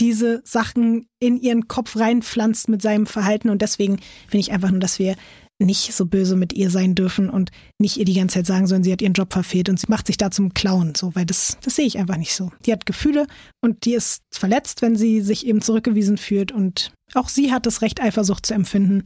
diese 0.00 0.42
Sachen 0.44 1.06
in 1.20 1.36
ihren 1.36 1.68
Kopf 1.68 1.96
reinpflanzt 1.96 2.68
mit 2.68 2.82
seinem 2.82 3.06
Verhalten 3.06 3.50
und 3.50 3.62
deswegen 3.62 3.98
finde 4.26 4.40
ich 4.40 4.50
einfach 4.50 4.72
nur, 4.72 4.80
dass 4.80 4.98
wir 4.98 5.14
nicht 5.58 5.92
so 5.92 6.06
böse 6.06 6.36
mit 6.36 6.52
ihr 6.52 6.70
sein 6.70 6.94
dürfen 6.94 7.28
und 7.28 7.50
nicht 7.78 7.96
ihr 7.96 8.04
die 8.04 8.14
ganze 8.14 8.34
Zeit 8.34 8.46
sagen 8.46 8.66
sollen, 8.66 8.84
sie 8.84 8.92
hat 8.92 9.02
ihren 9.02 9.12
Job 9.12 9.32
verfehlt 9.32 9.68
und 9.68 9.80
sie 9.80 9.86
macht 9.88 10.06
sich 10.06 10.16
da 10.16 10.30
zum 10.30 10.54
Clown, 10.54 10.94
so, 10.94 11.14
weil 11.14 11.26
das, 11.26 11.58
das 11.62 11.76
sehe 11.76 11.86
ich 11.86 11.98
einfach 11.98 12.16
nicht 12.16 12.34
so. 12.34 12.52
Die 12.64 12.72
hat 12.72 12.86
Gefühle 12.86 13.26
und 13.60 13.84
die 13.84 13.94
ist 13.94 14.22
verletzt, 14.32 14.82
wenn 14.82 14.96
sie 14.96 15.20
sich 15.20 15.46
eben 15.46 15.60
zurückgewiesen 15.60 16.16
fühlt 16.16 16.52
und 16.52 16.92
auch 17.14 17.28
sie 17.28 17.52
hat 17.52 17.66
das 17.66 17.82
Recht, 17.82 18.00
Eifersucht 18.00 18.46
zu 18.46 18.54
empfinden. 18.54 19.02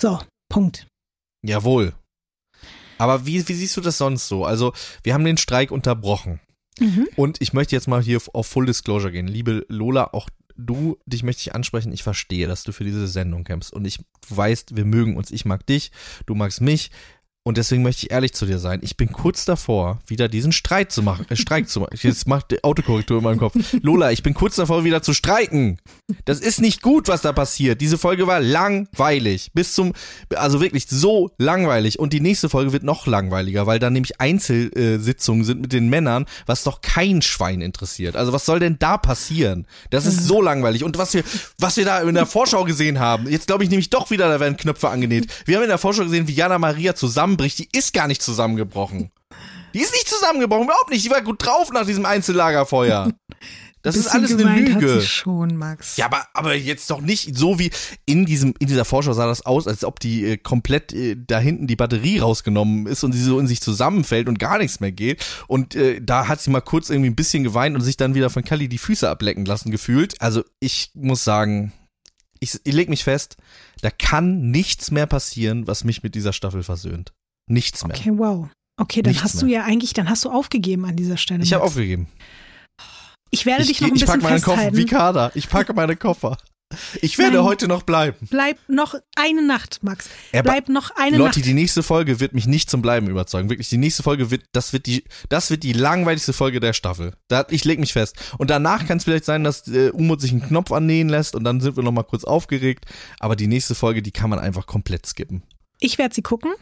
So, 0.00 0.20
Punkt. 0.48 0.86
Jawohl. 1.44 1.94
Aber 2.96 3.26
wie, 3.26 3.46
wie 3.46 3.54
siehst 3.54 3.76
du 3.76 3.80
das 3.80 3.98
sonst 3.98 4.28
so? 4.28 4.44
Also, 4.44 4.72
wir 5.02 5.14
haben 5.14 5.24
den 5.24 5.36
Streik 5.36 5.70
unterbrochen. 5.70 6.40
Mhm. 6.78 7.08
Und 7.16 7.40
ich 7.40 7.52
möchte 7.52 7.76
jetzt 7.76 7.88
mal 7.88 8.02
hier 8.02 8.20
auf 8.32 8.46
Full 8.46 8.66
Disclosure 8.66 9.12
gehen. 9.12 9.26
Liebe 9.26 9.66
Lola, 9.68 10.10
auch 10.12 10.28
du, 10.56 10.98
dich 11.06 11.22
möchte 11.22 11.40
ich 11.40 11.54
ansprechen. 11.54 11.92
Ich 11.92 12.02
verstehe, 12.02 12.46
dass 12.46 12.64
du 12.64 12.72
für 12.72 12.84
diese 12.84 13.06
Sendung 13.08 13.44
kämpfst. 13.44 13.72
Und 13.72 13.84
ich 13.84 14.00
du 14.28 14.36
weißt, 14.36 14.76
wir 14.76 14.84
mögen 14.84 15.16
uns. 15.16 15.30
Ich 15.30 15.44
mag 15.44 15.66
dich, 15.66 15.90
du 16.26 16.34
magst 16.34 16.60
mich. 16.60 16.90
Und 17.46 17.58
deswegen 17.58 17.82
möchte 17.82 18.06
ich 18.06 18.10
ehrlich 18.10 18.32
zu 18.32 18.46
dir 18.46 18.58
sein. 18.58 18.80
Ich 18.82 18.96
bin 18.96 19.12
kurz 19.12 19.44
davor, 19.44 19.98
wieder 20.06 20.28
diesen 20.28 20.50
Streit 20.50 20.90
zu 20.90 21.02
machen, 21.02 21.26
äh, 21.28 21.36
Streik 21.36 21.68
zu 21.68 21.80
machen. 21.80 21.94
Jetzt 22.00 22.26
macht 22.26 22.52
die 22.52 22.64
Autokorrektur 22.64 23.18
in 23.18 23.24
meinem 23.24 23.38
Kopf. 23.38 23.54
Lola, 23.82 24.12
ich 24.12 24.22
bin 24.22 24.32
kurz 24.32 24.56
davor, 24.56 24.84
wieder 24.84 25.02
zu 25.02 25.12
streiken. 25.12 25.78
Das 26.24 26.40
ist 26.40 26.62
nicht 26.62 26.80
gut, 26.80 27.06
was 27.06 27.20
da 27.20 27.34
passiert. 27.34 27.82
Diese 27.82 27.98
Folge 27.98 28.26
war 28.26 28.40
langweilig. 28.40 29.50
Bis 29.52 29.74
zum, 29.74 29.92
also 30.34 30.62
wirklich 30.62 30.86
so 30.88 31.32
langweilig. 31.36 31.98
Und 31.98 32.14
die 32.14 32.20
nächste 32.20 32.48
Folge 32.48 32.72
wird 32.72 32.82
noch 32.82 33.06
langweiliger, 33.06 33.66
weil 33.66 33.78
da 33.78 33.90
nämlich 33.90 34.22
Einzelsitzungen 34.22 35.44
sind 35.44 35.60
mit 35.60 35.74
den 35.74 35.90
Männern, 35.90 36.24
was 36.46 36.64
doch 36.64 36.80
kein 36.80 37.20
Schwein 37.20 37.60
interessiert. 37.60 38.16
Also 38.16 38.32
was 38.32 38.46
soll 38.46 38.58
denn 38.58 38.78
da 38.78 38.96
passieren? 38.96 39.66
Das 39.90 40.06
ist 40.06 40.24
so 40.24 40.40
langweilig. 40.40 40.82
Und 40.82 40.96
was 40.96 41.12
wir, 41.12 41.22
was 41.58 41.76
wir 41.76 41.84
da 41.84 42.00
in 42.00 42.14
der 42.14 42.24
Vorschau 42.24 42.64
gesehen 42.64 43.00
haben, 43.00 43.28
jetzt 43.28 43.48
glaube 43.48 43.64
ich 43.64 43.70
nämlich 43.70 43.90
doch 43.90 44.10
wieder, 44.10 44.30
da 44.30 44.40
werden 44.40 44.56
Knöpfe 44.56 44.88
angenäht. 44.88 45.26
Wir 45.44 45.56
haben 45.56 45.64
in 45.64 45.68
der 45.68 45.76
Vorschau 45.76 46.04
gesehen, 46.04 46.26
wie 46.26 46.32
Jana 46.32 46.58
Maria 46.58 46.94
zusammenbricht. 47.34 47.58
Die 47.58 47.68
ist 47.76 47.92
gar 47.92 48.08
nicht 48.08 48.22
zusammengebrochen. 48.22 49.10
Die 49.74 49.80
ist 49.80 49.92
nicht 49.92 50.08
zusammengebrochen, 50.08 50.64
überhaupt 50.64 50.90
nicht. 50.90 51.04
Die 51.04 51.10
war 51.10 51.22
gut 51.22 51.44
drauf 51.44 51.70
nach 51.72 51.84
diesem 51.84 52.06
Einzellagerfeuer. 52.06 53.12
Das 53.82 53.96
ist 53.96 54.06
alles 54.06 54.30
eine 54.30 54.38
gemeint 54.38 54.74
Hat 54.74 54.80
Lüge. 54.80 55.00
sie 55.00 55.06
schon, 55.06 55.56
Max. 55.56 55.98
Ja, 55.98 56.06
aber, 56.06 56.26
aber 56.32 56.54
jetzt 56.54 56.88
doch 56.90 57.02
nicht 57.02 57.36
so 57.36 57.58
wie 57.58 57.70
in 58.06 58.24
diesem, 58.24 58.54
in 58.58 58.66
dieser 58.66 58.86
Vorschau 58.86 59.12
sah 59.12 59.26
das 59.26 59.44
aus, 59.44 59.66
als 59.66 59.84
ob 59.84 60.00
die 60.00 60.24
äh, 60.24 60.36
komplett 60.38 60.94
äh, 60.94 61.16
da 61.18 61.38
hinten 61.38 61.66
die 61.66 61.76
Batterie 61.76 62.18
rausgenommen 62.18 62.86
ist 62.86 63.04
und 63.04 63.12
sie 63.12 63.22
so 63.22 63.38
in 63.38 63.46
sich 63.46 63.60
zusammenfällt 63.60 64.26
und 64.26 64.38
gar 64.38 64.56
nichts 64.56 64.80
mehr 64.80 64.92
geht. 64.92 65.22
Und 65.48 65.74
äh, 65.74 66.00
da 66.00 66.28
hat 66.28 66.40
sie 66.40 66.48
mal 66.48 66.62
kurz 66.62 66.88
irgendwie 66.88 67.10
ein 67.10 67.16
bisschen 67.16 67.44
geweint 67.44 67.76
und 67.76 67.82
sich 67.82 67.98
dann 67.98 68.14
wieder 68.14 68.30
von 68.30 68.42
Kali 68.42 68.68
die 68.68 68.78
Füße 68.78 69.06
ablecken 69.06 69.44
lassen 69.44 69.70
gefühlt. 69.70 70.18
Also 70.18 70.44
ich 70.60 70.90
muss 70.94 71.22
sagen, 71.22 71.74
ich, 72.40 72.58
ich 72.64 72.72
leg 72.72 72.88
mich 72.88 73.04
fest, 73.04 73.36
da 73.82 73.90
kann 73.90 74.50
nichts 74.50 74.92
mehr 74.92 75.06
passieren, 75.06 75.66
was 75.66 75.84
mich 75.84 76.02
mit 76.02 76.14
dieser 76.14 76.32
Staffel 76.32 76.62
versöhnt. 76.62 77.12
Nichts 77.46 77.84
mehr. 77.86 77.96
Okay, 77.96 78.12
wow. 78.14 78.48
Okay, 78.80 79.02
dann 79.02 79.12
Nichts 79.12 79.24
hast 79.24 79.40
du 79.42 79.46
mehr. 79.46 79.60
ja 79.60 79.64
eigentlich, 79.64 79.92
dann 79.92 80.08
hast 80.08 80.24
du 80.24 80.30
aufgegeben 80.30 80.84
an 80.84 80.96
dieser 80.96 81.16
Stelle. 81.16 81.42
Ich 81.44 81.52
habe 81.52 81.64
aufgegeben. 81.64 82.08
Ich 83.30 83.46
werde 83.46 83.62
Ich, 83.62 83.68
dich 83.68 83.80
noch 83.80 83.88
ein 83.88 83.94
ich 83.94 84.00
bisschen 84.02 84.20
packe 84.20 84.24
meinen 84.32 84.42
Koffer 84.42 84.56
festhalten. 84.58 84.76
wie 84.76 84.86
Kader. 84.86 85.32
Ich 85.34 85.48
packe 85.48 85.72
meine 85.74 85.96
Koffer. 85.96 86.36
Ich 87.02 87.18
werde 87.18 87.36
Nein. 87.36 87.44
heute 87.44 87.68
noch 87.68 87.82
bleiben. 87.82 88.26
Bleib 88.30 88.58
noch 88.68 88.96
eine 89.16 89.46
Nacht, 89.46 89.80
Max. 89.82 90.08
Bleib 90.32 90.68
noch 90.68 90.90
eine 90.96 91.18
Lotti, 91.18 91.38
Nacht. 91.40 91.46
die 91.48 91.52
nächste 91.54 91.84
Folge 91.84 92.18
wird 92.18 92.32
mich 92.32 92.46
nicht 92.46 92.68
zum 92.68 92.82
Bleiben 92.82 93.06
überzeugen. 93.08 93.48
Wirklich, 93.48 93.68
die 93.68 93.76
nächste 93.76 94.02
Folge 94.02 94.32
wird, 94.32 94.44
das 94.52 94.72
wird 94.72 94.86
die, 94.86 95.04
das 95.28 95.50
wird 95.50 95.62
die 95.62 95.72
langweiligste 95.72 96.32
Folge 96.32 96.58
der 96.58 96.72
Staffel. 96.72 97.14
Da, 97.28 97.46
ich 97.50 97.64
leg 97.64 97.78
mich 97.78 97.92
fest. 97.92 98.16
Und 98.38 98.50
danach 98.50 98.86
kann 98.86 98.96
es 98.98 99.04
vielleicht 99.04 99.24
sein, 99.24 99.44
dass 99.44 99.68
äh, 99.68 99.90
Umut 99.90 100.20
sich 100.20 100.32
einen 100.32 100.42
Knopf 100.42 100.72
annähen 100.72 101.08
lässt 101.08 101.36
und 101.36 101.44
dann 101.44 101.60
sind 101.60 101.76
wir 101.76 101.84
noch 101.84 101.92
mal 101.92 102.02
kurz 102.02 102.24
aufgeregt. 102.24 102.86
Aber 103.20 103.36
die 103.36 103.46
nächste 103.46 103.76
Folge, 103.76 104.02
die 104.02 104.10
kann 104.10 104.30
man 104.30 104.40
einfach 104.40 104.66
komplett 104.66 105.06
skippen. 105.06 105.44
Ich 105.78 105.98
werde 105.98 106.14
sie 106.14 106.22
gucken 106.22 106.52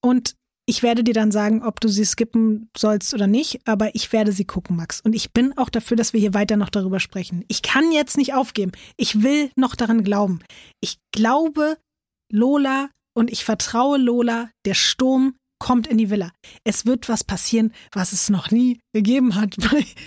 und 0.00 0.34
ich 0.68 0.82
werde 0.82 1.02
dir 1.02 1.14
dann 1.14 1.30
sagen, 1.30 1.62
ob 1.62 1.80
du 1.80 1.88
sie 1.88 2.04
skippen 2.04 2.68
sollst 2.76 3.14
oder 3.14 3.26
nicht, 3.26 3.66
aber 3.66 3.94
ich 3.94 4.12
werde 4.12 4.32
sie 4.32 4.44
gucken, 4.44 4.76
Max. 4.76 5.00
Und 5.00 5.14
ich 5.14 5.32
bin 5.32 5.56
auch 5.56 5.70
dafür, 5.70 5.96
dass 5.96 6.12
wir 6.12 6.20
hier 6.20 6.34
weiter 6.34 6.58
noch 6.58 6.68
darüber 6.68 7.00
sprechen. 7.00 7.42
Ich 7.48 7.62
kann 7.62 7.90
jetzt 7.90 8.18
nicht 8.18 8.34
aufgeben. 8.34 8.72
Ich 8.98 9.22
will 9.22 9.50
noch 9.56 9.74
daran 9.74 10.04
glauben. 10.04 10.40
Ich 10.80 10.98
glaube, 11.10 11.78
Lola 12.30 12.90
und 13.14 13.32
ich 13.32 13.46
vertraue 13.46 13.96
Lola, 13.96 14.50
der 14.66 14.74
Sturm 14.74 15.36
kommt 15.58 15.86
in 15.86 15.98
die 15.98 16.10
Villa. 16.10 16.30
Es 16.64 16.86
wird 16.86 17.08
was 17.08 17.24
passieren, 17.24 17.72
was 17.92 18.12
es 18.12 18.28
noch 18.30 18.50
nie 18.50 18.80
gegeben 18.92 19.34
hat. 19.34 19.56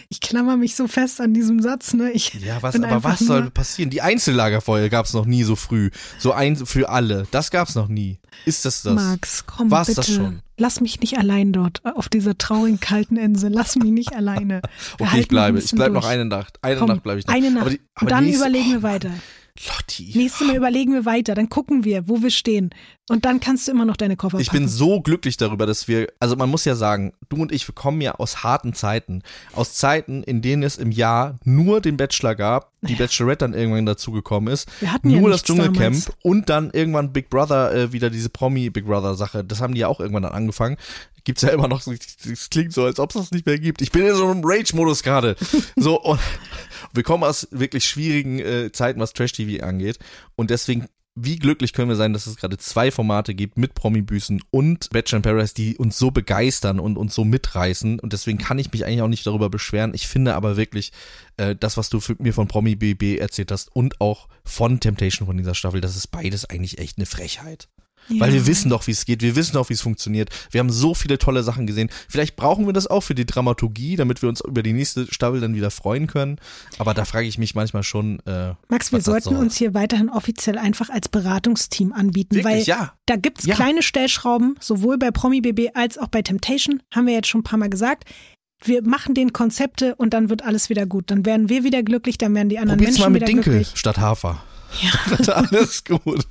Ich 0.10 0.20
klammer 0.20 0.58
mich 0.58 0.76
so 0.76 0.88
fest 0.88 1.22
an 1.22 1.34
diesem 1.34 1.62
Satz, 1.62 1.94
ne? 1.94 2.12
Ich 2.12 2.34
Ja, 2.36 2.62
was, 2.62 2.76
aber 2.76 3.04
was 3.04 3.20
soll 3.20 3.50
passieren? 3.50 3.90
Die 3.90 4.02
Einzellagerfeuer 4.02 4.90
gab 4.90 5.06
es 5.06 5.14
noch 5.14 5.26
nie 5.26 5.44
so 5.44 5.56
früh. 5.56 5.90
So 6.20 6.32
ein 6.34 6.56
für 6.58 6.90
alle. 6.90 7.28
Das 7.32 7.50
gab's 7.52 7.76
noch 7.76 7.88
nie. 7.88 8.20
Ist 8.46 8.66
das 8.66 8.82
das? 8.84 8.94
Max, 8.96 9.46
komm 9.46 9.72
War's 9.72 9.88
bitte. 9.88 10.02
das 10.02 10.14
schon? 10.14 10.42
Lass 10.58 10.80
mich 10.82 11.00
nicht 11.00 11.18
allein 11.18 11.54
dort 11.54 11.82
auf 11.86 12.08
dieser 12.10 12.38
traurigen 12.38 12.80
kalten 12.80 13.18
Insel. 13.18 13.52
Lass 13.52 13.76
mich 13.76 13.92
nicht 13.92 14.14
alleine. 14.16 14.62
Okay, 15.00 15.22
ich 15.22 15.28
bleibe. 15.28 15.60
Ich 15.60 15.72
bleibe 15.72 15.94
noch 15.94 16.06
eine 16.06 16.26
Nacht. 16.26 16.60
Eine 16.62 16.78
Komm, 16.80 16.90
Nacht 16.90 17.04
bleibe 17.04 17.20
ich 17.20 17.28
noch. 17.28 17.34
Eine 17.34 17.52
Nacht. 17.52 17.62
Aber 17.62 17.70
die, 17.72 17.82
aber 17.96 18.02
Und 18.04 18.12
dann 18.12 18.24
nächste- 18.26 18.42
überlegen 18.44 18.70
oh, 18.70 18.74
wir 18.74 18.84
weiter. 18.84 19.12
Lotti. 19.68 20.12
Nächstes 20.16 20.48
Mal 20.48 20.56
überlegen 20.56 20.94
wir 20.94 21.06
weiter. 21.06 21.36
Dann 21.36 21.50
gucken 21.50 21.84
wir, 21.84 22.08
wo 22.08 22.22
wir 22.22 22.32
stehen. 22.32 22.70
Und 23.10 23.26
dann 23.26 23.42
kannst 23.42 23.68
du 23.68 23.72
immer 23.74 23.84
noch 23.84 23.98
deine 23.98 24.16
Koffer 24.16 24.40
Ich 24.40 24.48
packen. 24.48 24.60
bin 24.62 24.68
so 24.70 25.02
glücklich 25.02 25.36
darüber, 25.36 25.66
dass 25.66 25.88
wir, 25.90 26.08
also 26.20 26.38
man 26.38 26.50
muss 26.50 26.64
ja 26.64 26.76
sagen, 26.76 27.12
du 27.28 27.42
und 27.42 27.52
ich, 27.52 27.68
wir 27.68 27.76
kommen 27.76 28.00
ja 28.00 28.16
aus 28.16 28.44
harten 28.44 28.74
Zeiten. 28.74 29.22
Aus 29.54 29.74
Zeiten, 29.74 30.24
in 30.24 30.42
denen 30.42 30.64
es 30.64 30.78
im 30.78 30.92
Jahr 30.92 31.38
nur 31.44 31.82
den 31.82 31.98
Bachelor 31.98 32.36
gab, 32.36 32.72
die 32.84 32.96
Bachelorette 32.96 33.40
dann 33.46 33.54
irgendwann 33.54 33.86
dazugekommen 33.86 34.52
ist, 34.54 34.70
Wir 34.80 34.94
hatten 34.94 35.10
ja 35.10 35.20
nur 35.20 35.30
das 35.30 35.42
nichts 35.42 35.48
Dschungelcamp 35.48 35.78
damals. 35.78 36.12
und 36.24 36.50
dann 36.50 36.72
irgendwann 36.72 37.12
Big 37.12 37.30
Brother, 37.30 37.74
äh, 37.74 37.92
wieder 37.92 38.10
diese 38.10 38.30
Promi-Big 38.30 38.86
Brother-Sache. 38.86 39.44
Das 39.44 39.60
haben 39.62 39.74
die 39.76 39.82
ja 39.82 39.88
auch 39.88 40.00
irgendwann 40.00 40.24
dann 40.24 40.32
angefangen. 40.34 40.78
Gibt's 41.24 41.42
ja 41.44 41.50
immer 41.50 41.68
noch, 41.68 41.82
so- 41.82 41.92
es 41.94 42.50
klingt 42.50 42.74
so, 42.74 42.84
als 42.86 43.00
ob 43.00 43.12
es 43.12 43.22
das 43.22 43.32
nicht 43.32 43.46
mehr 43.46 43.60
gibt. 43.60 43.82
Ich 43.82 43.92
bin 43.92 44.06
in 44.06 44.16
so 44.16 44.28
einem 44.28 44.42
Rage-Modus 44.44 45.04
gerade. 45.04 45.36
So, 45.76 46.00
und 46.02 46.20
wir 46.94 47.04
kommen 47.04 47.24
aus 47.24 47.48
wirklich 47.52 47.86
schwierigen 47.86 48.40
äh, 48.40 48.72
Zeiten, 48.72 49.00
was 49.00 49.14
Trash-TV 49.14 49.64
angeht. 49.66 49.98
Und 50.36 50.50
deswegen, 50.50 50.88
wie 51.16 51.38
glücklich 51.38 51.74
können 51.74 51.90
wir 51.90 51.96
sein, 51.96 52.14
dass 52.14 52.26
es 52.28 52.38
gerade 52.38 52.58
zwei 52.58 52.90
Formate 52.92 53.34
gibt 53.36 53.58
mit 53.58 53.74
Promi-Büßen 53.76 54.42
und 54.52 54.90
Bachelor 54.92 55.18
in 55.18 55.22
Paradise, 55.24 55.54
die 55.54 55.78
uns 55.78 55.98
so 55.98 56.12
begeistern 56.12 56.80
und 56.80 56.98
uns 56.98 57.14
so 57.16 57.24
mitreißen. 57.26 58.00
Und 58.00 58.14
deswegen 58.14 58.38
kann 58.38 58.60
ich 58.60 58.72
mich 58.72 58.86
eigentlich 58.86 59.02
auch 59.02 59.08
nicht 59.08 59.26
darüber 59.28 59.50
beschweren. 59.50 59.94
Ich 59.94 60.08
finde 60.08 60.36
aber 60.36 60.58
wirklich, 60.58 60.92
äh, 61.38 61.56
das, 61.56 61.78
was 61.78 61.90
du 61.90 62.00
für, 62.00 62.16
mir 62.20 62.34
von 62.34 62.48
Promi 62.48 62.76
BB 62.76 63.20
erzählt 63.20 63.52
hast 63.52 63.76
und 63.76 64.00
auch 64.02 64.28
von 64.46 64.80
Temptation 64.80 65.28
von 65.28 65.38
dieser 65.38 65.56
Staffel, 65.56 65.82
das 65.82 65.96
ist 65.96 66.08
beides 66.08 66.46
eigentlich 66.46 66.78
echt 66.80 66.98
eine 66.98 67.06
Frechheit. 67.06 67.68
Ja. 68.12 68.20
Weil 68.22 68.34
wir 68.34 68.46
wissen 68.48 68.70
doch, 68.70 68.88
wie 68.88 68.92
es 68.92 69.06
geht, 69.06 69.22
wir 69.22 69.36
wissen 69.36 69.54
doch, 69.54 69.70
wie 69.70 69.74
es 69.74 69.82
funktioniert. 69.82 70.30
Wir 70.52 70.60
haben 70.60 70.70
so 70.70 70.94
viele 70.94 71.18
tolle 71.18 71.44
Sachen 71.44 71.66
gesehen. 71.68 71.90
Vielleicht 72.10 72.36
brauchen 72.36 72.66
wir 72.66 72.74
das 72.74 72.88
auch 72.88 73.02
für 73.02 73.16
die 73.16 73.26
Dramaturgie, 73.26 73.96
damit 73.96 74.22
wir 74.22 74.30
uns 74.30 74.42
über 74.42 74.64
die 74.64 74.74
nächste 74.74 75.12
Staffel 75.14 75.40
dann 75.40 75.56
wieder 75.56 75.72
freuen 75.72 76.08
können. 76.08 76.38
Aber 76.78 76.94
da 76.94 77.06
frage 77.06 77.28
ich 77.28 77.38
mich 77.38 77.56
manchmal 77.56 77.84
schon. 77.84 78.20
Äh, 78.26 78.54
Max, 78.70 78.92
wir 78.92 79.02
sollten 79.02 79.30
soll. 79.30 79.38
uns 79.38 79.58
hier 79.58 79.74
weiterhin 79.74 80.10
offiziell 80.10 80.58
einfach 80.58 80.90
als 80.90 81.08
Beratungsteam 81.10 81.94
anbieten, 81.94 82.36
Wirklich, 82.36 82.54
weil 82.54 82.64
ja. 82.64 82.94
da 83.06 83.16
gibt's 83.16 83.46
Ja. 83.46 83.56
kleine 83.56 83.82
Stellschrauben, 83.82 84.56
sowohl 84.60 84.98
bei 84.98 85.12
Promi 85.12 85.42
BB 85.42 85.70
als 85.76 85.98
auch 85.98 86.08
bei 86.08 86.22
Temptation, 86.22 86.82
haben 86.94 87.08
wir 87.08 87.14
jetzt 87.14 87.28
schon 87.28 87.42
ein 87.42 87.44
paar 87.46 87.60
Mal 87.60 87.70
gesagt. 87.70 88.04
Wir 88.64 88.84
machen 88.84 89.16
den 89.16 89.34
Konzepte 89.34 89.96
und 89.96 90.14
dann 90.14 90.30
wird 90.30 90.44
alles 90.44 90.70
wieder 90.70 90.86
gut. 90.86 91.10
Dann 91.10 91.26
werden 91.26 91.50
wir 91.50 91.64
wieder 91.64 91.82
glücklich, 91.82 92.18
dann 92.20 92.36
werden 92.36 92.50
die 92.50 92.60
anderen 92.60 92.78
Probier's 92.78 92.96
Menschen 93.00 93.02
mal 93.04 93.10
mit 93.10 93.22
wieder 93.22 93.28
Dinkel 93.28 93.54
glücklich. 93.54 93.72
statt 93.76 93.98
Hafer. 93.98 94.44
Ja. 94.82 95.34
Alles 95.34 95.84
gut. 95.84 96.26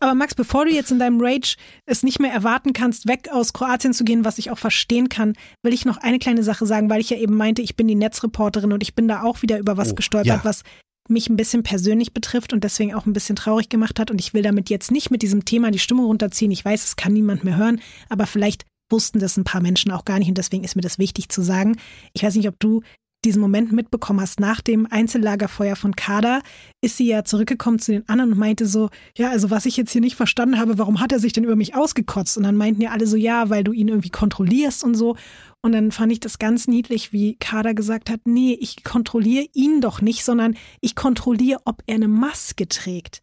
Aber 0.00 0.14
Max, 0.14 0.34
bevor 0.34 0.64
du 0.64 0.70
jetzt 0.72 0.90
in 0.90 0.98
deinem 0.98 1.20
Rage 1.20 1.56
es 1.86 2.02
nicht 2.02 2.20
mehr 2.20 2.32
erwarten 2.32 2.72
kannst, 2.72 3.08
weg 3.08 3.28
aus 3.32 3.52
Kroatien 3.52 3.92
zu 3.92 4.04
gehen, 4.04 4.24
was 4.24 4.38
ich 4.38 4.50
auch 4.50 4.58
verstehen 4.58 5.08
kann, 5.08 5.34
will 5.62 5.72
ich 5.72 5.84
noch 5.84 5.96
eine 5.98 6.18
kleine 6.18 6.42
Sache 6.42 6.66
sagen, 6.66 6.88
weil 6.90 7.00
ich 7.00 7.10
ja 7.10 7.16
eben 7.16 7.36
meinte, 7.36 7.62
ich 7.62 7.76
bin 7.76 7.88
die 7.88 7.94
Netzreporterin 7.94 8.72
und 8.72 8.82
ich 8.82 8.94
bin 8.94 9.08
da 9.08 9.22
auch 9.22 9.42
wieder 9.42 9.58
über 9.58 9.76
was 9.76 9.92
Oh, 9.92 9.94
gestolpert, 9.94 10.26
ja. 10.26 10.44
was 10.44 10.62
mich 11.08 11.28
ein 11.28 11.36
bisschen 11.36 11.62
persönlich 11.64 12.14
betrifft 12.14 12.52
und 12.52 12.62
deswegen 12.62 12.94
auch 12.94 13.06
ein 13.06 13.12
bisschen 13.12 13.36
traurig 13.36 13.68
gemacht 13.68 13.98
hat. 13.98 14.10
Und 14.10 14.20
ich 14.20 14.34
will 14.34 14.42
damit 14.42 14.70
jetzt 14.70 14.90
nicht 14.92 15.10
mit 15.10 15.22
diesem 15.22 15.44
Thema 15.44 15.70
die 15.70 15.80
Stimme 15.80 16.02
runterziehen. 16.04 16.52
Ich 16.52 16.64
weiß, 16.64 16.84
es 16.84 16.96
kann 16.96 17.12
niemand 17.12 17.42
mehr 17.44 17.56
hören, 17.56 17.80
aber 18.08 18.26
vielleicht 18.26 18.64
wussten 18.90 19.18
das 19.18 19.36
ein 19.36 19.44
paar 19.44 19.60
Menschen 19.62 19.90
auch 19.90 20.04
gar 20.04 20.18
nicht 20.18 20.28
und 20.28 20.38
deswegen 20.38 20.64
ist 20.64 20.76
mir 20.76 20.82
das 20.82 20.98
wichtig 20.98 21.28
zu 21.30 21.42
sagen. 21.42 21.76
Ich 22.12 22.22
weiß 22.22 22.36
nicht, 22.36 22.46
ob 22.48 22.60
du 22.60 22.82
diesen 23.24 23.40
Moment 23.40 23.72
mitbekommen 23.72 24.20
hast, 24.20 24.40
nach 24.40 24.60
dem 24.60 24.86
Einzellagerfeuer 24.90 25.76
von 25.76 25.94
Kader, 25.94 26.42
ist 26.80 26.96
sie 26.96 27.06
ja 27.06 27.24
zurückgekommen 27.24 27.78
zu 27.78 27.92
den 27.92 28.08
anderen 28.08 28.32
und 28.32 28.38
meinte 28.38 28.66
so, 28.66 28.90
ja, 29.16 29.30
also 29.30 29.50
was 29.50 29.66
ich 29.66 29.76
jetzt 29.76 29.92
hier 29.92 30.00
nicht 30.00 30.16
verstanden 30.16 30.58
habe, 30.58 30.78
warum 30.78 31.00
hat 31.00 31.12
er 31.12 31.18
sich 31.18 31.32
denn 31.32 31.44
über 31.44 31.56
mich 31.56 31.74
ausgekotzt? 31.74 32.36
Und 32.36 32.42
dann 32.42 32.56
meinten 32.56 32.82
ja 32.82 32.90
alle 32.90 33.06
so, 33.06 33.16
ja, 33.16 33.48
weil 33.50 33.64
du 33.64 33.72
ihn 33.72 33.88
irgendwie 33.88 34.10
kontrollierst 34.10 34.82
und 34.84 34.94
so. 34.94 35.16
Und 35.62 35.72
dann 35.72 35.92
fand 35.92 36.10
ich 36.10 36.20
das 36.20 36.38
ganz 36.38 36.66
niedlich, 36.66 37.12
wie 37.12 37.36
Kader 37.36 37.74
gesagt 37.74 38.10
hat, 38.10 38.20
nee, 38.24 38.56
ich 38.60 38.82
kontrolliere 38.82 39.46
ihn 39.52 39.80
doch 39.80 40.00
nicht, 40.00 40.24
sondern 40.24 40.56
ich 40.80 40.96
kontrolliere, 40.96 41.60
ob 41.64 41.82
er 41.86 41.94
eine 41.96 42.08
Maske 42.08 42.66
trägt. 42.66 43.22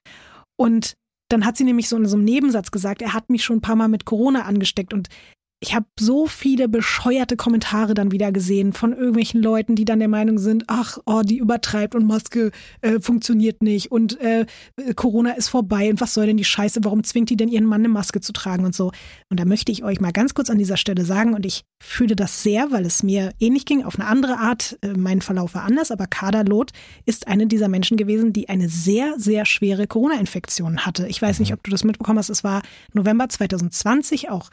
Und 0.58 0.94
dann 1.30 1.46
hat 1.46 1.58
sie 1.58 1.64
nämlich 1.64 1.90
so 1.90 1.98
in 1.98 2.06
so 2.06 2.16
einem 2.16 2.26
Nebensatz 2.26 2.72
gesagt, 2.72 3.02
er 3.02 3.14
hat 3.14 3.30
mich 3.30 3.44
schon 3.44 3.58
ein 3.58 3.62
paar 3.62 3.76
Mal 3.76 3.88
mit 3.88 4.06
Corona 4.06 4.44
angesteckt 4.44 4.94
und 4.94 5.10
ich 5.62 5.76
habe 5.76 5.86
so 6.00 6.26
viele 6.26 6.70
bescheuerte 6.70 7.36
Kommentare 7.36 7.94
dann 7.94 8.14
wieder 8.14 8.32
gesehen 8.32 8.72
von 8.72 8.94
irgendwelchen 8.94 9.42
Leuten, 9.42 9.76
die 9.76 9.84
dann 9.84 10.00
der 10.00 10.08
Meinung 10.08 10.38
sind, 10.38 10.64
ach, 10.68 11.00
oh, 11.06 11.22
die 11.22 11.38
übertreibt 11.38 11.96
und 11.96 12.08
Maske 12.08 12.52
äh, 12.82 13.02
funktioniert 13.02 13.62
nicht 13.62 13.92
und 13.92 14.20
äh, 14.22 14.46
Corona 14.96 15.32
ist 15.32 15.50
vorbei 15.50 15.90
und 15.90 16.00
was 16.00 16.14
soll 16.14 16.28
denn 16.28 16.38
die 16.38 16.46
Scheiße, 16.46 16.80
warum 16.84 17.04
zwingt 17.04 17.30
die 17.30 17.36
denn 17.36 17.50
ihren 17.50 17.66
Mann 17.66 17.82
eine 17.82 17.90
Maske 17.90 18.22
zu 18.22 18.32
tragen 18.32 18.64
und 18.64 18.74
so. 18.74 18.92
Und 19.30 19.40
da 19.40 19.44
möchte 19.44 19.72
ich 19.74 19.84
euch 19.84 20.00
mal 20.00 20.14
ganz 20.14 20.34
kurz 20.34 20.50
an 20.50 20.58
dieser 20.58 20.78
Stelle 20.78 21.04
sagen 21.04 21.34
und 21.34 21.46
ich 21.46 21.66
fühle 21.84 22.16
das 22.16 22.42
sehr, 22.42 22.72
weil 22.72 22.86
es 22.86 23.04
mir 23.04 23.34
ähnlich 23.40 23.66
ging, 23.66 23.84
auf 23.84 24.00
eine 24.00 24.08
andere 24.08 24.38
Art, 24.38 24.78
äh, 24.82 24.94
mein 24.94 25.22
Verlauf 25.22 25.56
war 25.56 25.64
anders, 25.64 25.92
aber 25.92 26.08
Kader 26.08 26.46
Loth 26.46 26.72
ist 27.06 27.28
eine 27.28 27.48
dieser 27.48 27.68
Menschen 27.68 27.98
gewesen, 27.98 28.32
die 28.32 28.48
eine 28.48 28.70
sehr, 28.70 29.16
sehr 29.18 29.46
schwere 29.46 29.88
Corona-Infektion 29.88 30.86
hatte. 30.86 31.08
Ich 31.08 31.22
weiß 31.22 31.40
nicht, 31.40 31.52
ob 31.52 31.64
du 31.64 31.72
das 31.72 31.84
mitbekommen 31.84 32.20
hast, 32.20 32.30
es 32.30 32.46
war 32.46 32.62
November 32.94 33.28
2020, 33.28 34.30
auch 34.30 34.52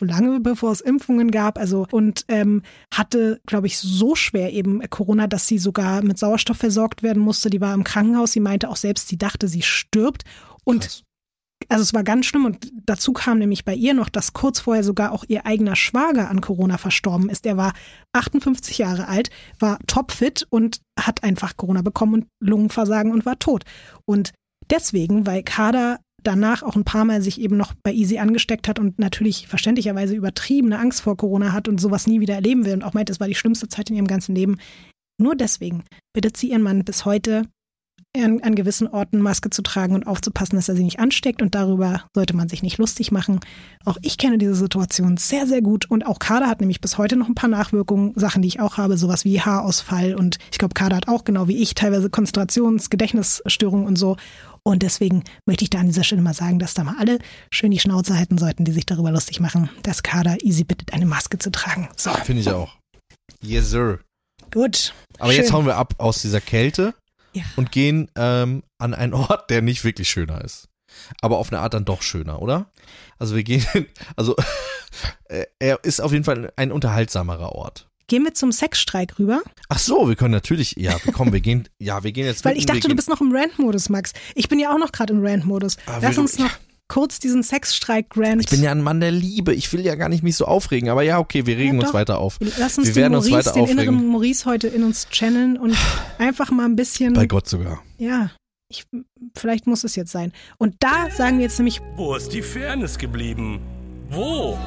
lange 0.00 0.40
bevor 0.40 0.72
es 0.72 0.80
Impfungen 0.80 1.30
gab, 1.30 1.58
also 1.58 1.86
und 1.90 2.24
ähm, 2.28 2.62
hatte, 2.92 3.40
glaube 3.46 3.66
ich, 3.66 3.78
so 3.78 4.14
schwer 4.14 4.52
eben 4.52 4.80
Corona, 4.90 5.26
dass 5.26 5.46
sie 5.46 5.58
sogar 5.58 6.02
mit 6.02 6.18
Sauerstoff 6.18 6.58
versorgt 6.58 7.02
werden 7.02 7.22
musste. 7.22 7.50
Die 7.50 7.60
war 7.60 7.74
im 7.74 7.84
Krankenhaus. 7.84 8.32
Sie 8.32 8.40
meinte 8.40 8.68
auch 8.68 8.76
selbst, 8.76 9.08
sie 9.08 9.18
dachte, 9.18 9.48
sie 9.48 9.62
stirbt. 9.62 10.24
Und 10.64 10.82
Krass. 10.82 11.02
also 11.68 11.82
es 11.82 11.94
war 11.94 12.04
ganz 12.04 12.26
schlimm. 12.26 12.44
Und 12.44 12.72
dazu 12.86 13.12
kam 13.12 13.38
nämlich 13.38 13.64
bei 13.64 13.74
ihr 13.74 13.94
noch, 13.94 14.08
dass 14.08 14.32
kurz 14.32 14.60
vorher 14.60 14.84
sogar 14.84 15.12
auch 15.12 15.24
ihr 15.28 15.46
eigener 15.46 15.76
Schwager 15.76 16.30
an 16.30 16.40
Corona 16.40 16.78
verstorben 16.78 17.28
ist. 17.28 17.46
Er 17.46 17.56
war 17.56 17.72
58 18.12 18.78
Jahre 18.78 19.08
alt, 19.08 19.30
war 19.58 19.78
topfit 19.86 20.46
und 20.50 20.80
hat 20.98 21.22
einfach 21.24 21.56
Corona 21.56 21.82
bekommen 21.82 22.14
und 22.14 22.26
Lungenversagen 22.40 23.12
und 23.12 23.26
war 23.26 23.38
tot. 23.38 23.64
Und 24.04 24.32
deswegen, 24.70 25.26
weil 25.26 25.42
Kader 25.42 26.00
danach 26.22 26.62
auch 26.62 26.76
ein 26.76 26.84
paar 26.84 27.04
Mal 27.04 27.22
sich 27.22 27.40
eben 27.40 27.56
noch 27.56 27.74
bei 27.82 27.92
Easy 27.92 28.18
angesteckt 28.18 28.68
hat 28.68 28.78
und 28.78 28.98
natürlich 28.98 29.48
verständlicherweise 29.48 30.14
übertriebene 30.14 30.78
Angst 30.78 31.02
vor 31.02 31.16
Corona 31.16 31.52
hat 31.52 31.68
und 31.68 31.80
sowas 31.80 32.06
nie 32.06 32.20
wieder 32.20 32.34
erleben 32.34 32.64
will 32.64 32.74
und 32.74 32.82
auch 32.82 32.94
meint, 32.94 33.10
es 33.10 33.20
war 33.20 33.28
die 33.28 33.34
schlimmste 33.34 33.68
Zeit 33.68 33.90
in 33.90 33.96
ihrem 33.96 34.06
ganzen 34.06 34.34
Leben. 34.34 34.58
Nur 35.20 35.36
deswegen 35.36 35.84
bittet 36.14 36.36
sie 36.36 36.50
ihren 36.50 36.62
Mann 36.62 36.84
bis 36.84 37.04
heute, 37.04 37.46
an, 38.14 38.42
an 38.42 38.54
gewissen 38.54 38.88
Orten 38.88 39.20
Maske 39.20 39.50
zu 39.50 39.62
tragen 39.62 39.94
und 39.94 40.06
aufzupassen, 40.06 40.56
dass 40.56 40.68
er 40.68 40.76
sie 40.76 40.84
nicht 40.84 41.00
ansteckt. 41.00 41.40
Und 41.40 41.54
darüber 41.54 42.04
sollte 42.14 42.36
man 42.36 42.48
sich 42.48 42.62
nicht 42.62 42.78
lustig 42.78 43.10
machen. 43.10 43.40
Auch 43.84 43.96
ich 44.02 44.18
kenne 44.18 44.38
diese 44.38 44.54
Situation 44.54 45.16
sehr, 45.16 45.46
sehr 45.46 45.62
gut. 45.62 45.90
Und 45.90 46.06
auch 46.06 46.18
Kader 46.18 46.48
hat 46.48 46.60
nämlich 46.60 46.80
bis 46.80 46.98
heute 46.98 47.16
noch 47.16 47.28
ein 47.28 47.34
paar 47.34 47.48
Nachwirkungen, 47.48 48.12
Sachen, 48.14 48.42
die 48.42 48.48
ich 48.48 48.60
auch 48.60 48.76
habe, 48.76 48.98
sowas 48.98 49.24
wie 49.24 49.40
Haarausfall. 49.40 50.14
Und 50.14 50.38
ich 50.50 50.58
glaube, 50.58 50.74
Kader 50.74 50.96
hat 50.96 51.08
auch 51.08 51.24
genau 51.24 51.48
wie 51.48 51.56
ich 51.56 51.74
teilweise 51.74 52.08
Konzentrations-, 52.08 52.90
Gedächtnisstörungen 52.90 53.86
und 53.86 53.96
so. 53.96 54.16
Und 54.64 54.82
deswegen 54.82 55.24
möchte 55.46 55.64
ich 55.64 55.70
da 55.70 55.78
an 55.78 55.86
dieser 55.86 56.04
Stelle 56.04 56.22
mal 56.22 56.34
sagen, 56.34 56.58
dass 56.58 56.74
da 56.74 56.84
mal 56.84 56.96
alle 56.98 57.18
schön 57.50 57.70
die 57.70 57.80
Schnauze 57.80 58.16
halten 58.16 58.38
sollten, 58.38 58.64
die 58.64 58.72
sich 58.72 58.86
darüber 58.86 59.10
lustig 59.10 59.40
machen, 59.40 59.70
dass 59.82 60.02
Kader 60.02 60.36
easy 60.42 60.64
bittet, 60.64 60.92
eine 60.92 61.06
Maske 61.06 61.38
zu 61.38 61.50
tragen. 61.50 61.88
So. 61.96 62.10
Finde 62.24 62.42
ich 62.42 62.50
auch. 62.50 62.76
Yes, 63.42 63.70
sir. 63.70 63.98
Gut. 64.52 64.92
Aber 65.18 65.32
schön. 65.32 65.40
jetzt 65.40 65.52
hauen 65.52 65.66
wir 65.66 65.76
ab 65.76 65.94
aus 65.98 66.22
dieser 66.22 66.40
Kälte 66.40 66.94
Ja. 67.34 67.42
und 67.56 67.72
gehen 67.72 68.10
ähm, 68.16 68.62
an 68.78 68.94
einen 68.94 69.14
Ort, 69.14 69.50
der 69.50 69.62
nicht 69.62 69.84
wirklich 69.84 70.08
schöner 70.10 70.42
ist. 70.44 70.68
Aber 71.22 71.38
auf 71.38 71.50
eine 71.50 71.60
Art 71.60 71.72
dann 71.74 71.84
doch 71.86 72.02
schöner, 72.02 72.42
oder? 72.42 72.66
Also 73.18 73.34
wir 73.34 73.42
gehen, 73.44 73.64
also 74.16 74.36
äh, 75.28 75.44
er 75.58 75.82
ist 75.84 76.00
auf 76.00 76.12
jeden 76.12 76.24
Fall 76.24 76.52
ein 76.56 76.70
unterhaltsamerer 76.72 77.52
Ort. 77.52 77.88
Gehen 78.08 78.24
wir 78.24 78.34
zum 78.34 78.52
Sexstreik 78.52 79.18
rüber? 79.18 79.40
Ach 79.70 79.78
so, 79.78 80.06
wir 80.08 80.16
können 80.16 80.32
natürlich, 80.32 80.74
ja, 80.76 80.98
komm, 81.14 81.32
wir 81.32 81.40
gehen, 81.40 81.68
ja, 81.78 82.04
wir 82.04 82.12
gehen 82.12 82.26
jetzt 82.26 82.44
Weil 82.44 82.52
mitten, 82.52 82.60
ich 82.60 82.66
dachte, 82.66 82.88
du 82.88 82.94
bist 82.96 83.08
noch 83.08 83.20
im 83.22 83.34
Rant-Modus, 83.34 83.88
Max. 83.88 84.12
Ich 84.34 84.48
bin 84.50 84.58
ja 84.58 84.74
auch 84.74 84.78
noch 84.78 84.92
gerade 84.92 85.14
im 85.14 85.24
Rant-Modus. 85.24 85.76
Ah, 85.86 85.98
Lass 86.02 86.16
wir- 86.16 86.22
uns 86.22 86.38
noch 86.38 86.50
kurz 86.88 87.18
diesen 87.18 87.42
Sexstreik-Rant. 87.42 88.42
Ich 88.42 88.50
bin 88.50 88.62
ja 88.62 88.70
ein 88.70 88.82
Mann 88.82 89.00
der 89.00 89.10
Liebe. 89.12 89.54
Ich 89.54 89.72
will 89.72 89.80
ja 89.84 89.94
gar 89.94 90.08
nicht 90.08 90.22
mich 90.22 90.36
so 90.36 90.44
aufregen, 90.44 90.88
aber 90.90 91.02
ja, 91.02 91.18
okay, 91.18 91.46
wir 91.46 91.56
regen 91.56 91.78
Ja, 91.80 91.86
uns 91.86 91.94
weiter 91.94 92.18
auf. 92.18 92.38
Lass 92.58 92.76
uns 92.78 92.88
wir 92.88 92.94
den 92.94 93.02
werden 93.02 93.14
uns 93.16 93.30
Maurice, 93.30 93.46
weiter 93.48 93.54
den 93.54 93.62
aufregen. 93.62 93.80
inneren 93.94 94.06
Maurice 94.08 94.44
heute 94.46 94.68
in 94.68 94.84
uns 94.84 95.08
channeln 95.10 95.56
und 95.56 95.76
einfach 96.18 96.50
mal 96.50 96.66
ein 96.66 96.76
bisschen. 96.76 97.14
Bei 97.14 97.26
Gott 97.26 97.48
sogar. 97.48 97.82
Ja, 97.98 98.30
ich, 98.68 98.84
vielleicht 99.36 99.66
muss 99.66 99.84
es 99.84 99.96
jetzt 99.96 100.12
sein. 100.12 100.32
Und 100.58 100.76
da 100.80 101.10
sagen 101.10 101.38
wir 101.38 101.44
jetzt 101.44 101.58
nämlich, 101.58 101.80
Wo 101.96 102.14
ist 102.14 102.32
die 102.32 102.42
Fairness 102.42 102.98
geblieben? 102.98 103.60
Wo? 104.10 104.58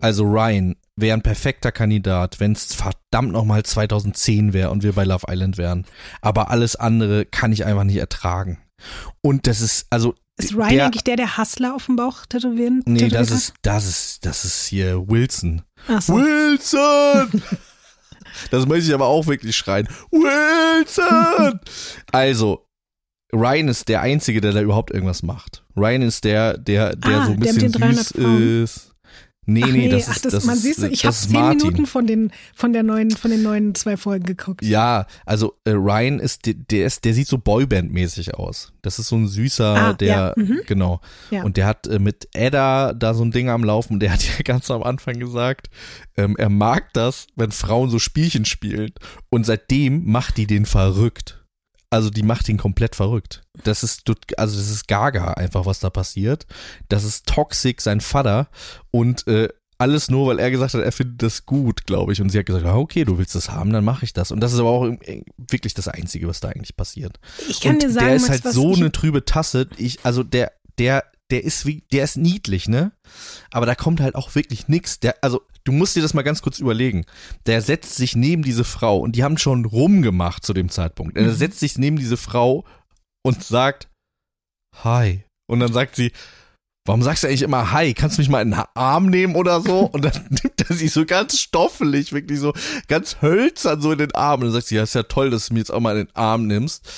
Also 0.00 0.24
Ryan 0.24 0.76
wäre 0.96 1.14
ein 1.16 1.22
perfekter 1.22 1.72
Kandidat, 1.72 2.40
wenn 2.40 2.52
es 2.52 2.74
verdammt 2.74 3.32
nochmal 3.32 3.62
2010 3.64 4.52
wäre 4.52 4.70
und 4.70 4.82
wir 4.82 4.92
bei 4.94 5.04
Love 5.04 5.26
Island 5.28 5.58
wären. 5.58 5.84
Aber 6.22 6.50
alles 6.50 6.76
andere 6.76 7.26
kann 7.26 7.52
ich 7.52 7.64
einfach 7.66 7.84
nicht 7.84 7.96
ertragen. 7.98 8.58
Und 9.20 9.46
das 9.46 9.60
ist, 9.60 9.86
also. 9.90 10.14
ist 10.36 10.54
Ryan 10.54 10.70
der, 10.70 10.86
eigentlich 10.86 11.04
der, 11.04 11.16
der 11.16 11.36
Hustler 11.38 11.74
auf 11.74 11.86
dem 11.86 11.96
Bauch 11.96 12.26
tätowieren? 12.26 12.82
Nee, 12.86 12.98
tätowiert 12.98 13.20
das 13.20 13.30
hat? 13.30 13.36
ist, 13.36 13.54
das 13.62 13.86
ist, 13.86 14.26
das 14.26 14.44
ist 14.44 14.66
hier 14.66 15.08
Wilson. 15.08 15.62
So. 16.00 16.14
Wilson! 16.14 17.42
das 18.50 18.66
möchte 18.66 18.88
ich 18.88 18.94
aber 18.94 19.06
auch 19.06 19.26
wirklich 19.26 19.56
schreien. 19.56 19.88
Wilson! 20.10 21.60
also, 22.12 22.66
Ryan 23.32 23.68
ist 23.68 23.88
der 23.88 24.00
Einzige, 24.00 24.40
der 24.40 24.52
da 24.52 24.60
überhaupt 24.60 24.90
irgendwas 24.90 25.22
macht. 25.22 25.64
Ryan 25.76 26.02
ist 26.02 26.24
der, 26.24 26.58
der, 26.58 26.96
der 26.96 27.20
Ah, 27.20 27.26
so 27.26 27.32
ein 27.32 27.40
der 27.40 27.52
bisschen 27.52 27.72
300 27.72 28.06
süß 28.06 28.62
ist. 28.64 28.89
Nee, 29.46 29.62
Ach 29.64 29.72
nee, 29.72 29.88
das 29.88 30.08
ach, 30.08 30.16
ist, 30.16 30.24
das, 30.26 30.32
das 30.34 30.44
man 30.44 30.56
ist, 30.56 30.62
siehst 30.62 30.82
du, 30.82 30.86
ich 30.86 31.04
habe 31.06 31.16
zehn 31.16 31.32
Martin. 31.32 31.58
Minuten 31.58 31.86
von 31.86 32.06
den 32.06 32.30
von 32.54 32.72
der 32.72 32.82
neuen 32.82 33.10
von 33.10 33.30
den 33.30 33.42
neuen 33.42 33.74
zwei 33.74 33.96
Folgen 33.96 34.26
geguckt. 34.26 34.62
Ja, 34.62 35.06
also 35.24 35.54
äh, 35.64 35.70
Ryan 35.70 36.20
ist 36.20 36.46
der, 36.46 36.54
der 36.54 36.86
ist 36.86 37.04
der 37.04 37.14
sieht 37.14 37.26
so 37.26 37.38
Boyband-mäßig 37.38 38.34
aus. 38.34 38.72
Das 38.82 38.98
ist 38.98 39.08
so 39.08 39.16
ein 39.16 39.28
süßer, 39.28 39.74
Ah, 39.74 39.92
der 39.94 40.08
ja, 40.08 40.32
mhm. 40.36 40.60
genau. 40.66 41.00
Ja. 41.30 41.42
Und 41.42 41.56
der 41.56 41.66
hat 41.66 41.86
äh, 41.86 41.98
mit 41.98 42.28
Edda 42.34 42.92
da 42.92 43.14
so 43.14 43.24
ein 43.24 43.30
Ding 43.32 43.48
am 43.48 43.64
Laufen. 43.64 43.98
Der 43.98 44.12
hat 44.12 44.22
ja 44.38 44.42
ganz 44.44 44.70
am 44.70 44.82
Anfang 44.82 45.18
gesagt, 45.18 45.70
ähm, 46.16 46.36
er 46.38 46.50
mag 46.50 46.92
das, 46.92 47.26
wenn 47.34 47.50
Frauen 47.50 47.88
so 47.88 47.98
Spielchen 47.98 48.44
spielen. 48.44 48.92
Und 49.30 49.46
seitdem 49.46 50.04
macht 50.04 50.36
die 50.36 50.46
den 50.46 50.66
verrückt. 50.66 51.39
Also 51.90 52.08
die 52.08 52.22
macht 52.22 52.48
ihn 52.48 52.56
komplett 52.56 52.94
verrückt. 52.94 53.42
Das 53.64 53.82
ist 53.82 54.08
also 54.36 54.56
das 54.56 54.70
ist 54.70 54.86
Gaga 54.86 55.32
einfach, 55.34 55.66
was 55.66 55.80
da 55.80 55.90
passiert. 55.90 56.46
Das 56.88 57.02
ist 57.02 57.26
Toxic, 57.26 57.80
sein 57.80 58.00
Vater 58.00 58.48
und 58.92 59.26
äh, 59.26 59.48
alles 59.80 60.10
nur, 60.10 60.26
weil 60.26 60.38
er 60.38 60.50
gesagt 60.50 60.74
hat, 60.74 60.82
er 60.82 60.92
findet 60.92 61.22
das 61.22 61.46
gut, 61.46 61.86
glaube 61.86 62.12
ich. 62.12 62.20
Und 62.20 62.28
sie 62.28 62.38
hat 62.38 62.44
gesagt, 62.44 62.66
ah, 62.66 62.76
okay, 62.76 63.04
du 63.04 63.16
willst 63.16 63.34
das 63.34 63.50
haben, 63.50 63.72
dann 63.72 63.82
mache 63.82 64.04
ich 64.04 64.12
das. 64.12 64.30
Und 64.30 64.40
das 64.40 64.52
ist 64.52 64.60
aber 64.60 64.68
auch 64.68 64.84
äh, 64.84 65.24
wirklich 65.38 65.72
das 65.72 65.88
Einzige, 65.88 66.28
was 66.28 66.40
da 66.40 66.48
eigentlich 66.48 66.76
passiert. 66.76 67.18
Ich 67.48 67.60
kann 67.60 67.74
und 67.74 67.82
dir 67.82 67.90
sagen, 67.90 68.06
der 68.06 68.16
ist 68.16 68.28
halt 68.28 68.44
was 68.44 68.54
so 68.54 68.72
ich, 68.72 68.78
eine 68.78 68.92
trübe 68.92 69.24
Tasse. 69.24 69.68
Ich, 69.78 69.98
also 70.04 70.22
der, 70.22 70.52
der, 70.78 71.04
der 71.30 71.44
ist 71.44 71.66
wie, 71.66 71.84
der 71.92 72.04
ist 72.04 72.16
niedlich, 72.16 72.68
ne? 72.68 72.92
Aber 73.50 73.66
da 73.66 73.74
kommt 73.74 74.00
halt 74.00 74.14
auch 74.14 74.34
wirklich 74.34 74.68
nix. 74.68 75.00
Der, 75.00 75.16
also 75.22 75.42
du 75.64 75.72
musst 75.72 75.96
dir 75.96 76.02
das 76.02 76.14
mal 76.14 76.22
ganz 76.22 76.42
kurz 76.42 76.58
überlegen. 76.58 77.04
Der 77.46 77.62
setzt 77.62 77.96
sich 77.96 78.16
neben 78.16 78.42
diese 78.42 78.64
Frau 78.64 78.98
und 78.98 79.16
die 79.16 79.24
haben 79.24 79.38
schon 79.38 79.64
rumgemacht 79.64 80.44
zu 80.44 80.52
dem 80.52 80.68
Zeitpunkt. 80.68 81.16
Mhm. 81.16 81.24
Er 81.24 81.34
setzt 81.34 81.60
sich 81.60 81.78
neben 81.78 81.96
diese 81.96 82.16
Frau 82.16 82.64
und 83.22 83.42
sagt 83.42 83.88
Hi. 84.84 85.24
Und 85.48 85.60
dann 85.60 85.72
sagt 85.72 85.96
sie, 85.96 86.12
warum 86.86 87.02
sagst 87.02 87.22
du 87.22 87.28
eigentlich 87.28 87.42
immer 87.42 87.72
Hi? 87.72 87.94
Kannst 87.94 88.18
du 88.18 88.22
mich 88.22 88.28
mal 88.28 88.42
in 88.42 88.52
den 88.52 88.62
Arm 88.74 89.06
nehmen 89.06 89.36
oder 89.36 89.60
so? 89.60 89.80
Und 89.92 90.04
dann 90.04 90.26
nimmt 90.30 90.68
er 90.68 90.74
sie 90.74 90.88
so 90.88 91.04
ganz 91.04 91.38
stoffelig, 91.38 92.12
wirklich 92.12 92.38
so 92.38 92.52
ganz 92.88 93.20
hölzern 93.20 93.80
so 93.80 93.92
in 93.92 93.98
den 93.98 94.14
Arm. 94.14 94.40
Und 94.40 94.46
dann 94.46 94.52
sagt 94.52 94.66
sie, 94.66 94.76
ja, 94.76 94.82
ist 94.82 94.94
ja 94.94 95.02
toll, 95.02 95.30
dass 95.30 95.48
du 95.48 95.54
mir 95.54 95.60
jetzt 95.60 95.72
auch 95.72 95.80
mal 95.80 95.96
in 95.98 96.06
den 96.06 96.16
Arm 96.16 96.46
nimmst. 96.46 96.88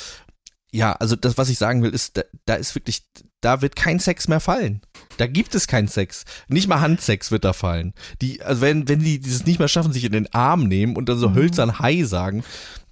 Ja, 0.73 0.93
also 0.93 1.17
das, 1.17 1.37
was 1.37 1.49
ich 1.51 1.59
sagen 1.59 1.83
will, 1.83 1.91
ist, 1.91 2.17
da, 2.17 2.23
da 2.47 2.55
ist 2.55 2.75
wirklich, 2.75 3.03
da 3.43 3.60
wird 3.60 3.77
kein 3.77 3.98
Sex 3.98 4.28
mehr 4.28 4.40
fallen. 4.40 4.81
Da 5.19 5.27
gibt 5.27 5.55
es 5.55 5.66
keinen 5.66 5.89
Sex. 5.89 6.24
Nicht 6.48 6.69
mal 6.69 6.81
Handsex 6.81 7.31
wird 7.31 7.44
da 7.44 7.52
fallen. 7.52 7.93
Die, 8.23 8.40
also 8.40 8.62
wenn, 8.62 8.89
wenn 8.89 9.01
die 9.01 9.20
dieses 9.20 9.44
nicht 9.44 9.59
mehr 9.59 9.69
schaffen, 9.69 9.93
sich 9.93 10.05
in 10.05 10.12
den 10.12 10.32
Arm 10.32 10.64
nehmen 10.64 10.97
und 10.97 11.09
dann 11.09 11.19
so 11.19 11.35
hölzern 11.35 11.78
Hi 11.78 12.05
sagen, 12.05 12.44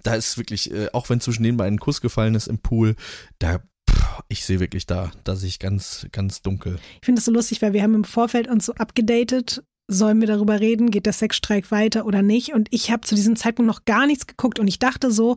da 0.03 0.13
ist 0.13 0.37
wirklich, 0.37 0.71
äh, 0.71 0.89
auch 0.93 1.09
wenn 1.09 1.21
zwischen 1.21 1.43
denen 1.43 1.57
mal 1.57 1.67
ein 1.67 1.79
Kuss 1.79 2.01
gefallen 2.01 2.35
ist 2.35 2.47
im 2.47 2.59
Pool, 2.59 2.95
da, 3.39 3.61
ich 4.27 4.45
sehe 4.45 4.59
wirklich 4.59 4.85
da, 4.85 5.11
da 5.23 5.35
sehe 5.35 5.49
ich 5.49 5.59
ganz, 5.59 6.05
ganz 6.11 6.41
dunkel. 6.41 6.79
ich 6.99 7.05
finde 7.05 7.19
das 7.19 7.25
so 7.25 7.31
lustig, 7.31 7.61
weil 7.61 7.73
wir 7.73 7.81
haben 7.81 7.95
im 7.95 8.03
Vorfeld 8.03 8.47
uns 8.47 8.65
so 8.65 8.73
abgedatet. 8.75 9.63
Sollen 9.87 10.21
wir 10.21 10.27
darüber 10.27 10.61
reden? 10.61 10.89
Geht 10.89 11.05
der 11.05 11.13
Sexstreik 11.13 11.69
weiter 11.69 12.05
oder 12.05 12.21
nicht? 12.21 12.53
Und 12.53 12.69
ich 12.71 12.91
habe 12.91 13.01
zu 13.01 13.15
diesem 13.15 13.35
Zeitpunkt 13.35 13.67
noch 13.67 13.83
gar 13.83 14.05
nichts 14.07 14.27
geguckt 14.27 14.59
und 14.59 14.67
ich 14.67 14.79
dachte 14.79 15.11
so, 15.11 15.35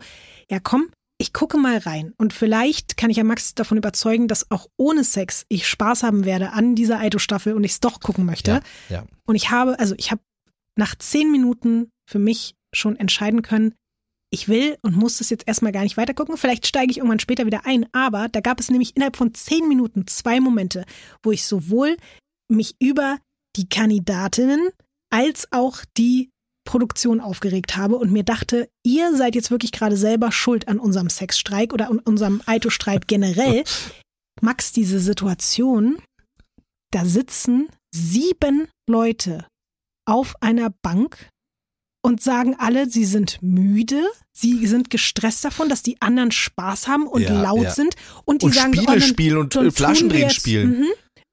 ja 0.49 0.61
komm, 0.61 0.91
ich 1.19 1.33
gucke 1.33 1.59
mal 1.59 1.79
rein 1.79 2.13
und 2.19 2.33
vielleicht 2.33 2.97
kann 2.97 3.11
ich 3.11 3.19
ja 3.19 3.25
Max 3.25 3.55
davon 3.55 3.79
überzeugen, 3.79 4.29
dass 4.29 4.51
auch 4.51 4.67
ohne 4.77 5.05
Sex 5.05 5.47
ich 5.49 5.69
Spaß 5.69 6.03
haben 6.03 6.25
werde 6.25 6.53
an 6.53 6.75
dieser 6.75 6.99
Aito-Staffel 6.99 7.55
und 7.55 7.65
ich 7.65 7.73
es 7.73 7.81
doch 7.81 8.01
gucken 8.01 8.25
möchte. 8.25 8.51
Ja, 8.51 8.97
ja. 8.97 9.07
Und 9.25 9.37
ich 9.37 9.51
habe, 9.51 9.79
also 9.79 9.95
ich 9.97 10.11
habe 10.11 10.21
nach 10.77 10.97
zehn 10.97 11.31
Minuten 11.31 11.91
für 12.09 12.19
mich 12.19 12.57
schon 12.75 12.97
entscheiden 12.97 13.43
können, 13.43 13.75
ich 14.35 14.49
will 14.49 14.77
und 14.83 14.97
muss 14.97 15.19
das 15.19 15.31
jetzt 15.31 15.47
erstmal 15.47 15.71
gar 15.71 15.85
nicht 15.85 15.97
weitergucken. 15.97 16.37
Vielleicht 16.37 16.67
steige 16.67 16.91
ich 16.91 16.99
irgendwann 16.99 17.21
später 17.21 17.47
wieder 17.47 17.65
ein. 17.67 17.87
Aber 17.93 18.29
da 18.29 18.41
gab 18.41 18.59
es 18.59 18.69
nämlich 18.69 18.97
innerhalb 18.97 19.17
von 19.17 19.33
zehn 19.33 19.69
Minuten 19.69 20.09
zwei 20.09 20.41
Momente, 20.41 20.85
wo 21.23 21.31
ich 21.31 21.45
sowohl 21.47 21.97
mich 22.49 22.75
über 22.81 23.19
die 23.55 23.69
Kandidatinnen 23.69 24.71
als 25.11 25.47
auch 25.53 25.85
die 25.97 26.31
Produktion 26.65 27.21
aufgeregt 27.21 27.77
habe 27.77 27.97
und 27.97 28.11
mir 28.11 28.25
dachte, 28.25 28.69
ihr 28.85 29.15
seid 29.17 29.35
jetzt 29.35 29.51
wirklich 29.51 29.73
gerade 29.73 29.97
selber 29.97 30.33
schuld 30.33 30.67
an 30.69 30.79
unserem 30.79 31.11
Sexstreik 31.11 31.73
oder 31.73 31.91
an 31.91 31.99
unserem 32.01 32.41
Aito-Streit 32.47 33.07
generell. 33.09 33.65
Max, 34.41 34.73
diese 34.73 34.99
Situation, 34.99 35.99
da 36.91 37.05
sitzen 37.05 37.69
sieben 37.95 38.67
Leute 38.89 39.47
auf 40.07 40.35
einer 40.41 40.71
Bank 40.83 41.29
und 42.03 42.23
sagen 42.23 42.55
alle, 42.59 42.89
sie 42.91 43.05
sind 43.07 43.39
müde, 43.41 44.03
sie 44.37 44.67
sind 44.67 44.91
gestresst 44.91 45.45
davon, 45.45 45.69
dass 45.71 45.83
die 45.83 46.03
anderen 46.03 46.33
Spaß 46.33 46.87
haben 46.89 47.07
und 47.07 47.23
Ja, 47.23 47.41
laut 47.41 47.63
ja. 47.65 47.71
sind 47.71 47.95
und 48.27 48.43
die 48.43 48.47
Und 48.47 48.55
sagen, 48.55 48.75
Spiele 48.75 48.87
oh, 48.89 48.93
dann- 48.93 49.01
spielen 49.01 49.37
und, 49.39 49.55
dann 49.57 49.67
äh, 49.67 49.71
Flaschendrehen 49.71 50.31
spielen. 50.31 50.81
Mhm. 50.81 50.87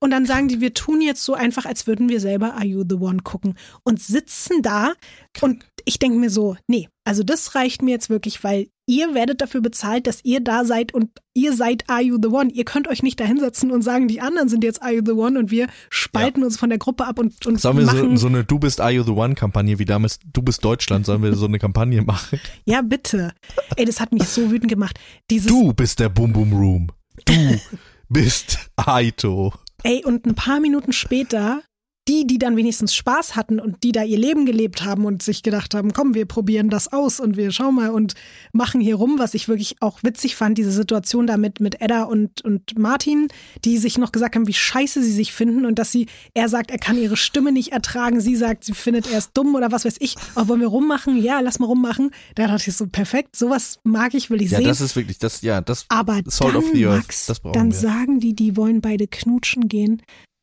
Und 0.04 0.10
dann 0.10 0.26
sagen 0.26 0.48
die, 0.48 0.60
wir 0.60 0.74
tun 0.74 1.00
jetzt 1.00 1.24
so 1.24 1.36
einfach, 1.36 1.66
als 1.66 1.86
würden 1.86 2.10
wir 2.10 2.20
selber 2.20 2.56
Are 2.56 2.66
You 2.66 2.84
the 2.88 2.96
One 2.96 3.20
gucken 3.24 3.54
und 3.84 4.02
sitzen 4.02 4.64
da 4.64 4.94
und 5.42 5.64
ich 5.86 6.00
denke 6.00 6.18
mir 6.18 6.30
so, 6.30 6.58
nee, 6.68 6.90
also 7.06 7.24
das 7.24 7.56
reicht 7.56 7.82
mir 7.82 7.92
jetzt 7.92 8.10
wirklich, 8.10 8.44
weil 8.44 8.68
ihr 8.88 9.14
werdet 9.14 9.42
dafür 9.42 9.62
bezahlt, 9.62 10.08
dass 10.08 10.20
ihr 10.24 10.40
da 10.40 10.66
seid 10.66 10.94
und 10.94 11.10
ihr 11.34 11.54
seid 11.54 11.88
Are 11.88 12.02
You 12.02 12.18
the 12.22 12.30
One. 12.30 12.52
Ihr 12.52 12.66
könnt 12.66 12.88
euch 12.88 13.04
nicht 13.04 13.20
da 13.20 13.26
hinsetzen 13.26 13.72
und 13.72 13.84
sagen, 13.84 14.08
die 14.08 14.22
anderen 14.22 14.50
sind 14.50 14.64
jetzt 14.64 14.82
Are 14.82 14.92
You 14.94 15.02
the 15.06 15.12
One 15.14 15.38
und 15.40 15.52
wir 15.52 15.68
spalten 15.90 16.44
uns 16.44 16.58
von 16.58 16.70
der 16.70 16.80
Gruppe 16.80 17.06
ab 17.06 17.20
und, 17.20 17.46
und 17.46 17.62
Sollen 17.62 17.78
wir 17.78 17.86
machen. 17.86 18.18
so, 18.18 18.24
so 18.24 18.28
eine 18.28 18.44
Du 18.44 18.60
bist 18.60 18.82
Are 18.82 18.92
You 18.92 19.04
the 19.04 19.12
One 19.12 19.36
Kampagne 19.36 19.78
wie 19.80 19.86
damals 19.86 20.20
Du 20.34 20.42
bist 20.42 20.66
Deutschland, 20.66 21.06
sollen 21.06 21.22
wir 21.24 21.36
so 21.36 21.46
eine 21.46 21.60
Kampagne 21.60 22.02
machen? 22.02 22.40
ja, 22.66 22.82
bitte. 22.82 23.34
Ey, 23.76 23.86
das 23.86 24.00
hat 24.00 24.12
mich 24.12 24.26
so 24.26 24.52
wütend 24.52 24.70
gemacht. 24.70 25.00
Dieses, 25.30 25.48
Du 25.48 25.74
bist 25.74 26.00
der 26.00 26.10
Boom 26.10 26.34
Boom 26.34 26.54
Room. 26.54 26.92
Du 27.26 27.34
bist 28.10 28.60
Aito. 28.76 29.54
Ey, 29.84 30.06
und 30.06 30.28
ein 30.28 30.36
paar 30.36 30.60
Minuten 30.60 30.94
später, 30.94 31.64
die, 32.08 32.26
die 32.26 32.40
dann 32.40 32.56
wenigstens 32.58 32.96
Spaß 32.96 33.36
hatten 33.36 33.60
und 33.60 33.84
die 33.84 33.92
da 33.92 34.04
ihr 34.04 34.18
Leben 34.18 34.48
gelebt 34.48 34.84
haben 34.84 35.06
und 35.06 35.22
sich 35.22 35.44
gedacht 35.44 35.76
haben, 35.76 35.94
komm, 35.94 36.16
wir 36.16 36.26
probieren 36.26 36.70
das 36.70 36.92
aus 36.92 37.20
und 37.20 37.38
wir 37.38 37.52
schauen 37.52 37.76
mal 37.76 37.92
und 37.92 38.16
machen 38.54 38.82
hier 38.82 38.96
rum, 38.96 39.20
was 39.20 39.36
ich 39.36 39.48
wirklich 39.48 39.76
auch 39.82 40.02
witzig 40.02 40.36
fand, 40.36 40.58
diese 40.58 40.72
Situation 40.72 41.28
da 41.28 41.38
mit, 41.38 41.60
Edda 41.80 42.04
und, 42.04 42.42
und 42.44 42.78
Martin, 42.80 43.28
die 43.66 43.78
sich 43.78 44.00
noch 44.00 44.12
gesagt 44.12 44.36
haben, 44.36 44.48
wie 44.48 44.54
scheiße 44.54 45.04
sie 45.04 45.12
sich 45.12 45.32
finden 45.32 45.64
und 45.66 45.78
dass 45.78 45.92
sie, 45.92 46.08
er 46.34 46.50
sagt, 46.50 46.72
er 46.72 46.80
kann 46.80 46.98
ihre 46.98 47.18
Stimme 47.18 47.52
nicht 47.52 47.72
ertragen, 47.72 48.20
sie 48.20 48.36
sagt, 48.36 48.64
sie 48.64 48.74
findet 48.74 49.12
er 49.12 49.20
ist 49.20 49.32
dumm 49.36 49.54
oder 49.54 49.72
was 49.72 49.86
weiß 49.86 49.98
ich. 50.00 50.16
Aber 50.34 50.48
wollen 50.50 50.62
wir 50.62 50.68
rummachen? 50.70 51.22
Ja, 51.22 51.40
lass 51.40 51.60
mal 51.60 51.68
rummachen. 51.68 52.10
Da 52.34 52.48
dachte 52.48 52.70
ich 52.72 52.76
so, 52.76 52.88
perfekt, 52.88 53.36
sowas 53.36 53.80
mag 53.84 54.16
ich, 54.16 54.32
will 54.32 54.42
ich 54.42 54.50
Ja, 54.50 54.58
sehen. 54.58 54.68
das 54.68 54.82
ist 54.82 54.96
wirklich, 54.96 55.20
das, 55.20 55.44
ja, 55.44 55.62
das, 55.62 55.86
Aber 55.90 56.22
Salt 56.26 56.56
dann, 56.56 56.64
of 56.64 56.66
the 56.74 56.88
Earth, 56.88 56.98
Max, 57.04 57.26
das 57.28 57.40
brauchen 57.42 57.54
dann 57.54 57.72
wir. 57.72 57.78
sagen 57.78 58.20
die, 58.20 58.34
die 58.34 58.58
wollen 58.58 58.82
beide 58.82 59.06
knutschen 59.08 59.68
gehen 59.68 60.02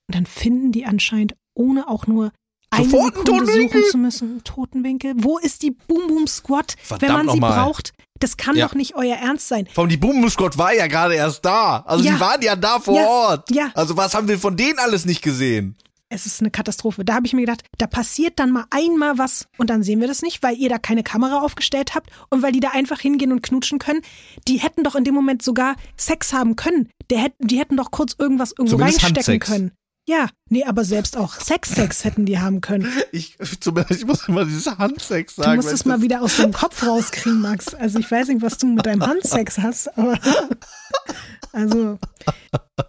und 0.09 0.14
dann 0.14 0.24
finden 0.26 0.72
die 0.72 0.86
anscheinend, 0.86 1.35
ohne 1.59 1.89
auch 1.89 2.06
nur 2.06 2.32
eine 2.70 2.85
Sofort 2.85 3.16
einen 3.16 3.24
Sekunde 3.26 3.30
Totenwinkel. 3.47 3.80
suchen 3.82 3.90
zu 3.90 3.98
müssen, 3.98 4.44
Totenwinkel. 4.44 5.12
Wo 5.16 5.39
ist 5.39 5.62
die 5.62 5.70
Boom 5.70 6.06
Boom 6.09 6.26
Squad, 6.26 6.74
wenn 6.89 6.98
Verdammt 6.98 7.24
man 7.26 7.35
sie 7.35 7.40
braucht? 7.40 7.93
Das 8.20 8.36
kann 8.36 8.56
Ja. 8.56 8.66
doch 8.66 8.74
nicht 8.74 8.94
euer 8.97 9.16
Ernst 9.16 9.48
sein. 9.48 9.66
Vor 9.72 9.82
allem 9.85 9.90
die 9.90 9.97
Boom 9.97 10.20
Boom 10.20 10.28
Squad 10.30 10.59
war 10.59 10.74
ja 10.74 10.86
gerade 10.86 11.14
erst 11.14 11.44
da. 11.44 11.80
Also 11.86 12.05
Ja. 12.05 12.14
die 12.14 12.20
waren 12.20 12.43
ja 12.43 12.56
da 12.56 12.78
vor 12.80 12.94
Ja. 12.97 13.06
Ort. 13.06 13.51
Ja. 13.51 13.70
Also 13.74 13.97
was 13.97 14.14
haben 14.14 14.28
wir 14.28 14.39
von 14.39 14.56
denen 14.56 14.78
alles 14.78 15.05
nicht 15.06 15.22
gesehen? 15.22 15.76
Es 16.10 16.24
ist 16.24 16.40
eine 16.40 16.51
Katastrophe. 16.51 17.05
Da 17.05 17.14
habe 17.16 17.26
ich 17.26 17.35
mir 17.35 17.43
gedacht, 17.43 17.64
da 17.76 17.86
passiert 17.86 18.39
dann 18.39 18.51
mal 18.51 18.64
einmal 18.70 19.18
was 19.18 19.47
und 19.59 19.68
dann 19.68 19.82
sehen 19.82 20.01
wir 20.01 20.09
das 20.09 20.22
nicht, 20.22 20.43
weil 20.43 20.56
ihr 20.56 20.70
da 20.70 20.78
keine 20.78 21.02
Kamera 21.02 21.40
aufgestellt 21.43 21.94
habt 21.94 22.09
und 22.30 22.43
weil 22.43 22.51
die 22.52 22.60
da 22.60 22.70
einfach 22.70 22.98
hingehen 22.98 23.30
und 23.30 23.43
knutschen 23.43 23.78
können. 23.78 24.01
Die 24.48 24.56
hätten 24.56 24.85
doch 24.85 24.94
in 24.94 25.05
dem 25.05 25.14
Moment 25.14 25.43
sogar 25.43 25.76
Sex 25.98 26.32
haben 26.32 26.56
können. 26.56 26.89
Der 27.10 27.18
hätten, 27.18 27.47
die 27.47 27.59
hätten 27.59 27.76
doch 27.76 27.90
kurz 27.90 28.14
irgendwas 28.18 28.52
irgendwo 28.52 28.76
Zumindest 28.78 29.02
reinstecken 29.05 29.32
Handsex. 29.35 29.47
können. 29.51 29.72
Ja, 30.09 30.30
nee, 30.48 30.64
aber 30.64 30.85
selbst 30.85 31.18
auch 31.18 31.35
Sex-Sex 31.35 32.02
hätten 32.02 32.24
die 32.24 32.39
haben 32.39 32.62
können. 32.62 32.90
Ich, 33.12 33.36
ich 33.39 34.06
muss 34.06 34.26
immer 34.26 34.47
dieses 34.47 34.78
Handsex 34.78 35.35
Du 35.36 35.43
sagen. 35.43 35.56
musst 35.56 35.68
weil 35.68 35.74
es 35.74 35.85
mal 35.85 36.01
wieder 36.01 36.22
aus 36.22 36.39
dem 36.39 36.51
Kopf 36.51 36.86
rauskriegen, 36.86 37.43
Max. 37.43 37.74
Also 37.74 37.98
ich 37.98 38.10
weiß 38.10 38.28
nicht, 38.28 38.40
was 38.40 38.56
du 38.56 38.68
mit 38.68 38.86
deinem 38.86 39.06
Handsex 39.06 39.59
hast, 39.59 39.98
aber 39.98 40.18
also 41.52 41.98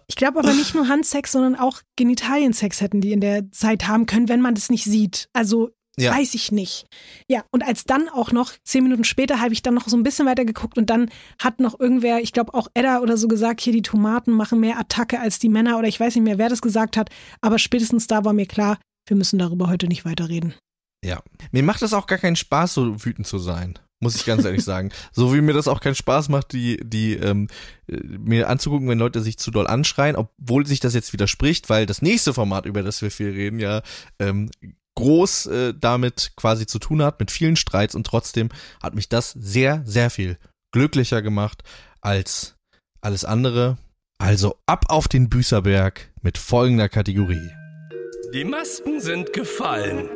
ich 0.06 0.16
glaube 0.16 0.38
aber 0.38 0.54
nicht 0.54 0.74
nur 0.74 0.88
Handsex, 0.88 1.32
sondern 1.32 1.56
auch 1.56 1.82
Genitaliensex 1.96 2.80
hätten 2.80 3.02
die 3.02 3.12
in 3.12 3.20
der 3.20 3.52
Zeit 3.52 3.86
haben 3.86 4.06
können, 4.06 4.30
wenn 4.30 4.40
man 4.40 4.54
das 4.54 4.70
nicht 4.70 4.84
sieht. 4.84 5.28
Also 5.34 5.72
Ja. 6.00 6.16
weiß 6.16 6.34
ich 6.34 6.52
nicht. 6.52 6.86
Ja, 7.28 7.44
und 7.50 7.62
als 7.62 7.84
dann 7.84 8.08
auch 8.08 8.32
noch, 8.32 8.52
zehn 8.64 8.82
Minuten 8.82 9.04
später, 9.04 9.40
habe 9.40 9.52
ich 9.52 9.62
dann 9.62 9.74
noch 9.74 9.88
so 9.88 9.96
ein 9.96 10.02
bisschen 10.02 10.26
weiter 10.26 10.44
geguckt 10.44 10.78
und 10.78 10.90
dann 10.90 11.10
hat 11.38 11.60
noch 11.60 11.78
irgendwer, 11.78 12.20
ich 12.20 12.32
glaube 12.32 12.54
auch 12.54 12.68
Edda 12.74 13.00
oder 13.00 13.16
so 13.16 13.28
gesagt, 13.28 13.60
hier 13.60 13.72
die 13.72 13.82
Tomaten 13.82 14.32
machen 14.32 14.60
mehr 14.60 14.78
Attacke 14.78 15.20
als 15.20 15.38
die 15.38 15.48
Männer 15.48 15.78
oder 15.78 15.88
ich 15.88 16.00
weiß 16.00 16.14
nicht 16.14 16.24
mehr, 16.24 16.38
wer 16.38 16.48
das 16.48 16.62
gesagt 16.62 16.96
hat, 16.96 17.10
aber 17.40 17.58
spätestens 17.58 18.06
da 18.06 18.24
war 18.24 18.32
mir 18.32 18.46
klar, 18.46 18.78
wir 19.06 19.16
müssen 19.16 19.38
darüber 19.38 19.68
heute 19.68 19.86
nicht 19.88 20.04
weiterreden. 20.04 20.54
Ja. 21.04 21.22
Mir 21.50 21.62
macht 21.62 21.82
das 21.82 21.94
auch 21.94 22.06
gar 22.06 22.18
keinen 22.18 22.36
Spaß, 22.36 22.74
so 22.74 23.04
wütend 23.04 23.26
zu 23.26 23.38
sein. 23.38 23.78
Muss 24.02 24.16
ich 24.16 24.24
ganz 24.24 24.44
ehrlich 24.44 24.64
sagen. 24.64 24.90
So 25.12 25.34
wie 25.34 25.40
mir 25.40 25.52
das 25.52 25.68
auch 25.68 25.80
keinen 25.80 25.94
Spaß 25.94 26.28
macht, 26.28 26.52
die, 26.52 26.78
die, 26.82 27.14
ähm, 27.14 27.48
äh, 27.86 27.96
mir 27.96 28.48
anzugucken, 28.48 28.88
wenn 28.88 28.98
Leute 28.98 29.20
sich 29.20 29.38
zu 29.38 29.50
doll 29.50 29.66
anschreien, 29.66 30.16
obwohl 30.16 30.66
sich 30.66 30.80
das 30.80 30.94
jetzt 30.94 31.12
widerspricht, 31.12 31.68
weil 31.68 31.84
das 31.84 32.00
nächste 32.00 32.32
Format, 32.32 32.64
über 32.64 32.82
das 32.82 33.02
wir 33.02 33.10
viel 33.10 33.30
reden, 33.30 33.58
ja, 33.58 33.82
ähm, 34.18 34.50
groß 35.00 35.46
äh, 35.46 35.74
damit 35.78 36.32
quasi 36.36 36.66
zu 36.66 36.78
tun 36.78 37.02
hat, 37.02 37.18
mit 37.20 37.30
vielen 37.30 37.56
Streits 37.56 37.94
und 37.94 38.06
trotzdem 38.06 38.50
hat 38.82 38.94
mich 38.94 39.08
das 39.08 39.32
sehr, 39.32 39.82
sehr 39.84 40.10
viel 40.10 40.38
glücklicher 40.72 41.22
gemacht 41.22 41.62
als 42.00 42.56
alles 43.00 43.24
andere. 43.24 43.78
Also 44.18 44.58
ab 44.66 44.84
auf 44.88 45.08
den 45.08 45.30
Büßerberg 45.30 46.12
mit 46.20 46.38
folgender 46.38 46.88
Kategorie. 46.88 47.50
Die 48.34 48.44
Masken 48.44 49.00
sind 49.00 49.32
gefallen. 49.32 50.08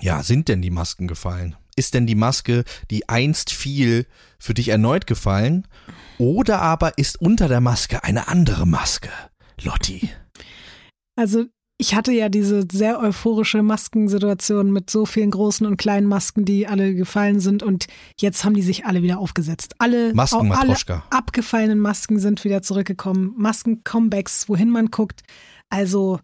Ja, 0.00 0.22
sind 0.22 0.48
denn 0.48 0.62
die 0.62 0.70
Masken 0.70 1.08
gefallen? 1.08 1.56
Ist 1.74 1.94
denn 1.94 2.06
die 2.06 2.14
Maske, 2.14 2.64
die 2.90 3.08
einst 3.08 3.50
fiel, 3.50 4.06
für 4.38 4.54
dich 4.54 4.68
erneut 4.68 5.06
gefallen? 5.06 5.66
Oder 6.18 6.60
aber 6.60 6.98
ist 6.98 7.20
unter 7.20 7.48
der 7.48 7.60
Maske 7.60 8.04
eine 8.04 8.28
andere 8.28 8.66
Maske? 8.66 9.10
Lotti. 9.62 10.10
Also 11.16 11.46
ich 11.82 11.96
hatte 11.96 12.12
ja 12.12 12.28
diese 12.28 12.64
sehr 12.70 13.00
euphorische 13.00 13.60
Maskensituation 13.60 14.70
mit 14.70 14.88
so 14.88 15.04
vielen 15.04 15.32
großen 15.32 15.66
und 15.66 15.78
kleinen 15.78 16.06
Masken, 16.06 16.44
die 16.44 16.68
alle 16.68 16.94
gefallen 16.94 17.40
sind 17.40 17.64
und 17.64 17.86
jetzt 18.20 18.44
haben 18.44 18.54
die 18.54 18.62
sich 18.62 18.86
alle 18.86 19.02
wieder 19.02 19.18
aufgesetzt. 19.18 19.74
Alle, 19.78 20.14
Masken 20.14 20.52
alle 20.52 20.76
abgefallenen 21.10 21.80
Masken 21.80 22.20
sind 22.20 22.44
wieder 22.44 22.62
zurückgekommen. 22.62 23.34
Masken-Comebacks, 23.36 24.48
wohin 24.48 24.70
man 24.70 24.92
guckt. 24.92 25.22
Also 25.70 26.20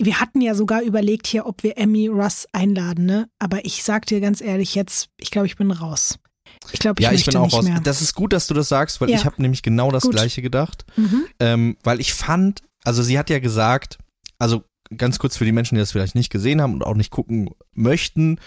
wir 0.00 0.18
hatten 0.18 0.40
ja 0.40 0.54
sogar 0.54 0.80
überlegt 0.80 1.26
hier, 1.26 1.44
ob 1.44 1.62
wir 1.62 1.76
Emmy 1.76 2.08
Russ 2.08 2.46
einladen, 2.52 3.04
ne? 3.04 3.28
Aber 3.38 3.66
ich 3.66 3.82
sag 3.84 4.06
dir 4.06 4.22
ganz 4.22 4.40
ehrlich 4.40 4.74
jetzt, 4.74 5.10
ich 5.20 5.30
glaube, 5.30 5.46
ich 5.46 5.56
bin 5.56 5.70
raus. 5.72 6.18
Ich 6.72 6.80
glaube, 6.80 7.00
ich 7.00 7.04
ja, 7.04 7.12
ich 7.12 7.26
bin 7.26 7.36
auch 7.36 7.52
raus. 7.52 7.64
mehr. 7.66 7.80
Das 7.80 8.00
ist 8.00 8.14
gut, 8.14 8.32
dass 8.32 8.46
du 8.46 8.54
das 8.54 8.70
sagst, 8.70 9.02
weil 9.02 9.10
Ja. 9.10 9.16
ich 9.16 9.26
habe 9.26 9.42
nämlich 9.42 9.60
genau 9.62 9.90
das 9.90 10.04
Gut. 10.04 10.12
gleiche 10.12 10.40
gedacht. 10.40 10.86
Mhm. 10.96 11.26
Ähm, 11.38 11.76
weil 11.84 12.00
ich 12.00 12.14
fand, 12.14 12.62
also 12.82 13.02
sie 13.02 13.18
hat 13.18 13.28
ja 13.28 13.40
gesagt, 13.40 13.98
also 14.38 14.64
ganz 14.96 15.18
kurz 15.18 15.36
für 15.36 15.44
die 15.44 15.52
Menschen, 15.52 15.74
die 15.74 15.80
das 15.80 15.92
vielleicht 15.92 16.14
nicht 16.14 16.30
gesehen 16.30 16.60
haben 16.60 16.74
und 16.74 16.82
auch 16.84 16.94
nicht 16.94 17.10
gucken 17.10 17.50
möchten, 17.72 18.38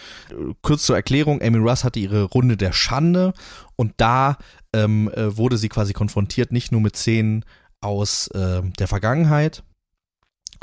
kurz 0.61 0.83
zur 0.83 0.95
Erklärung, 0.95 1.41
Amy 1.41 1.57
Russ 1.57 1.83
hatte 1.83 1.99
ihre 1.99 2.23
Runde 2.23 2.57
der 2.57 2.71
Schande 2.71 3.33
und 3.75 3.93
da 3.97 4.37
ähm, 4.73 5.09
äh, 5.13 5.35
wurde 5.35 5.57
sie 5.57 5.69
quasi 5.69 5.93
konfrontiert, 5.93 6.51
nicht 6.51 6.71
nur 6.71 6.81
mit 6.81 6.95
Szenen 6.95 7.45
aus 7.81 8.27
äh, 8.27 8.61
der 8.77 8.87
Vergangenheit, 8.87 9.63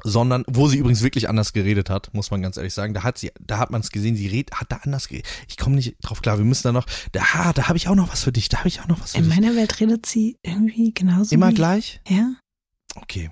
sondern 0.04 0.44
wo 0.46 0.68
sie 0.68 0.78
übrigens 0.78 1.02
wirklich 1.02 1.28
anders 1.28 1.52
geredet 1.52 1.90
hat, 1.90 2.12
muss 2.12 2.30
man 2.30 2.42
ganz 2.42 2.56
ehrlich 2.56 2.74
sagen. 2.74 2.94
Da 2.94 3.02
hat 3.02 3.18
sie, 3.18 3.32
da 3.40 3.58
hat 3.58 3.70
man 3.70 3.80
es 3.80 3.90
gesehen, 3.90 4.16
sie 4.16 4.26
redet, 4.26 4.54
hat 4.54 4.70
da 4.70 4.76
anders 4.82 5.08
geredet. 5.08 5.26
Ich 5.48 5.56
komme 5.56 5.76
nicht 5.76 5.96
drauf 6.02 6.22
klar. 6.22 6.38
Wir 6.38 6.44
müssen 6.44 6.64
da 6.64 6.72
noch, 6.72 6.86
da, 7.12 7.52
da 7.54 7.68
habe 7.68 7.78
ich 7.78 7.88
auch 7.88 7.94
noch 7.94 8.12
was 8.12 8.22
für 8.22 8.32
dich. 8.32 8.48
Da 8.48 8.58
habe 8.58 8.68
ich 8.68 8.80
auch 8.80 8.88
noch 8.88 9.00
was 9.00 9.12
für 9.12 9.18
In 9.18 9.24
dich. 9.24 9.34
meiner 9.34 9.56
Welt 9.56 9.80
redet 9.80 10.06
sie 10.06 10.36
irgendwie 10.42 10.92
genauso. 10.92 11.34
Immer 11.34 11.52
gleich? 11.52 12.00
Ja. 12.08 12.34
Okay. 12.94 13.30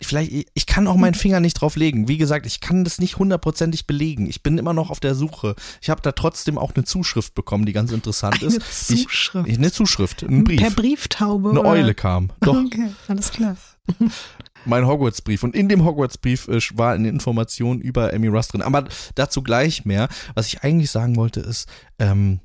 Vielleicht, 0.00 0.50
ich 0.54 0.66
kann 0.66 0.86
auch 0.86 0.96
meinen 0.96 1.14
Finger 1.14 1.40
nicht 1.40 1.54
drauf 1.54 1.76
legen. 1.76 2.08
Wie 2.08 2.18
gesagt, 2.18 2.46
ich 2.46 2.60
kann 2.60 2.84
das 2.84 2.98
nicht 2.98 3.18
hundertprozentig 3.18 3.86
belegen. 3.86 4.26
Ich 4.26 4.42
bin 4.42 4.58
immer 4.58 4.74
noch 4.74 4.90
auf 4.90 5.00
der 5.00 5.14
Suche. 5.14 5.54
Ich 5.80 5.90
habe 5.90 6.02
da 6.02 6.12
trotzdem 6.12 6.58
auch 6.58 6.74
eine 6.74 6.84
Zuschrift 6.84 7.34
bekommen, 7.34 7.64
die 7.64 7.72
ganz 7.72 7.90
interessant 7.90 8.42
Eine 8.42 8.54
ist. 8.54 8.86
Zuschrift. 8.86 9.48
Ich, 9.48 9.56
eine 9.58 9.72
Zuschrift, 9.72 10.22
ein 10.22 10.44
Brief. 10.44 10.60
Per 10.60 10.70
Brieftaube. 10.70 11.50
eine 11.50 11.60
oder? 11.60 11.70
Eule 11.70 11.94
kam. 11.94 12.30
Doch, 12.40 12.54
Okay, 12.56 12.90
alles 13.08 13.30
klar. 13.30 13.56
mein 14.64 14.86
Hogwarts-Brief. 14.86 15.42
Und 15.42 15.54
in 15.54 15.68
dem 15.68 15.84
Hogwarts-Brief 15.84 16.48
äh, 16.48 16.60
war 16.74 16.92
eine 16.92 17.08
Information 17.08 17.80
über 17.80 18.12
Amy 18.12 18.28
Russ 18.28 18.48
drin. 18.48 18.62
Aber 18.62 18.84
dazu 19.14 19.42
gleich 19.42 19.84
mehr. 19.84 20.08
Was 20.34 20.48
ich 20.48 20.62
eigentlich 20.62 20.90
sagen 20.90 21.16
wollte 21.16 21.40
ist, 21.40 21.68
ähm, 21.98 22.40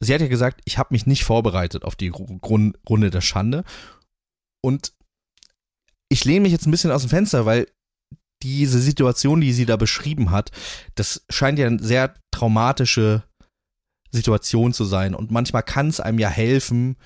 sie 0.00 0.14
hat 0.14 0.20
ja 0.20 0.28
gesagt, 0.28 0.62
ich 0.64 0.78
habe 0.78 0.88
mich 0.92 1.06
nicht 1.06 1.24
vorbereitet 1.24 1.84
auf 1.84 1.96
die 1.96 2.08
Runde 2.08 3.10
der 3.10 3.20
Schande. 3.20 3.64
Und 4.60 4.92
ich 6.08 6.24
lehne 6.24 6.40
mich 6.40 6.52
jetzt 6.52 6.66
ein 6.66 6.70
bisschen 6.70 6.90
aus 6.90 7.02
dem 7.02 7.10
Fenster, 7.10 7.46
weil 7.46 7.66
diese 8.42 8.80
Situation, 8.80 9.40
die 9.40 9.52
sie 9.52 9.66
da 9.66 9.76
beschrieben 9.76 10.30
hat, 10.30 10.50
das 10.94 11.24
scheint 11.30 11.58
ja 11.58 11.66
eine 11.66 11.82
sehr 11.82 12.14
traumatische 12.30 13.24
Situation 14.12 14.72
zu 14.72 14.84
sein. 14.84 15.14
Und 15.14 15.30
manchmal 15.30 15.62
kann 15.62 15.88
es 15.88 16.00
einem 16.00 16.18
ja 16.18 16.28
helfen, 16.28 16.96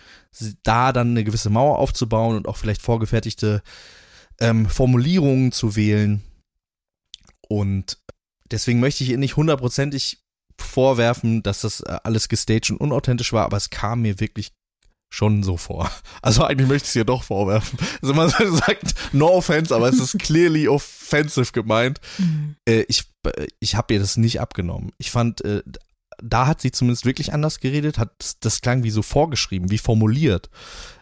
da 0.62 0.92
dann 0.92 1.10
eine 1.10 1.24
gewisse 1.24 1.50
Mauer 1.50 1.78
aufzubauen 1.78 2.36
und 2.36 2.48
auch 2.48 2.56
vielleicht 2.56 2.82
vorgefertigte 2.82 3.62
ähm, 4.40 4.66
Formulierungen 4.66 5.52
zu 5.52 5.76
wählen. 5.76 6.22
Und 7.48 7.98
deswegen 8.50 8.80
möchte 8.80 9.04
ich 9.04 9.10
ihr 9.10 9.18
nicht 9.18 9.36
hundertprozentig 9.36 10.22
vorwerfen, 10.58 11.42
dass 11.42 11.62
das 11.62 11.80
äh, 11.80 11.98
alles 12.04 12.28
gestaged 12.28 12.70
und 12.70 12.78
unauthentisch 12.78 13.32
war, 13.32 13.44
aber 13.44 13.56
es 13.56 13.70
kam 13.70 14.02
mir 14.02 14.20
wirklich 14.20 14.52
schon 15.10 15.42
so 15.42 15.56
vor. 15.56 15.90
Also 16.22 16.44
eigentlich 16.44 16.68
möchte 16.68 16.84
ich 16.86 16.90
es 16.90 16.96
ihr 16.96 17.04
doch 17.04 17.22
vorwerfen. 17.24 17.78
Also 18.02 18.14
man 18.14 18.28
sagt, 18.30 18.94
no 19.12 19.28
offense, 19.28 19.74
aber 19.74 19.88
es 19.88 19.98
ist 19.98 20.18
clearly 20.18 20.68
offensive 20.68 21.52
gemeint. 21.52 22.00
Mhm. 22.18 22.56
Äh, 22.66 22.84
ich 22.88 23.04
ich 23.58 23.74
habe 23.74 23.92
ihr 23.94 24.00
das 24.00 24.16
nicht 24.16 24.40
abgenommen. 24.40 24.92
Ich 24.98 25.10
fand, 25.10 25.44
äh, 25.44 25.62
da 26.22 26.46
hat 26.46 26.60
sie 26.60 26.70
zumindest 26.70 27.04
wirklich 27.04 27.32
anders 27.32 27.60
geredet, 27.60 27.98
hat 27.98 28.36
das 28.40 28.60
klang 28.60 28.82
wie 28.82 28.90
so 28.90 29.02
vorgeschrieben, 29.02 29.70
wie 29.70 29.78
formuliert, 29.78 30.50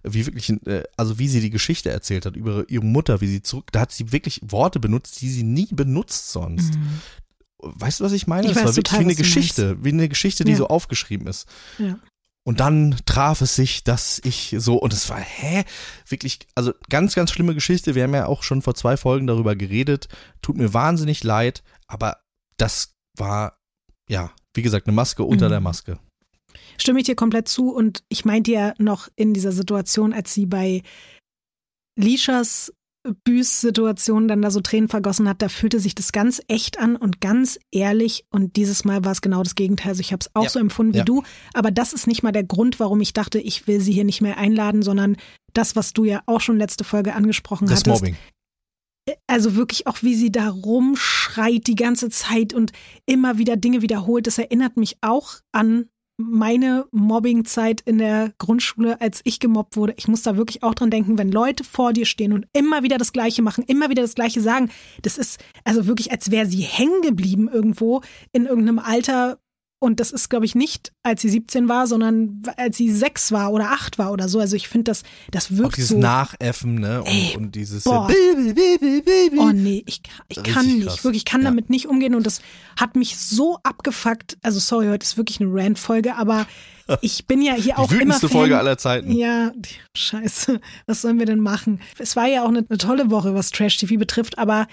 wie 0.03 0.27
wirklich, 0.27 0.51
äh, 0.67 0.85
also 0.97 1.19
wie 1.19 1.29
sie 1.29 1.41
die 1.41 1.51
Geschichte 1.51 1.91
erzählt 1.91 2.27
hat 2.27 2.37
über 2.37 2.65
ihre 2.69 2.85
Mutter, 2.85 3.21
wie 3.21 3.27
sie 3.29 3.43
zurück, 3.43 3.71
da 3.73 3.81
hat 3.81 3.93
sie 3.93 4.13
wirklich 4.13 4.41
Worte 4.45 4.81
benutzt, 4.81 5.21
die 5.21 5.31
sie 5.31 5.43
nie 5.45 5.69
benutzt 5.71 6.31
sonst. 6.33 6.75
Mhm. 6.75 7.01
Weißt 7.61 8.01
du, 8.01 8.05
was 8.05 8.13
ich 8.13 8.29
meine? 8.29 8.47
Ich 8.47 8.53
das 8.53 8.63
weiß 8.63 8.69
war 8.69 8.77
wirklich 8.77 8.85
total, 8.93 9.01
wie 9.01 9.05
eine 9.05 9.15
Geschichte, 9.17 9.85
wie 9.85 9.89
eine 9.89 10.09
Geschichte, 10.09 10.45
die 10.45 10.53
Ja. 10.53 10.59
so 10.59 10.69
aufgeschrieben 10.69 11.27
ist. 11.27 11.49
Ja. 11.79 11.99
Und 12.49 12.61
dann 12.61 12.97
traf 13.05 13.43
es 13.43 13.57
sich, 13.57 13.85
dass 13.85 14.23
ich 14.25 14.57
so, 14.57 14.77
und 14.77 14.95
es 14.95 15.11
war, 15.11 15.21
hä? 15.21 15.65
Wirklich, 16.09 16.39
also 16.55 16.73
ganz, 16.89 17.15
ganz 17.15 17.31
schlimme 17.31 17.53
Geschichte. 17.53 17.95
Wir 17.95 18.05
haben 18.05 18.15
ja 18.15 18.25
auch 18.25 18.43
schon 18.43 18.63
vor 18.63 18.75
zwei 18.75 18.97
Folgen 18.97 19.27
darüber 19.27 19.55
geredet. 19.55 20.09
Tut 20.41 20.57
mir 20.57 20.73
wahnsinnig 20.73 21.23
leid, 21.23 21.63
aber 21.89 22.23
das 22.57 22.95
war, 23.19 23.59
ja, 24.09 24.33
wie 24.55 24.63
gesagt, 24.63 24.87
eine 24.87 24.95
Maske 24.97 25.25
unter 25.25 25.49
Mhm. 25.49 25.51
der 25.51 25.61
Maske. 25.61 25.99
Stimme 26.79 27.01
ich 27.01 27.05
dir 27.05 27.17
komplett 27.17 27.49
zu 27.49 27.71
und 27.71 28.03
ich 28.09 28.25
meinte 28.25 28.51
ja 28.51 28.73
noch 28.79 29.09
in 29.15 29.35
dieser 29.35 29.53
Situation, 29.53 30.15
als 30.15 30.33
sie 30.33 30.47
bei 30.47 30.83
Lishas 31.97 32.73
Büß-Situation 33.25 34.29
dann 34.29 34.43
da 34.43 34.51
so 34.51 34.61
Tränen 34.61 34.89
vergossen 34.89 35.29
hat, 35.29 35.41
da 35.43 35.49
fühlte 35.49 35.81
sich 35.81 35.95
das 35.95 36.13
ganz 36.13 36.43
echt 36.49 36.79
an 36.79 36.97
und 36.97 37.21
ganz 37.21 37.59
ehrlich 37.71 38.25
und 38.31 38.57
dieses 38.57 38.85
Mal 38.85 39.05
war 39.05 39.13
es 39.13 39.21
genau 39.21 39.43
das 39.43 39.55
Gegenteil. 39.55 39.91
Also 39.91 40.01
ich 40.01 40.13
habe 40.13 40.21
es 40.21 40.31
auch 40.35 40.45
Ja. 40.45 40.51
so 40.51 40.59
empfunden 40.59 40.95
wie 40.95 40.99
Ja. 40.99 41.05
du, 41.05 41.23
aber 41.55 41.71
das 41.71 41.93
ist 41.93 42.07
nicht 42.07 42.23
mal 42.23 42.33
der 42.33 42.45
Grund, 42.45 42.81
warum 42.81 43.01
ich 43.01 43.13
dachte, 43.13 43.39
ich 43.39 43.67
will 43.67 43.81
sie 43.81 43.93
hier 43.93 44.05
nicht 44.05 44.21
mehr 44.21 44.37
einladen, 44.39 44.83
sondern 44.83 45.17
das, 45.55 45.77
was 45.77 45.93
du 45.93 46.05
ja 46.05 46.23
auch 46.27 46.41
schon 46.41 46.59
letzte 46.59 46.85
Folge 46.85 47.15
angesprochen 47.15 47.67
Das 47.69 47.81
hattest. 47.81 48.03
Mobbing. 48.03 48.17
Also 49.27 49.55
wirklich 49.57 49.87
auch, 49.87 50.03
wie 50.03 50.15
sie 50.15 50.31
da 50.31 50.51
rumschreit 50.51 51.67
die 51.67 51.77
ganze 51.77 52.11
Zeit 52.11 52.53
und 52.53 52.73
immer 53.07 53.39
wieder 53.39 53.57
Dinge 53.57 53.81
wiederholt. 53.81 54.27
Das 54.27 54.37
erinnert 54.37 54.77
mich 54.77 54.99
auch 55.01 55.37
an 55.53 55.89
meine 56.19 56.87
Mobbingzeit 56.91 57.81
in 57.81 57.99
der 57.99 58.35
Grundschule, 58.39 59.01
als 59.01 59.21
ich 59.25 59.39
gemobbt 59.39 59.77
wurde. 59.77 59.95
Ich 59.97 60.09
muss 60.09 60.23
da 60.23 60.37
wirklich 60.37 60.63
auch 60.65 60.75
dran 60.75 60.91
denken, 60.91 61.17
wenn 61.17 61.31
Leute 61.31 61.63
vor 61.63 61.93
dir 61.93 62.07
stehen 62.07 62.33
und 62.33 62.47
immer 62.53 62.83
wieder 62.83 62.99
das 62.99 63.13
Gleiche 63.13 63.41
machen, 63.41 63.65
immer 63.65 63.89
wieder 63.89 64.03
das 64.03 64.17
Gleiche 64.17 64.41
sagen. 64.41 64.71
Das 65.03 65.17
ist 65.17 65.41
also 65.65 65.87
wirklich, 65.87 66.11
als 66.11 66.31
wäre 66.31 66.47
sie 66.47 66.63
hängen 66.63 67.03
geblieben 67.03 67.49
irgendwo 67.49 68.03
in 68.33 68.47
irgendeinem 68.47 68.81
Alter. 68.81 69.39
Und 69.81 70.01
das 70.01 70.11
ist, 70.11 70.29
glaube 70.29 70.45
ich, 70.45 70.57
nicht, 70.57 70.91
als 71.05 71.23
sie 71.23 71.29
17 71.29 71.69
war, 71.69 71.87
sondern 71.87 72.43
als 72.57 72.77
sie 72.77 72.91
sechs 72.91 73.31
war 73.31 73.53
oder 73.53 73.71
acht 73.71 73.97
war 73.97 74.11
oder 74.11 74.29
so. 74.29 74.41
Also 74.41 74.57
ich 74.57 74.67
finde, 74.69 74.91
das, 74.91 75.05
das 75.31 75.47
Auch 75.53 75.57
wirkt 75.59 75.77
dieses 75.77 75.91
so. 75.91 75.99
Nachäffen, 75.99 76.75
ne? 76.77 77.01
Und, 77.03 77.07
Ey, 77.09 77.37
und 77.37 77.55
dieses 77.55 77.85
boah. 77.85 78.09
Oh 79.39 79.51
nee, 79.55 79.85
ich, 79.87 80.03
kann- 80.03 80.25
ich 80.29 80.43
kann 80.43 80.67
nicht, 80.67 80.87
krass. 80.87 81.05
wirklich, 81.05 81.21
ich 81.23 81.25
kann 81.25 81.43
Ja. 81.43 81.51
damit 81.51 81.71
nicht 81.71 81.87
umgehen 81.87 82.15
und 82.17 82.27
das 82.27 82.41
hat 82.79 82.97
mich 82.97 83.17
so 83.19 83.59
abgefuckt. 83.63 84.37
Also 84.43 84.59
sorry, 84.59 84.87
heute 84.89 85.05
ist 85.05 85.17
wirklich 85.17 85.41
eine 85.41 85.51
Rant-Folge, 85.53 86.17
aber 86.17 86.47
ich 87.01 87.27
bin 87.27 87.41
ja 87.43 87.55
hier 87.55 87.79
auch 87.79 87.87
Die 87.89 87.95
immer 87.95 88.01
wütendste 88.07 88.29
Fan. 88.29 88.37
Folge 88.37 88.59
aller 88.59 88.79
Zeiten. 88.79 89.13
Ja, 89.13 89.53
die- 89.55 89.69
scheiße, 89.97 90.61
was 90.87 91.03
sollen 91.03 91.19
wir 91.21 91.27
denn 91.27 91.41
machen? 91.41 91.81
Es 91.99 92.17
war 92.17 92.27
ja 92.27 92.43
auch 92.43 92.49
eine, 92.49 92.65
eine 92.69 92.79
tolle 92.79 93.11
Woche, 93.11 93.35
was 93.35 93.51
Trash-TV 93.51 93.97
betrifft, 93.97 94.39
aber 94.39 94.67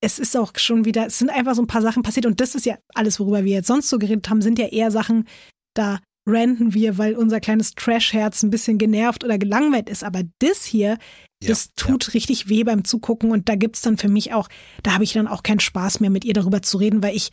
es 0.00 0.18
ist 0.18 0.36
auch 0.36 0.52
schon 0.56 0.84
wieder, 0.84 1.06
es 1.06 1.18
sind 1.18 1.30
einfach 1.30 1.54
so 1.54 1.62
ein 1.62 1.66
paar 1.66 1.82
Sachen 1.82 2.02
passiert 2.02 2.26
und 2.26 2.40
das 2.40 2.54
ist 2.54 2.66
ja 2.66 2.78
alles, 2.94 3.18
worüber 3.18 3.44
wir 3.44 3.52
jetzt 3.52 3.66
sonst 3.66 3.88
so 3.88 3.98
geredet 3.98 4.28
haben, 4.30 4.42
sind 4.42 4.58
ja 4.58 4.66
eher 4.66 4.90
Sachen, 4.90 5.26
da 5.74 6.00
ranten 6.26 6.74
wir, 6.74 6.98
weil 6.98 7.14
unser 7.14 7.40
kleines 7.40 7.74
Trash-Herz 7.74 8.42
ein 8.42 8.50
bisschen 8.50 8.78
genervt 8.78 9.24
oder 9.24 9.38
gelangweilt 9.38 9.88
ist. 9.88 10.04
Aber 10.04 10.22
das 10.40 10.64
hier, 10.64 10.98
Ja, 11.42 11.48
das 11.48 11.70
tut 11.74 12.14
richtig 12.14 12.48
weh 12.48 12.64
beim 12.64 12.84
Zugucken 12.84 13.30
und 13.30 13.48
da 13.48 13.54
gibt's 13.54 13.82
dann 13.82 13.96
für 13.96 14.08
mich 14.08 14.34
auch, 14.34 14.48
da 14.82 14.92
habe 14.92 15.04
ich 15.04 15.14
dann 15.14 15.26
auch 15.26 15.42
keinen 15.42 15.60
Spaß 15.60 16.00
mehr, 16.00 16.10
mit 16.10 16.24
ihr 16.24 16.34
darüber 16.34 16.62
zu 16.62 16.76
reden, 16.76 17.02
weil 17.02 17.16
ich 17.16 17.30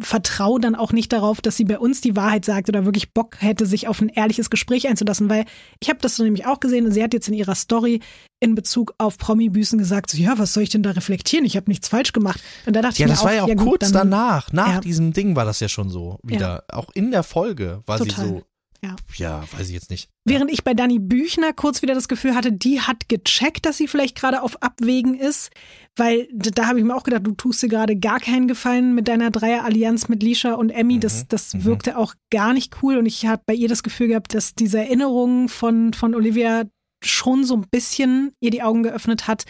vertraue 0.00 0.60
dann 0.60 0.74
auch 0.74 0.92
nicht 0.92 1.12
darauf, 1.12 1.40
dass 1.40 1.56
sie 1.56 1.64
bei 1.64 1.78
uns 1.78 2.00
die 2.00 2.16
Wahrheit 2.16 2.44
sagt 2.44 2.68
oder 2.68 2.84
wirklich 2.84 3.12
Bock 3.12 3.36
hätte, 3.40 3.66
sich 3.66 3.88
auf 3.88 4.00
ein 4.00 4.08
ehrliches 4.08 4.50
Gespräch 4.50 4.88
einzulassen, 4.88 5.28
weil 5.30 5.44
ich 5.80 5.88
habe 5.88 5.98
das 6.00 6.16
so 6.16 6.22
nämlich 6.24 6.46
auch 6.46 6.60
gesehen 6.60 6.86
und 6.86 6.92
sie 6.92 7.02
hat 7.02 7.14
jetzt 7.14 7.28
in 7.28 7.34
ihrer 7.34 7.54
Story 7.54 8.00
in 8.40 8.54
Bezug 8.54 8.94
auf 8.98 9.16
Promi-Büßen 9.18 9.78
gesagt, 9.78 10.10
so, 10.10 10.18
ja, 10.18 10.38
was 10.38 10.52
soll 10.52 10.62
ich 10.64 10.68
denn 10.70 10.82
da 10.82 10.90
reflektieren? 10.90 11.44
Ich 11.46 11.56
habe 11.56 11.70
nichts 11.70 11.88
falsch 11.88 12.12
gemacht. 12.12 12.40
Und 12.66 12.76
da 12.76 12.82
dachte 12.82 12.98
Ja, 13.00 13.06
ich 13.06 13.10
mir 13.10 13.14
das 13.14 13.24
war 13.24 13.30
auch, 13.30 13.34
ja 13.36 13.42
auch 13.44 13.48
ja 13.48 13.54
gut, 13.54 13.66
kurz 13.68 13.92
dann, 13.92 14.10
danach. 14.10 14.52
Nach 14.52 14.74
Ja. 14.74 14.80
diesem 14.80 15.12
Ding 15.12 15.36
war 15.36 15.44
das 15.44 15.60
ja 15.60 15.68
schon 15.68 15.88
so 15.88 16.18
wieder. 16.22 16.64
Auch 16.68 16.90
in 16.94 17.10
der 17.10 17.22
Folge 17.22 17.82
war 17.86 17.98
Total. 17.98 18.24
sie 18.24 18.30
so. 18.30 18.42
Ja. 18.82 18.96
Ja, 19.16 19.44
weiß 19.52 19.68
ich 19.68 19.74
jetzt 19.74 19.90
nicht. 19.90 20.08
Während 20.24 20.50
ich 20.50 20.64
bei 20.64 20.74
Dani 20.74 20.98
Büchner 20.98 21.52
kurz 21.52 21.82
wieder 21.82 21.94
das 21.94 22.08
Gefühl 22.08 22.34
hatte, 22.34 22.52
die 22.52 22.80
hat 22.80 23.08
gecheckt, 23.08 23.66
dass 23.66 23.76
sie 23.76 23.88
vielleicht 23.88 24.16
gerade 24.16 24.42
auf 24.42 24.62
Abwägen 24.62 25.14
ist, 25.14 25.50
weil 25.96 26.28
da, 26.32 26.66
habe 26.66 26.78
ich 26.78 26.84
mir 26.84 26.94
auch 26.94 27.04
gedacht, 27.04 27.26
du 27.26 27.32
tust 27.32 27.62
dir 27.62 27.68
gerade 27.68 27.96
gar 27.96 28.20
keinen 28.20 28.48
Gefallen 28.48 28.94
mit 28.94 29.08
deiner 29.08 29.30
Dreierallianz 29.30 30.08
mit 30.08 30.22
Lisha 30.22 30.54
und 30.54 30.70
Emmy. 30.70 30.98
Das, 30.98 31.26
das 31.28 31.54
mhm. 31.54 31.64
wirkte 31.64 31.96
auch 31.96 32.14
gar 32.30 32.52
nicht 32.52 32.82
cool 32.82 32.96
und 32.96 33.06
ich 33.06 33.26
habe 33.26 33.42
bei 33.46 33.54
ihr 33.54 33.68
das 33.68 33.82
Gefühl 33.82 34.08
gehabt, 34.08 34.34
dass 34.34 34.54
diese 34.54 34.78
Erinnerung 34.78 35.48
von, 35.48 35.92
von 35.92 36.14
Olivia 36.14 36.64
schon 37.04 37.44
so 37.44 37.54
ein 37.56 37.66
bisschen 37.70 38.32
ihr 38.40 38.50
die 38.50 38.62
Augen 38.62 38.82
geöffnet 38.82 39.26
hat. 39.28 39.44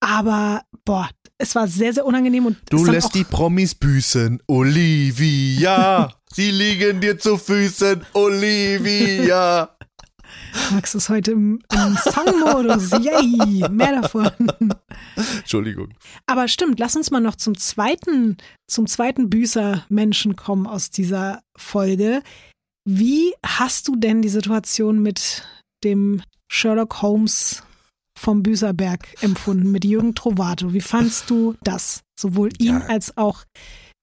Aber 0.00 0.62
boah, 0.84 1.08
es 1.38 1.54
war 1.54 1.66
sehr, 1.66 1.92
sehr 1.92 2.04
unangenehm 2.04 2.46
und 2.46 2.56
Du 2.70 2.84
lässt 2.84 3.14
die 3.14 3.24
Promis 3.24 3.74
büßen, 3.74 4.40
Olivia. 4.46 6.10
Sie 6.32 6.50
liegen 6.50 7.00
dir 7.00 7.18
zu 7.18 7.36
Füßen, 7.36 8.04
Olivia. 8.12 9.70
Max 10.72 10.94
ist 10.94 11.08
heute 11.08 11.32
im, 11.32 11.60
im 11.72 11.96
Songmodus. 11.96 12.90
Yay, 12.92 13.68
mehr 13.70 14.00
davon. 14.02 14.30
Entschuldigung. 15.38 15.88
Aber 16.26 16.48
stimmt, 16.48 16.78
lass 16.78 16.96
uns 16.96 17.10
mal 17.10 17.20
noch 17.20 17.36
zum 17.36 17.56
zweiten, 17.58 18.36
zum 18.68 18.86
zweiten 18.86 19.30
Büßer-Menschen 19.30 20.36
kommen 20.36 20.66
aus 20.66 20.90
dieser 20.90 21.42
Folge. 21.56 22.22
Wie 22.84 23.34
hast 23.44 23.88
du 23.88 23.96
denn 23.96 24.22
die 24.22 24.28
Situation 24.28 25.00
mit 25.00 25.44
dem 25.82 26.22
Sherlock 26.48 27.02
Holmes 27.02 27.62
vom 28.24 28.42
Büßerberg 28.42 29.22
empfunden, 29.22 29.70
mit 29.70 29.84
Jürgen 29.84 30.14
Trovato? 30.14 30.72
Wie 30.72 30.80
fandst 30.80 31.28
du 31.30 31.54
das? 31.62 32.00
Sowohl 32.18 32.50
ihn 32.58 32.80
Ja. 32.80 32.86
als 32.86 33.16
auch 33.16 33.44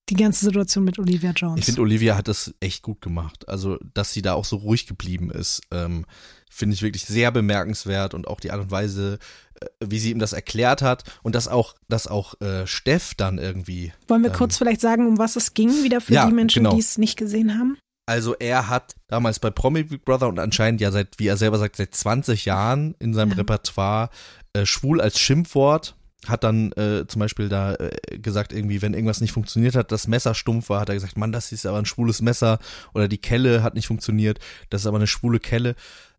die 0.10 0.16
ganze 0.16 0.46
Situation 0.46 0.84
mit 0.84 1.00
Olivia 1.00 1.32
Jones. 1.32 1.60
Ich 1.60 1.66
finde, 1.66 1.82
Olivia 1.82 2.16
hat 2.18 2.28
das 2.28 2.54
echt 2.60 2.84
gut 2.84 3.02
gemacht. 3.02 3.48
Also, 3.48 3.78
dass 3.94 4.12
sie 4.14 4.22
da 4.22 4.34
auch 4.34 4.46
so 4.46 4.58
ruhig 4.58 4.86
geblieben 4.86 5.32
ist, 5.32 5.62
ähm, 5.72 6.06
finde 6.50 6.74
ich 6.76 6.82
wirklich 6.82 7.06
sehr 7.06 7.32
bemerkenswert 7.32 8.14
und 8.14 8.28
auch 8.28 8.40
die 8.42 8.52
Art 8.52 8.60
und 8.62 8.72
Weise, 8.72 9.20
äh, 9.62 9.66
wie 9.86 10.00
sie 10.00 10.12
ihm 10.12 10.20
das 10.20 10.34
erklärt 10.34 10.82
hat 10.82 11.04
und 11.24 11.34
dass 11.34 11.48
auch, 11.48 11.76
dass 11.88 12.08
auch 12.08 12.40
äh, 12.42 12.68
Steff 12.68 13.14
dann 13.16 13.38
irgendwie. 13.38 13.94
Wollen 14.10 14.22
wir 14.24 14.32
ähm, 14.32 14.36
kurz 14.36 14.58
vielleicht 14.58 14.82
sagen, 14.82 15.08
um 15.08 15.18
was 15.18 15.36
es 15.38 15.54
ging, 15.54 15.84
wieder 15.84 16.02
für 16.02 16.14
Ja, 16.14 16.28
die 16.28 16.34
Menschen, 16.34 16.64
genau. 16.64 16.76
die 16.76 16.82
es 16.82 16.98
nicht 16.98 17.18
gesehen 17.18 17.58
haben? 17.58 17.78
Also 18.12 18.36
er 18.38 18.68
hat 18.68 18.96
damals 19.08 19.40
bei 19.40 19.52
Promi 19.52 19.84
Big 19.84 20.04
Brother 20.04 20.28
und 20.28 20.38
anscheinend 20.38 20.82
ja 20.82 20.92
seit, 20.92 21.18
wie 21.18 21.28
er 21.28 21.38
selber 21.38 21.58
sagt, 21.58 21.78
seit 21.78 21.96
20 21.96 22.44
Jahren 22.44 22.94
in 23.00 23.14
seinem 23.14 23.32
Ja. 23.32 23.38
Repertoire 23.38 24.10
äh, 24.52 24.66
schwul 24.66 25.00
als 25.00 25.18
Schimpfwort. 25.18 25.96
Hat 26.28 26.44
dann 26.44 26.74
äh, 26.74 27.08
zum 27.08 27.20
Beispiel 27.22 27.48
da 27.48 27.76
äh, 27.76 28.18
gesagt, 28.18 28.52
irgendwie, 28.52 28.82
wenn 28.82 28.94
irgendwas 28.94 29.22
nicht 29.22 29.32
funktioniert 29.32 29.78
hat, 29.78 29.94
das 29.94 30.08
Messer 30.08 30.36
stumpf 30.36 30.68
war, 30.68 30.82
hat 30.82 30.90
er 30.90 30.96
gesagt, 30.96 31.18
Mann, 31.18 31.32
das 31.32 31.54
ist 31.54 31.66
aber 31.66 31.78
ein 31.78 31.86
schwules 31.86 32.22
Messer 32.22 32.60
oder 32.94 33.08
die 33.08 33.18
Kelle 33.18 33.64
hat 33.64 33.76
nicht 33.76 33.88
funktioniert, 33.88 34.40
das 34.70 34.82
ist 34.82 34.88
aber 34.88 34.98
eine 34.98 35.08
schwule 35.08 35.40
Kelle. 35.40 35.76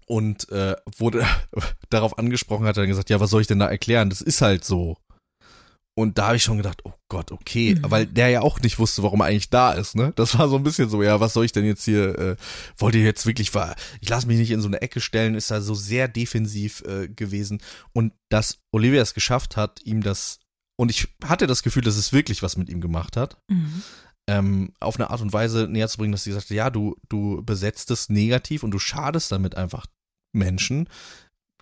Und 0.06 0.48
äh, 0.50 0.74
wurde 0.96 1.26
darauf 1.90 2.18
angesprochen, 2.18 2.64
hat 2.64 2.78
er 2.78 2.84
dann 2.84 2.88
gesagt, 2.88 3.10
ja, 3.10 3.20
was 3.20 3.28
soll 3.28 3.42
ich 3.42 3.48
denn 3.48 3.58
da 3.58 3.68
erklären? 3.68 4.08
Das 4.08 4.22
ist 4.22 4.40
halt 4.40 4.64
so. 4.64 4.96
Und 6.02 6.18
da 6.18 6.26
habe 6.26 6.36
ich 6.36 6.42
schon 6.42 6.56
gedacht, 6.58 6.80
oh 6.84 6.92
Gott, 7.08 7.32
okay, 7.32 7.76
Mhm. 7.76 7.90
weil 7.90 8.06
der 8.06 8.28
ja 8.28 8.40
auch 8.42 8.60
nicht 8.60 8.78
wusste, 8.78 9.02
warum 9.02 9.20
er 9.20 9.26
eigentlich 9.26 9.50
da 9.50 9.72
ist, 9.72 9.94
ne? 9.96 10.12
Das 10.16 10.38
war 10.38 10.48
so 10.48 10.56
ein 10.56 10.62
bisschen 10.62 10.90
so, 10.90 11.02
ja, 11.02 11.20
was 11.20 11.32
soll 11.32 11.44
ich 11.44 11.52
denn 11.52 11.64
jetzt 11.64 11.84
hier, 11.84 12.18
äh, 12.18 12.36
wollt 12.76 12.94
ihr 12.94 13.02
jetzt 13.04 13.24
wirklich, 13.26 13.54
war, 13.54 13.74
ich 14.00 14.08
lasse 14.08 14.26
mich 14.26 14.38
nicht 14.38 14.50
in 14.50 14.60
so 14.60 14.68
eine 14.68 14.82
Ecke 14.82 15.00
stellen, 15.00 15.34
ist 15.34 15.50
da 15.50 15.60
so 15.60 15.74
sehr 15.74 16.08
defensiv 16.08 16.82
äh, 16.86 17.08
gewesen. 17.08 17.60
Und 17.92 18.12
dass 18.28 18.58
Olivia 18.72 19.00
es 19.02 19.14
geschafft 19.14 19.56
hat, 19.56 19.80
ihm 19.84 20.02
das, 20.02 20.38
und 20.76 20.90
ich 20.90 21.08
hatte 21.24 21.46
das 21.46 21.62
Gefühl, 21.62 21.82
dass 21.82 21.96
es 21.96 22.12
wirklich 22.12 22.42
was 22.42 22.56
mit 22.56 22.68
ihm 22.68 22.80
gemacht 22.80 23.16
hat, 23.16 23.38
Mhm. 23.48 23.82
ähm, 24.28 24.72
auf 24.80 24.96
eine 24.96 25.10
Art 25.10 25.20
und 25.20 25.32
Weise 25.32 25.68
näher 25.68 25.88
zu 25.88 25.98
bringen, 25.98 26.12
dass 26.12 26.24
sie 26.24 26.32
sagte, 26.32 26.54
ja, 26.54 26.70
du, 26.70 26.96
du 27.08 27.42
besetzt 27.44 27.90
es 27.90 28.08
negativ 28.08 28.62
und 28.62 28.70
du 28.70 28.78
schadest 28.78 29.30
damit 29.32 29.56
einfach 29.56 29.86
Menschen, 30.32 30.88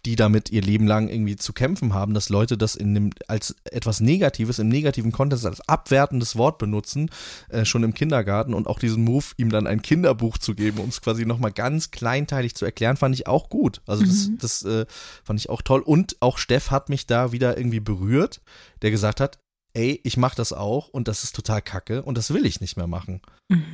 die 0.07 0.17
damit 0.17 0.51
ihr 0.51 0.63
Leben 0.63 0.87
lang 0.87 1.09
irgendwie 1.09 1.37
zu 1.37 1.53
kämpfen 1.53 1.93
haben, 1.95 2.15
dass 2.15 2.29
Leute 2.29 2.57
das 2.57 2.75
in 2.75 2.95
dem, 2.95 3.11
als 3.29 3.55
etwas 3.65 4.01
Negatives, 4.01 4.59
im 4.59 4.69
negativen 4.69 5.13
Kontext, 5.13 5.45
als 5.47 5.61
abwertendes 5.69 6.37
Wort 6.37 6.59
benutzen, 6.59 7.11
äh, 7.51 7.65
schon 7.65 7.83
im 7.83 7.93
Kindergarten 7.95 8.55
und 8.55 8.67
auch 8.67 8.79
diesen 8.79 9.05
Move, 9.05 9.25
ihm 9.37 9.51
dann 9.51 9.67
ein 9.67 9.83
Kinderbuch 9.83 10.39
zu 10.39 10.55
geben, 10.55 10.79
um 10.79 10.89
es 10.89 11.03
quasi 11.03 11.27
nochmal 11.27 11.53
ganz 11.53 11.91
kleinteilig 11.91 12.55
zu 12.55 12.65
erklären, 12.65 12.97
fand 12.97 13.15
ich 13.15 13.27
auch 13.27 13.49
gut. 13.51 13.83
Also 13.87 14.05
das, 14.05 14.29
Mhm. 14.29 14.39
das 14.41 14.63
äh, 14.63 14.87
fand 15.23 15.39
ich 15.41 15.51
auch 15.51 15.63
toll. 15.63 15.81
Und 15.81 16.17
auch 16.21 16.39
Steff 16.39 16.71
hat 16.71 16.89
mich 16.89 17.07
da 17.07 17.33
wieder 17.33 17.59
irgendwie 17.59 17.81
berührt, 17.81 18.41
der 18.83 18.91
gesagt 18.91 19.21
hat, 19.21 19.39
ey, 19.75 20.01
ich 20.03 20.17
mach 20.17 20.35
das 20.35 20.53
auch 20.53 20.89
und 20.89 21.07
das 21.09 21.23
ist 21.25 21.37
total 21.37 21.63
kacke 21.63 22.03
und 22.03 22.17
das 22.19 22.33
will 22.33 22.45
ich 22.47 22.61
nicht 22.61 22.77
mehr 22.77 22.87
machen. 22.89 23.21
Mhm. 23.49 23.65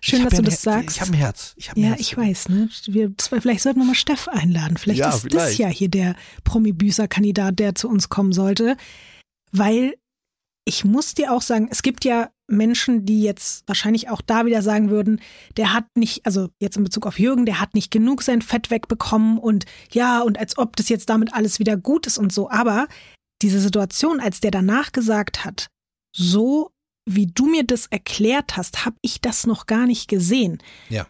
Schön, 0.00 0.24
dass 0.24 0.32
ja 0.34 0.38
du 0.38 0.44
das 0.44 0.64
Her- 0.66 0.72
sagst. 0.74 0.96
Ich 0.96 1.00
habe 1.00 1.12
ein 1.12 1.14
Herz. 1.18 1.54
Ich 1.56 1.70
hab 1.70 1.76
ein 1.76 1.82
Ja, 1.82 1.88
Herz. 1.90 2.00
ich 2.00 2.16
weiß, 2.16 2.48
ne? 2.50 2.68
Wir, 2.86 3.12
vielleicht 3.18 3.62
sollten 3.62 3.80
wir 3.80 3.86
mal 3.86 3.94
Steff 3.94 4.28
einladen. 4.28 4.76
Vielleicht 4.76 5.00
Ja, 5.00 5.08
ist 5.08 5.24
das 5.24 5.32
vielleicht. 5.32 5.58
ja 5.58 5.68
hier 5.68 5.88
der 5.88 6.14
Promi-Büßer-Kandidat, 6.44 7.58
der 7.58 7.74
zu 7.74 7.88
uns 7.88 8.08
kommen 8.08 8.32
sollte. 8.32 8.76
Weil 9.50 9.94
ich 10.64 10.84
muss 10.84 11.14
dir 11.14 11.32
auch 11.32 11.42
sagen, 11.42 11.68
es 11.70 11.82
gibt 11.82 12.04
ja 12.04 12.30
Menschen, 12.48 13.04
die 13.06 13.22
jetzt 13.22 13.66
wahrscheinlich 13.66 14.10
auch 14.10 14.20
da 14.20 14.44
wieder 14.46 14.62
sagen 14.62 14.90
würden, 14.90 15.20
der 15.56 15.72
hat 15.72 15.86
nicht, 15.96 16.26
also 16.26 16.50
jetzt 16.60 16.76
in 16.76 16.84
Bezug 16.84 17.06
auf 17.06 17.18
Jürgen, 17.18 17.46
der 17.46 17.60
hat 17.60 17.74
nicht 17.74 17.90
genug 17.90 18.22
sein 18.22 18.42
Fett 18.42 18.70
wegbekommen 18.70 19.38
und 19.38 19.64
ja, 19.90 20.20
und 20.20 20.38
als 20.38 20.58
ob 20.58 20.76
das 20.76 20.88
jetzt 20.88 21.08
damit 21.08 21.32
alles 21.34 21.58
wieder 21.58 21.76
gut 21.76 22.06
ist 22.06 22.18
und 22.18 22.32
so. 22.32 22.50
Aber 22.50 22.86
diese 23.40 23.58
Situation, 23.60 24.20
als 24.20 24.40
der 24.40 24.50
danach 24.50 24.92
gesagt 24.92 25.44
hat, 25.44 25.68
so 26.14 26.70
wie 27.08 27.26
du 27.26 27.46
mir 27.46 27.64
das 27.64 27.86
erklärt 27.86 28.56
hast, 28.56 28.84
habe 28.84 28.96
ich 29.02 29.20
das 29.20 29.46
noch 29.46 29.66
gar 29.66 29.86
nicht 29.86 30.08
gesehen. 30.08 30.58
Ja. 30.88 31.06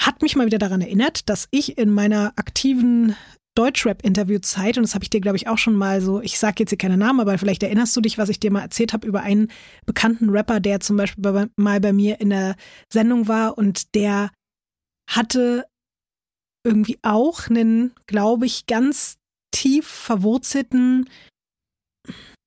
Hat 0.00 0.22
mich 0.22 0.36
mal 0.36 0.46
wieder 0.46 0.58
daran 0.58 0.80
erinnert, 0.80 1.28
dass 1.28 1.48
ich 1.50 1.78
in 1.78 1.90
meiner 1.90 2.32
aktiven 2.36 3.16
Deutschrap-Interviewzeit, 3.56 4.76
und 4.76 4.82
das 4.82 4.94
habe 4.94 5.04
ich 5.04 5.10
dir, 5.10 5.20
glaube 5.20 5.36
ich, 5.36 5.46
auch 5.46 5.58
schon 5.58 5.76
mal 5.76 6.00
so, 6.00 6.20
ich 6.20 6.38
sage 6.38 6.56
jetzt 6.58 6.70
hier 6.70 6.78
keine 6.78 6.96
Namen, 6.96 7.20
aber 7.20 7.38
vielleicht 7.38 7.62
erinnerst 7.62 7.96
du 7.96 8.00
dich, 8.00 8.18
was 8.18 8.28
ich 8.28 8.40
dir 8.40 8.50
mal 8.50 8.62
erzählt 8.62 8.92
habe 8.92 9.06
über 9.06 9.22
einen 9.22 9.50
bekannten 9.86 10.30
Rapper, 10.30 10.58
der 10.58 10.80
zum 10.80 10.96
Beispiel 10.96 11.22
bei, 11.22 11.46
mal 11.56 11.80
bei 11.80 11.92
mir 11.92 12.20
in 12.20 12.30
der 12.30 12.56
Sendung 12.92 13.28
war 13.28 13.56
und 13.56 13.94
der 13.94 14.30
hatte 15.08 15.64
irgendwie 16.66 16.98
auch 17.02 17.48
einen, 17.48 17.94
glaube 18.06 18.46
ich, 18.46 18.66
ganz 18.66 19.18
tief 19.52 19.86
verwurzelten, 19.86 21.08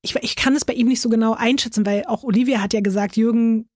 ich, 0.08 0.16
ich 0.24 0.36
kann 0.36 0.56
es 0.56 0.66
bei 0.66 0.74
ihm 0.74 0.88
nicht 0.88 1.02
so 1.02 1.10
genau 1.10 1.34
einschätzen, 1.34 1.86
weil 1.86 2.06
auch 2.06 2.24
Olivia 2.24 2.62
hat 2.62 2.74
ja 2.74 2.82
gesagt, 2.82 3.18
Jürgen 3.18 3.68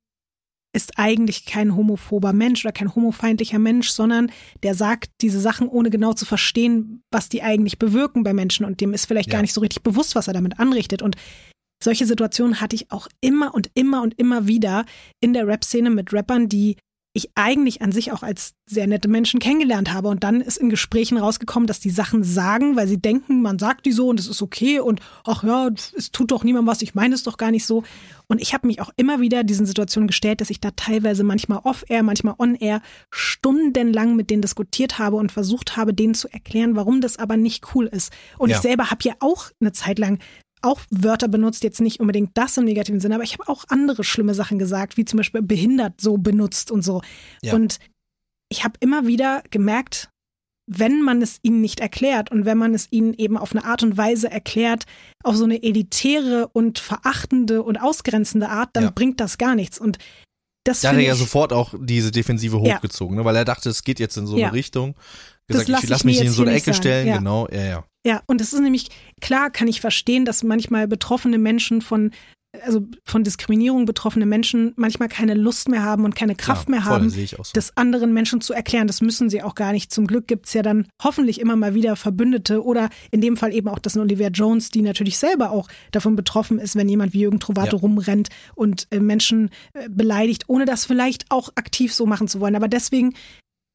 ist 0.73 0.97
eigentlich 0.97 1.45
kein 1.45 1.75
homophober 1.75 2.31
Mensch 2.31 2.63
oder 2.63 2.71
kein 2.71 2.95
homofeindlicher 2.95 3.59
Mensch, 3.59 3.89
sondern 3.89 4.31
der 4.63 4.73
sagt 4.73 5.09
diese 5.19 5.41
Sachen, 5.41 5.67
ohne 5.67 5.89
genau 5.89 6.13
zu 6.13 6.25
verstehen, 6.25 7.03
was 7.11 7.27
die 7.27 7.43
eigentlich 7.43 7.77
bewirken 7.77 8.23
bei 8.23 8.33
Menschen 8.33 8.65
und 8.65 8.79
dem 8.79 8.93
ist 8.93 9.05
vielleicht 9.05 9.27
Ja. 9.29 9.33
gar 9.33 9.41
nicht 9.41 9.53
so 9.53 9.59
richtig 9.61 9.83
bewusst, 9.83 10.15
was 10.15 10.27
er 10.27 10.33
damit 10.33 10.59
anrichtet. 10.59 11.01
Und 11.01 11.17
solche 11.83 12.05
Situationen 12.05 12.61
hatte 12.61 12.75
ich 12.77 12.89
auch 12.89 13.09
immer 13.19 13.53
und 13.53 13.69
immer 13.73 14.01
und 14.01 14.17
immer 14.17 14.47
wieder 14.47 14.85
in 15.19 15.33
der 15.33 15.45
Rap-Szene 15.45 15.89
mit 15.89 16.13
Rappern, 16.13 16.47
die 16.47 16.77
ich 17.13 17.29
eigentlich 17.35 17.81
an 17.81 17.91
sich 17.91 18.13
auch 18.13 18.23
als 18.23 18.53
sehr 18.65 18.87
nette 18.87 19.09
Menschen 19.09 19.41
kennengelernt 19.41 19.91
habe. 19.91 20.07
Und 20.07 20.23
dann 20.23 20.39
ist 20.39 20.57
in 20.57 20.69
Gesprächen 20.69 21.17
rausgekommen, 21.17 21.67
dass 21.67 21.81
die 21.81 21.89
Sachen 21.89 22.23
sagen, 22.23 22.77
weil 22.77 22.87
sie 22.87 23.01
denken, 23.01 23.41
man 23.41 23.59
sagt 23.59 23.85
die 23.85 23.91
so 23.91 24.07
und 24.07 24.19
es 24.19 24.27
ist 24.27 24.41
okay 24.41 24.79
und 24.79 25.01
ach 25.25 25.43
ja, 25.43 25.69
es 25.97 26.11
tut 26.11 26.31
doch 26.31 26.45
niemandem 26.45 26.67
was, 26.67 26.81
ich 26.81 26.95
meine 26.95 27.13
es 27.13 27.23
doch 27.23 27.35
gar 27.37 27.51
nicht 27.51 27.65
so. 27.65 27.83
Und 28.27 28.41
ich 28.41 28.53
habe 28.53 28.65
mich 28.65 28.79
auch 28.79 28.91
immer 28.95 29.19
wieder 29.19 29.43
diesen 29.43 29.65
Situationen 29.65 30.07
gestellt, 30.07 30.39
dass 30.39 30.49
ich 30.49 30.61
da 30.61 30.71
teilweise 30.71 31.23
manchmal 31.23 31.59
off-air, 31.63 32.01
manchmal 32.01 32.35
on-air 32.37 32.81
stundenlang 33.09 34.15
mit 34.15 34.29
denen 34.29 34.41
diskutiert 34.41 34.99
habe 34.99 35.17
und 35.17 35.33
versucht 35.33 35.75
habe, 35.75 35.93
denen 35.93 36.13
zu 36.13 36.29
erklären, 36.31 36.77
warum 36.77 37.01
das 37.01 37.17
aber 37.17 37.35
nicht 37.35 37.75
cool 37.75 37.87
ist. 37.87 38.13
Und 38.37 38.49
Ja. 38.51 38.55
ich 38.55 38.61
selber 38.61 38.89
habe 38.89 39.03
ja 39.03 39.15
auch 39.19 39.47
eine 39.59 39.73
Zeit 39.73 39.99
lang 39.99 40.19
auch 40.61 40.79
Wörter 40.89 41.27
benutzt, 41.27 41.63
jetzt 41.63 41.81
nicht 41.81 41.99
unbedingt 41.99 42.31
das 42.35 42.57
im 42.57 42.65
negativen 42.65 42.99
Sinne, 42.99 43.15
aber 43.15 43.23
ich 43.23 43.33
habe 43.33 43.47
auch 43.49 43.65
andere 43.69 44.03
schlimme 44.03 44.33
Sachen 44.33 44.59
gesagt, 44.59 44.97
wie 44.97 45.05
zum 45.05 45.17
Beispiel 45.17 45.41
behindert 45.41 45.99
so 45.99 46.17
benutzt 46.17 46.71
und 46.71 46.83
so. 46.83 47.01
Ja. 47.41 47.53
Und 47.53 47.79
ich 48.49 48.63
habe 48.63 48.73
immer 48.79 49.07
wieder 49.07 49.43
gemerkt, 49.49 50.09
wenn 50.67 51.01
man 51.01 51.21
es 51.21 51.39
ihnen 51.41 51.59
nicht 51.61 51.79
erklärt 51.79 52.31
und 52.31 52.45
wenn 52.45 52.57
man 52.57 52.73
es 52.73 52.87
ihnen 52.91 53.13
eben 53.13 53.37
auf 53.37 53.51
eine 53.53 53.65
Art 53.65 53.83
und 53.83 53.97
Weise 53.97 54.29
erklärt, 54.31 54.85
auf 55.23 55.35
so 55.35 55.43
eine 55.43 55.63
elitäre 55.63 56.47
und 56.53 56.79
verachtende 56.79 57.63
und 57.63 57.77
ausgrenzende 57.77 58.49
Art, 58.49 58.69
dann 58.73 58.85
Ja. 58.85 58.91
bringt 58.91 59.19
das 59.19 59.37
gar 59.37 59.55
nichts. 59.55 59.79
Und 59.79 59.97
das 60.63 60.81
Da 60.81 60.89
hat 60.89 60.95
er 60.97 61.01
ja 61.01 61.15
sofort 61.15 61.51
auch 61.53 61.73
diese 61.79 62.11
Defensive 62.11 62.57
Ja. 62.63 62.75
hochgezogen, 62.75 63.17
ne, 63.17 63.25
weil 63.25 63.35
er 63.35 63.45
dachte, 63.45 63.69
es 63.69 63.83
geht 63.83 63.99
jetzt 63.99 64.15
in 64.17 64.27
so 64.27 64.37
Ja. 64.37 64.47
eine 64.47 64.55
Richtung. 64.55 64.95
Das 65.47 65.65
Gesagt, 65.65 65.69
lass 65.69 65.83
ich 65.83 65.89
lass 65.89 66.03
mich 66.03 66.21
in 66.21 66.31
so 66.31 66.43
eine 66.43 66.53
Ecke 66.53 66.73
stellen, 66.73 67.07
ja. 67.07 67.17
genau, 67.17 67.47
ja, 67.49 67.63
ja. 67.63 67.83
Ja, 68.05 68.21
und 68.25 68.41
es 68.41 68.53
ist 68.53 68.59
nämlich, 68.59 68.89
klar 69.19 69.51
kann 69.51 69.67
ich 69.67 69.81
verstehen, 69.81 70.25
dass 70.25 70.43
manchmal 70.43 70.87
betroffene 70.87 71.37
Menschen 71.37 71.81
von, 71.81 72.11
also 72.63 72.87
von 73.05 73.23
Diskriminierung 73.23 73.85
betroffene 73.85 74.25
Menschen 74.25 74.73
manchmal 74.75 75.07
keine 75.07 75.35
Lust 75.35 75.69
mehr 75.69 75.83
haben 75.83 76.03
und 76.03 76.15
keine 76.15 76.35
Kraft 76.35 76.67
ja, 76.67 76.71
mehr 76.71 76.81
voll, 76.81 76.91
haben, 76.93 77.09
so. 77.09 77.43
das 77.53 77.77
anderen 77.77 78.11
Menschen 78.11 78.41
zu 78.41 78.53
erklären. 78.53 78.87
Das 78.87 79.01
müssen 79.01 79.29
sie 79.29 79.43
auch 79.43 79.53
gar 79.53 79.71
nicht. 79.71 79.93
Zum 79.93 80.07
Glück 80.07 80.27
gibt's 80.27 80.53
ja 80.53 80.63
dann 80.63 80.87
hoffentlich 81.01 81.39
immer 81.39 81.55
mal 81.55 81.75
wieder 81.75 81.95
Verbündete 81.95 82.63
oder 82.65 82.89
in 83.11 83.21
dem 83.21 83.37
Fall 83.37 83.53
eben 83.53 83.67
auch 83.67 83.79
das 83.79 83.95
Olivia 83.95 84.29
Jones, 84.29 84.71
die 84.71 84.81
natürlich 84.81 85.19
selber 85.19 85.51
auch 85.51 85.69
davon 85.91 86.15
betroffen 86.15 86.57
ist, 86.57 86.75
wenn 86.75 86.89
jemand 86.89 87.13
wie 87.13 87.21
Jürgen 87.21 87.39
Trovato 87.39 87.77
Ja. 87.77 87.81
rumrennt 87.81 88.29
und 88.55 88.87
äh, 88.89 88.99
Menschen 88.99 89.51
äh, 89.73 89.87
beleidigt, 89.89 90.45
ohne 90.47 90.65
das 90.65 90.85
vielleicht 90.85 91.25
auch 91.29 91.49
aktiv 91.55 91.93
so 91.93 92.07
machen 92.07 92.27
zu 92.27 92.39
wollen. 92.39 92.55
Aber 92.55 92.67
deswegen 92.67 93.13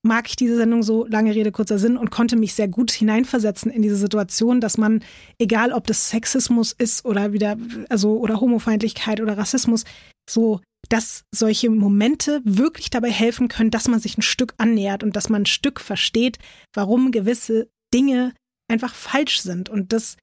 mag 0.07 0.29
ich 0.29 0.37
diese 0.37 0.57
Sendung 0.57 0.83
so, 0.83 1.07
lange 1.07 1.35
Rede, 1.35 1.53
kurzer 1.53 1.79
Sinn, 1.79 1.97
und 1.97 2.11
konnte 2.11 2.37
mich 2.37 2.55
sehr 2.55 2.69
gut 2.69 2.91
hineinversetzen 2.91 3.71
in 3.71 3.83
diese 3.83 3.97
Situation, 3.97 4.61
dass 4.61 4.79
man, 4.79 5.03
egal 5.39 5.73
ob 5.73 5.87
das 5.87 6.11
Sexismus 6.11 6.73
ist 6.73 7.05
oder 7.05 7.33
wieder, 7.33 7.57
also, 7.89 8.19
oder 8.19 8.41
Homofeindlichkeit 8.41 9.21
oder 9.21 9.37
Rassismus, 9.37 9.85
so, 10.29 10.61
dass 10.89 11.25
solche 11.35 11.71
Momente 11.71 12.41
wirklich 12.45 12.91
dabei 12.91 13.11
helfen 13.11 13.49
können, 13.49 13.71
dass 13.71 13.89
man 13.89 14.01
sich 14.01 14.17
ein 14.17 14.23
Stück 14.23 14.55
annähert 14.59 15.03
und 15.03 15.17
dass 15.17 15.29
man 15.29 15.43
ein 15.43 15.47
Stück 15.47 15.81
versteht, 15.81 16.39
warum 16.75 17.11
gewisse 17.11 17.69
Dinge 17.93 18.33
einfach 18.71 18.95
falsch 18.95 19.41
sind. 19.41 19.69
Und 19.69 19.93
das, 19.93 20.17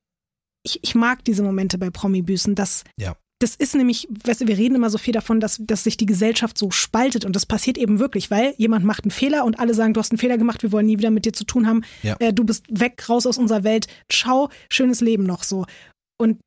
ich, 0.65 0.79
ich 0.83 0.95
mag 0.95 1.23
diese 1.25 1.43
Momente 1.43 1.77
bei 1.77 1.89
Promi-Büßen, 1.89 2.55
dass 2.55 2.83
Ja. 2.99 3.15
Das 3.43 3.55
ist 3.55 3.75
nämlich, 3.75 4.07
weißt 4.23 4.41
du, 4.41 4.47
wir 4.47 4.57
reden 4.57 4.75
immer 4.75 4.89
so 4.89 4.97
viel 4.97 5.13
davon, 5.13 5.39
dass, 5.41 5.57
dass 5.59 5.83
sich 5.83 5.97
die 5.97 6.05
Gesellschaft 6.05 6.57
so 6.57 6.71
spaltet 6.71 7.25
und 7.25 7.35
das 7.35 7.45
passiert 7.45 7.77
eben 7.77 7.99
wirklich, 7.99 8.31
weil 8.31 8.53
jemand 8.57 8.85
macht 8.85 9.03
einen 9.03 9.11
Fehler 9.11 9.43
und 9.43 9.59
alle 9.59 9.73
sagen, 9.73 9.93
du 9.93 9.99
hast 9.99 10.11
einen 10.11 10.17
Fehler 10.17 10.37
gemacht, 10.37 10.63
wir 10.63 10.71
wollen 10.71 10.85
nie 10.85 10.97
wieder 10.97 11.11
mit 11.11 11.25
dir 11.25 11.33
zu 11.33 11.43
tun 11.43 11.67
haben, 11.67 11.81
Ja. 12.03 12.15
äh, 12.19 12.33
du 12.33 12.45
bist 12.45 12.65
weg, 12.69 13.07
raus 13.09 13.27
aus 13.27 13.37
unserer 13.37 13.63
Welt, 13.63 13.87
ciao, 14.09 14.49
schönes 14.69 15.01
Leben 15.01 15.23
noch 15.23 15.43
so. 15.43 15.65
Und 16.17 16.39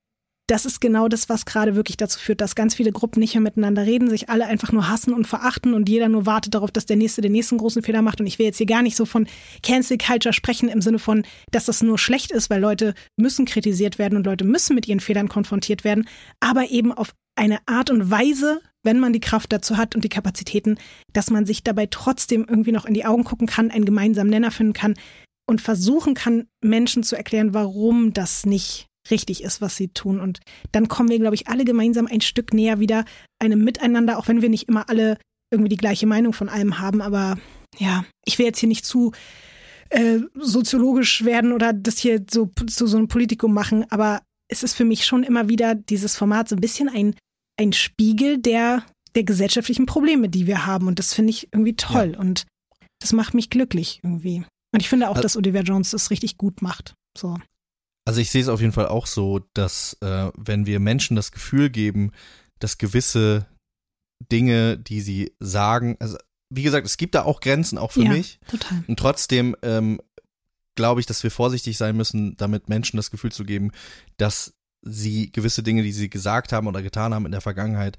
das 0.46 0.64
ist 0.64 0.80
genau 0.80 1.08
das, 1.08 1.28
was 1.28 1.44
gerade 1.44 1.74
wirklich 1.74 1.96
dazu 1.96 2.20
führt, 2.20 2.40
dass 2.40 2.54
ganz 2.54 2.74
viele 2.74 2.92
Gruppen 2.92 3.18
nicht 3.18 3.34
mehr 3.34 3.42
miteinander 3.42 3.84
reden, 3.84 4.08
sich 4.08 4.28
alle 4.28 4.46
einfach 4.46 4.70
nur 4.70 4.88
hassen 4.88 5.12
und 5.12 5.26
verachten 5.26 5.74
und 5.74 5.88
jeder 5.88 6.08
nur 6.08 6.24
wartet 6.24 6.54
darauf, 6.54 6.70
dass 6.70 6.86
der 6.86 6.96
Nächste 6.96 7.20
den 7.20 7.32
nächsten 7.32 7.58
großen 7.58 7.82
Fehler 7.82 8.02
macht. 8.02 8.20
Und 8.20 8.26
ich 8.26 8.38
will 8.38 8.46
jetzt 8.46 8.58
hier 8.58 8.66
gar 8.66 8.82
nicht 8.82 8.96
so 8.96 9.06
von 9.06 9.26
Cancel 9.62 9.98
Culture 9.98 10.32
sprechen 10.32 10.68
im 10.68 10.80
Sinne 10.80 11.00
von, 11.00 11.24
dass 11.50 11.64
das 11.64 11.82
nur 11.82 11.98
schlecht 11.98 12.30
ist, 12.30 12.48
weil 12.48 12.60
Leute 12.60 12.94
müssen 13.16 13.44
kritisiert 13.44 13.98
werden 13.98 14.16
und 14.16 14.26
Leute 14.26 14.44
müssen 14.44 14.74
mit 14.74 14.86
ihren 14.86 15.00
Fehlern 15.00 15.28
konfrontiert 15.28 15.82
werden, 15.82 16.08
aber 16.38 16.70
eben 16.70 16.92
auf 16.92 17.12
eine 17.34 17.58
Art 17.66 17.90
und 17.90 18.10
Weise, 18.10 18.60
wenn 18.84 19.00
man 19.00 19.12
die 19.12 19.20
Kraft 19.20 19.52
dazu 19.52 19.76
hat 19.76 19.94
und 19.94 20.04
die 20.04 20.08
Kapazitäten, 20.08 20.78
dass 21.12 21.30
man 21.30 21.44
sich 21.44 21.64
dabei 21.64 21.86
trotzdem 21.86 22.46
irgendwie 22.48 22.72
noch 22.72 22.86
in 22.86 22.94
die 22.94 23.04
Augen 23.04 23.24
gucken 23.24 23.46
kann, 23.48 23.70
einen 23.70 23.84
gemeinsamen 23.84 24.30
Nenner 24.30 24.52
finden 24.52 24.72
kann 24.72 24.94
und 25.46 25.60
versuchen 25.60 26.14
kann, 26.14 26.46
Menschen 26.62 27.02
zu 27.02 27.16
erklären, 27.16 27.52
warum 27.52 28.12
das 28.12 28.46
nicht 28.46 28.85
richtig 29.10 29.42
ist, 29.42 29.60
was 29.60 29.76
sie 29.76 29.88
tun. 29.88 30.20
Und 30.20 30.40
dann 30.72 30.88
kommen 30.88 31.08
wir, 31.08 31.18
glaube 31.18 31.34
ich, 31.34 31.48
alle 31.48 31.64
gemeinsam 31.64 32.06
ein 32.06 32.20
Stück 32.20 32.52
näher 32.52 32.80
wieder 32.80 33.04
einem 33.38 33.62
Miteinander, 33.64 34.18
auch 34.18 34.28
wenn 34.28 34.42
wir 34.42 34.48
nicht 34.48 34.68
immer 34.68 34.88
alle 34.88 35.18
irgendwie 35.50 35.68
die 35.68 35.76
gleiche 35.76 36.06
Meinung 36.06 36.32
von 36.32 36.48
allem 36.48 36.78
haben. 36.78 37.00
Aber 37.00 37.38
ja, 37.78 38.04
ich 38.24 38.38
will 38.38 38.46
jetzt 38.46 38.58
hier 38.58 38.68
nicht 38.68 38.84
zu 38.84 39.12
äh, 39.90 40.18
soziologisch 40.34 41.24
werden 41.24 41.52
oder 41.52 41.72
das 41.72 41.98
hier 41.98 42.24
so 42.28 42.50
zu 42.66 42.86
so 42.86 42.96
einem 42.96 43.08
Politikum 43.08 43.54
machen, 43.54 43.84
aber 43.90 44.22
es 44.48 44.62
ist 44.62 44.74
für 44.74 44.84
mich 44.84 45.04
schon 45.04 45.22
immer 45.22 45.48
wieder 45.48 45.74
dieses 45.74 46.16
Format 46.16 46.48
so 46.48 46.56
ein 46.56 46.60
bisschen 46.60 46.88
ein, 46.88 47.14
ein 47.60 47.72
Spiegel 47.72 48.38
der, 48.38 48.84
der 49.14 49.24
gesellschaftlichen 49.24 49.86
Probleme, 49.86 50.28
die 50.28 50.46
wir 50.46 50.66
haben. 50.66 50.86
Und 50.86 50.98
das 50.98 51.14
finde 51.14 51.30
ich 51.30 51.48
irgendwie 51.52 51.74
toll. 51.76 52.16
Und 52.18 52.46
das 53.00 53.12
macht 53.12 53.34
mich 53.34 53.50
glücklich 53.50 54.00
irgendwie. 54.02 54.44
Und 54.72 54.80
ich 54.80 54.88
finde 54.88 55.08
auch, 55.08 55.16
Al- 55.16 55.22
dass 55.22 55.36
Olivia 55.36 55.62
Jones 55.62 55.90
das 55.90 56.10
richtig 56.10 56.36
gut 56.38 56.62
macht. 56.62 56.94
So. 57.16 57.36
Also 58.06 58.20
ich 58.20 58.30
sehe 58.30 58.40
es 58.40 58.48
auf 58.48 58.60
jeden 58.60 58.72
Fall 58.72 58.86
auch 58.86 59.06
so, 59.06 59.40
dass 59.52 59.98
äh, 60.00 60.30
wenn 60.36 60.64
wir 60.64 60.80
Menschen 60.80 61.16
das 61.16 61.32
Gefühl 61.32 61.68
geben, 61.68 62.12
dass 62.60 62.78
gewisse 62.78 63.46
Dinge, 64.32 64.78
die 64.78 65.00
sie 65.00 65.32
sagen, 65.40 65.96
also 66.00 66.16
wie 66.48 66.62
gesagt, 66.62 66.86
es 66.86 66.96
gibt 66.96 67.16
da 67.16 67.24
auch 67.24 67.40
Grenzen, 67.40 67.76
auch 67.76 67.90
für 67.90 68.04
ja, 68.04 68.10
mich. 68.10 68.38
total. 68.48 68.84
Und 68.86 68.98
trotzdem 68.98 69.56
ähm, 69.62 70.00
glaube 70.76 71.00
ich, 71.00 71.06
dass 71.06 71.24
wir 71.24 71.32
vorsichtig 71.32 71.76
sein 71.76 71.96
müssen, 71.96 72.36
damit 72.36 72.68
Menschen 72.68 72.96
das 72.96 73.10
Gefühl 73.10 73.32
zu 73.32 73.44
geben, 73.44 73.72
dass 74.16 74.54
sie 74.82 75.32
gewisse 75.32 75.64
Dinge, 75.64 75.82
die 75.82 75.92
sie 75.92 76.08
gesagt 76.08 76.52
haben 76.52 76.68
oder 76.68 76.82
getan 76.82 77.12
haben 77.12 77.26
in 77.26 77.32
der 77.32 77.40
Vergangenheit, 77.40 77.96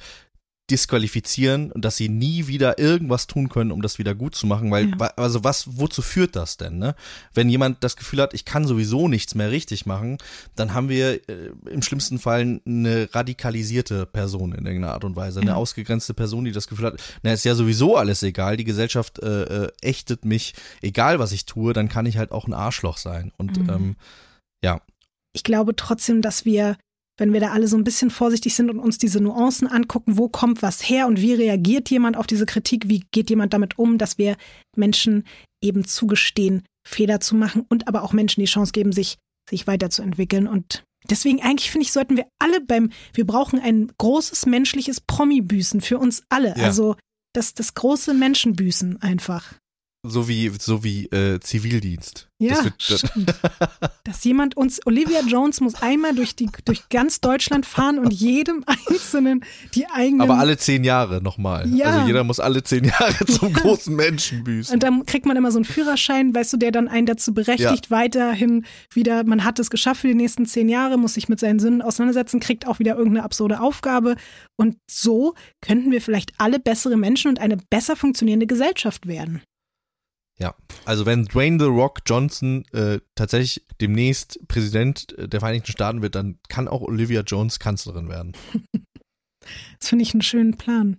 disqualifizieren 0.69 1.71
und 1.71 1.83
dass 1.85 1.95
sie 1.97 2.09
nie 2.09 2.47
wieder 2.47 2.77
irgendwas 2.77 3.27
tun 3.27 3.49
können, 3.49 3.71
um 3.71 3.81
das 3.81 3.99
wieder 3.99 4.15
gut 4.15 4.35
zu 4.35 4.47
machen, 4.47 4.69
weil 4.71 4.89
Ja. 4.89 5.07
also 5.15 5.43
was 5.43 5.77
wozu 5.77 6.01
führt 6.01 6.35
das 6.35 6.57
denn, 6.57 6.77
ne? 6.77 6.95
Wenn 7.33 7.49
jemand 7.49 7.83
das 7.83 7.95
Gefühl 7.95 8.21
hat, 8.21 8.33
ich 8.33 8.45
kann 8.45 8.65
sowieso 8.65 9.07
nichts 9.07 9.33
mehr 9.35 9.51
richtig 9.51 9.85
machen, 9.85 10.17
dann 10.55 10.73
haben 10.73 10.89
wir 10.89 11.27
äh, 11.29 11.51
im 11.69 11.81
schlimmsten 11.81 12.19
Fall 12.19 12.59
eine 12.65 13.09
radikalisierte 13.13 14.05
Person 14.05 14.51
in 14.53 14.65
irgendeiner 14.65 14.93
Art 14.93 15.03
und 15.05 15.15
Weise, 15.15 15.39
eine 15.39 15.51
Ja. 15.51 15.55
ausgegrenzte 15.55 16.13
Person, 16.13 16.45
die 16.45 16.51
das 16.51 16.67
Gefühl 16.67 16.85
hat, 16.87 17.01
na 17.23 17.33
ist 17.33 17.45
ja 17.45 17.55
sowieso 17.55 17.95
alles 17.97 18.21
egal, 18.23 18.57
die 18.57 18.63
Gesellschaft 18.65 19.19
äh, 19.19 19.65
äh, 19.65 19.71
ächtet 19.81 20.25
mich, 20.25 20.53
egal 20.81 21.19
was 21.19 21.31
ich 21.31 21.45
tue, 21.45 21.73
dann 21.73 21.89
kann 21.89 22.05
ich 22.05 22.17
halt 22.17 22.31
auch 22.31 22.47
ein 22.47 22.53
Arschloch 22.53 22.97
sein 22.97 23.31
und 23.37 23.57
Mhm. 23.57 23.69
ähm, 23.69 23.95
ja, 24.63 24.81
ich 25.33 25.43
glaube 25.43 25.75
trotzdem, 25.75 26.21
dass 26.21 26.45
wir 26.45 26.77
wenn 27.17 27.33
wir 27.33 27.39
da 27.39 27.51
alle 27.51 27.67
so 27.67 27.77
ein 27.77 27.83
bisschen 27.83 28.09
vorsichtig 28.11 28.55
sind 28.55 28.69
und 28.69 28.79
uns 28.79 28.97
diese 28.97 29.19
Nuancen 29.19 29.67
angucken, 29.67 30.17
wo 30.17 30.29
kommt 30.29 30.61
was 30.61 30.87
her 30.87 31.07
und 31.07 31.19
wie 31.19 31.33
reagiert 31.33 31.89
jemand 31.89 32.15
auf 32.15 32.27
diese 32.27 32.45
Kritik, 32.45 32.87
wie 32.87 33.03
geht 33.11 33.29
jemand 33.29 33.53
damit 33.53 33.77
um, 33.77 33.97
dass 33.97 34.17
wir 34.17 34.37
Menschen 34.75 35.23
eben 35.61 35.85
zugestehen, 35.85 36.63
Fehler 36.87 37.19
zu 37.19 37.35
machen 37.35 37.65
und 37.67 37.87
aber 37.87 38.03
auch 38.03 38.13
Menschen 38.13 38.41
die 38.41 38.47
Chance 38.47 38.71
geben, 38.71 38.91
sich, 38.91 39.17
sich 39.49 39.67
weiterzuentwickeln. 39.67 40.47
Und 40.47 40.83
deswegen 41.09 41.41
eigentlich 41.41 41.71
finde 41.71 41.85
ich, 41.85 41.91
sollten 41.91 42.17
wir 42.17 42.27
alle 42.39 42.61
beim, 42.61 42.91
wir 43.13 43.25
brauchen 43.25 43.59
ein 43.59 43.91
großes 43.97 44.45
menschliches 44.45 45.01
Promi-Büßen 45.01 45.81
für 45.81 45.97
uns 45.97 46.23
alle. 46.29 46.49
Ja. 46.49 46.65
Also 46.65 46.95
das, 47.33 47.53
das 47.53 47.73
große 47.73 48.13
Menschenbüßen 48.13 49.01
einfach. 49.01 49.55
So 50.09 50.27
wie, 50.27 50.51
so 50.59 50.83
wie 50.83 51.05
äh, 51.07 51.39
Zivildienst. 51.39 52.27
Ja, 52.39 52.53
Das 52.55 52.65
wird, 52.65 52.83
stimmt. 52.83 53.33
Dass 54.03 54.23
jemand 54.23 54.55
uns, 54.55 54.79
Olivia 54.85 55.21
Jones 55.27 55.59
muss 55.59 55.81
einmal 55.81 56.13
durch 56.13 56.35
die, 56.35 56.49
durch 56.65 56.87
ganz 56.89 57.19
Deutschland 57.19 57.65
fahren 57.65 57.97
und 57.97 58.13
jedem 58.13 58.63
Einzelnen 58.67 59.43
die 59.73 59.87
eigenen. 59.87 60.21
aber 60.21 60.37
alle 60.37 60.57
zehn 60.57 60.83
Jahre 60.83 61.19
nochmal. 61.21 61.67
Ja. 61.73 61.87
Also 61.87 62.07
jeder 62.07 62.23
muss 62.23 62.39
alle 62.39 62.61
zehn 62.61 62.83
Jahre 62.83 63.25
zum 63.27 63.53
großen 63.53 63.95
Menschen 63.95 64.43
büßen. 64.43 64.71
Und 64.71 64.83
dann 64.83 65.05
kriegt 65.07 65.25
man 65.25 65.35
immer 65.35 65.51
so 65.51 65.57
einen 65.57 65.65
Führerschein, 65.65 66.35
weißt 66.35 66.53
du, 66.53 66.57
der 66.57 66.71
dann 66.71 66.87
einen 66.87 67.07
dazu 67.07 67.33
berechtigt, 67.33 67.89
weiterhin 67.89 68.65
wieder, 68.93 69.23
man 69.23 69.43
hat 69.43 69.57
es 69.57 69.71
geschafft 69.71 70.01
für 70.01 70.07
die 70.07 70.15
nächsten 70.15 70.45
zehn 70.45 70.69
Jahre, 70.69 70.97
muss 70.97 71.15
sich 71.15 71.29
mit 71.29 71.39
seinen 71.39 71.57
Sünden 71.57 71.81
auseinandersetzen, 71.81 72.39
kriegt 72.39 72.67
auch 72.67 72.77
wieder 72.77 72.95
irgendeine 72.95 73.23
absurde 73.23 73.61
Aufgabe. 73.61 74.15
Und 74.57 74.77
so 74.87 75.33
könnten 75.61 75.89
wir 75.89 76.01
vielleicht 76.01 76.33
alle 76.37 76.59
bessere 76.59 76.97
Menschen 76.97 77.29
und 77.29 77.39
eine 77.39 77.57
besser 77.71 77.95
funktionierende 77.95 78.45
Gesellschaft 78.45 79.07
werden. 79.07 79.41
Ja, 80.39 80.55
also 80.85 81.05
wenn 81.05 81.25
Dwayne 81.25 81.57
The 81.59 81.65
Rock 81.65 82.01
Johnson 82.05 82.63
äh, 82.71 82.99
tatsächlich 83.15 83.65
demnächst 83.81 84.39
Präsident 84.47 85.15
der 85.17 85.39
Vereinigten 85.39 85.71
Staaten 85.71 86.01
wird, 86.01 86.13
dann 86.13 86.37
kann 86.47 86.67
auch 86.67 86.81
Olivia 86.81 87.21
Jones 87.21 87.59
Kanzlerin 87.59 88.09
werden. 88.09 88.33
Das 89.79 89.87
finde 89.87 90.03
ich 90.03 90.13
einen 90.13 90.23
schönen 90.23 90.57
Plan. 90.57 90.97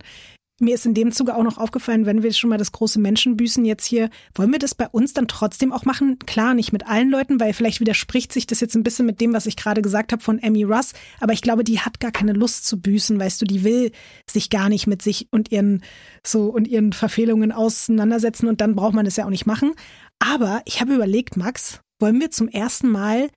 Mir 0.60 0.74
ist 0.74 0.86
in 0.86 0.94
dem 0.94 1.12
Zuge 1.12 1.36
auch 1.36 1.44
noch 1.44 1.56
aufgefallen, 1.56 2.04
wenn 2.04 2.24
wir 2.24 2.32
schon 2.32 2.50
mal 2.50 2.58
das 2.58 2.72
große 2.72 2.98
Menschenbüßen 2.98 3.64
jetzt 3.64 3.84
hier, 3.84 4.10
wollen 4.34 4.50
wir 4.50 4.58
das 4.58 4.74
bei 4.74 4.88
uns 4.88 5.12
dann 5.12 5.28
trotzdem 5.28 5.72
auch 5.72 5.84
machen? 5.84 6.18
Klar, 6.26 6.54
nicht 6.54 6.72
mit 6.72 6.88
allen 6.88 7.10
Leuten, 7.10 7.38
weil 7.38 7.52
vielleicht 7.52 7.78
widerspricht 7.78 8.32
sich 8.32 8.46
das 8.46 8.58
jetzt 8.58 8.74
ein 8.74 8.82
bisschen 8.82 9.06
mit 9.06 9.20
dem, 9.20 9.32
was 9.32 9.46
ich 9.46 9.56
gerade 9.56 9.82
gesagt 9.82 10.10
habe 10.10 10.20
von 10.20 10.40
Amy 10.42 10.64
Russ. 10.64 10.94
Aber 11.20 11.32
ich 11.32 11.42
glaube, 11.42 11.62
die 11.62 11.78
hat 11.78 12.00
gar 12.00 12.10
keine 12.10 12.32
Lust 12.32 12.66
zu 12.66 12.80
büßen, 12.80 13.20
weißt 13.20 13.40
du, 13.40 13.44
die 13.44 13.62
will 13.62 13.92
sich 14.28 14.50
gar 14.50 14.68
nicht 14.68 14.88
mit 14.88 15.00
sich 15.00 15.28
und 15.30 15.52
ihren 15.52 15.84
so 16.26 16.46
und 16.46 16.66
ihren 16.66 16.92
Verfehlungen 16.92 17.52
auseinandersetzen 17.52 18.48
und 18.48 18.60
dann 18.60 18.74
braucht 18.74 18.94
man 18.94 19.04
das 19.04 19.16
ja 19.16 19.26
auch 19.26 19.30
nicht 19.30 19.46
machen. 19.46 19.74
Aber 20.18 20.62
ich 20.64 20.80
habe 20.80 20.94
überlegt, 20.94 21.36
Max, 21.36 21.80
wollen 22.00 22.20
wir 22.20 22.30
zum 22.30 22.48
ersten 22.48 22.88
Mal 22.88 23.28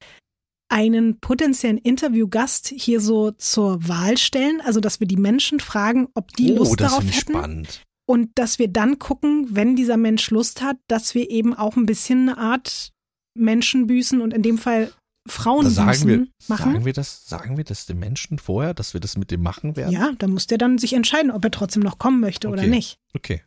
einen 0.72 1.20
potenziellen 1.20 1.78
Interviewgast 1.78 2.74
hier 2.76 3.00
so 3.02 3.32
zur 3.32 3.88
Wahl 3.88 4.18
stellen, 4.18 4.62
also 4.62 4.80
dass 4.80 5.00
wir 5.00 5.08
die 5.08 5.18
Menschen 5.18 5.60
fragen, 5.60 6.08
ob 6.16 6.32
die 6.34 6.52
Lust 6.54 6.72
oh, 6.72 6.76
das 6.76 6.92
darauf 6.92 7.04
hätten 7.06 7.14
spannend. 7.34 7.82
und 8.06 8.30
dass 8.36 8.58
wir 8.58 8.68
dann 8.70 8.98
gucken, 8.98 9.48
wenn 9.52 9.76
dieser 9.76 9.98
Mensch 9.98 10.30
Lust 10.32 10.62
hat, 10.62 10.78
dass 10.88 11.14
wir 11.14 11.30
eben 11.30 11.54
auch 11.54 11.76
ein 11.76 11.86
bisschen 11.86 12.30
eine 12.30 12.38
Art 12.38 12.92
Menschenbüßen 13.38 14.22
und 14.22 14.34
in 14.34 14.42
dem 14.44 14.58
Fall 14.58 14.92
Frauenbüßen 15.28 15.76
sagen 15.76 16.08
wir, 16.08 16.28
machen. 16.48 16.72
sagen 16.74 16.86
wir 16.86 16.94
das, 16.94 17.26
sagen 17.28 17.58
wir 17.58 17.64
das 17.64 17.86
den 17.86 18.00
Menschen 18.00 18.40
vorher, 18.40 18.74
dass 18.74 18.94
wir 18.94 19.00
das 19.02 19.18
mit 19.18 19.30
dem 19.30 19.44
machen 19.44 19.76
werden? 19.76 19.92
ja, 19.92 20.12
dann 20.18 20.32
muss 20.32 20.48
der 20.48 20.58
dann 20.58 20.78
sich 20.80 20.94
entscheiden, 20.94 21.32
ob 21.32 21.44
er 21.44 21.52
trotzdem 21.52 21.84
noch 21.84 22.00
kommen 22.00 22.20
möchte 22.20 22.48
oder 22.48 22.62
Okay. 22.64 22.70
nicht. 22.72 22.98
Okay. 23.14 23.42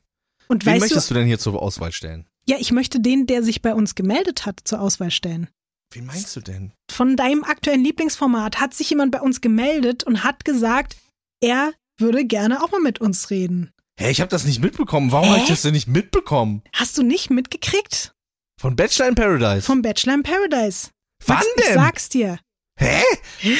Und 0.46 0.66
Wen 0.66 0.78
möchtest 0.78 1.10
du, 1.10 1.14
du 1.14 1.20
denn 1.20 1.26
hier 1.26 1.38
zur 1.38 1.60
Auswahl 1.60 1.90
stellen? 1.92 2.26
ja, 2.46 2.56
ich 2.60 2.70
möchte 2.72 3.00
den, 3.00 3.26
der 3.26 3.42
sich 3.42 3.62
bei 3.62 3.74
uns 3.74 3.94
gemeldet 3.94 4.44
hat, 4.44 4.60
zur 4.64 4.80
Auswahl 4.80 5.10
stellen. 5.10 5.48
Wen 5.94 6.06
meinst 6.06 6.34
du 6.34 6.40
denn? 6.40 6.72
Von 6.90 7.16
deinem 7.16 7.44
aktuellen 7.44 7.84
Lieblingsformat 7.84 8.60
hat 8.60 8.74
sich 8.74 8.90
jemand 8.90 9.12
bei 9.12 9.20
uns 9.20 9.40
gemeldet 9.40 10.02
und 10.02 10.24
hat 10.24 10.44
gesagt, 10.44 10.96
er 11.40 11.72
würde 12.00 12.24
gerne 12.24 12.64
auch 12.64 12.72
mal 12.72 12.80
mit 12.80 13.00
uns 13.00 13.30
reden. 13.30 13.70
Hä, 14.00 14.10
ich 14.10 14.20
habe 14.20 14.28
das 14.28 14.44
nicht 14.44 14.60
mitbekommen. 14.60 15.12
Warum 15.12 15.28
habe 15.30 15.38
ich 15.42 15.48
das 15.48 15.62
denn 15.62 15.72
nicht 15.72 15.86
mitbekommen? 15.86 16.62
Hast 16.72 16.98
du 16.98 17.04
nicht 17.04 17.30
mitgekriegt? 17.30 18.12
Von 18.60 18.74
Bachelor 18.74 19.08
in 19.08 19.14
Paradise. 19.14 19.62
Vom 19.62 19.82
Bachelor 19.82 20.14
in 20.14 20.22
Paradise. 20.24 20.88
Wann 21.26 21.36
Max, 21.36 21.48
denn? 21.56 21.64
Ich 21.68 21.74
sag's 21.74 22.08
dir. 22.08 22.38
Hä? 22.78 23.02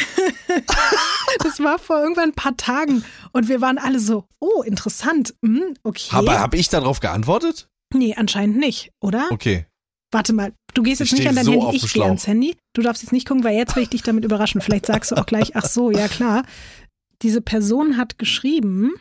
Das 1.41 1.61
war 1.61 1.79
vor 1.79 1.99
irgendwann 1.99 2.31
ein 2.31 2.35
paar 2.35 2.57
Tagen 2.57 3.05
und 3.33 3.49
wir 3.49 3.61
waren 3.61 3.79
alle 3.79 3.99
so, 3.99 4.25
oh, 4.41 4.63
interessant. 4.63 5.35
Hm, 5.45 5.75
okay. 5.83 6.09
Aber 6.13 6.39
habe 6.39 6.57
ich 6.57 6.69
darauf 6.69 7.01
geantwortet? 7.01 7.69
nee, 7.93 8.15
anscheinend 8.15 8.57
nicht, 8.57 8.91
oder? 9.01 9.29
Okay. 9.31 9.67
Warte 10.15 10.33
mal, 10.33 10.53
du 10.75 10.83
gehst 10.85 11.01
Ich 11.01 11.11
jetzt 11.11 11.13
nicht 11.19 11.23
steh 11.23 11.29
an 11.29 11.35
dein 11.35 11.45
so 11.45 11.53
Handy, 11.65 11.77
ich 11.77 11.93
gehe 11.93 12.05
ans 12.05 12.27
Handy. 12.29 12.57
Du 12.73 12.83
darfst 12.83 13.03
jetzt 13.03 13.13
nicht 13.13 13.27
gucken, 13.27 13.43
weil 13.43 13.57
jetzt 13.57 13.75
will 13.75 13.83
ich 13.83 13.89
dich 13.91 14.03
damit 14.03 14.25
überraschen. 14.25 14.61
Vielleicht 14.61 14.87
sagst 14.87 15.11
du 15.11 15.17
auch 15.17 15.27
gleich, 15.27 15.57
ach 15.57 15.67
so, 15.67 15.91
ja 15.91 16.07
klar. 16.09 16.45
Diese 17.23 17.41
Person 17.41 17.97
hat 17.97 18.17
geschrieben, 18.19 18.93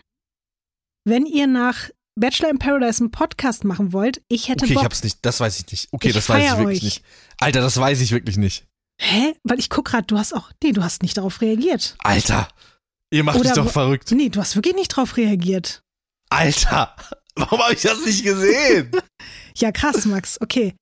wenn 1.06 1.26
ihr 1.28 1.46
nach 1.48 1.90
Bachelor 2.20 2.50
in 2.50 2.58
Paradise 2.60 3.02
einen 3.04 3.12
Podcast 3.12 3.64
machen 3.64 3.94
wollt, 3.94 4.22
ich 4.28 4.48
hätte 4.50 4.64
Okay, 4.66 4.74
ich 4.74 4.76
Bock. 4.76 4.86
hab's 4.86 5.04
nicht. 5.04 5.20
Das 5.22 5.40
weiß 5.40 5.60
ich 5.60 5.72
nicht. 5.72 5.88
Okay, 5.92 6.10
Ich 6.10 6.16
das 6.16 6.30
weiß 6.30 6.44
ich 6.44 6.58
wirklich 6.58 6.78
euch. 6.80 6.84
nicht. 6.84 7.04
Alter, 7.40 7.62
das 7.62 7.78
weiß 7.78 8.02
ich 8.02 8.12
wirklich 8.12 8.38
nicht. 8.38 8.66
Hä? 9.00 9.36
Weil 9.44 9.60
ich 9.60 9.70
guck 9.70 9.86
gerade, 9.86 10.06
du 10.08 10.18
hast 10.18 10.34
auch, 10.34 10.52
nee, 10.64 10.72
du 10.72 10.84
hast 10.84 11.02
nicht 11.04 11.18
darauf 11.18 11.42
reagiert. 11.42 11.96
Alter, 12.00 12.48
ihr 13.12 13.24
macht 13.24 13.40
Oder 13.40 13.50
mich 13.50 13.56
doch 13.58 13.70
verrückt. 13.72 14.12
Nee, 14.12 14.30
du 14.30 14.40
hast 14.40 14.56
wirklich 14.56 14.76
nicht 14.76 14.90
drauf 14.90 15.18
reagiert. 15.18 15.82
Alter, 16.30 16.96
warum 17.36 17.60
habe 17.60 17.74
ich 17.74 17.82
das 17.82 18.04
nicht 18.06 18.24
gesehen? 18.24 18.92
Ja, 19.56 19.72
krass, 19.72 20.06
Max. 20.06 20.42
Okay. 20.42 20.74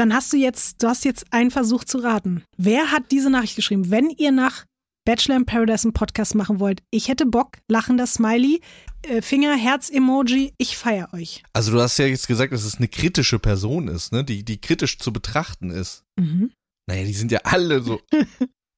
Dann 0.00 0.14
hast 0.14 0.32
du 0.32 0.38
jetzt, 0.38 0.82
du 0.82 0.88
hast 0.88 1.04
jetzt 1.04 1.30
einen 1.30 1.50
Versuch 1.50 1.84
zu 1.84 1.98
raten. 1.98 2.42
Wer 2.56 2.90
hat 2.90 3.10
diese 3.10 3.28
Nachricht 3.28 3.54
geschrieben? 3.54 3.90
Wenn 3.90 4.08
ihr 4.08 4.32
nach 4.32 4.64
Bachelor 5.04 5.36
in 5.36 5.44
Paradise 5.44 5.84
einen 5.84 5.92
Podcast 5.92 6.34
machen 6.34 6.58
wollt, 6.58 6.82
ich 6.90 7.08
hätte 7.08 7.26
Bock, 7.26 7.58
lachender 7.68 8.06
Smiley, 8.06 8.62
äh, 9.02 9.20
Finger, 9.20 9.54
Herz-Emoji, 9.54 10.54
ich 10.56 10.78
feier 10.78 11.12
euch. 11.12 11.42
Also 11.52 11.72
du 11.72 11.82
hast 11.82 11.98
ja 11.98 12.06
jetzt 12.06 12.28
gesagt, 12.28 12.54
dass 12.54 12.64
es 12.64 12.78
eine 12.78 12.88
kritische 12.88 13.38
Person 13.38 13.88
ist, 13.88 14.10
ne? 14.10 14.24
Die, 14.24 14.42
die 14.42 14.58
kritisch 14.58 14.98
zu 14.98 15.12
betrachten 15.12 15.68
ist. 15.68 16.04
Mhm. 16.18 16.50
Naja, 16.88 17.04
die 17.04 17.12
sind 17.12 17.30
ja 17.30 17.40
alle 17.44 17.82
so. 17.82 18.00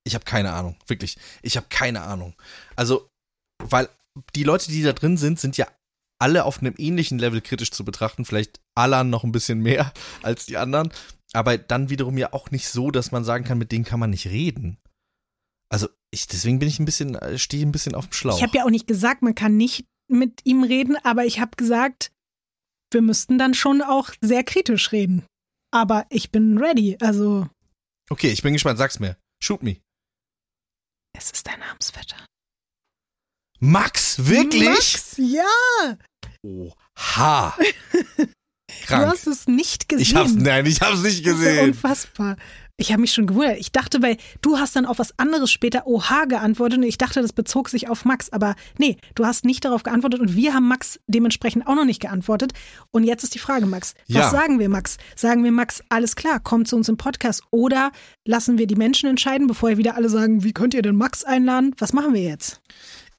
Ich 0.04 0.16
habe 0.16 0.24
keine 0.24 0.50
Ahnung, 0.50 0.74
wirklich. 0.88 1.16
Ich 1.42 1.56
habe 1.56 1.68
keine 1.70 2.00
Ahnung. 2.00 2.34
Also, 2.74 3.08
weil 3.62 3.88
die 4.34 4.42
Leute, 4.42 4.72
die 4.72 4.82
da 4.82 4.92
drin 4.92 5.16
sind, 5.16 5.38
sind 5.38 5.56
ja 5.56 5.68
alle 6.22 6.44
auf 6.44 6.60
einem 6.60 6.74
ähnlichen 6.78 7.18
Level 7.18 7.40
kritisch 7.40 7.72
zu 7.72 7.84
betrachten. 7.84 8.24
Vielleicht 8.24 8.60
Alan 8.76 9.10
noch 9.10 9.24
ein 9.24 9.32
bisschen 9.32 9.58
mehr 9.58 9.92
als 10.22 10.46
die 10.46 10.56
anderen. 10.56 10.92
Aber 11.32 11.58
dann 11.58 11.90
wiederum 11.90 12.16
ja 12.16 12.32
auch 12.32 12.50
nicht 12.50 12.68
so, 12.68 12.90
dass 12.90 13.10
man 13.10 13.24
sagen 13.24 13.44
kann, 13.44 13.58
mit 13.58 13.72
denen 13.72 13.84
kann 13.84 13.98
man 13.98 14.10
nicht 14.10 14.26
reden. 14.26 14.78
Also, 15.68 15.88
ich, 16.10 16.28
deswegen 16.28 16.58
bin 16.58 16.68
ich 16.68 16.78
ein 16.78 16.84
bisschen, 16.84 17.16
äh, 17.16 17.38
stehe 17.38 17.66
ein 17.66 17.72
bisschen 17.72 17.94
auf 17.94 18.06
dem 18.06 18.12
Schlauch. 18.12 18.36
Ich 18.36 18.42
habe 18.42 18.56
ja 18.56 18.64
auch 18.64 18.70
nicht 18.70 18.86
gesagt, 18.86 19.22
man 19.22 19.34
kann 19.34 19.56
nicht 19.56 19.86
mit 20.08 20.42
ihm 20.44 20.62
reden, 20.62 20.96
aber 21.02 21.24
ich 21.24 21.40
habe 21.40 21.56
gesagt, 21.56 22.12
wir 22.92 23.02
müssten 23.02 23.38
dann 23.38 23.54
schon 23.54 23.82
auch 23.82 24.10
sehr 24.20 24.44
kritisch 24.44 24.92
reden. 24.92 25.24
Aber 25.72 26.06
ich 26.10 26.30
bin 26.30 26.58
ready, 26.58 26.98
also 27.00 27.48
okay, 28.10 28.28
ich 28.28 28.42
bin 28.42 28.52
gespannt, 28.52 28.78
sag's 28.78 29.00
mir. 29.00 29.16
Shoot 29.42 29.62
me. 29.62 29.78
es 31.16 31.30
ist 31.30 31.46
dein 31.46 31.58
Namensvetter. 31.58 32.16
Max, 33.58 34.26
wirklich? 34.26 34.68
Max, 34.68 35.14
ja! 35.16 35.96
Oha. 36.44 37.56
Du 38.80 38.86
Krank. 38.86 39.06
hast 39.06 39.26
es 39.26 39.46
nicht 39.46 39.86
gesehen. 39.90 40.02
Ich 40.02 40.14
hab's, 40.16 40.32
nein, 40.34 40.64
ich 40.64 40.80
hab's 40.80 41.02
nicht 41.02 41.26
Das 41.26 41.34
ist 41.34 41.42
ja 41.44 41.50
gesehen. 41.50 41.68
unfassbar. 41.68 42.36
Ich 42.78 42.90
habe 42.90 43.02
mich 43.02 43.12
schon 43.12 43.26
gewundert. 43.26 43.58
Ich 43.58 43.70
dachte, 43.70 44.00
weil 44.00 44.16
du 44.40 44.56
hast 44.58 44.74
dann 44.74 44.86
auf 44.86 44.98
was 44.98 45.16
anderes 45.18 45.50
später 45.50 45.86
Oha 45.86 46.24
geantwortet 46.24 46.78
und 46.78 46.84
ich 46.84 46.96
dachte, 46.96 47.20
das 47.20 47.34
bezog 47.34 47.68
sich 47.68 47.90
auf 47.90 48.06
Max. 48.06 48.30
Aber 48.30 48.54
nee, 48.78 48.96
du 49.14 49.26
hast 49.26 49.44
nicht 49.44 49.66
darauf 49.66 49.82
geantwortet 49.82 50.20
und 50.20 50.34
wir 50.36 50.54
haben 50.54 50.66
Max 50.68 50.98
dementsprechend 51.06 51.66
auch 51.66 51.74
noch 51.74 51.84
nicht 51.84 52.00
geantwortet. 52.00 52.54
Und 52.90 53.04
jetzt 53.04 53.22
ist 53.24 53.34
die 53.34 53.38
Frage, 53.40 53.66
Max, 53.66 53.92
was 54.08 54.16
Ja. 54.16 54.30
sagen 54.30 54.58
wir, 54.58 54.70
Max? 54.70 54.96
Sagen 55.16 55.44
wir, 55.44 55.52
Max, 55.52 55.82
alles 55.90 56.16
klar, 56.16 56.40
komm 56.42 56.64
zu 56.64 56.74
uns 56.76 56.88
im 56.88 56.96
Podcast 56.96 57.42
oder 57.50 57.92
lassen 58.26 58.56
wir 58.56 58.66
die 58.66 58.76
Menschen 58.76 59.08
entscheiden, 59.10 59.46
bevor 59.48 59.68
ihr 59.68 59.76
wieder 59.78 59.96
alle 59.96 60.08
sagen, 60.08 60.44
wie 60.44 60.54
könnt 60.54 60.72
ihr 60.72 60.82
denn 60.82 60.96
Max 60.96 61.24
einladen? 61.24 61.74
Was 61.76 61.92
machen 61.92 62.14
wir 62.14 62.22
jetzt? 62.22 62.62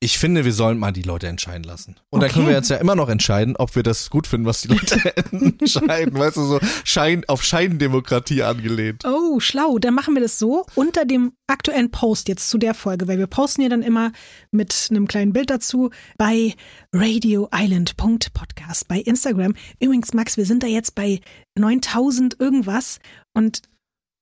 Ich 0.04 0.18
finde, 0.18 0.44
wir 0.44 0.52
sollen 0.52 0.80
mal 0.80 0.92
die 0.92 1.02
Leute 1.04 1.28
entscheiden 1.28 1.64
lassen. 1.64 1.96
Und 2.10 2.20
dann 2.20 2.30
Okay. 2.30 2.34
können 2.34 2.48
wir 2.48 2.54
jetzt 2.56 2.70
ja 2.70 2.76
immer 2.76 2.94
noch 2.96 3.08
entscheiden, 3.08 3.56
ob 3.56 3.74
wir 3.78 3.84
das 3.84 4.10
gut 4.10 4.28
finden, 4.28 4.46
was 4.46 4.60
die 4.62 4.68
Leute 4.68 5.16
entscheiden. 5.32 6.20
Weißt 6.20 6.36
du, 6.36 6.44
so 6.44 6.60
Schein, 6.84 7.24
auf 7.28 7.42
Scheindemokratie 7.42 8.44
angelehnt. 8.44 9.06
Oh, 9.06 9.40
schlau. 9.40 9.80
Dann 9.80 9.94
machen 9.94 10.14
wir 10.14 10.22
das 10.22 10.38
so 10.40 10.66
unter 10.76 11.06
dem 11.06 11.32
aktuellen 11.48 11.90
Post 11.90 12.28
jetzt 12.28 12.50
zu 12.50 12.58
der 12.58 12.74
Folge, 12.74 13.08
weil 13.08 13.18
wir 13.18 13.28
posten 13.28 13.62
ja 13.62 13.70
dann 13.70 13.82
immer 13.82 14.12
mit 14.52 14.88
einem 14.92 15.08
kleinen 15.08 15.32
Bild 15.32 15.50
dazu 15.50 15.90
bei 16.18 16.54
radioisland.podcast 16.92 18.88
bei 18.88 19.00
Instagram. 19.00 19.54
Übrigens, 19.80 20.14
Max, 20.14 20.38
wir 20.38 20.46
sind 20.46 20.64
da 20.64 20.68
jetzt 20.68 20.96
bei 20.96 21.22
9000 21.58 22.40
irgendwas 22.40 23.00
und 23.34 23.62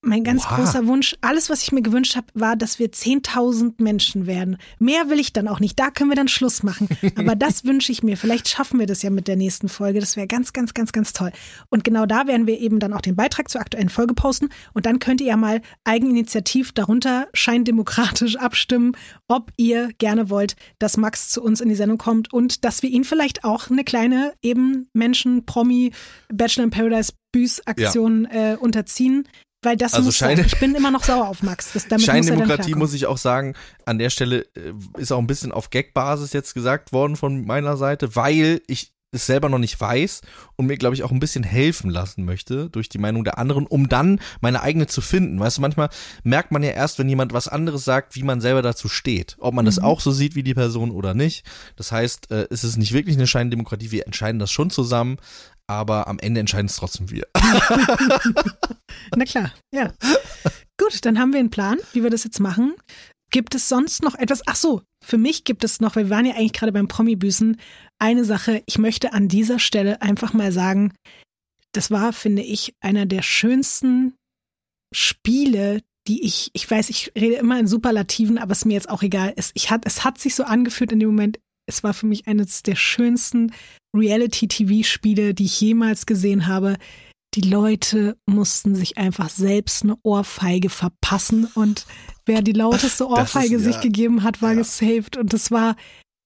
Mein 0.03 0.23
ganz 0.23 0.45
Wow. 0.45 0.55
großer 0.55 0.87
Wunsch, 0.87 1.15
alles, 1.21 1.51
was 1.51 1.61
ich 1.61 1.71
mir 1.71 1.83
gewünscht 1.83 2.15
habe, 2.15 2.25
war, 2.33 2.55
dass 2.55 2.79
wir 2.79 2.91
10.000 2.91 3.75
Menschen 3.83 4.25
werden. 4.25 4.57
Mehr 4.79 5.09
will 5.09 5.19
ich 5.19 5.31
dann 5.31 5.47
auch 5.47 5.59
nicht. 5.59 5.79
Da 5.79 5.91
können 5.91 6.09
wir 6.09 6.15
dann 6.15 6.27
Schluss 6.27 6.63
machen. 6.63 6.89
Aber 7.15 7.35
das 7.35 7.65
wünsche 7.65 7.91
ich 7.91 8.01
mir. 8.01 8.17
Vielleicht 8.17 8.49
schaffen 8.49 8.79
wir 8.79 8.87
das 8.87 9.03
ja 9.03 9.11
mit 9.11 9.27
der 9.27 9.35
nächsten 9.35 9.69
Folge. 9.69 9.99
Das 9.99 10.15
wäre 10.15 10.25
ganz, 10.25 10.53
ganz, 10.53 10.73
ganz, 10.73 10.91
ganz 10.91 11.13
toll. 11.13 11.31
Und 11.69 11.83
genau 11.83 12.07
da 12.07 12.25
werden 12.25 12.47
wir 12.47 12.59
eben 12.59 12.79
dann 12.79 12.93
auch 12.93 13.01
den 13.01 13.15
Beitrag 13.15 13.49
zur 13.49 13.61
aktuellen 13.61 13.89
Folge 13.89 14.15
posten. 14.15 14.49
Und 14.73 14.87
dann 14.87 14.97
könnt 14.97 15.21
ihr 15.21 15.27
ja 15.27 15.37
mal 15.37 15.61
eigeninitiativ 15.83 16.71
darunter 16.71 17.27
scheindemokratisch 17.33 18.37
abstimmen, 18.37 18.93
ob 19.27 19.51
ihr 19.57 19.89
gerne 19.99 20.31
wollt, 20.31 20.55
dass 20.79 20.97
Max 20.97 21.29
zu 21.29 21.43
uns 21.43 21.61
in 21.61 21.69
die 21.69 21.75
Sendung 21.75 21.99
kommt 21.99 22.33
und 22.33 22.65
dass 22.65 22.81
wir 22.81 22.89
ihn 22.89 23.03
vielleicht 23.03 23.43
auch 23.43 23.69
eine 23.69 23.83
kleine 23.83 24.33
eben 24.41 24.89
Menschen-Promi 24.93 25.91
Bachelor 26.33 26.63
in 26.63 26.69
Paradise 26.71 27.13
Büß-Aktion 27.31 28.25
äh, 28.25 28.57
unterziehen. 28.59 29.27
Weil 29.63 29.77
das 29.77 29.93
Also 29.93 30.07
muss 30.07 30.17
sein. 30.17 30.39
Ich 30.39 30.59
bin 30.59 30.73
immer 30.73 30.89
noch 30.89 31.03
sauer 31.03 31.27
auf 31.27 31.43
Max. 31.43 31.73
Das, 31.73 31.87
damit 31.87 32.01
muss 32.01 32.05
Scheindemokratie 32.05 32.55
klarkommen. 32.55 32.79
muss 32.79 32.93
ich 32.93 33.05
auch 33.05 33.17
sagen, 33.17 33.55
an 33.85 33.99
der 33.99 34.09
Stelle 34.09 34.47
äh, 34.55 34.73
ist 34.97 35.11
auch 35.11 35.19
ein 35.19 35.27
bisschen 35.27 35.51
auf 35.51 35.69
Gag-Basis 35.69 36.33
jetzt 36.33 36.53
gesagt 36.55 36.93
worden 36.93 37.15
von 37.15 37.45
meiner 37.45 37.77
Seite, 37.77 38.15
weil 38.15 38.61
ich 38.67 38.93
es 39.11 39.25
selber 39.25 39.49
noch 39.49 39.59
nicht 39.59 39.79
weiß 39.79 40.21
und 40.55 40.67
mir, 40.67 40.77
glaube 40.77 40.95
ich, 40.95 41.03
auch 41.03 41.11
ein 41.11 41.19
bisschen 41.19 41.43
helfen 41.43 41.89
lassen 41.89 42.23
möchte 42.23 42.69
durch 42.69 42.87
die 42.87 42.97
Meinung 42.97 43.23
der 43.23 43.37
anderen, 43.37 43.67
um 43.67 43.89
dann 43.89 44.19
meine 44.39 44.61
eigene 44.61 44.87
zu 44.87 45.01
finden. 45.01 45.39
Weißt 45.39 45.57
du, 45.57 45.61
manchmal 45.61 45.89
merkt 46.23 46.51
man 46.51 46.63
ja 46.63 46.71
erst, 46.71 46.97
wenn 46.97 47.09
jemand 47.09 47.33
was 47.33 47.47
anderes 47.49 47.83
sagt, 47.83 48.15
wie 48.15 48.23
man 48.23 48.39
selber 48.41 48.61
dazu 48.61 48.87
steht. 48.87 49.35
Ob 49.39 49.53
man 49.53 49.65
das 49.65 49.77
Mhm. 49.79 49.83
auch 49.85 49.99
so 49.99 50.11
sieht 50.11 50.35
wie 50.35 50.43
die 50.43 50.53
Person 50.53 50.91
oder 50.91 51.13
nicht. 51.13 51.45
Das 51.75 51.91
heißt, 51.91 52.31
äh, 52.31 52.47
es 52.49 52.63
ist 52.63 52.77
nicht 52.77 52.93
wirklich 52.93 53.17
eine 53.17 53.27
Scheindemokratie, 53.27 53.91
wir 53.91 54.05
entscheiden 54.05 54.39
das 54.39 54.51
schon 54.51 54.69
zusammen, 54.69 55.17
aber 55.67 56.07
am 56.07 56.19
Ende 56.19 56.39
entscheiden 56.39 56.67
es 56.67 56.77
trotzdem 56.77 57.09
wir. 57.11 57.27
Na 59.15 59.25
klar, 59.25 59.51
ja. 59.73 59.91
Gut, 60.77 61.05
dann 61.05 61.19
haben 61.19 61.33
wir 61.33 61.39
einen 61.39 61.51
Plan, 61.51 61.77
wie 61.93 62.01
wir 62.03 62.09
das 62.09 62.23
jetzt 62.23 62.39
machen. 62.39 62.75
Gibt 63.29 63.55
es 63.55 63.67
sonst 63.69 64.03
noch 64.03 64.15
etwas? 64.15 64.41
Ach 64.45 64.55
so, 64.55 64.81
für 65.03 65.17
mich 65.17 65.43
gibt 65.43 65.63
es 65.63 65.79
noch, 65.79 65.95
weil 65.95 66.05
wir 66.05 66.15
waren 66.15 66.25
ja 66.25 66.35
eigentlich 66.35 66.53
gerade 66.53 66.71
beim 66.71 66.87
Promi-Büßen, 66.87 67.57
eine 67.99 68.25
Sache. 68.25 68.63
Ich 68.65 68.77
möchte 68.77 69.13
an 69.13 69.27
dieser 69.27 69.59
Stelle 69.59 70.01
einfach 70.01 70.33
mal 70.33 70.51
sagen, 70.51 70.93
das 71.73 71.91
war, 71.91 72.13
finde 72.13 72.43
ich, 72.43 72.75
einer 72.81 73.05
der 73.05 73.21
schönsten 73.21 74.15
Spiele, 74.93 75.81
die 76.07 76.23
ich, 76.23 76.49
ich 76.53 76.69
weiß, 76.69 76.89
ich 76.89 77.11
rede 77.15 77.35
immer 77.35 77.59
in 77.59 77.67
Superlativen, 77.67 78.37
aber 78.37 78.51
es 78.51 78.65
mir 78.65 78.73
jetzt 78.73 78.89
auch 78.89 79.03
egal. 79.03 79.33
Es, 79.35 79.51
ich 79.53 79.71
hat, 79.71 79.83
es 79.85 80.03
hat 80.03 80.17
sich 80.17 80.35
so 80.35 80.43
angefühlt 80.43 80.91
in 80.91 80.99
dem 80.99 81.09
Moment, 81.09 81.39
es 81.67 81.83
war 81.83 81.93
für 81.93 82.05
mich 82.05 82.27
eines 82.27 82.63
der 82.63 82.75
schönsten 82.75 83.53
Reality-TV-Spiele, 83.95 85.33
die 85.33 85.45
ich 85.45 85.61
jemals 85.61 86.05
gesehen 86.05 86.47
habe. 86.47 86.77
Die 87.35 87.41
Leute 87.41 88.17
mussten 88.25 88.75
sich 88.75 88.97
einfach 88.97 89.29
selbst 89.29 89.83
eine 89.83 89.95
Ohrfeige 90.03 90.69
verpassen 90.69 91.45
und 91.55 91.85
wer 92.31 92.41
die 92.41 92.53
lauteste 92.53 93.03
ist- 93.03 93.09
Ohrfeige 93.09 93.59
sich 93.59 93.75
ja. 93.75 93.81
gegeben 93.81 94.23
hat, 94.23 94.41
war 94.41 94.51
Ja. 94.51 94.59
gesaved 94.59 95.17
und 95.17 95.33
das 95.33 95.51
war 95.51 95.75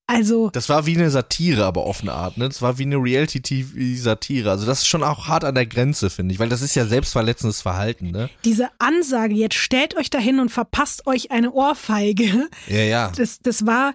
also 0.08 0.50
Das 0.50 0.68
war 0.68 0.86
wie 0.86 0.96
eine 0.96 1.10
Satire, 1.10 1.64
aber 1.64 1.82
auf 1.82 2.00
eine 2.02 2.12
Art, 2.12 2.36
ne? 2.38 2.46
Das 2.48 2.62
war 2.62 2.78
wie 2.78 2.84
eine 2.84 2.94
Reality-TV-Satire. 2.96 4.48
Also 4.50 4.64
das 4.64 4.78
ist 4.82 4.86
schon 4.86 5.02
auch 5.02 5.26
hart 5.26 5.42
an 5.44 5.56
der 5.56 5.66
Grenze, 5.66 6.10
finde 6.10 6.32
ich, 6.32 6.38
weil 6.38 6.48
das 6.48 6.62
ist 6.62 6.76
ja 6.76 6.86
selbstverletzendes 6.86 7.60
Verhalten, 7.60 8.12
ne? 8.12 8.30
diese 8.44 8.68
Ansage, 8.78 9.34
jetzt 9.34 9.56
stellt 9.56 9.96
euch 9.96 10.08
dahin 10.10 10.38
und 10.38 10.50
verpasst 10.50 11.06
euch 11.08 11.32
eine 11.32 11.50
Ohrfeige. 11.52 12.48
Ja, 12.68 12.82
ja. 12.84 13.12
Das, 13.16 13.40
das 13.40 13.66
war, 13.66 13.94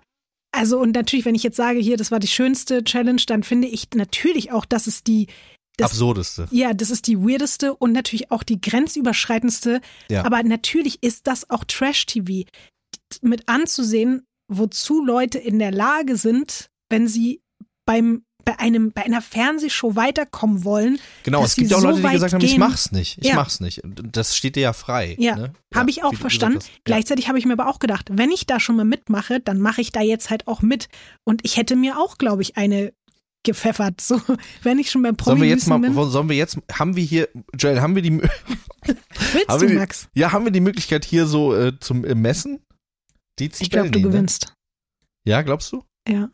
also 0.51 0.79
und 0.79 0.93
natürlich, 0.95 1.23
wenn 1.23 1.35
ich 1.35 1.43
jetzt 1.43 1.55
sage, 1.55 1.79
hier, 1.79 1.95
das 1.95 2.11
war 2.11 2.19
die 2.19 2.27
schönste 2.27 2.83
Challenge, 2.83 3.21
dann 3.27 3.43
finde 3.43 3.69
ich 3.69 3.87
natürlich 3.95 4.51
auch, 4.51 4.65
dass 4.65 4.87
es 4.87 5.05
die, 5.05 5.27
das, 5.81 5.91
Absurdeste. 5.91 6.47
ja, 6.51 6.73
das 6.73 6.89
ist 6.89 7.07
die 7.07 7.19
weirdeste 7.19 7.75
und 7.75 7.91
natürlich 7.91 8.31
auch 8.31 8.43
die 8.43 8.59
grenzüberschreitendste. 8.61 9.81
Ja. 10.09 10.25
Aber 10.25 10.41
natürlich 10.43 11.01
ist 11.01 11.27
das 11.27 11.49
auch 11.49 11.63
Trash-TV 11.65 12.47
mit 13.21 13.47
anzusehen, 13.47 14.25
wozu 14.47 15.03
Leute 15.03 15.37
in 15.37 15.59
der 15.59 15.71
Lage 15.71 16.17
sind, 16.17 16.69
wenn 16.89 17.07
sie 17.07 17.41
beim 17.85 18.23
bei 18.43 18.57
einem 18.59 18.91
bei 18.91 19.05
einer 19.05 19.21
Fernsehshow 19.21 19.95
weiterkommen 19.95 20.63
wollen. 20.63 20.99
Genau, 21.21 21.43
es 21.43 21.55
gibt 21.55 21.69
ja 21.69 21.77
auch 21.77 21.81
so 21.81 21.89
Leute, 21.89 22.01
die 22.01 22.07
gesagt 22.09 22.33
haben, 22.33 22.41
ich 22.43 22.51
gehen. 22.51 22.59
mach's 22.59 22.91
nicht, 22.91 23.19
ich 23.19 23.27
Ja. 23.27 23.35
mach's 23.35 23.59
nicht. 23.59 23.81
Das 23.85 24.35
steht 24.35 24.55
dir 24.55 24.61
ja 24.61 24.73
frei. 24.73 25.15
Ja, 25.19 25.35
ne? 25.35 25.53
habe 25.75 25.91
ich 25.91 25.97
wie 25.97 26.03
auch 26.03 26.15
verstanden. 26.15 26.59
Ja. 26.61 26.67
Gleichzeitig 26.83 27.27
habe 27.27 27.37
ich 27.37 27.45
mir 27.45 27.53
aber 27.53 27.67
auch 27.67 27.77
gedacht, 27.77 28.09
wenn 28.11 28.31
ich 28.31 28.47
da 28.47 28.59
schon 28.59 28.77
mal 28.77 28.85
mitmache, 28.85 29.39
dann 29.39 29.59
mache 29.59 29.81
ich 29.81 29.91
da 29.91 30.01
jetzt 30.01 30.31
halt 30.31 30.47
auch 30.47 30.63
mit. 30.63 30.89
Und 31.23 31.41
ich 31.43 31.57
hätte 31.57 31.75
mir 31.75 31.99
auch, 31.99 32.17
glaube 32.17 32.41
ich, 32.41 32.57
eine 32.57 32.93
gepfeffert. 33.43 34.01
So, 34.01 34.21
wenn 34.63 34.79
ich 34.79 34.91
schon 34.91 35.01
beim 35.03 35.15
Sollen 35.21 35.41
wir 35.41 35.47
jetzt 35.49 35.67
mal, 35.67 35.79
bin. 35.79 35.93
sollen 35.93 36.29
wir 36.29 36.35
jetzt, 36.35 36.57
haben 36.71 36.95
wir 36.95 37.03
hier, 37.03 37.29
Joel, 37.57 37.81
haben 37.81 37.95
wir 37.95 38.01
die, 38.01 38.21
Willst 38.85 39.47
haben 39.49 39.59
du, 39.61 39.67
die- 39.67 39.73
Max? 39.75 40.07
ja, 40.13 40.31
haben 40.31 40.45
wir 40.45 40.51
die 40.51 40.59
Möglichkeit 40.59 41.05
hier 41.05 41.25
so 41.25 41.55
äh, 41.55 41.79
zum 41.79 42.03
äh, 42.05 42.15
Messen? 42.15 42.59
Dezibel? 43.39 43.63
Ich 43.65 43.69
glaube, 43.71 43.91
du 43.91 43.99
ne? 43.99 44.05
gewinnst. 44.07 44.53
Ja, 45.25 45.41
glaubst 45.41 45.71
du? 45.71 45.83
Ja. 46.07 46.29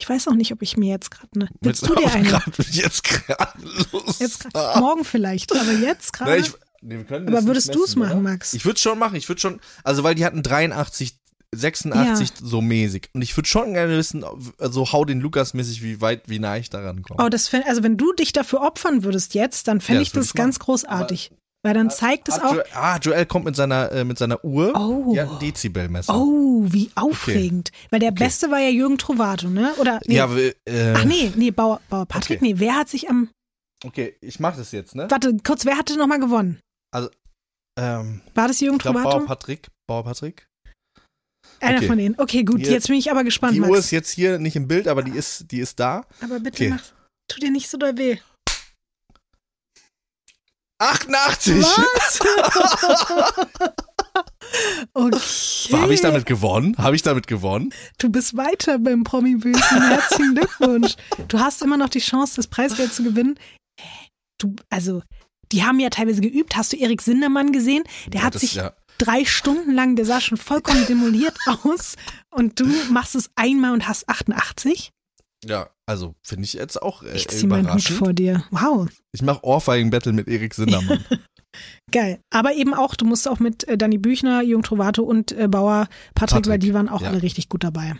Ich 0.00 0.08
weiß 0.08 0.26
auch 0.28 0.34
nicht, 0.34 0.52
ob 0.52 0.62
ich 0.62 0.76
mir 0.76 0.88
jetzt 0.90 1.10
gerade 1.12 1.28
eine. 1.36 1.48
Willst 1.60 1.82
Mit- 1.82 1.90
du 1.92 1.94
dir 1.96 2.10
eine? 2.12 2.28
grad- 2.28 2.58
Jetzt 2.70 3.04
gerade 3.04 3.52
Lust 3.92 4.20
Jetzt 4.20 4.40
grad, 4.40 4.54
habe. 4.54 4.80
morgen 4.80 5.04
vielleicht, 5.04 5.52
aber 5.54 5.72
jetzt 5.72 6.12
gerade. 6.12 6.44
nee, 6.82 7.04
Aber 7.08 7.44
würdest 7.46 7.72
du's 7.74 7.94
messen, 7.96 8.08
machen? 8.10 8.22
Max? 8.24 8.52
Ich 8.54 8.64
würde 8.64 8.80
schon 8.80 8.98
machen, 8.98 9.14
ich 9.16 9.28
würde 9.28 9.40
schon, 9.40 9.60
also 9.84 10.02
weil 10.02 10.14
die 10.16 10.24
hatten 10.24 10.42
83, 10.42 11.18
86 11.54 12.32
so 12.42 12.60
mäßig. 12.60 13.10
Und 13.14 13.22
ich 13.22 13.36
würde 13.36 13.48
schon 13.48 13.74
gerne 13.74 13.96
wissen, 13.96 14.24
so 14.58 14.92
hau 14.92 15.04
den 15.04 15.20
Lukas 15.20 15.54
mäßig, 15.54 15.82
wie 15.82 16.00
weit, 16.00 16.22
wie 16.28 16.38
nah 16.38 16.56
ich 16.56 16.70
daran 16.70 17.02
komme. 17.02 17.22
Oh, 17.24 17.28
das 17.28 17.48
fänd, 17.48 17.66
also 17.66 17.82
wenn 17.82 17.96
du 17.96 18.12
dich 18.12 18.32
dafür 18.32 18.62
opfern 18.62 19.04
würdest 19.04 19.34
jetzt, 19.34 19.68
dann 19.68 19.80
fände 19.80 20.00
Ja, 20.00 20.02
ich 20.02 20.12
das 20.12 20.26
ich 20.26 20.32
ganz 20.34 20.56
machen. 20.58 20.64
großartig. 20.66 21.32
Weil 21.64 21.74
dann 21.74 21.90
zeigt 21.90 22.28
es 22.28 22.40
Ah, 22.40 22.48
auch, 22.48 22.52
Joel, 22.54 22.64
ah, 22.74 22.98
Joel 23.00 23.26
kommt 23.26 23.44
mit 23.44 23.54
seiner, 23.54 23.92
äh, 23.92 24.02
mit 24.04 24.18
seiner 24.18 24.44
Uhr. 24.44 24.72
Oh. 24.74 25.16
Hat 25.16 25.30
ein 25.30 25.38
Dezibelmesser. 25.38 26.12
oh, 26.12 26.64
wie 26.66 26.90
aufregend. 26.96 27.70
Weil 27.90 28.00
der 28.00 28.10
Okay. 28.10 28.24
Beste 28.24 28.50
war 28.50 28.58
ja 28.58 28.68
Jürgen 28.70 28.98
Trovato, 28.98 29.48
ne? 29.48 29.72
Oder, 29.78 30.00
nee. 30.06 30.16
Ja, 30.16 30.28
äh, 30.36 30.54
Ach 30.96 31.04
nee, 31.04 31.32
nee, 31.36 31.52
Bauer, 31.52 31.80
Bauer 31.88 32.06
Patrick, 32.06 32.38
Okay. 32.38 32.52
nee, 32.54 32.58
wer 32.58 32.74
hat 32.74 32.88
sich 32.88 33.08
am, 33.08 33.28
okay, 33.84 34.16
ich 34.20 34.40
mach 34.40 34.56
das 34.56 34.72
jetzt, 34.72 34.96
ne? 34.96 35.06
warte, 35.08 35.36
kurz, 35.44 35.64
wer 35.64 35.78
hatte 35.78 35.96
nochmal 35.96 36.18
gewonnen? 36.18 36.58
Ähm, 37.78 38.20
War 38.34 38.48
das 38.48 38.60
Jürgen 38.60 38.76
ich 38.78 38.82
glaube, 38.82 38.98
Trovato? 38.98 39.18
Bauer 39.18 39.26
Patrick, 39.26 39.68
Bauer 39.86 40.04
Patrick. 40.04 40.46
Einer 41.62 41.78
okay. 41.78 41.86
von 41.86 41.98
denen. 41.98 42.14
Okay, 42.18 42.42
gut, 42.44 42.60
Hier- 42.60 42.72
jetzt 42.72 42.88
bin 42.88 42.96
ich 42.96 43.10
aber 43.10 43.24
gespannt, 43.24 43.54
Die 43.54 43.60
Max. 43.60 43.70
Uhr 43.70 43.78
ist 43.78 43.90
jetzt 43.90 44.10
hier 44.10 44.38
nicht 44.38 44.56
im 44.56 44.66
Bild, 44.68 44.88
aber 44.88 45.02
die 45.02 45.12
ist, 45.12 45.50
die 45.50 45.60
ist 45.60 45.78
da. 45.80 46.04
aber 46.20 46.40
bitte 46.40 46.64
okay. 46.64 46.70
mach, 46.70 46.82
tu 47.28 47.40
dir 47.40 47.50
nicht 47.50 47.68
so 47.70 47.78
doll 47.78 47.96
weh. 47.96 48.18
88! 50.78 51.62
Was? 51.62 52.20
okay. 54.94 55.76
Habe 55.76 55.94
ich 55.94 56.00
damit 56.00 56.26
gewonnen? 56.26 56.76
Habe 56.78 56.96
ich 56.96 57.02
damit 57.02 57.26
gewonnen? 57.28 57.72
Du 57.98 58.08
bist 58.10 58.36
weiter 58.36 58.78
beim 58.80 59.04
Promi-Büßen. 59.04 59.82
Herzlichen 59.88 60.34
Glückwunsch. 60.34 60.96
Du 61.28 61.38
hast 61.38 61.62
immer 61.62 61.76
noch 61.76 61.88
die 61.88 62.00
Chance, 62.00 62.34
das 62.36 62.48
Preisgeld 62.48 62.92
zu 62.92 63.04
gewinnen. 63.04 63.38
Du, 64.38 64.56
also, 64.70 65.02
die 65.52 65.62
haben 65.64 65.78
ja 65.78 65.88
teilweise 65.90 66.20
geübt. 66.20 66.56
Hast 66.56 66.72
du 66.72 66.76
Erik 66.76 67.00
Sindermann 67.02 67.52
gesehen? 67.52 67.84
Der 68.08 68.20
Ja, 68.20 68.26
hat 68.26 68.34
das- 68.34 68.40
sich 68.40 68.54
ja. 68.56 68.72
Drei 68.98 69.24
Stunden 69.24 69.72
lang, 69.72 69.96
der 69.96 70.04
sah 70.04 70.20
schon 70.20 70.38
vollkommen 70.38 70.86
demoliert 70.88 71.36
aus. 71.46 71.96
Und 72.30 72.60
du 72.60 72.66
machst 72.90 73.14
es 73.14 73.30
einmal 73.36 73.72
und 73.72 73.88
hast 73.88 74.08
88? 74.08 74.90
Ja, 75.44 75.70
also 75.86 76.14
finde 76.22 76.44
ich 76.44 76.52
jetzt 76.52 76.80
auch 76.80 77.02
äh, 77.02 77.16
Ich 77.16 77.28
zieh 77.28 77.46
meinen 77.46 77.72
Hut 77.72 77.82
vor 77.82 78.12
dir. 78.12 78.44
Wow. 78.50 78.88
Ich 79.12 79.22
mache 79.22 79.44
Ohrfeigen-Battle 79.44 80.12
mit 80.12 80.28
Erik 80.28 80.54
Sindermann. 80.54 81.04
Geil. 81.90 82.20
Aber 82.30 82.54
eben 82.54 82.74
auch, 82.74 82.94
du 82.94 83.04
musst 83.04 83.28
auch 83.28 83.40
mit 83.40 83.66
äh, 83.68 83.76
Danny 83.76 83.98
Büchner, 83.98 84.42
Jürgen 84.42 84.62
Trovato 84.62 85.02
und 85.02 85.32
äh, 85.32 85.48
Bauer 85.48 85.88
Patrick, 86.14 86.14
Patrick, 86.14 86.46
weil 86.46 86.58
die 86.58 86.74
waren 86.74 86.88
auch 86.88 87.02
ja. 87.02 87.08
alle 87.08 87.22
richtig 87.22 87.48
gut 87.48 87.64
dabei. 87.64 87.96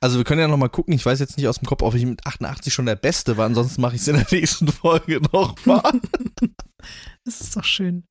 Also 0.00 0.16
wir 0.16 0.24
können 0.24 0.40
ja 0.40 0.48
noch 0.48 0.56
mal 0.56 0.68
gucken. 0.68 0.94
Ich 0.94 1.04
weiß 1.04 1.20
jetzt 1.20 1.36
nicht 1.36 1.46
aus 1.46 1.58
dem 1.58 1.66
Kopf, 1.66 1.82
ob 1.82 1.94
ich 1.94 2.04
mit 2.04 2.26
88 2.26 2.72
schon 2.72 2.86
der 2.86 2.96
Beste 2.96 3.36
war. 3.36 3.46
Ansonsten 3.46 3.80
mache 3.80 3.94
ich 3.94 4.02
es 4.02 4.08
in 4.08 4.16
der 4.16 4.26
nächsten 4.30 4.68
Folge 4.68 5.20
nochmal. 5.32 5.82
Das 7.24 7.40
ist 7.40 7.56
doch 7.56 7.64
schön. 7.64 8.04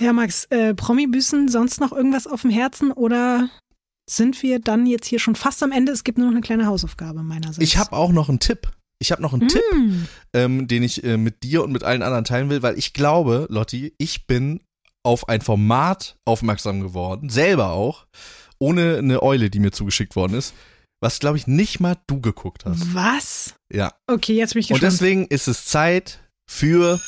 Ja, 0.00 0.12
Max, 0.12 0.44
äh, 0.50 0.74
Promi-Büßen, 0.74 1.48
sonst 1.48 1.80
noch 1.80 1.92
irgendwas 1.92 2.26
auf 2.26 2.42
dem 2.42 2.50
Herzen 2.50 2.92
oder 2.92 3.48
sind 4.08 4.42
wir 4.42 4.60
dann 4.60 4.86
jetzt 4.86 5.06
hier 5.06 5.18
schon 5.18 5.34
fast 5.34 5.62
am 5.62 5.72
Ende? 5.72 5.92
Es 5.92 6.04
gibt 6.04 6.18
nur 6.18 6.26
noch 6.28 6.34
eine 6.34 6.40
kleine 6.42 6.66
Hausaufgabe 6.66 7.22
meinerseits. 7.22 7.58
ich 7.58 7.76
habe 7.78 7.92
auch 7.96 8.12
noch 8.12 8.28
einen 8.28 8.38
Tipp. 8.40 8.70
Ich 8.98 9.12
habe 9.12 9.20
noch 9.20 9.34
einen 9.34 9.48
Tipp, 9.48 9.62
Mm. 9.74 10.04
ähm, 10.32 10.68
den 10.68 10.82
ich 10.82 11.04
äh, 11.04 11.16
mit 11.18 11.42
dir 11.42 11.62
und 11.62 11.70
mit 11.72 11.84
allen 11.84 12.02
anderen 12.02 12.24
teilen 12.24 12.48
will, 12.48 12.62
weil 12.62 12.78
ich 12.78 12.92
glaube, 12.94 13.46
Lotti, 13.50 13.92
ich 13.98 14.26
bin 14.26 14.60
auf 15.04 15.28
ein 15.28 15.40
Format 15.42 16.16
aufmerksam 16.24 16.80
geworden, 16.80 17.28
selber 17.28 17.72
auch, 17.72 18.06
ohne 18.58 18.96
eine 18.98 19.22
Eule, 19.22 19.50
die 19.50 19.58
mir 19.60 19.70
zugeschickt 19.70 20.16
worden 20.16 20.32
ist, 20.34 20.54
was 21.02 21.18
glaube 21.18 21.36
ich 21.36 21.46
nicht 21.46 21.78
mal 21.78 21.96
du 22.06 22.20
geguckt 22.22 22.64
hast. 22.64 22.94
Was? 22.94 23.54
Ja. 23.70 23.92
Okay, 24.06 24.34
jetzt 24.34 24.54
bin 24.54 24.60
ich 24.60 24.70
Und 24.70 24.80
gespannt. 24.80 24.92
deswegen 24.94 25.26
ist 25.26 25.46
es 25.46 25.66
Zeit 25.66 26.20
für 26.50 26.98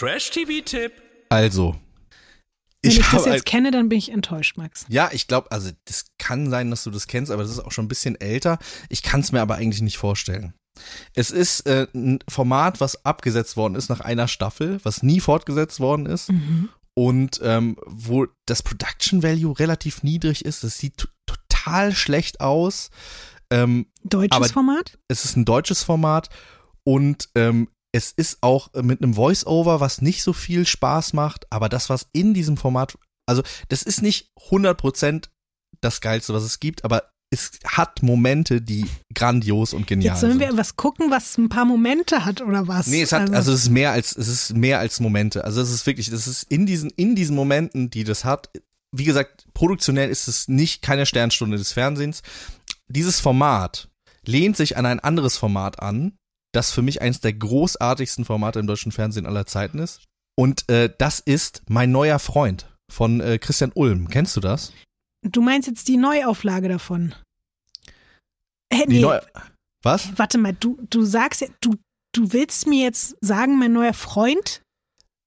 Trash-TV-Tipp. 0.00 0.92
also. 1.28 1.76
Wenn 2.82 2.92
ich, 2.92 3.06
das 3.10 3.26
jetzt 3.26 3.44
kenne, 3.44 3.70
dann 3.70 3.90
bin 3.90 3.98
ich 3.98 4.10
enttäuscht, 4.10 4.56
Max. 4.56 4.86
Ja, 4.88 5.10
ich 5.12 5.26
glaube, 5.26 5.52
also 5.52 5.70
das 5.84 6.06
kann 6.16 6.48
sein, 6.48 6.70
dass 6.70 6.84
du 6.84 6.90
das 6.90 7.06
kennst, 7.06 7.30
aber 7.30 7.42
das 7.42 7.52
ist 7.52 7.58
auch 7.58 7.72
schon 7.72 7.84
ein 7.84 7.88
bisschen 7.88 8.18
älter. 8.18 8.58
Ich 8.88 9.02
kann 9.02 9.20
es 9.20 9.32
mir 9.32 9.42
aber 9.42 9.56
eigentlich 9.56 9.82
nicht 9.82 9.98
vorstellen. 9.98 10.54
Es 11.14 11.30
ist 11.30 11.66
äh, 11.66 11.88
ein 11.94 12.20
Format, 12.26 12.80
was 12.80 13.04
abgesetzt 13.04 13.58
worden 13.58 13.74
ist 13.74 13.90
nach 13.90 14.00
einer 14.00 14.28
Staffel, 14.28 14.80
was 14.82 15.02
nie 15.02 15.20
fortgesetzt 15.20 15.78
worden 15.78 16.06
ist. 16.06 16.30
Und 16.94 17.38
ähm, 17.42 17.76
wo 17.84 18.26
das 18.46 18.62
Production 18.62 19.22
Value 19.22 19.58
relativ 19.58 20.02
niedrig 20.02 20.46
ist. 20.46 20.64
Es 20.64 20.78
sieht 20.78 21.06
total 21.26 21.94
schlecht 21.94 22.40
aus. 22.40 22.88
Ähm, 23.50 23.88
Deutsches 24.04 24.52
Format? 24.52 24.98
es 25.08 25.26
ist 25.26 25.36
ein 25.36 25.44
deutsches 25.44 25.82
Format 25.82 26.30
und 26.84 27.28
ähm, 27.34 27.68
es 27.92 28.12
ist 28.12 28.38
auch 28.40 28.72
mit 28.74 29.02
einem 29.02 29.14
Voice-Over, 29.14 29.80
was 29.80 30.02
nicht 30.02 30.22
so 30.22 30.32
viel 30.32 30.66
Spaß 30.66 31.12
macht, 31.12 31.46
aber 31.50 31.68
das, 31.68 31.90
was 31.90 32.08
in 32.12 32.34
diesem 32.34 32.56
Format, 32.56 32.96
also 33.26 33.42
das 33.68 33.82
ist 33.82 34.02
nicht 34.02 34.30
100% 34.50 35.28
das 35.80 36.00
Geilste, 36.00 36.34
was 36.34 36.42
es 36.42 36.60
gibt, 36.60 36.84
aber 36.84 37.10
es 37.32 37.52
hat 37.64 38.02
Momente, 38.02 38.60
die 38.60 38.86
grandios 39.14 39.72
und 39.72 39.86
genial 39.86 40.14
Jetzt 40.14 40.20
sollen 40.20 40.38
sind. 40.38 40.40
wir 40.40 40.56
was 40.56 40.74
gucken, 40.74 41.10
was 41.10 41.38
ein 41.38 41.48
paar 41.48 41.64
Momente 41.64 42.24
hat 42.24 42.40
oder 42.40 42.66
was? 42.66 42.88
Nee, 42.88 43.02
es 43.02 43.12
hat, 43.12 43.30
also 43.32 43.52
es 43.52 43.62
ist 43.62 43.70
mehr 43.70 43.92
als, 43.92 44.16
es 44.16 44.26
ist 44.26 44.54
mehr 44.56 44.80
als 44.80 44.98
Momente. 44.98 45.44
Also 45.44 45.60
es 45.60 45.70
ist 45.70 45.86
wirklich, 45.86 46.10
das 46.10 46.26
ist 46.26 46.42
in 46.44 46.66
diesen, 46.66 46.90
in 46.90 47.14
diesen 47.14 47.36
Momenten, 47.36 47.88
die 47.88 48.02
das 48.02 48.24
hat, 48.24 48.50
wie 48.92 49.04
gesagt, 49.04 49.46
produktionell 49.54 50.10
ist 50.10 50.26
es 50.26 50.48
nicht 50.48 50.82
keine 50.82 51.06
Sternstunde 51.06 51.56
des 51.56 51.72
Fernsehens. 51.72 52.22
Dieses 52.88 53.20
Format 53.20 53.88
lehnt 54.26 54.56
sich 54.56 54.76
an 54.76 54.84
ein 54.84 54.98
anderes 54.98 55.36
Format 55.36 55.80
an, 55.80 56.18
das 56.52 56.70
für 56.72 56.82
mich 56.82 57.00
eines 57.02 57.20
der 57.20 57.32
großartigsten 57.32 58.24
Formate 58.24 58.58
im 58.58 58.66
deutschen 58.66 58.92
Fernsehen 58.92 59.26
aller 59.26 59.46
Zeiten 59.46 59.78
ist. 59.78 60.02
Und 60.36 60.68
äh, 60.68 60.90
das 60.98 61.20
ist 61.20 61.62
Mein 61.68 61.92
neuer 61.92 62.18
Freund 62.18 62.68
von 62.90 63.20
äh, 63.20 63.38
Christian 63.38 63.72
Ulm. 63.74 64.08
Kennst 64.08 64.36
du 64.36 64.40
das? 64.40 64.72
du 65.22 65.42
meinst 65.42 65.68
jetzt 65.68 65.86
die 65.88 65.96
Neuauflage 65.98 66.68
davon? 66.68 67.14
Die 68.72 68.84
nee, 68.86 69.06
Was? 69.82 70.08
warte 70.16 70.38
mal, 70.38 70.54
du, 70.54 70.78
du 70.88 71.04
sagst 71.04 71.40
ja, 71.42 71.48
du, 71.60 71.74
du 72.12 72.32
willst 72.32 72.66
mir 72.66 72.84
jetzt 72.84 73.16
sagen, 73.20 73.58
mein 73.58 73.72
neuer 73.72 73.92
Freund? 73.94 74.62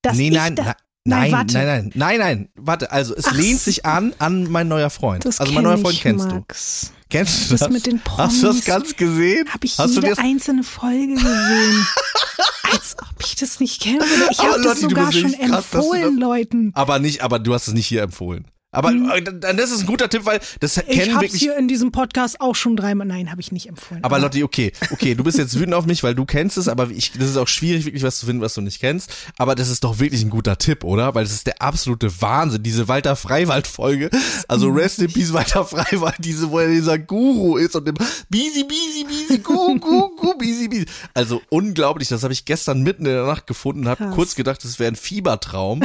Dass 0.02 0.18
nee, 0.18 0.30
nein, 0.30 0.56
da, 0.56 0.76
Nein, 1.06 1.24
nein, 1.24 1.32
warte. 1.34 1.54
nein, 1.54 1.66
nein, 1.66 1.91
nein, 1.95 2.20
nein, 2.20 2.50
warte, 2.56 2.91
also 2.91 3.14
es 3.16 3.26
Ach 3.26 3.34
lehnt 3.34 3.60
sich 3.60 3.86
an 3.86 4.14
an 4.20 4.50
mein 4.50 4.70
neuer 4.70 4.90
Freund. 4.90 5.26
das 5.26 5.41
also 5.41 5.52
mein 5.52 5.64
neuer 5.66 5.78
Freund 5.78 5.95
ich, 5.95 6.02
kennst 6.02 6.30
Max. 6.30 6.94
du. 6.95 7.02
Kennst 7.14 7.45
du 7.45 7.53
Das 7.53 7.60
das? 7.61 7.69
mit 7.69 7.85
den 7.85 8.02
Hast 8.18 8.41
du 8.41 8.48
das 8.48 8.56
Promis. 8.61 8.65
ganz 8.65 8.95
gesehen? 8.95 9.48
Habe 9.53 9.65
ich 9.65 9.77
Hast 9.77 9.91
du 9.95 10.02
jede 10.02 10.10
das 10.10 10.18
einzelne 10.18 10.64
Folge 10.64 11.14
gesehen. 11.14 11.88
Als 12.72 12.95
ob 12.99 13.23
ich 13.23 13.35
das 13.35 13.60
nicht 13.60 13.85
würde. 13.85 14.03
Ich 14.31 14.40
habe 14.40 14.61
das 14.64 14.80
du 14.80 14.90
sogar 14.90 15.11
schon 15.11 15.31
krass, 15.31 15.65
du 15.72 15.77
empfohlen, 15.77 16.19
das- 16.19 16.27
Leuten. 16.27 16.72
Aber 16.73 16.98
nicht, 16.99 17.22
aber 17.22 17.38
du 17.40 17.53
hast 17.53 17.68
es 17.68 17.73
nicht 17.76 17.85
hier 17.85 18.02
empfohlen. 18.02 18.45
Aber 18.74 18.91
äh, 18.91 19.22
dann 19.24 19.56
das 19.56 19.72
ist 19.72 19.82
ein 19.82 19.86
guter 19.88 20.10
Tipp, 20.10 20.26
weil 20.26 20.40
das 20.60 20.78
Ich 20.78 20.86
kennen 20.88 21.14
habe 21.14 21.24
wirklich. 21.26 21.41
hier 21.41 21.56
in 21.58 21.68
diesem 21.68 21.91
Podcast 21.91 22.41
auch 22.41 22.56
schon 22.56 22.76
dreimal. 22.76 23.08
Nein, 23.08 23.32
habe 23.32 23.40
ich 23.40 23.52
nicht 23.52 23.70
empfohlen. 23.70 24.04
aber 24.04 24.20
Lotti, 24.20 24.44
okay, 24.44 24.72
okay, 24.91 25.16
du 25.16 25.24
bist 25.24 25.38
jetzt 25.38 25.58
wütend 25.58 25.74
auf 25.76 25.86
mich, 25.86 26.04
weil 26.04 26.16
du 26.16 26.26
kennst 26.26 26.58
es, 26.58 26.68
aber 26.68 26.90
ich, 26.90 27.12
das 27.14 27.30
ist 27.30 27.38
auch 27.38 27.48
schwierig, 27.48 27.86
wirklich 27.86 28.04
was 28.04 28.18
zu 28.20 28.26
finden, 28.26 28.41
was 28.41 28.54
du 28.56 28.62
nicht 28.62 28.80
kennst. 28.82 29.14
Aber 29.38 29.56
das 29.56 29.70
ist 29.70 29.84
doch 29.84 30.00
wirklich 30.00 30.24
ein 30.24 30.30
guter 30.30 30.58
Tipp, 30.58 30.84
oder? 30.84 31.16
Weil 31.16 31.24
das 31.24 31.34
ist 31.34 31.48
der 31.48 31.62
absolute 31.62 32.22
Wahnsinn. 32.22 32.64
Diese 32.64 32.88
Walter 32.88 33.16
Freiwald-Folge, 33.16 34.10
also 34.48 34.70
Rest 34.70 35.00
in 35.00 35.12
Peace 35.14 35.32
Walter 35.34 35.64
Freiwald, 35.66 36.16
diese, 36.20 36.50
wo 36.52 36.60
er 36.60 36.70
dieser 36.70 36.98
Guru 37.00 37.58
ist 37.58 37.76
und 37.76 37.86
dem 37.88 37.95
Bisi, 38.30 38.64
Bisi, 38.64 39.06
Bisi, 39.08 39.38
Gu, 39.40 39.80
Gu, 39.80 40.10
Gu, 40.16 40.38
Bisi, 40.38 40.68
Bisi. 40.68 40.86
Also 41.14 41.41
unglaublich, 41.50 42.08
das 42.10 42.24
habe 42.24 42.34
ich 42.34 42.45
gestern 42.45 42.82
mitten 42.82 43.06
in 43.06 43.14
der 43.14 43.26
Nacht 43.26 43.45
gefunden, 43.48 43.88
habe 43.88 44.10
kurz 44.16 44.36
gedacht, 44.36 44.64
das 44.64 44.80
wäre 44.80 44.91
ein 44.91 44.95
Fiebertraum, 44.95 45.82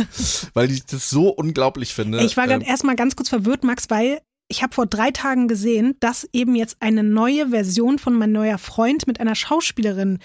weil 0.54 0.70
ich 0.70 0.86
das 0.86 1.10
so 1.10 1.28
unglaublich 1.28 1.92
finde. 1.94 2.22
Ich 2.22 2.36
war 2.36 2.44
Ähm, 2.44 2.50
gerade 2.60 2.64
erstmal 2.78 2.96
ganz 2.96 3.16
kurz 3.16 3.28
verwirrt, 3.28 3.64
Max, 3.64 3.90
weil 3.90 4.20
ich 4.50 4.62
habe 4.62 4.74
vor 4.74 4.86
drei 4.86 5.10
Tagen 5.10 5.48
gesehen, 5.48 5.96
dass 6.00 6.26
eben 6.32 6.54
jetzt 6.54 6.76
eine 6.80 7.02
neue 7.02 7.48
Version 7.48 7.98
von 7.98 8.14
Mein 8.14 8.32
neuer 8.32 8.56
Freund 8.58 9.06
mit 9.06 9.20
einer 9.20 9.34
Schauspielerin 9.34 10.20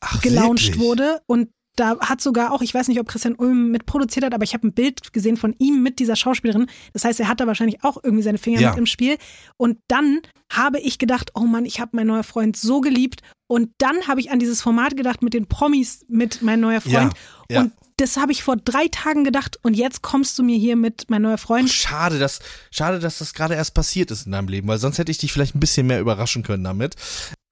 Ach, 0.00 0.20
gelauncht 0.22 0.68
wirklich? 0.68 0.80
wurde. 0.80 1.20
Und 1.26 1.50
da 1.76 1.96
hat 2.00 2.20
sogar 2.20 2.50
auch, 2.52 2.60
ich 2.60 2.74
weiß 2.74 2.88
nicht, 2.88 2.98
ob 2.98 3.06
Christian 3.06 3.36
Ulm 3.36 3.70
mitproduziert 3.70 4.24
hat, 4.24 4.34
aber 4.34 4.42
ich 4.42 4.52
habe 4.52 4.66
ein 4.66 4.72
Bild 4.72 5.12
gesehen 5.12 5.36
von 5.36 5.54
ihm 5.58 5.80
mit 5.82 6.00
dieser 6.00 6.16
Schauspielerin. 6.16 6.66
Das 6.92 7.04
heißt, 7.04 7.20
er 7.20 7.28
hat 7.28 7.38
da 7.38 7.46
wahrscheinlich 7.46 7.84
auch 7.84 8.02
irgendwie 8.02 8.24
seine 8.24 8.38
Finger 8.38 8.60
Ja. 8.60 8.70
mit 8.70 8.78
im 8.78 8.86
Spiel. 8.86 9.16
Und 9.56 9.78
dann 9.86 10.20
habe 10.52 10.80
ich 10.80 10.98
gedacht, 10.98 11.30
oh 11.34 11.42
Mann, 11.44 11.64
ich 11.66 11.78
habe 11.78 11.90
mein 11.94 12.08
neuer 12.08 12.24
Freund 12.24 12.56
so 12.56 12.80
geliebt. 12.80 13.20
Und 13.46 13.70
dann 13.78 14.08
habe 14.08 14.20
ich 14.20 14.32
an 14.32 14.40
dieses 14.40 14.60
Format 14.60 14.96
gedacht 14.96 15.22
mit 15.22 15.34
den 15.34 15.46
Promis 15.46 16.04
mit 16.08 16.42
mein 16.42 16.58
neuer 16.58 16.80
Freund. 16.80 17.12
Ja, 17.48 17.54
ja. 17.54 17.60
Und 17.60 17.72
das 17.98 18.16
habe 18.16 18.32
ich 18.32 18.42
vor 18.42 18.56
drei 18.56 18.88
Tagen 18.88 19.24
gedacht. 19.24 19.58
Und 19.62 19.74
jetzt 19.74 20.02
kommst 20.02 20.38
du 20.38 20.42
mir 20.42 20.56
hier 20.56 20.76
mit 20.76 21.06
mein 21.08 21.22
neuer 21.22 21.38
Freund. 21.38 21.68
Schade, 21.68 22.18
dass, 22.18 22.40
schade, 22.70 23.00
dass 23.00 23.18
das 23.18 23.34
gerade 23.34 23.54
erst 23.54 23.74
passiert 23.74 24.10
ist 24.10 24.26
in 24.26 24.32
deinem 24.32 24.48
Leben, 24.48 24.68
weil 24.68 24.78
sonst 24.78 24.98
hätte 24.98 25.10
ich 25.10 25.18
dich 25.18 25.32
vielleicht 25.32 25.54
ein 25.54 25.60
bisschen 25.60 25.86
mehr 25.86 26.00
überraschen 26.00 26.42
können 26.42 26.64
damit. 26.64 26.94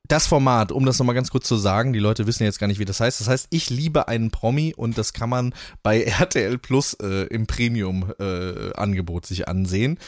Das 0.09 0.29
Format, 0.29 0.71
um 0.71 0.87
das 0.87 1.01
nochmal 1.01 1.17
ganz 1.17 1.31
kurz 1.31 1.49
zu 1.49 1.57
sagen, 1.57 1.93
die 1.93 1.99
Leute 1.99 2.29
wissen 2.29 2.45
jetzt 2.45 2.61
gar 2.61 2.69
nicht, 2.69 2.79
wie 2.79 2.85
das 2.85 3.01
heißt. 3.01 3.21
Das 3.21 3.29
heißt, 3.29 3.49
ich 3.51 3.71
liebe 3.71 4.07
einen 4.07 4.31
Promi 4.31 4.73
und 4.73 4.97
das 4.97 5.13
kann 5.13 5.29
man 5.29 5.53
bei 5.83 6.03
RTL 6.05 6.59
Plus 6.59 6.95
äh, 6.95 7.27
im 7.27 7.49
Premium-Angebot 7.49 9.27
sich 9.27 9.49
ansehen. 9.49 9.99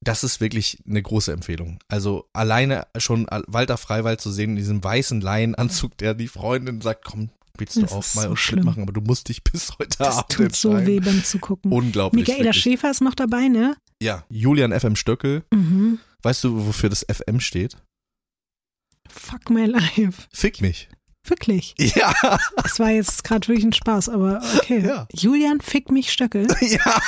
Das 0.00 0.24
ist 0.24 0.40
wirklich 0.40 0.78
eine 0.88 1.02
große 1.02 1.32
Empfehlung. 1.32 1.80
Also 1.88 2.28
alleine 2.32 2.86
schon 2.96 3.26
Walter 3.48 3.76
Freiwald 3.76 4.20
zu 4.20 4.30
sehen 4.30 4.50
in 4.50 4.56
diesem 4.56 4.82
weißen 4.82 5.20
Laienanzug, 5.20 5.98
der 5.98 6.14
die 6.14 6.28
Freundin 6.28 6.80
sagt, 6.80 7.04
komm, 7.04 7.30
willst 7.58 7.76
du 7.76 7.80
Das 7.82 7.92
auch 7.92 8.14
mal 8.14 8.28
so 8.28 8.36
schlimm. 8.36 8.60
mitmachen, 8.60 8.82
aber 8.82 8.92
du 8.92 9.00
musst 9.00 9.28
dich 9.28 9.42
bis 9.44 9.72
heute 9.78 9.98
Das 9.98 10.18
Abend 10.18 10.32
tut 10.32 10.56
so 10.56 10.86
weh 10.86 11.00
beim 11.00 11.22
Zugucken. 11.24 11.72
Unglaublich. 11.72 12.26
Michaela 12.26 12.46
wirklich. 12.46 12.62
Schäfer 12.62 12.90
ist 12.90 13.00
noch 13.00 13.14
dabei, 13.14 13.48
ne? 13.48 13.76
Ja, 14.02 14.24
Julian 14.30 14.72
FM 14.78 14.96
Stöckel. 14.96 15.42
Mhm. 15.52 15.98
Weißt 16.22 16.44
du, 16.44 16.66
wofür 16.66 16.88
das 16.90 17.04
FM 17.10 17.40
steht? 17.40 17.76
Fuck 19.08 19.50
my 19.50 19.64
life. 19.66 20.22
Fick 20.32 20.60
mich. 20.60 20.88
Wirklich. 21.28 21.74
Ja, 21.78 22.14
Es 22.64 22.78
war 22.80 22.90
jetzt 22.90 23.24
gerade 23.24 23.46
wirklich 23.48 23.64
ein 23.66 23.72
Spaß, 23.72 24.08
aber 24.08 24.40
okay. 24.56 24.84
Ja. 24.86 25.06
Julian, 25.12 25.60
fick 25.60 25.90
mich 25.90 26.10
Stöckel. 26.12 26.46
ja. 26.60 27.00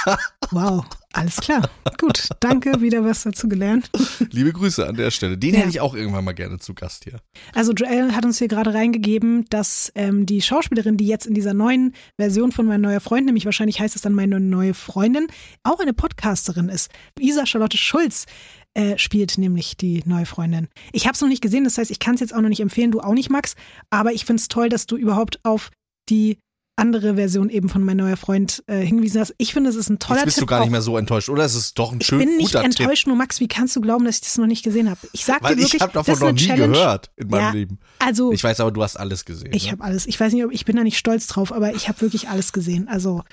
Wow, 0.51 0.85
alles 1.13 1.37
klar. 1.37 1.69
Gut, 1.99 2.29
danke, 2.41 2.81
wieder 2.81 3.05
was 3.05 3.23
dazu 3.23 3.49
gelernt. 3.49 3.91
Liebe 4.31 4.53
Grüße 4.53 4.87
an 4.87 4.97
der 4.97 5.11
Stelle. 5.11 5.39
Den 5.39 5.55
Ja. 5.55 5.61
hätte 5.61 5.71
ich 5.71 5.81
auch 5.81 5.95
irgendwann 5.95 6.25
mal 6.25 6.33
gerne 6.33 6.59
zu 6.59 6.75
Gast 6.75 7.05
hier. 7.05 7.21
Also 7.55 7.73
Joel 7.73 8.15
hat 8.15 8.25
uns 8.25 8.39
hier 8.39 8.49
gerade 8.49 8.75
reingegeben, 8.75 9.45
dass 9.51 9.93
ähm, 9.95 10.27
die 10.27 10.43
Schauspielerin, 10.43 10.97
die 10.97 11.07
jetzt 11.07 11.27
in 11.27 11.35
dieser 11.35 11.55
neuen 11.55 11.95
Version 12.17 12.53
von 12.53 12.67
Mein 12.67 12.81
neuer 12.81 13.01
Freund, 13.01 13.27
nämlich 13.27 13.45
wahrscheinlich 13.45 13.81
heißt 13.81 13.95
es 13.97 14.03
dann 14.03 14.15
Meine 14.15 14.41
neue 14.41 14.75
Freundin, 14.75 15.29
auch 15.63 15.79
eine 15.81 15.93
Podcasterin 15.93 16.69
ist. 16.69 16.91
Isa 17.19 17.47
Charlotte 17.47 17.77
Schulz 17.79 18.27
äh, 18.75 18.97
spielt 18.99 19.37
nämlich 19.39 19.77
die 19.77 20.03
neue 20.07 20.27
Freundin. 20.27 20.69
Ich 20.93 21.07
habe 21.07 21.15
es 21.15 21.21
noch 21.21 21.29
nicht 21.29 21.43
gesehen, 21.43 21.65
das 21.65 21.77
heißt, 21.79 21.91
ich 21.91 21.99
kann 21.99 22.15
es 22.15 22.21
jetzt 22.21 22.35
auch 22.35 22.41
noch 22.41 22.49
nicht 22.49 22.61
empfehlen, 22.61 22.91
du 22.93 23.01
auch 23.01 23.15
nicht, 23.15 23.31
Max. 23.31 23.55
Aber 23.91 24.13
ich 24.13 24.25
finde 24.25 24.41
es 24.41 24.49
toll, 24.49 24.69
dass 24.69 24.87
du 24.87 24.97
überhaupt 24.97 25.41
auf 25.45 25.71
die 26.09 26.39
andere 26.77 27.17
Version 27.17 27.51
eben 27.51 27.69
von 27.69 27.85
Mein 27.85 27.99
neuer 27.99 28.17
Freund 28.17 28.63
äh, 28.67 28.79
hingewiesen 28.81 29.21
hast. 29.21 29.35
Ich 29.37 29.53
finde, 29.53 29.69
es 29.69 29.77
ist 29.77 29.91
ein 29.91 29.99
toller 29.99 30.21
Jetzt 30.21 30.25
bist 30.27 30.37
Tipp. 30.39 30.43
du 30.43 30.47
gar 30.47 30.61
nicht 30.61 30.71
mehr 30.71 30.81
so 30.81 30.97
enttäuscht, 30.97 31.29
oder? 31.29 31.45
Es 31.45 31.55
ist 31.55 31.79
doch 31.79 31.93
ein 31.93 31.99
ich 32.01 32.07
schön 32.07 32.21
bin 32.21 32.37
nicht 32.39 32.55
enttäuscht, 32.55 33.07
nur 33.07 33.17
Max, 33.17 33.39
wie 33.39 33.49
kannst 33.49 33.77
du 33.77 33.83
glauben, 33.83 34.07
dass 34.07 34.15
ich 34.17 34.21
das 34.23 34.39
noch 34.39 34.47
nicht 34.47 34.63
gesehen 34.63 34.89
habe? 34.89 35.01
Ich 35.13 35.27
sag 35.27 35.41
Tipp. 35.41 35.43
Weil 35.43 35.57
dir 35.57 35.63
wirklich, 35.63 35.75
ich 35.75 35.81
habe 35.83 35.93
das 35.93 36.07
davon 36.07 36.15
ist 36.15 36.21
noch 36.21 36.33
nie 36.41 36.47
Challenge. 36.49 36.73
gehört 36.73 37.11
in 37.17 37.29
meinem 37.29 37.41
Ja, 37.41 37.51
Leben. 37.51 37.79
Also 37.99 38.33
Ich 38.33 38.43
weiß 38.43 38.61
aber, 38.61 38.71
du 38.71 38.83
hast 38.83 38.97
alles 38.97 39.27
gesehen. 39.27 39.51
ich 39.53 39.67
ne? 39.67 39.73
habe 39.73 39.85
alles. 39.85 40.07
Ich 40.07 40.19
weiß 40.19 40.33
nicht, 40.33 40.43
ob 40.45 40.53
ich 40.53 40.65
bin 40.65 40.77
da 40.77 40.83
nicht 40.85 40.97
stolz 40.97 41.27
drauf, 41.27 41.53
aber 41.53 41.75
ich 41.75 41.89
habe 41.89 42.01
wirklich 42.01 42.31
alles 42.31 42.53
gesehen. 42.55 42.89
Also 42.89 43.25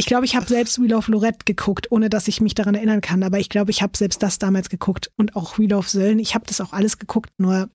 ich 0.00 0.06
glaube, 0.06 0.24
ich 0.24 0.34
habe 0.34 0.46
selbst 0.46 0.80
Wheel 0.80 0.94
of 0.94 1.08
Lorette 1.08 1.44
geguckt, 1.44 1.92
ohne 1.92 2.08
dass 2.10 2.26
ich 2.26 2.40
mich 2.40 2.54
daran 2.54 2.74
erinnern 2.74 3.00
kann. 3.00 3.22
Aber 3.22 3.38
ich 3.38 3.48
glaube, 3.48 3.70
ich 3.70 3.82
habe 3.82 3.96
selbst 3.96 4.22
das 4.22 4.38
damals 4.38 4.68
geguckt 4.68 5.10
und 5.16 5.36
auch 5.36 5.58
Wheel 5.58 5.74
of 5.74 5.88
Söllen. 5.88 6.18
Ich 6.18 6.34
habe 6.34 6.46
das 6.46 6.60
auch 6.60 6.72
alles 6.72 6.98
geguckt, 6.98 7.30
nur 7.38 7.68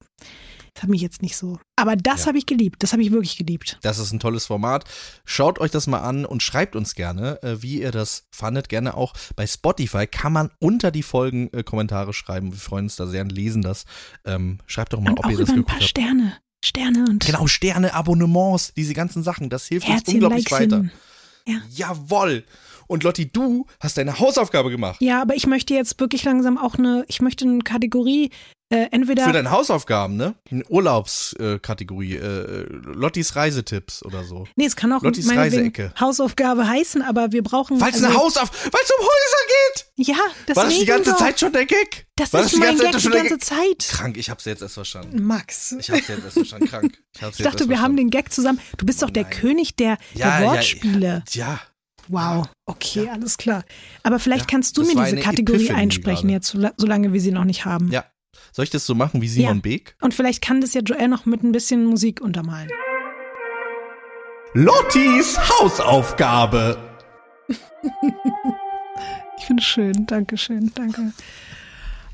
das 0.74 0.84
hat 0.84 0.90
mich 0.90 1.02
jetzt 1.02 1.22
nicht 1.22 1.38
so. 1.38 1.58
Aber 1.78 1.96
das 1.96 2.22
Ja. 2.22 2.28
habe 2.28 2.38
ich 2.38 2.46
geliebt. 2.48 2.84
Das 2.84 2.92
habe 2.92 3.02
ich 3.02 3.12
wirklich 3.12 3.38
geliebt. 3.38 3.78
Das 3.82 3.98
ist 3.98 4.12
ein 4.12 4.20
tolles 4.20 4.46
Format. 4.48 4.84
Schaut 5.24 5.60
euch 5.60 5.72
das 5.72 5.88
mal 5.88 6.00
an 6.00 6.26
und 6.26 6.44
schreibt 6.44 6.76
uns 6.76 6.96
gerne, 6.96 7.42
äh, 7.44 7.62
wie 7.62 7.80
ihr 7.82 7.92
das 7.92 8.26
fandet. 8.32 8.68
Gerne 8.68 8.96
auch 8.96 9.14
bei 9.38 9.48
Spotify 9.48 10.06
kann 10.06 10.34
man 10.34 10.50
unter 10.60 10.92
die 10.92 11.04
Folgen 11.04 11.50
äh, 11.54 11.64
Kommentare 11.64 12.12
schreiben. 12.14 12.52
Wir 12.52 12.60
freuen 12.60 12.86
uns 12.86 12.98
da 12.98 13.08
sehr 13.08 13.22
und 13.22 13.32
lesen 13.32 13.62
das. 13.62 13.86
Ähm, 14.26 14.58
schreibt 14.68 14.92
doch 14.92 15.00
mal, 15.00 15.12
Und 15.12 15.20
ob 15.20 15.26
auch 15.28 15.30
ihr 15.30 15.38
das 15.38 15.44
über 15.50 15.54
ein 15.54 15.56
geguckt 15.58 15.68
paar 15.70 15.80
habt. 15.80 15.90
Sterne. 15.90 16.34
Sterne 16.64 17.06
und 17.08 17.26
Genau, 17.26 17.48
Sterne, 17.48 17.94
Abonnements, 17.94 18.74
diese 18.76 18.94
ganzen 18.96 19.24
Sachen. 19.24 19.50
Das 19.50 19.68
hilft 19.68 19.88
uns 19.88 19.98
Herzchen, 19.98 20.14
unglaublich 20.16 20.52
weiter. 20.52 20.78
Likeschen. 20.80 20.92
Ja. 21.48 21.62
Jawoll. 21.70 22.44
Und 22.88 23.04
Lotti, 23.04 23.32
du 23.32 23.66
hast 23.80 23.98
deine 23.98 24.20
Hausaufgabe 24.20 24.70
gemacht. 24.70 25.02
Ja, 25.02 25.22
aber 25.22 25.36
ich 25.36 25.48
möchte 25.48 25.74
jetzt 25.74 26.00
wirklich 26.00 26.24
langsam 26.24 26.58
auch 26.58 26.76
eine, 26.76 27.04
ich 27.08 27.22
möchte 27.22 27.46
eine 27.46 27.60
Kategorie, 27.60 28.30
äh, 28.70 28.88
entweder 28.92 29.26
Für 29.26 29.32
deine 29.32 29.52
Hausaufgaben, 29.52 30.16
ne? 30.18 30.36
Eine 30.50 30.64
Urlaubskategorie. 30.68 32.16
Äh, 32.16 32.66
Lottis 32.70 33.36
Reisetipps 33.36 34.04
oder 34.04 34.24
so. 34.24 34.48
Nee, 34.56 34.66
es 34.66 34.76
kann 34.76 34.92
auch 34.92 35.04
Lottis 35.04 35.30
Reiseecke. 35.30 35.94
Hausaufgabe 36.00 36.68
heißen, 36.68 37.02
aber 37.02 37.32
wir 37.32 37.44
brauchen. 37.44 37.80
Weil 37.80 37.90
es 37.90 37.96
also, 37.96 38.08
eine 38.08 38.16
Hausauf... 38.16 38.52
Weil 38.52 38.82
es 38.84 38.92
um 38.92 39.06
Häuser 39.06 39.48
geht! 39.48 40.08
Ja, 40.08 40.16
deswegen 40.48 40.56
War 40.58 40.64
das 40.66 40.80
die 40.80 40.86
ganze 40.86 41.10
doch. 41.12 41.18
Zeit 41.18 41.40
schon 41.40 41.54
der 41.54 41.66
Gag? 41.66 42.08
Das 42.16 42.34
War 42.34 42.42
ist 42.42 42.54
die 42.54 42.58
mein 42.58 42.70
ganze 42.70 42.84
Gag 42.86 42.92
die 42.94 43.02
schon 43.02 43.12
der 43.12 43.24
ganze? 43.24 43.40
Zeit. 43.40 43.88
Krank, 43.90 44.18
ich 44.18 44.30
hab's 44.30 44.46
jetzt 44.46 44.62
erst 44.62 44.74
verstanden. 44.74 45.24
Max. 45.24 45.74
Ich 45.80 45.90
hab's 45.92 46.08
jetzt 46.08 46.24
erst 46.24 46.34
verstanden. 46.34 46.66
Krank. 46.68 46.98
Ich, 47.16 47.22
Ich 47.22 47.46
dachte, 47.46 47.70
wir 47.70 47.82
haben 47.82 47.96
den 47.96 48.10
Gag 48.10 48.34
zusammen. 48.34 48.60
Du 48.78 48.86
bist 48.86 49.02
doch 49.04 49.10
der 49.10 49.24
Nein. 49.24 49.32
König 49.32 49.76
der, 49.76 49.98
Ja, 50.16 50.38
der 50.38 50.46
ja, 50.48 50.52
Wortspiele. 50.52 51.24
Ja. 51.32 51.60
Wow. 52.08 52.48
Okay, 52.66 53.10
alles 53.12 53.38
klar. 53.38 53.64
Aber 54.04 54.20
vielleicht 54.20 54.46
Ja, 54.46 54.48
kannst 54.52 54.78
du 54.78 54.82
das 54.84 54.94
mir 54.94 55.04
diese 55.06 55.18
Kategorie 55.18 55.58
Epiphany 55.66 55.80
einsprechen, 55.82 56.22
gerade. 56.28 56.34
jetzt, 56.34 56.48
sola- 56.48 56.74
solange 56.78 57.14
wir 57.14 57.22
sie 57.22 57.32
noch 57.32 57.46
nicht 57.46 57.66
haben. 57.66 57.92
Ja. 57.92 58.06
Soll 58.52 58.64
ich 58.64 58.70
das 58.72 58.86
so 58.86 58.96
machen 58.96 59.22
wie 59.22 59.28
Simon 59.28 59.58
Ja. 59.58 59.62
Beek? 59.62 59.96
Und 60.02 60.14
vielleicht 60.14 60.42
kann 60.42 60.62
das 60.62 60.74
ja 60.74 60.82
Joel 60.82 61.08
noch 61.08 61.26
mit 61.26 61.44
ein 61.44 61.52
bisschen 61.52 61.86
Musik 61.86 62.22
untermalen. 62.22 62.70
Lottis 64.54 65.38
Hausaufgabe. 65.38 66.78
Ich 69.38 69.46
finde 69.46 69.62
es 69.62 69.68
schön. 69.68 70.06
Dankeschön. 70.08 70.72
Danke. 70.74 71.12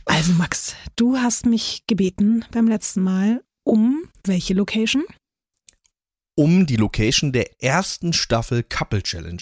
Also, 0.06 0.34
Max, 0.34 0.76
du 0.95 1.18
hast 1.18 1.45
mich 1.45 1.84
gebeten 1.88 2.43
beim 2.52 2.68
letzten 2.68 3.03
Mal 3.03 3.43
um 3.64 4.03
welche 4.26 4.53
Location? 4.53 5.03
Um 6.35 6.65
die 6.65 6.77
Location 6.77 7.31
der 7.31 7.61
ersten 7.61 8.11
Staffel 8.14 8.64
Couple 8.64 9.03
Challenge. 9.03 9.41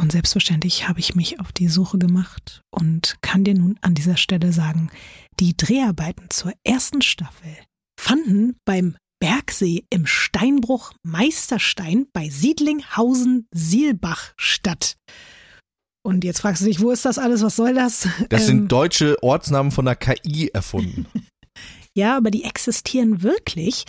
Und 0.00 0.12
selbstverständlich 0.12 0.88
habe 0.88 1.00
ich 1.00 1.14
mich 1.14 1.40
auf 1.40 1.52
die 1.52 1.68
Suche 1.68 1.98
gemacht 1.98 2.62
und 2.70 3.16
kann 3.20 3.44
dir 3.44 3.54
nun 3.54 3.78
an 3.82 3.94
dieser 3.94 4.16
Stelle 4.16 4.50
sagen, 4.52 4.90
die 5.38 5.54
Dreharbeiten 5.56 6.30
zur 6.30 6.52
ersten 6.64 7.02
Staffel 7.02 7.54
fanden 8.00 8.56
beim 8.64 8.96
Bergsee 9.20 9.84
im 9.90 10.06
Steinbruch 10.06 10.92
Meisterstein 11.02 12.06
bei 12.14 12.30
Siedlinghausen-Sielbach 12.30 14.32
statt. 14.38 14.96
Und 16.02 16.24
jetzt 16.24 16.40
fragst 16.40 16.62
du 16.62 16.66
dich, 16.66 16.80
wo 16.80 16.90
ist 16.90 17.04
das 17.04 17.18
alles? 17.18 17.42
Was 17.42 17.56
soll 17.56 17.74
das? 17.74 18.08
Das 18.30 18.42
Ähm, 18.42 18.46
sind 18.46 18.72
deutsche 18.72 19.22
Ortsnamen 19.22 19.70
von 19.70 19.84
der 19.84 19.96
KI 19.96 20.48
erfunden. 20.52 21.06
Ja, 21.96 22.16
aber 22.16 22.30
die 22.30 22.44
existieren 22.44 23.24
wirklich. 23.24 23.84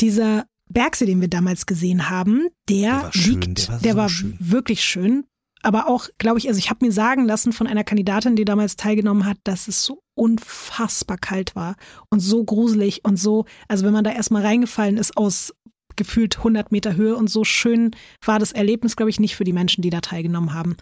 Dieser 0.00 0.46
Bergsee, 0.68 1.06
den 1.06 1.20
wir 1.20 1.28
damals 1.28 1.64
gesehen 1.64 2.10
haben, 2.10 2.48
der, 2.68 2.90
Der 2.90 3.02
war 3.04 3.12
schön, 3.12 3.40
liegt, 3.40 3.68
der 3.68 3.72
war 3.84 3.92
so 3.92 3.96
war 3.96 4.08
schön. 4.08 4.36
wirklich 4.40 4.84
schön. 4.84 5.24
Aber 5.66 5.88
auch, 5.88 6.08
glaube 6.18 6.38
ich, 6.38 6.46
also 6.46 6.58
ich 6.58 6.70
habe 6.70 6.84
mir 6.86 6.92
sagen 6.92 7.24
lassen 7.26 7.52
von 7.52 7.66
einer 7.66 7.82
Kandidatin, 7.82 8.36
die 8.36 8.44
damals 8.44 8.76
teilgenommen 8.76 9.26
hat, 9.26 9.38
dass 9.42 9.66
es 9.66 9.82
so 9.84 10.00
unfassbar 10.16 11.18
kalt 11.18 11.56
war 11.56 11.74
und 12.08 12.20
so 12.20 12.44
gruselig 12.44 13.04
und 13.04 13.16
so, 13.16 13.46
also 13.66 13.84
wenn 13.84 13.92
man 13.92 14.04
da 14.04 14.12
erstmal 14.12 14.42
reingefallen 14.42 14.96
ist 14.96 15.16
aus 15.16 15.52
gefühlt 15.96 16.38
100 16.38 16.70
Meter 16.70 16.94
Höhe 16.94 17.16
und 17.16 17.28
so 17.28 17.42
schön 17.42 17.96
war 18.24 18.38
das 18.38 18.52
Erlebnis, 18.52 18.94
glaube 18.94 19.10
ich, 19.10 19.18
nicht 19.18 19.34
für 19.34 19.42
die 19.42 19.52
Menschen, 19.52 19.82
die 19.82 19.90
da 19.90 20.00
teilgenommen 20.00 20.54
haben. 20.54 20.76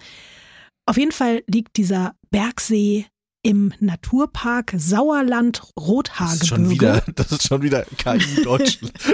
Auf 0.87 0.99
jeden 0.99 1.13
Fall 1.13 1.43
liegt 1.47 1.79
dieser 1.79 2.15
Bergsee 2.31 3.07
im 3.43 3.73
Naturpark 3.81 4.75
Sauerland 4.77 5.63
Das 5.77 5.87
Rothaargebirge. 5.87 6.43
ist 6.43 6.49
schon 6.49 6.71
wieder, 6.71 7.05
das 7.15 7.33
ist 7.33 7.49
schon 7.49 7.63
wieder 7.63 7.85
KI 7.97 8.19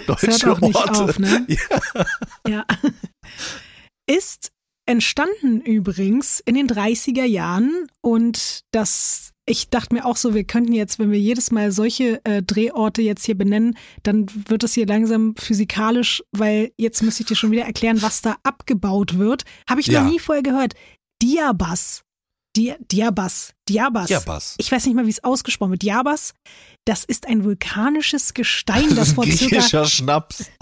Das 0.06 0.20
deutsche 0.20 0.46
hört 0.46 0.56
auch 0.56 0.60
nicht 0.60 0.74
Orte. 0.76 1.04
auf, 1.04 1.18
ne? 1.20 1.46
Ja. 1.48 2.06
Ja. 2.48 2.64
Ist 4.10 4.50
entstanden 4.90 5.60
übrigens 5.60 6.40
in 6.40 6.54
den 6.56 6.66
30er 6.68 7.24
Jahren 7.24 7.86
und 8.00 8.64
das, 8.72 9.30
ich 9.46 9.68
dachte 9.70 9.94
mir 9.94 10.04
auch 10.04 10.16
so, 10.16 10.34
wir 10.34 10.42
könnten 10.44 10.72
jetzt, 10.72 10.98
wenn 10.98 11.10
wir 11.12 11.18
jedes 11.20 11.50
Mal 11.52 11.70
solche 11.70 12.20
äh, 12.24 12.42
Drehorte 12.42 13.00
jetzt 13.00 13.24
hier 13.24 13.38
benennen, 13.38 13.76
dann 14.02 14.26
wird 14.48 14.64
es 14.64 14.74
hier 14.74 14.86
langsam 14.86 15.34
physikalisch, 15.36 16.22
weil 16.32 16.72
jetzt 16.76 17.02
müsste 17.02 17.22
ich 17.22 17.28
dir 17.28 17.36
schon 17.36 17.52
wieder 17.52 17.64
erklären, 17.64 18.02
was 18.02 18.20
da 18.20 18.36
abgebaut 18.42 19.16
wird. 19.16 19.44
Habe 19.68 19.80
ich 19.80 19.86
Ja. 19.86 20.02
noch 20.02 20.10
nie 20.10 20.18
vorher 20.18 20.42
gehört. 20.42 20.74
Diabas. 21.22 22.02
Di 22.56 22.74
Diabas. 22.90 23.52
Diabas. 23.68 24.08
Diabas. 24.08 24.56
Ich 24.58 24.72
weiß 24.72 24.86
nicht 24.86 24.96
mal, 24.96 25.06
wie 25.06 25.10
es 25.10 25.22
ausgesprochen 25.22 25.70
wird. 25.70 25.82
Diabas, 25.82 26.34
das 26.84 27.04
ist 27.04 27.28
ein 27.28 27.44
vulkanisches 27.44 28.34
Gestein, 28.34 28.88
das 28.96 29.12
vor 29.12 29.24
circa 29.24 29.86
Schnaps. 29.86 30.50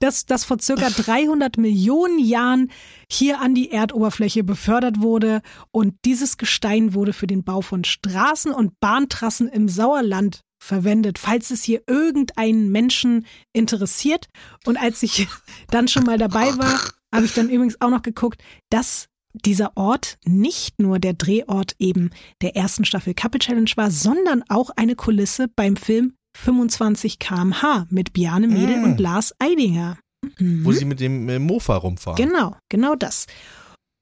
das, 0.00 0.26
das 0.26 0.44
vor 0.44 0.58
circa 0.60 0.90
300 0.90 1.56
Millionen 1.58 2.18
Jahren 2.18 2.70
hier 3.10 3.40
an 3.40 3.54
die 3.54 3.70
Erdoberfläche 3.70 4.44
befördert 4.44 5.00
wurde. 5.00 5.42
Und 5.70 5.94
dieses 6.04 6.36
Gestein 6.36 6.94
wurde 6.94 7.12
für 7.12 7.26
den 7.26 7.44
Bau 7.44 7.60
von 7.60 7.84
Straßen 7.84 8.52
und 8.52 8.78
Bahntrassen 8.80 9.48
im 9.48 9.68
Sauerland 9.68 10.40
verwendet, 10.62 11.18
falls 11.18 11.50
es 11.50 11.62
hier 11.62 11.82
irgendeinen 11.86 12.70
Menschen 12.70 13.26
interessiert. 13.52 14.28
Und 14.66 14.76
als 14.76 15.02
ich 15.02 15.28
dann 15.70 15.88
schon 15.88 16.04
mal 16.04 16.18
dabei 16.18 16.56
war, 16.56 16.80
habe 17.14 17.26
ich 17.26 17.34
dann 17.34 17.50
übrigens 17.50 17.80
auch 17.80 17.90
noch 17.90 18.02
geguckt, 18.02 18.42
dass 18.70 19.06
dieser 19.34 19.76
Ort 19.76 20.16
nicht 20.24 20.80
nur 20.80 20.98
der 20.98 21.12
Drehort 21.12 21.74
eben 21.78 22.10
der 22.40 22.56
ersten 22.56 22.84
Staffel 22.84 23.14
Couple 23.14 23.40
Challenge 23.40 23.70
war, 23.76 23.90
sondern 23.90 24.44
auch 24.48 24.70
eine 24.70 24.94
Kulisse 24.94 25.48
beim 25.48 25.76
Film 25.76 26.14
25 26.36 27.18
kmh 27.18 27.86
mit 27.90 28.12
Bjarne 28.12 28.48
Mädel 28.48 28.78
Mm. 28.80 28.84
und 28.84 29.00
Lars 29.00 29.32
Eidinger. 29.38 29.98
Mhm. 30.38 30.64
Wo 30.64 30.72
sie 30.72 30.84
mit 30.84 31.00
dem 31.00 31.28
äh, 31.28 31.38
Mofa 31.38 31.76
rumfahren. 31.76 32.16
Genau, 32.16 32.56
genau 32.68 32.94
das. 32.94 33.26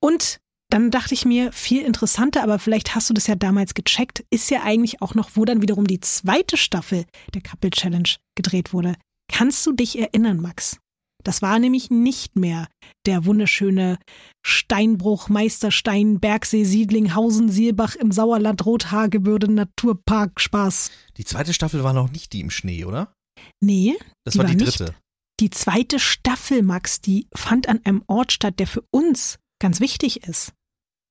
Und 0.00 0.38
dann 0.70 0.90
dachte 0.90 1.12
ich 1.14 1.24
mir, 1.26 1.52
viel 1.52 1.82
interessanter, 1.82 2.42
aber 2.42 2.58
vielleicht 2.58 2.94
hast 2.94 3.10
du 3.10 3.14
das 3.14 3.26
ja 3.26 3.34
damals 3.34 3.74
gecheckt, 3.74 4.24
ist 4.30 4.50
ja 4.50 4.62
eigentlich 4.62 5.02
auch 5.02 5.14
noch, 5.14 5.30
wo 5.34 5.44
dann 5.44 5.60
wiederum 5.62 5.86
die 5.86 6.00
zweite 6.00 6.56
Staffel 6.56 7.04
der 7.34 7.42
Couple 7.42 7.70
Challenge 7.70 8.08
gedreht 8.36 8.72
wurde. 8.72 8.94
Kannst 9.30 9.66
du 9.66 9.72
dich 9.72 9.98
erinnern, 9.98 10.40
Max? 10.40 10.78
Das 11.22 11.42
war 11.42 11.58
nämlich 11.58 11.90
nicht 11.90 12.36
mehr 12.36 12.68
der 13.06 13.24
wunderschöne 13.24 13.98
Steinbruch, 14.44 15.28
Meisterstein, 15.28 16.20
Bergsee, 16.20 16.64
Siedlinghausen, 16.64 17.48
Sielbach 17.48 17.94
im 17.96 18.12
Sauerland, 18.12 18.64
Rothaargebirge, 18.66 19.50
Naturpark, 19.50 20.40
Spaß. 20.40 20.90
Die 21.16 21.24
zweite 21.24 21.54
Staffel 21.54 21.84
war 21.84 21.92
noch 21.92 22.10
nicht 22.10 22.32
die 22.32 22.40
im 22.40 22.50
Schnee, 22.50 22.84
oder? 22.84 23.12
Nee, 23.60 23.96
Das 24.24 24.32
Die 24.34 24.38
war 24.38 24.46
war 24.46 24.54
die 24.54 24.64
nicht. 24.64 24.78
dritte. 24.80 24.94
die 25.40 25.50
zweite 25.50 25.98
Staffel, 25.98 26.62
Max, 26.62 27.00
die 27.00 27.26
fand 27.34 27.68
an 27.68 27.80
einem 27.84 28.02
Ort 28.06 28.32
statt, 28.32 28.58
der 28.58 28.66
für 28.66 28.84
uns 28.90 29.38
ganz 29.60 29.80
wichtig 29.80 30.24
ist. 30.24 30.52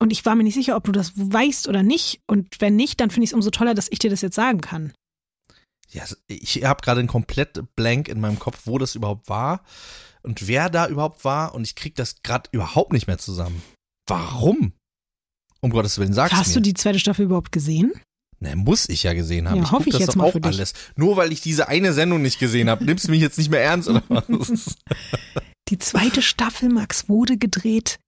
Und 0.00 0.10
ich 0.10 0.24
war 0.24 0.34
mir 0.34 0.42
nicht 0.42 0.54
sicher, 0.54 0.76
ob 0.76 0.84
du 0.84 0.92
das 0.92 1.12
weißt 1.16 1.68
oder 1.68 1.82
nicht. 1.82 2.20
Und 2.26 2.60
wenn 2.60 2.74
nicht, 2.76 3.00
dann 3.00 3.10
finde 3.10 3.24
ich 3.24 3.30
es 3.30 3.34
umso 3.34 3.50
toller, 3.50 3.74
dass 3.74 3.88
ich 3.90 3.98
dir 3.98 4.10
das 4.10 4.20
jetzt 4.20 4.34
sagen 4.34 4.60
kann. 4.60 4.92
Ja, 5.92 6.04
ich 6.26 6.64
habe 6.64 6.82
gerade 6.82 7.00
einen 7.00 7.08
komplett 7.08 7.62
Blank 7.76 8.08
in 8.08 8.20
meinem 8.20 8.38
Kopf, 8.38 8.62
wo 8.64 8.78
das 8.78 8.94
überhaupt 8.94 9.28
war 9.28 9.62
und 10.22 10.46
wer 10.48 10.70
da 10.70 10.88
überhaupt 10.88 11.24
war 11.24 11.54
und 11.54 11.64
ich 11.64 11.74
krieg 11.74 11.94
das 11.94 12.22
gerade 12.22 12.48
überhaupt 12.52 12.92
nicht 12.92 13.06
mehr 13.06 13.18
zusammen. 13.18 13.62
Warum? 14.08 14.72
Um 15.60 15.70
Gottes 15.70 15.98
Willen, 15.98 16.12
sag's 16.12 16.32
Hast 16.32 16.48
mir. 16.48 16.54
du 16.54 16.60
die 16.62 16.74
zweite 16.74 16.98
Staffel 16.98 17.26
überhaupt 17.26 17.52
gesehen? 17.52 17.92
Ne, 18.40 18.56
muss 18.56 18.88
ich 18.88 19.04
ja 19.04 19.12
gesehen 19.12 19.48
haben. 19.48 19.58
Ja, 19.58 19.62
ich 19.62 19.70
hoffe 19.70 19.88
ich 19.88 19.92
das 19.92 20.00
jetzt 20.00 20.08
doch 20.10 20.16
mal 20.16 20.30
auch 20.30 20.42
alles. 20.42 20.74
Nur 20.96 21.16
weil 21.16 21.30
ich 21.30 21.40
diese 21.40 21.68
eine 21.68 21.92
Sendung 21.92 22.22
nicht 22.22 22.40
gesehen 22.40 22.68
habe, 22.68 22.84
nimmst 22.84 23.06
du 23.06 23.12
mich 23.12 23.20
jetzt 23.20 23.38
nicht 23.38 23.50
mehr 23.50 23.62
ernst 23.62 23.88
oder 23.88 24.02
was? 24.08 24.76
Die 25.68 25.78
zweite 25.78 26.22
Staffel, 26.22 26.68
Max, 26.68 27.08
wurde 27.08 27.38
gedreht 27.38 28.00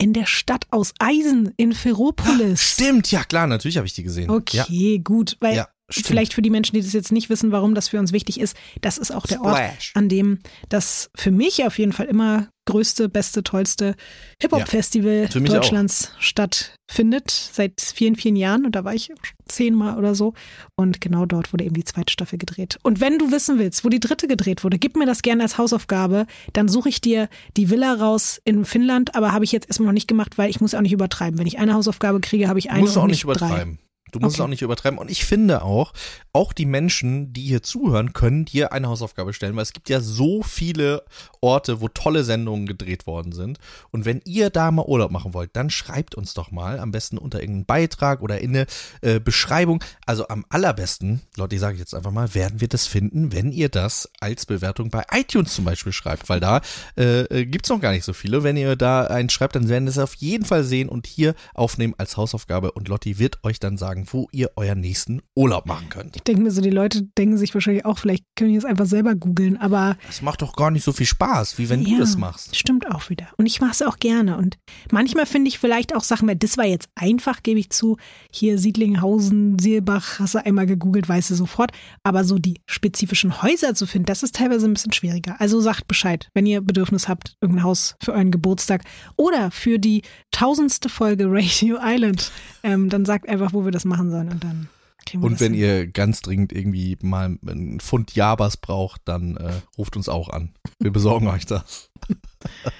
in 0.00 0.12
der 0.12 0.26
Stadt 0.26 0.66
aus 0.70 0.94
Eisen 0.98 1.52
in 1.56 1.72
Ferropolis. 1.72 2.62
Stimmt, 2.62 3.10
ja 3.10 3.24
klar, 3.24 3.46
natürlich 3.48 3.76
habe 3.76 3.86
ich 3.86 3.92
die 3.92 4.04
gesehen. 4.04 4.30
Okay, 4.30 4.98
gut. 5.00 5.36
Weil 5.40 5.56
Ja, 5.56 5.68
stimmt. 5.90 6.06
vielleicht 6.06 6.34
für 6.34 6.42
die 6.42 6.50
Menschen, 6.50 6.74
die 6.74 6.82
das 6.82 6.92
jetzt 6.92 7.12
nicht 7.12 7.30
wissen, 7.30 7.52
warum 7.52 7.74
das 7.74 7.88
für 7.88 7.98
uns 7.98 8.12
wichtig 8.12 8.40
ist, 8.40 8.56
das 8.80 8.98
ist 8.98 9.10
auch 9.10 9.26
der 9.26 9.42
Ort, 9.42 9.56
Splash. 9.56 9.92
an 9.94 10.08
dem 10.08 10.38
das 10.68 11.10
für 11.16 11.30
mich 11.30 11.64
auf 11.64 11.78
jeden 11.78 11.92
Fall 11.92 12.06
immer 12.06 12.48
größte, 12.70 13.08
beste, 13.08 13.42
tollste 13.42 13.96
Hip-Hop-Festival 14.40 15.28
mich 15.34 15.50
Deutschlands 15.50 16.12
stattfindet. 16.18 17.30
Seit 17.30 17.80
vielen, 17.80 18.14
vielen 18.16 18.36
Jahren. 18.36 18.64
Und 18.64 18.76
da 18.76 18.84
war 18.84 18.94
ich 18.94 19.12
zehnmal 19.46 19.98
oder 19.98 20.14
so. 20.14 20.34
Und 20.76 21.00
genau 21.00 21.26
dort 21.26 21.52
wurde 21.52 21.64
eben 21.64 21.74
die 21.74 21.84
zweite 21.84 22.12
Staffel 22.12 22.38
gedreht. 22.38 22.78
Und 22.82 23.00
wenn 23.00 23.18
du 23.18 23.32
wissen 23.32 23.58
willst, 23.58 23.84
wo 23.84 23.88
die 23.88 24.00
dritte 24.00 24.28
gedreht 24.28 24.62
wurde, 24.62 24.78
gib 24.78 24.96
mir 24.96 25.06
das 25.06 25.22
gerne 25.22 25.42
als 25.42 25.58
Hausaufgabe. 25.58 26.26
Dann 26.52 26.68
suche 26.68 26.88
ich 26.88 27.00
dir 27.00 27.28
die 27.56 27.70
Villa 27.70 27.94
raus 27.94 28.40
in 28.44 28.64
Finnland. 28.64 29.14
Aber 29.16 29.32
habe 29.32 29.44
ich 29.44 29.52
jetzt 29.52 29.68
erstmal 29.68 29.86
noch 29.86 29.94
nicht 29.94 30.08
gemacht, 30.08 30.38
weil 30.38 30.48
ich 30.48 30.60
muss 30.60 30.74
auch 30.74 30.80
nicht 30.80 30.92
übertreiben. 30.92 31.38
Wenn 31.38 31.46
ich 31.46 31.58
eine 31.58 31.74
Hausaufgabe 31.74 32.20
kriege, 32.20 32.48
habe 32.48 32.58
ich 32.58 32.70
eine 32.70 32.84
und 32.84 32.96
auch 32.96 33.06
nicht 33.06 33.24
drei. 33.24 33.32
übertreiben. 33.32 33.78
Du 34.10 34.20
musst 34.20 34.36
Okay. 34.36 34.44
auch 34.44 34.48
nicht 34.48 34.62
übertreiben. 34.62 34.98
Und 34.98 35.10
ich 35.10 35.24
finde 35.24 35.62
auch, 35.62 35.92
auch 36.32 36.52
die 36.52 36.66
Menschen, 36.66 37.32
die 37.32 37.42
hier 37.42 37.62
zuhören, 37.62 38.12
können 38.12 38.44
dir 38.44 38.72
eine 38.72 38.88
Hausaufgabe 38.88 39.32
stellen, 39.32 39.56
weil 39.56 39.62
es 39.62 39.72
gibt 39.72 39.88
ja 39.88 40.00
so 40.00 40.42
viele 40.42 41.04
Orte, 41.40 41.80
wo 41.80 41.88
tolle 41.88 42.24
Sendungen 42.24 42.66
gedreht 42.66 43.06
worden 43.06 43.32
sind. 43.32 43.58
Und 43.90 44.04
wenn 44.04 44.20
ihr 44.24 44.50
da 44.50 44.70
mal 44.70 44.84
Urlaub 44.86 45.10
machen 45.10 45.34
wollt, 45.34 45.50
dann 45.54 45.70
schreibt 45.70 46.14
uns 46.14 46.34
doch 46.34 46.50
mal, 46.50 46.78
am 46.78 46.90
besten 46.92 47.18
unter 47.18 47.40
irgendeinen 47.40 47.64
Beitrag 47.66 48.22
oder 48.22 48.40
in 48.40 48.50
eine 48.50 48.66
äh, 49.00 49.20
Beschreibung. 49.20 49.82
Also 50.06 50.28
am 50.28 50.44
allerbesten, 50.48 51.22
Leute, 51.36 51.54
ich 51.56 51.60
sage 51.60 51.78
jetzt 51.78 51.94
einfach 51.94 52.10
mal, 52.10 52.34
werden 52.34 52.60
wir 52.60 52.68
das 52.68 52.86
finden, 52.86 53.32
wenn 53.32 53.52
ihr 53.52 53.68
das 53.68 54.08
als 54.20 54.46
Bewertung 54.46 54.90
bei 54.90 55.04
iTunes 55.12 55.54
zum 55.54 55.64
Beispiel 55.64 55.92
schreibt, 55.92 56.28
weil 56.28 56.40
da 56.40 56.60
äh, 56.96 57.20
äh, 57.22 57.46
gibt's 57.46 57.68
noch 57.70 57.80
gar 57.80 57.92
nicht 57.92 58.04
so 58.04 58.12
viele. 58.12 58.42
Wenn 58.42 58.56
ihr 58.56 58.76
da 58.76 59.04
einen 59.06 59.30
schreibt, 59.30 59.56
dann 59.56 59.68
werden 59.68 59.84
wir 59.84 59.90
es 59.90 59.98
auf 59.98 60.14
jeden 60.14 60.44
Fall 60.44 60.64
sehen 60.64 60.88
und 60.88 61.06
hier 61.06 61.34
aufnehmen 61.54 61.94
als 61.98 62.16
Hausaufgabe. 62.16 62.72
Und 62.72 62.88
Lotti 62.88 63.18
wird 63.18 63.42
euch 63.44 63.58
dann 63.60 63.76
sagen, 63.78 63.99
wo 64.08 64.28
ihr 64.32 64.50
euren 64.56 64.80
nächsten 64.80 65.22
Urlaub 65.34 65.66
machen 65.66 65.88
könnt. 65.88 66.16
Ich 66.16 66.22
denke 66.22 66.42
mir 66.42 66.50
so, 66.50 66.60
die 66.60 66.70
Leute 66.70 67.02
denken 67.18 67.36
sich 67.36 67.54
wahrscheinlich 67.54 67.84
auch, 67.84 67.98
vielleicht 67.98 68.24
können 68.36 68.50
die 68.50 68.56
es 68.56 68.64
einfach 68.64 68.86
selber 68.86 69.14
googeln, 69.14 69.56
aber 69.56 69.96
Das 70.06 70.22
macht 70.22 70.42
doch 70.42 70.54
gar 70.54 70.70
nicht 70.70 70.84
so 70.84 70.92
viel 70.92 71.06
Spaß, 71.06 71.58
wie 71.58 71.68
wenn 71.68 71.82
ja, 71.82 71.94
du 71.94 71.98
das 72.00 72.16
machst. 72.16 72.56
Stimmt 72.56 72.90
auch 72.90 73.10
wieder. 73.10 73.28
Und 73.36 73.46
ich 73.46 73.60
mache 73.60 73.72
es 73.72 73.82
auch 73.82 73.98
gerne. 73.98 74.36
Und 74.36 74.58
manchmal 74.90 75.26
finde 75.26 75.48
ich 75.48 75.58
vielleicht 75.58 75.94
auch 75.94 76.02
Sachen, 76.02 76.28
weil 76.28 76.36
das 76.36 76.56
war 76.56 76.66
jetzt 76.66 76.88
einfach, 76.94 77.42
gebe 77.42 77.60
ich 77.60 77.70
zu. 77.70 77.96
Hier 78.30 78.58
Siedlinghausen, 78.58 79.58
Seelbach, 79.58 80.18
hast 80.18 80.34
du 80.34 80.44
einmal 80.44 80.66
gegoogelt, 80.66 81.08
weißt 81.08 81.30
du 81.30 81.34
sofort. 81.34 81.72
Aber 82.02 82.24
so 82.24 82.38
die 82.38 82.60
spezifischen 82.66 83.42
Häuser 83.42 83.74
zu 83.74 83.86
finden, 83.86 84.06
das 84.06 84.22
ist 84.22 84.36
teilweise 84.36 84.66
ein 84.66 84.74
bisschen 84.74 84.92
schwieriger. 84.92 85.36
Also 85.40 85.60
sagt 85.60 85.88
Bescheid, 85.88 86.28
wenn 86.34 86.46
ihr 86.46 86.60
Bedürfnis 86.60 87.08
habt, 87.08 87.36
irgendein 87.40 87.64
Haus 87.64 87.96
für 88.02 88.12
euren 88.12 88.30
Geburtstag 88.30 88.84
oder 89.16 89.50
für 89.50 89.78
die 89.78 90.02
tausendste 90.30 90.88
Folge 90.88 91.26
Radio 91.28 91.78
Island, 91.82 92.30
ähm, 92.62 92.88
dann 92.88 93.04
sagt 93.04 93.28
einfach, 93.28 93.52
wo 93.52 93.64
wir 93.64 93.72
das 93.72 93.84
machen 93.90 94.10
sollen 94.10 94.30
und 94.30 94.42
dann 94.42 94.68
kriegen 95.04 95.22
wir 95.22 95.26
Und 95.26 95.40
wenn 95.40 95.52
hin. 95.52 95.60
ihr 95.62 95.86
ganz 95.88 96.22
dringend 96.22 96.52
irgendwie 96.52 96.96
mal 97.02 97.38
einen 97.46 97.80
Pfund 97.80 98.14
Jabas 98.14 98.56
braucht, 98.56 99.02
dann 99.04 99.36
äh, 99.36 99.60
ruft 99.76 99.96
uns 99.96 100.08
auch 100.08 100.28
an. 100.30 100.54
Wir 100.78 100.90
besorgen 100.92 101.26
euch 101.28 101.44
das. 101.46 101.90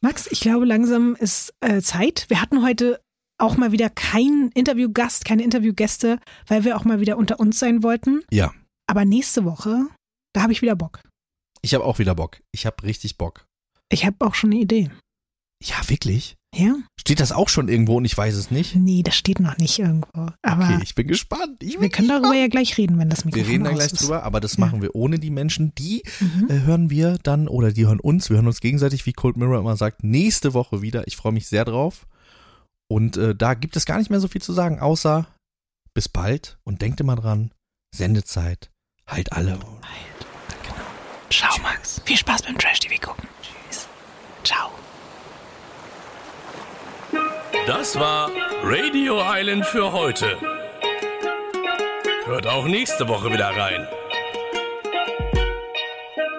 Max, 0.00 0.28
ich 0.30 0.40
glaube, 0.40 0.64
langsam 0.64 1.16
ist 1.16 1.52
äh, 1.60 1.80
Zeit. 1.80 2.26
Wir 2.28 2.40
hatten 2.40 2.62
heute 2.62 3.00
auch 3.40 3.56
mal 3.56 3.72
wieder 3.72 3.90
keinen 3.90 4.50
Interviewgast, 4.52 5.24
keine 5.24 5.42
Interviewgäste, 5.42 6.20
weil 6.46 6.64
wir 6.64 6.76
auch 6.76 6.84
mal 6.84 7.00
wieder 7.00 7.16
unter 7.16 7.40
uns 7.40 7.58
sein 7.58 7.82
wollten. 7.82 8.22
Ja, 8.30 8.52
Aber 8.86 9.04
nächste 9.04 9.44
Woche, 9.44 9.86
da 10.34 10.42
habe 10.42 10.52
ich 10.52 10.62
wieder 10.62 10.76
Bock. 10.76 11.00
ich 11.62 11.74
habe 11.74 11.84
auch 11.84 11.98
wieder 11.98 12.14
Bock. 12.14 12.40
Ich 12.52 12.66
habe 12.66 12.82
richtig 12.84 13.16
Bock. 13.18 13.46
Ich 13.90 14.04
habe 14.04 14.16
auch 14.24 14.34
schon 14.34 14.50
eine 14.52 14.60
Idee. 14.60 14.90
Ja, 15.62 15.76
wirklich? 15.88 16.36
Ja? 16.54 16.74
Steht 16.98 17.20
das 17.20 17.30
auch 17.32 17.48
schon 17.48 17.68
irgendwo 17.68 17.96
und 17.98 18.04
ich 18.04 18.16
weiß 18.16 18.34
es 18.34 18.50
nicht? 18.50 18.74
Nee, 18.74 19.02
das 19.02 19.14
steht 19.16 19.38
noch 19.38 19.58
nicht 19.58 19.78
irgendwo. 19.78 20.28
Aber 20.42 20.64
Okay, 20.64 20.80
ich 20.82 20.94
bin 20.94 21.06
gespannt. 21.06 21.62
Ich 21.62 21.74
bin 21.74 21.82
wir 21.82 21.88
können 21.90 22.08
darüber 22.08 22.34
ja 22.34 22.48
gleich 22.48 22.76
reden, 22.78 22.98
wenn 22.98 23.10
das 23.10 23.20
Wir 23.20 23.26
Mikrofon 23.26 23.50
reden 23.50 23.64
da 23.64 23.70
aus 23.70 23.76
gleich 23.76 23.92
ist. 23.92 24.02
drüber, 24.02 24.22
aber 24.22 24.40
das 24.40 24.56
Ja. 24.56 24.60
machen 24.64 24.80
wir 24.82 24.94
ohne 24.94 25.18
die 25.18 25.30
Menschen. 25.30 25.74
Die 25.76 26.02
Mhm. 26.20 26.46
äh, 26.50 26.60
hören 26.60 26.90
wir 26.90 27.18
dann 27.22 27.48
oder 27.48 27.70
die 27.72 27.86
hören 27.86 28.00
uns. 28.00 28.30
Wir 28.30 28.36
hören 28.36 28.46
uns 28.46 28.60
gegenseitig, 28.60 29.04
wie 29.06 29.12
Cold 29.12 29.36
Mirror 29.36 29.58
immer 29.60 29.76
sagt, 29.76 30.04
nächste 30.04 30.54
Woche 30.54 30.80
wieder. 30.82 31.06
Ich 31.06 31.16
freue 31.16 31.32
mich 31.32 31.46
sehr 31.48 31.64
drauf. 31.64 32.06
Und 32.90 33.16
äh, 33.18 33.34
da 33.34 33.52
gibt 33.54 33.76
es 33.76 33.84
gar 33.84 33.98
nicht 33.98 34.08
mehr 34.10 34.20
so 34.20 34.28
viel 34.28 34.40
zu 34.42 34.52
sagen, 34.54 34.80
außer 34.80 35.26
bis 35.94 36.08
bald 36.08 36.58
und 36.64 36.80
denkt 36.80 37.00
immer 37.00 37.16
dran, 37.16 37.50
Sendezeit, 37.94 38.70
halt 39.06 39.32
alle. 39.32 39.58
Ciao, 41.30 41.58
Max. 41.62 42.00
Viel 42.06 42.16
Spaß 42.16 42.42
beim 42.42 42.56
Trash-TV 42.56 42.94
gucken. 43.06 43.28
Tschüss. 43.42 43.86
Ciao. 44.44 44.70
Das 47.68 48.00
war 48.00 48.30
Radio 48.62 49.20
Island 49.22 49.66
für 49.66 49.92
heute. 49.92 50.38
Hört 52.24 52.46
auch 52.46 52.64
nächste 52.64 53.06
Woche 53.08 53.30
wieder 53.30 53.50
rein. 53.50 53.86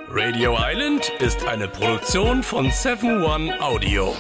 Radio 0.10 0.57
Island 0.60 1.11
ist 1.19 1.47
eine 1.47 1.68
Produktion 1.68 2.41
von 2.41 2.72
7 2.72 3.23
One 3.23 3.61
Audio. 3.61 4.15